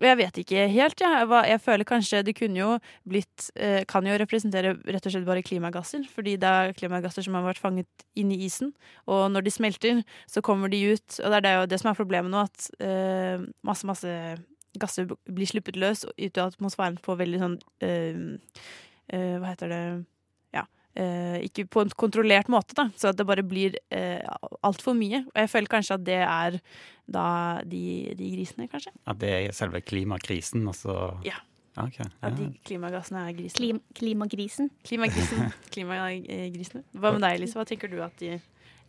Og 0.00 0.06
jeg 0.08 0.18
vet 0.18 0.38
ikke 0.42 0.62
helt. 0.72 1.00
Ja. 1.00 1.10
jeg. 1.22 1.50
Jeg 1.52 1.60
føler 1.62 1.86
kanskje 1.86 2.22
det 2.26 2.34
kunne 2.34 2.58
jo 2.58 2.70
blitt 3.06 3.50
eh, 3.54 3.84
Kan 3.86 4.06
jo 4.08 4.16
representere 4.18 4.74
rett 4.74 5.06
og 5.06 5.14
slett 5.14 5.28
bare 5.28 5.44
klimagasser. 5.46 6.02
Fordi 6.10 6.34
det 6.40 6.50
er 6.50 6.74
klimagasser 6.74 7.22
som 7.22 7.36
har 7.38 7.46
vært 7.46 7.62
fanget 7.62 8.06
inni 8.18 8.40
isen. 8.42 8.72
Og 9.06 9.28
når 9.30 9.46
de 9.46 9.52
smelter, 9.54 10.02
så 10.26 10.42
kommer 10.42 10.72
de 10.72 10.82
ut. 10.96 11.20
Og 11.20 11.30
det 11.30 11.38
er 11.38 11.46
det, 11.46 11.54
det 11.70 11.80
som 11.82 11.92
er 11.92 12.00
problemet 12.00 12.32
nå, 12.32 12.42
at 12.42 12.66
eh, 12.82 13.46
masse, 13.62 13.86
masse 13.86 14.10
gasser 14.82 15.06
blir 15.08 15.50
sluppet 15.50 15.78
løs 15.80 16.04
ut 16.06 16.40
av 16.40 16.52
atmosfæren 16.52 16.98
på 17.02 17.16
veldig 17.20 17.40
sånn 17.42 17.54
uh, 17.84 18.58
uh, 19.12 19.36
Hva 19.40 19.52
heter 19.52 19.72
det 19.72 19.84
Ja. 20.56 20.66
Uh, 20.94 21.38
ikke 21.42 21.66
på 21.66 21.82
en 21.84 21.94
kontrollert 21.98 22.50
måte, 22.52 22.76
da. 22.78 22.88
Så 22.98 23.10
at 23.10 23.18
det 23.18 23.26
bare 23.26 23.46
blir 23.46 23.78
uh, 23.94 24.36
altfor 24.66 24.94
mye. 24.98 25.24
Og 25.32 25.40
jeg 25.42 25.50
føler 25.50 25.72
kanskje 25.72 25.98
at 25.98 26.06
det 26.06 26.20
er 26.22 26.60
da 27.10 27.26
de, 27.66 28.14
de 28.16 28.30
grisene, 28.36 28.68
kanskje. 28.70 28.94
At 29.10 29.18
det 29.20 29.32
er 29.34 29.56
selve 29.56 29.82
klimakrisen, 29.84 30.66
altså 30.70 31.18
Ja. 31.26 31.40
Okay, 31.74 32.06
ja. 32.06 32.28
At 32.28 32.36
de 32.38 32.52
klimagassene 32.62 33.24
er 33.26 33.32
grisene. 33.34 33.58
Klim, 33.58 33.78
klimagrisen. 33.98 34.68
Klimagrisen. 34.86 35.48
Klimagrisene. 35.74 36.84
Hva 36.94 37.10
med 37.16 37.24
deg, 37.24 37.40
Elise? 37.40 37.58
Hva 37.58 37.64
tenker 37.66 37.90
du 37.90 37.98
at 38.04 38.14
de 38.22 38.36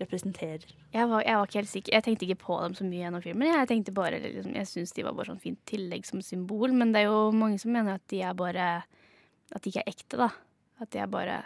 representerer? 0.02 0.66
Jeg 0.94 1.10
var, 1.10 1.24
jeg 1.24 1.38
var 1.40 1.48
ikke 1.48 1.60
helt 1.62 1.72
sikker. 1.72 1.94
Jeg 1.96 2.06
tenkte 2.06 2.28
ikke 2.28 2.42
på 2.44 2.58
dem 2.64 2.76
så 2.78 2.88
mye 2.88 3.04
gjennom 3.04 3.24
filmen. 3.24 3.48
Jeg 3.52 3.70
tenkte 3.70 3.96
bare, 3.96 4.20
liksom, 4.24 4.56
jeg 4.58 4.70
syns 4.70 4.96
de 4.96 5.06
var 5.06 5.16
bare 5.16 5.30
sånn 5.32 5.44
fint 5.44 5.62
tillegg 5.70 6.08
som 6.08 6.24
symbol, 6.26 6.74
men 6.76 6.92
det 6.96 7.04
er 7.04 7.14
jo 7.14 7.30
mange 7.36 7.62
som 7.62 7.72
mener 7.76 8.00
at 8.00 8.06
de 8.12 8.22
er 8.26 8.36
bare 8.38 8.68
At 9.54 9.62
de 9.62 9.70
ikke 9.70 9.84
er 9.86 9.94
ekte, 9.94 10.18
da. 10.18 10.32
At 10.82 10.92
de 10.92 11.00
er 11.00 11.10
bare 11.12 11.40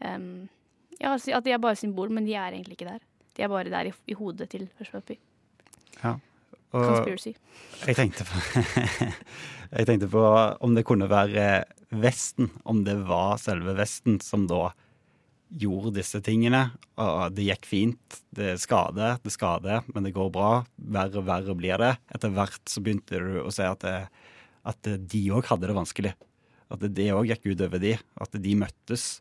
um, 0.00 0.48
Ja, 0.98 1.12
altså, 1.12 1.36
at 1.36 1.44
de 1.44 1.52
er 1.52 1.62
bare 1.62 1.78
symbol, 1.78 2.10
men 2.10 2.26
de 2.26 2.34
er 2.34 2.54
egentlig 2.56 2.78
ikke 2.78 2.88
der. 2.88 3.02
De 3.36 3.44
er 3.44 3.52
bare 3.52 3.70
der 3.70 3.90
i, 3.90 3.92
i 4.08 4.16
hodet 4.16 4.50
til 4.52 4.68
Hushpuppy. 4.78 5.18
Ja. 6.02 6.16
Og 6.72 6.86
Conspiracy. 6.88 7.34
Jeg 7.84 7.96
tenkte, 7.98 8.24
på, 8.24 8.62
jeg 9.76 9.88
tenkte 9.88 10.08
på 10.08 10.22
om 10.64 10.74
det 10.76 10.86
kunne 10.88 11.08
være 11.10 11.64
Vesten, 11.92 12.48
om 12.64 12.80
det 12.86 12.96
var 13.08 13.36
selve 13.40 13.74
Vesten 13.76 14.20
som 14.24 14.46
da 14.48 14.70
gjorde 15.60 15.94
disse 15.98 16.20
tingene. 16.24 16.64
Og 17.00 17.34
det 17.36 17.46
gikk 17.46 17.68
fint. 17.68 18.18
Det 18.34 18.54
skader, 18.62 19.18
det 19.22 19.34
skader, 19.34 19.86
men 19.92 20.06
det 20.06 20.14
går 20.16 20.30
bra. 20.34 20.52
Verre 20.76 21.20
og 21.20 21.28
verre 21.28 21.56
blir 21.58 21.80
det. 21.82 21.94
Etter 22.14 22.32
hvert 22.34 22.62
så 22.70 22.82
begynte 22.84 23.20
du 23.20 23.40
å 23.44 23.52
se 23.54 23.66
at, 23.68 23.84
det, 23.84 24.28
at 24.68 24.92
de 25.14 25.22
òg 25.34 25.48
hadde 25.50 25.70
det 25.70 25.78
vanskelig. 25.78 26.14
At 26.72 26.84
det 26.96 27.10
òg 27.12 27.28
gikk 27.30 27.52
utover 27.52 27.82
de. 27.82 27.96
At 28.22 28.36
de 28.44 28.56
møttes. 28.58 29.20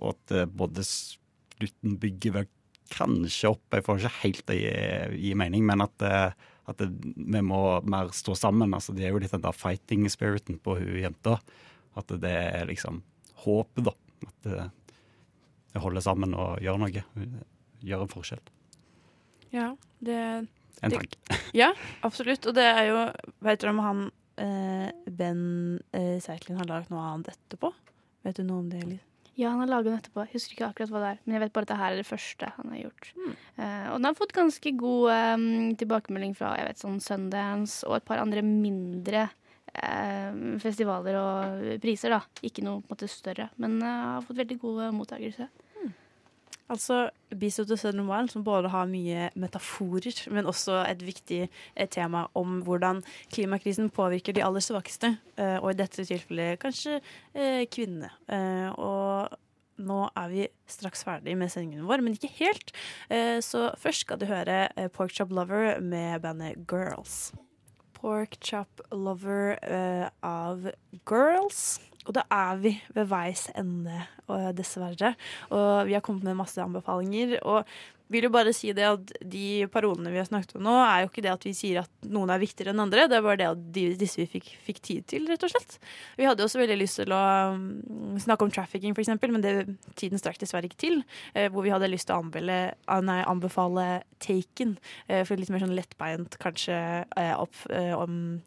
Og 0.00 0.14
at 0.14 0.36
eh, 0.36 0.48
både 0.48 0.84
slutten 0.86 1.96
bygger 2.00 2.34
vel 2.34 2.52
kanskje 2.92 3.50
opp 3.50 3.74
Jeg 3.74 3.82
får 3.82 3.98
ikke 3.98 4.18
helt 4.20 4.42
det 4.46 4.56
i, 4.62 5.30
i 5.30 5.34
mening, 5.34 5.64
men 5.66 5.82
at, 5.82 6.04
eh, 6.06 6.30
at 6.70 6.78
det, 6.78 6.90
vi 7.16 7.42
må 7.42 7.60
mer 7.88 8.12
stå 8.14 8.36
sammen. 8.38 8.74
Altså, 8.76 8.94
det 8.96 9.08
er 9.08 9.14
jo 9.14 9.22
litt 9.22 9.34
den 9.34 9.44
der 9.44 9.56
fighting 9.56 10.06
spiriten 10.12 10.60
på 10.62 10.78
hun 10.78 11.00
jenta. 11.02 11.38
At 11.96 12.12
det 12.22 12.32
er 12.32 12.68
liksom 12.68 13.00
håpet, 13.44 13.88
da. 13.88 13.96
At 14.26 14.50
det 15.96 16.02
sammen 16.04 16.34
og 16.34 16.60
gjøre 16.64 16.78
noe. 16.82 17.04
Gjøre 17.86 18.06
en 18.06 18.12
forskjell. 18.12 18.40
Ja, 19.52 19.76
det 20.00 20.18
En 20.82 20.90
det- 20.90 20.98
tanke. 20.98 21.16
Ja, 21.54 21.72
absolutt. 22.02 22.46
Og 22.46 22.54
det 22.54 22.64
er 22.64 22.84
jo 22.90 22.96
Vet 23.40 23.60
dere 23.62 23.70
om 23.72 23.78
han 23.80 24.00
eh, 24.36 24.90
Ben 25.08 25.80
eh, 25.92 26.18
Seitlin 26.20 26.58
har 26.58 26.66
lagd 26.68 26.90
noe 26.90 27.00
annet 27.00 27.30
etterpå? 27.32 27.70
Vet 28.26 28.36
du 28.36 28.42
noe 28.44 28.58
om 28.64 28.68
det, 28.68 28.82
Elise? 28.82 29.02
Ja, 29.36 29.50
han 29.52 29.60
har 29.60 29.68
laget 29.68 29.90
den 29.92 29.98
etterpå. 30.00 30.22
Jeg 30.24 30.32
husker 30.32 30.54
ikke 30.56 30.68
akkurat 30.70 30.90
hva 30.94 31.00
det 31.02 31.08
er, 31.12 31.18
men 31.24 31.34
jeg 31.36 31.40
vet 31.44 31.52
bare 31.52 31.66
at 31.66 31.68
det 31.74 31.76
her 31.76 31.92
er 31.92 31.98
det 32.00 32.06
første 32.08 32.48
han 32.56 32.70
har 32.72 32.78
gjort. 32.86 33.08
Mm. 33.20 33.32
Uh, 33.58 33.86
og 33.92 33.96
den 33.98 34.06
har 34.08 34.14
fått 34.16 34.32
ganske 34.32 34.70
god 34.80 35.10
um, 35.36 35.74
tilbakemelding 35.76 36.32
fra 36.38 36.54
jeg 36.56 36.68
vet, 36.70 36.80
sånn 36.80 37.02
Sundance 37.04 37.84
og 37.84 37.98
et 37.98 38.06
par 38.08 38.22
andre 38.22 38.40
mindre 38.40 39.26
uh, 39.28 40.56
festivaler 40.64 41.18
og 41.20 41.66
priser. 41.84 42.16
da. 42.16 42.22
Ikke 42.48 42.64
noe 42.64 42.80
på 42.80 42.88
en 42.88 42.94
måte 42.96 43.10
større, 43.12 43.50
men 43.60 43.76
uh, 43.84 44.16
har 44.16 44.24
fått 44.24 44.40
veldig 44.40 44.56
god 44.64 44.82
mottakelse. 44.96 45.50
Altså 46.72 47.10
Beast 47.30 47.60
of 47.60 47.68
the 47.68 47.76
Southern 47.76 48.08
Wild, 48.10 48.32
som 48.32 48.44
både 48.44 48.70
har 48.72 48.88
mye 48.90 49.28
metaforer, 49.38 50.18
men 50.34 50.48
også 50.50 50.80
et 50.88 51.02
viktig 51.06 51.40
eh, 51.46 51.88
tema 51.88 52.24
om 52.38 52.60
hvordan 52.66 53.02
klimakrisen 53.34 53.90
påvirker 53.94 54.34
de 54.34 54.42
aller 54.42 54.64
svakeste, 54.64 55.12
eh, 55.38 55.56
og 55.60 55.70
i 55.72 55.78
dette 55.78 56.06
tilfellet 56.08 56.58
kanskje 56.62 56.98
eh, 56.98 57.62
kvinnene. 57.70 58.10
Og 58.82 59.36
nå 59.86 59.98
er 60.16 60.30
vi 60.32 60.46
straks 60.70 61.04
ferdig 61.06 61.36
med 61.38 61.52
sendingen 61.52 61.86
vår, 61.86 62.02
men 62.02 62.16
ikke 62.16 62.32
helt. 62.38 62.72
Så 63.44 63.66
først 63.76 64.06
skal 64.06 64.18
du 64.18 64.24
høre 64.30 64.70
Pork 64.96 65.12
Chop 65.12 65.34
Lover 65.36 65.82
med 65.84 66.22
bandet 66.24 66.64
Girls. 66.70 67.34
Pork 67.92 68.38
Chop 68.40 68.80
Lover 68.88 69.60
av 70.24 70.70
Girls. 71.04 71.76
Og 72.06 72.14
da 72.16 72.22
er 72.32 72.62
vi 72.62 72.76
ved 72.94 73.10
veis 73.10 73.48
ende, 73.58 74.06
og 74.30 74.48
dessverre. 74.58 75.14
Og 75.54 75.86
vi 75.86 75.94
har 75.94 76.04
kommet 76.04 76.26
med 76.26 76.38
masse 76.38 76.62
anbefalinger. 76.62 77.38
Og 77.46 77.66
vil 78.12 78.26
jo 78.26 78.30
bare 78.30 78.52
si 78.54 78.70
det 78.76 78.84
at 78.86 79.12
de 79.26 79.66
parolene 79.72 80.12
vi 80.12 80.20
har 80.20 80.28
snakket 80.28 80.56
om 80.58 80.66
nå, 80.66 80.74
er 80.78 81.02
jo 81.02 81.10
ikke 81.10 81.24
det 81.24 81.32
at 81.32 81.46
vi 81.46 81.52
sier 81.56 81.80
at 81.82 82.06
noen 82.06 82.30
er 82.30 82.42
viktigere 82.42 82.74
enn 82.74 82.84
andre, 82.84 83.06
det 83.10 83.18
er 83.18 83.24
bare 83.24 83.40
det 83.40 83.48
at 83.50 83.64
de, 83.74 83.86
disse 83.98 84.20
vi 84.20 84.28
fikk, 84.30 84.52
fikk 84.66 84.80
tid 84.88 85.08
til, 85.10 85.26
rett 85.30 85.42
og 85.46 85.50
slett. 85.52 85.78
Vi 86.18 86.28
hadde 86.28 86.46
også 86.46 86.60
veldig 86.62 86.78
lyst 86.78 87.00
til 87.02 87.14
å 87.14 87.22
um, 87.56 88.14
snakke 88.22 88.46
om 88.46 88.52
trafficking, 88.54 88.94
eksempel, 88.96 89.34
men 89.34 89.42
det, 89.44 89.54
tiden 89.98 90.22
strakk 90.22 90.38
dessverre 90.42 90.70
ikke 90.70 90.84
til. 90.86 91.00
Eh, 91.34 91.50
hvor 91.50 91.66
vi 91.66 91.74
hadde 91.74 91.90
lyst 91.90 92.08
til 92.10 92.16
å 92.16 92.22
anbefale, 92.22 92.60
ah, 92.86 93.02
nei, 93.04 93.20
anbefale 93.26 93.88
Taken, 94.22 94.76
eh, 95.10 95.24
for 95.26 95.38
litt 95.40 95.50
mer 95.52 95.66
sånn 95.66 95.74
lettbeint, 95.76 96.38
kanskje 96.42 96.78
eh, 97.02 97.34
opp 97.34 97.58
eh, 97.74 97.92
om 97.96 98.38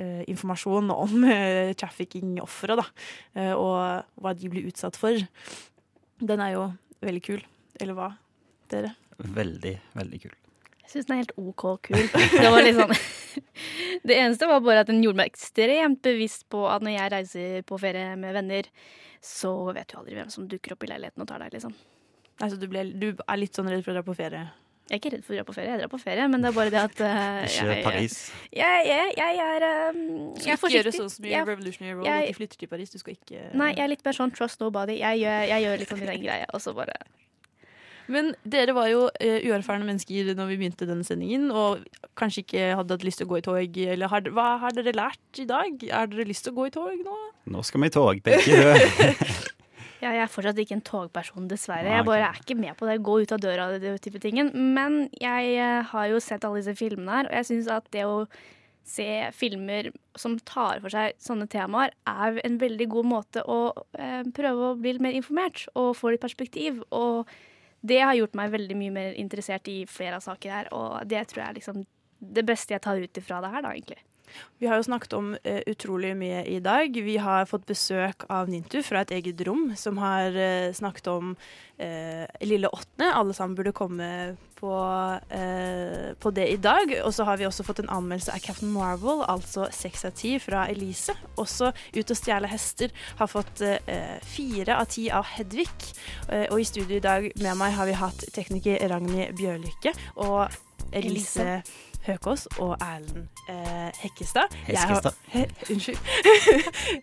eh, 0.00 0.22
informasjon 0.30 0.92
om 0.94 1.24
eh, 1.34 1.74
trafficking-ofre, 1.78 2.78
da. 2.80 2.86
Eh, 3.34 3.54
og 3.54 4.22
hva 4.22 4.34
de 4.36 4.50
blir 4.52 4.68
utsatt 4.70 4.98
for. 4.98 5.18
Den 6.18 6.42
er 6.44 6.56
jo 6.56 6.66
veldig 7.04 7.24
kul. 7.24 7.42
Eller 7.78 7.98
hva, 7.98 8.12
dere? 8.72 8.94
Veldig, 9.18 9.74
veldig 9.98 10.22
kul. 10.22 10.36
Jeg 10.88 10.92
syns 10.94 11.08
den 11.08 11.14
er 11.18 11.20
helt 11.20 11.34
OK 11.36 11.64
kul. 11.90 11.98
Det, 12.38 12.48
var 12.48 12.64
litt 12.64 12.78
sånn. 12.78 12.94
det 14.08 14.16
eneste 14.16 14.48
var 14.48 14.62
bare 14.64 14.86
at 14.86 14.90
den 14.90 15.02
gjorde 15.04 15.20
meg 15.20 15.34
ekstremt 15.34 16.00
bevisst 16.06 16.46
på 16.50 16.64
at 16.70 16.84
når 16.84 16.96
jeg 16.96 17.12
reiser 17.14 17.66
på 17.68 17.78
ferie 17.82 18.14
med 18.16 18.32
venner, 18.38 18.70
så 19.20 19.52
vet 19.74 19.90
du 19.90 19.98
aldri 19.98 20.16
hvem 20.16 20.30
som 20.32 20.46
dukker 20.48 20.74
opp 20.74 20.86
i 20.86 20.90
leiligheten 20.92 21.24
og 21.24 21.28
tar 21.28 21.44
deg, 21.44 21.58
liksom. 21.58 21.74
Altså, 22.38 22.56
du, 22.56 22.68
ble, 22.70 22.86
du 22.94 23.10
er 23.18 23.40
litt 23.40 23.58
sånn 23.58 23.68
redd 23.68 23.82
for 23.82 23.92
å 23.92 23.98
dra 23.98 24.04
på 24.06 24.14
ferie? 24.16 24.46
Jeg 24.88 24.96
er 24.96 25.00
ikke 25.02 25.10
redd 25.12 25.24
for 25.26 25.34
å 25.34 25.36
dra 25.36 25.44
på 25.44 25.52
ferie, 25.52 25.68
jeg 25.68 25.80
drar 25.82 25.90
på 25.92 25.98
ferie, 26.00 26.26
men 26.32 26.40
det 26.40 26.48
er 26.48 26.54
bare 26.56 26.72
det 26.72 26.80
at 26.80 27.00
uh, 27.04 27.42
Ikke 27.44 27.64
jeg, 27.68 27.82
Paris. 27.84 28.14
Jeg, 28.56 28.86
jeg, 28.88 29.10
jeg 29.18 29.40
er 29.44 29.66
um, 29.68 29.98
Du 30.32 30.46
jeg 30.46 30.54
er 30.54 30.56
skal 30.56 30.56
ikke 30.56 30.70
gjøre 30.78 30.92
sånn 30.96 31.10
som 31.12 31.26
i 31.28 31.34
Revolutionary 31.36 31.96
Road, 31.98 32.08
at 32.08 32.24
de 32.24 32.36
flytter 32.38 32.62
til 32.62 32.70
Paris. 32.70 32.94
Du 32.94 32.96
skal 33.02 33.18
ikke 33.18 33.42
Nei, 33.52 33.68
jeg 33.74 33.84
er 33.84 33.92
litt 33.92 34.06
mer 34.08 34.16
sånn 34.16 34.32
trust 34.32 34.64
nobody. 34.64 34.96
Jeg 35.02 35.20
gjør, 35.20 35.44
jeg 35.50 35.66
gjør 35.66 35.82
litt 35.82 35.92
sånn 35.92 36.00
min 36.00 36.12
egen 36.14 36.24
greie, 36.24 36.48
og 36.56 36.64
så 36.64 36.72
bare 36.78 36.96
Men 38.08 38.32
dere 38.48 38.78
var 38.78 38.88
jo 38.88 39.04
uh, 39.12 39.38
uerfarne 39.50 39.90
mennesker 39.90 40.32
når 40.32 40.50
vi 40.54 40.58
begynte 40.62 40.88
denne 40.88 41.04
sendingen, 41.04 41.50
og 41.52 41.84
kanskje 42.16 42.46
ikke 42.46 42.72
hadde 42.80 42.96
hatt 42.96 43.06
lyst 43.10 43.20
til 43.20 43.28
å 43.28 43.32
gå 43.34 43.42
i 43.42 43.44
tog. 43.44 43.78
Eller 43.92 44.14
har, 44.14 44.32
hva 44.32 44.48
har 44.64 44.78
dere 44.78 44.96
lært 44.96 45.44
i 45.44 45.44
dag? 45.52 45.84
Har 45.92 46.08
dere 46.08 46.30
lyst 46.32 46.48
til 46.48 46.56
å 46.56 46.62
gå 46.62 46.70
i 46.70 46.76
tog 46.80 47.04
nå? 47.04 47.20
Nå 47.52 47.68
skal 47.68 47.84
vi 47.84 47.92
i 47.92 47.96
tog, 48.00 48.24
begge. 48.24 49.52
Ja, 49.98 50.12
jeg 50.14 50.22
er 50.22 50.30
fortsatt 50.30 50.60
ikke 50.62 50.76
en 50.76 50.84
togperson, 50.86 51.48
dessverre. 51.50 51.90
Jeg 51.90 52.06
bare 52.06 52.28
er 52.28 52.38
ikke 52.38 52.54
med 52.58 52.76
på 52.78 52.86
det. 52.86 53.00
Gå 53.02 53.16
ut 53.24 53.34
av 53.34 53.40
døra 53.42 53.66
og 53.72 53.82
det 53.82 53.96
type 54.04 54.20
tingen. 54.22 54.52
Men 54.76 55.08
jeg 55.18 55.56
eh, 55.58 55.80
har 55.90 56.06
jo 56.12 56.20
sett 56.22 56.46
alle 56.46 56.62
disse 56.62 56.76
filmene 56.78 57.16
her, 57.16 57.30
og 57.30 57.36
jeg 57.40 57.48
syns 57.50 57.70
at 57.74 57.90
det 57.94 58.06
å 58.06 58.22
se 58.88 59.08
filmer 59.36 59.90
som 60.16 60.38
tar 60.48 60.80
for 60.80 60.94
seg 60.94 61.18
sånne 61.20 61.48
temaer, 61.50 61.92
er 62.08 62.38
en 62.46 62.56
veldig 62.62 62.88
god 62.94 63.10
måte 63.10 63.44
å 63.44 63.60
eh, 63.98 64.22
prøve 64.34 64.70
å 64.70 64.78
bli 64.78 64.94
litt 64.94 65.04
mer 65.04 65.18
informert 65.18 65.66
og 65.74 65.92
få 65.98 66.14
litt 66.14 66.24
perspektiv. 66.24 66.80
Og 66.94 67.28
det 67.82 68.00
har 68.02 68.16
gjort 68.18 68.38
meg 68.38 68.54
veldig 68.54 68.78
mye 68.78 68.94
mer 68.94 69.18
interessert 69.20 69.68
i 69.70 69.82
flere 69.90 70.18
av 70.18 70.24
saker 70.24 70.54
her, 70.54 70.70
og 70.74 71.02
det 71.10 71.26
tror 71.30 71.42
jeg 71.44 71.50
er 71.50 71.58
liksom 71.60 71.84
det 72.18 72.46
beste 72.46 72.74
jeg 72.74 72.82
tar 72.82 72.98
ut 72.98 73.20
ifra 73.20 73.42
det 73.42 73.52
her, 73.52 73.62
da, 73.62 73.74
egentlig. 73.74 74.00
Vi 74.58 74.66
har 74.66 74.80
jo 74.80 74.88
snakket 74.88 75.14
om 75.14 75.30
uh, 75.36 75.60
utrolig 75.70 76.16
mye 76.18 76.42
i 76.50 76.58
dag. 76.62 76.90
Vi 76.90 77.16
har 77.22 77.46
fått 77.46 77.66
besøk 77.68 78.26
av 78.32 78.50
Nintu 78.50 78.80
fra 78.82 79.04
et 79.04 79.14
eget 79.14 79.40
rom, 79.46 79.70
som 79.78 80.00
har 80.02 80.34
uh, 80.34 80.74
snakket 80.74 81.10
om 81.12 81.32
uh, 81.36 82.24
Lille 82.42 82.70
åttende. 82.74 83.12
Alle 83.14 83.36
sammen 83.36 83.54
burde 83.58 83.74
komme 83.76 84.08
på, 84.58 84.72
på 86.18 86.30
det 86.34 86.48
i 86.50 86.56
dag. 86.58 86.90
Og 87.06 87.12
så 87.14 87.22
har 87.28 87.38
vi 87.38 87.46
også 87.46 87.62
fått 87.62 87.84
en 87.84 87.92
anmeldelse 87.94 88.34
av 88.34 88.42
Captain 88.42 88.72
Marvel, 88.74 89.22
altså 89.30 89.68
seks 89.70 90.02
av 90.08 90.16
ti 90.18 90.32
fra 90.42 90.64
Elise. 90.66 91.14
Også 91.38 91.70
Ut 91.94 92.10
og 92.10 92.18
stjele 92.18 92.50
hester 92.50 92.90
har 93.20 93.30
fått 93.30 93.62
fire 94.26 94.80
av 94.80 94.90
ti 94.90 95.06
av 95.14 95.30
Hedvig. 95.36 95.70
Og 96.50 96.58
i 96.58 96.66
studio 96.66 96.98
i 96.98 97.04
dag 97.06 97.30
med 97.38 97.60
meg 97.60 97.78
har 97.78 97.86
vi 97.86 97.94
hatt 98.02 98.26
tekniker 98.34 98.82
Ragnhild 98.90 99.38
Bjørlykke 99.38 99.94
og 100.26 100.48
Elise. 100.90 101.44
Elise. 101.46 101.87
Høkås 102.06 102.46
og 102.62 102.76
Erlend 102.84 103.26
eh, 103.50 103.90
Hekkestad. 104.02 104.54
Har-. 104.68 105.10
He, 105.32 105.46
unnskyld. 105.72 105.98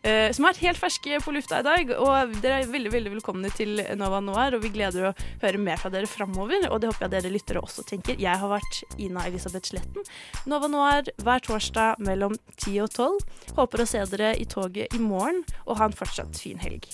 Eh, 0.06 0.30
som 0.36 0.46
er 0.46 0.58
helt 0.62 0.78
ferske 0.78 1.18
på 1.24 1.34
lufta 1.34 1.60
i 1.62 1.66
dag. 1.66 1.92
Og 2.02 2.36
dere 2.44 2.62
er 2.62 2.72
veldig 2.72 2.92
veldig 2.94 3.14
velkomne 3.16 3.50
til 3.56 3.82
Nova 3.98 4.20
Noir, 4.24 4.58
og 4.58 4.64
vi 4.66 4.72
gleder 4.74 5.10
å 5.10 5.14
høre 5.42 5.62
mer 5.62 5.80
fra 5.82 5.92
dere 5.94 6.10
framover. 6.10 6.68
Og 6.70 6.82
det 6.82 6.92
håper 6.92 7.08
jeg 7.08 7.14
dere 7.16 7.34
lyttere 7.34 7.64
også 7.64 7.86
tenker. 7.90 8.20
Jeg 8.22 8.42
har 8.42 8.52
vært 8.52 8.82
Ina 9.02 9.26
Elisabeth 9.30 9.72
Sletten. 9.72 10.06
Nova 10.50 10.70
Noir 10.72 11.10
hver 11.24 11.46
torsdag 11.46 12.04
mellom 12.06 12.38
10 12.58 12.84
og 12.86 12.94
12. 12.94 13.40
Håper 13.62 13.86
å 13.86 13.90
se 13.90 14.06
dere 14.14 14.36
i 14.38 14.46
toget 14.50 14.94
i 14.94 15.02
morgen, 15.02 15.44
og 15.66 15.82
ha 15.82 15.90
en 15.90 15.98
fortsatt 15.98 16.38
fin 16.42 16.62
helg. 16.62 16.86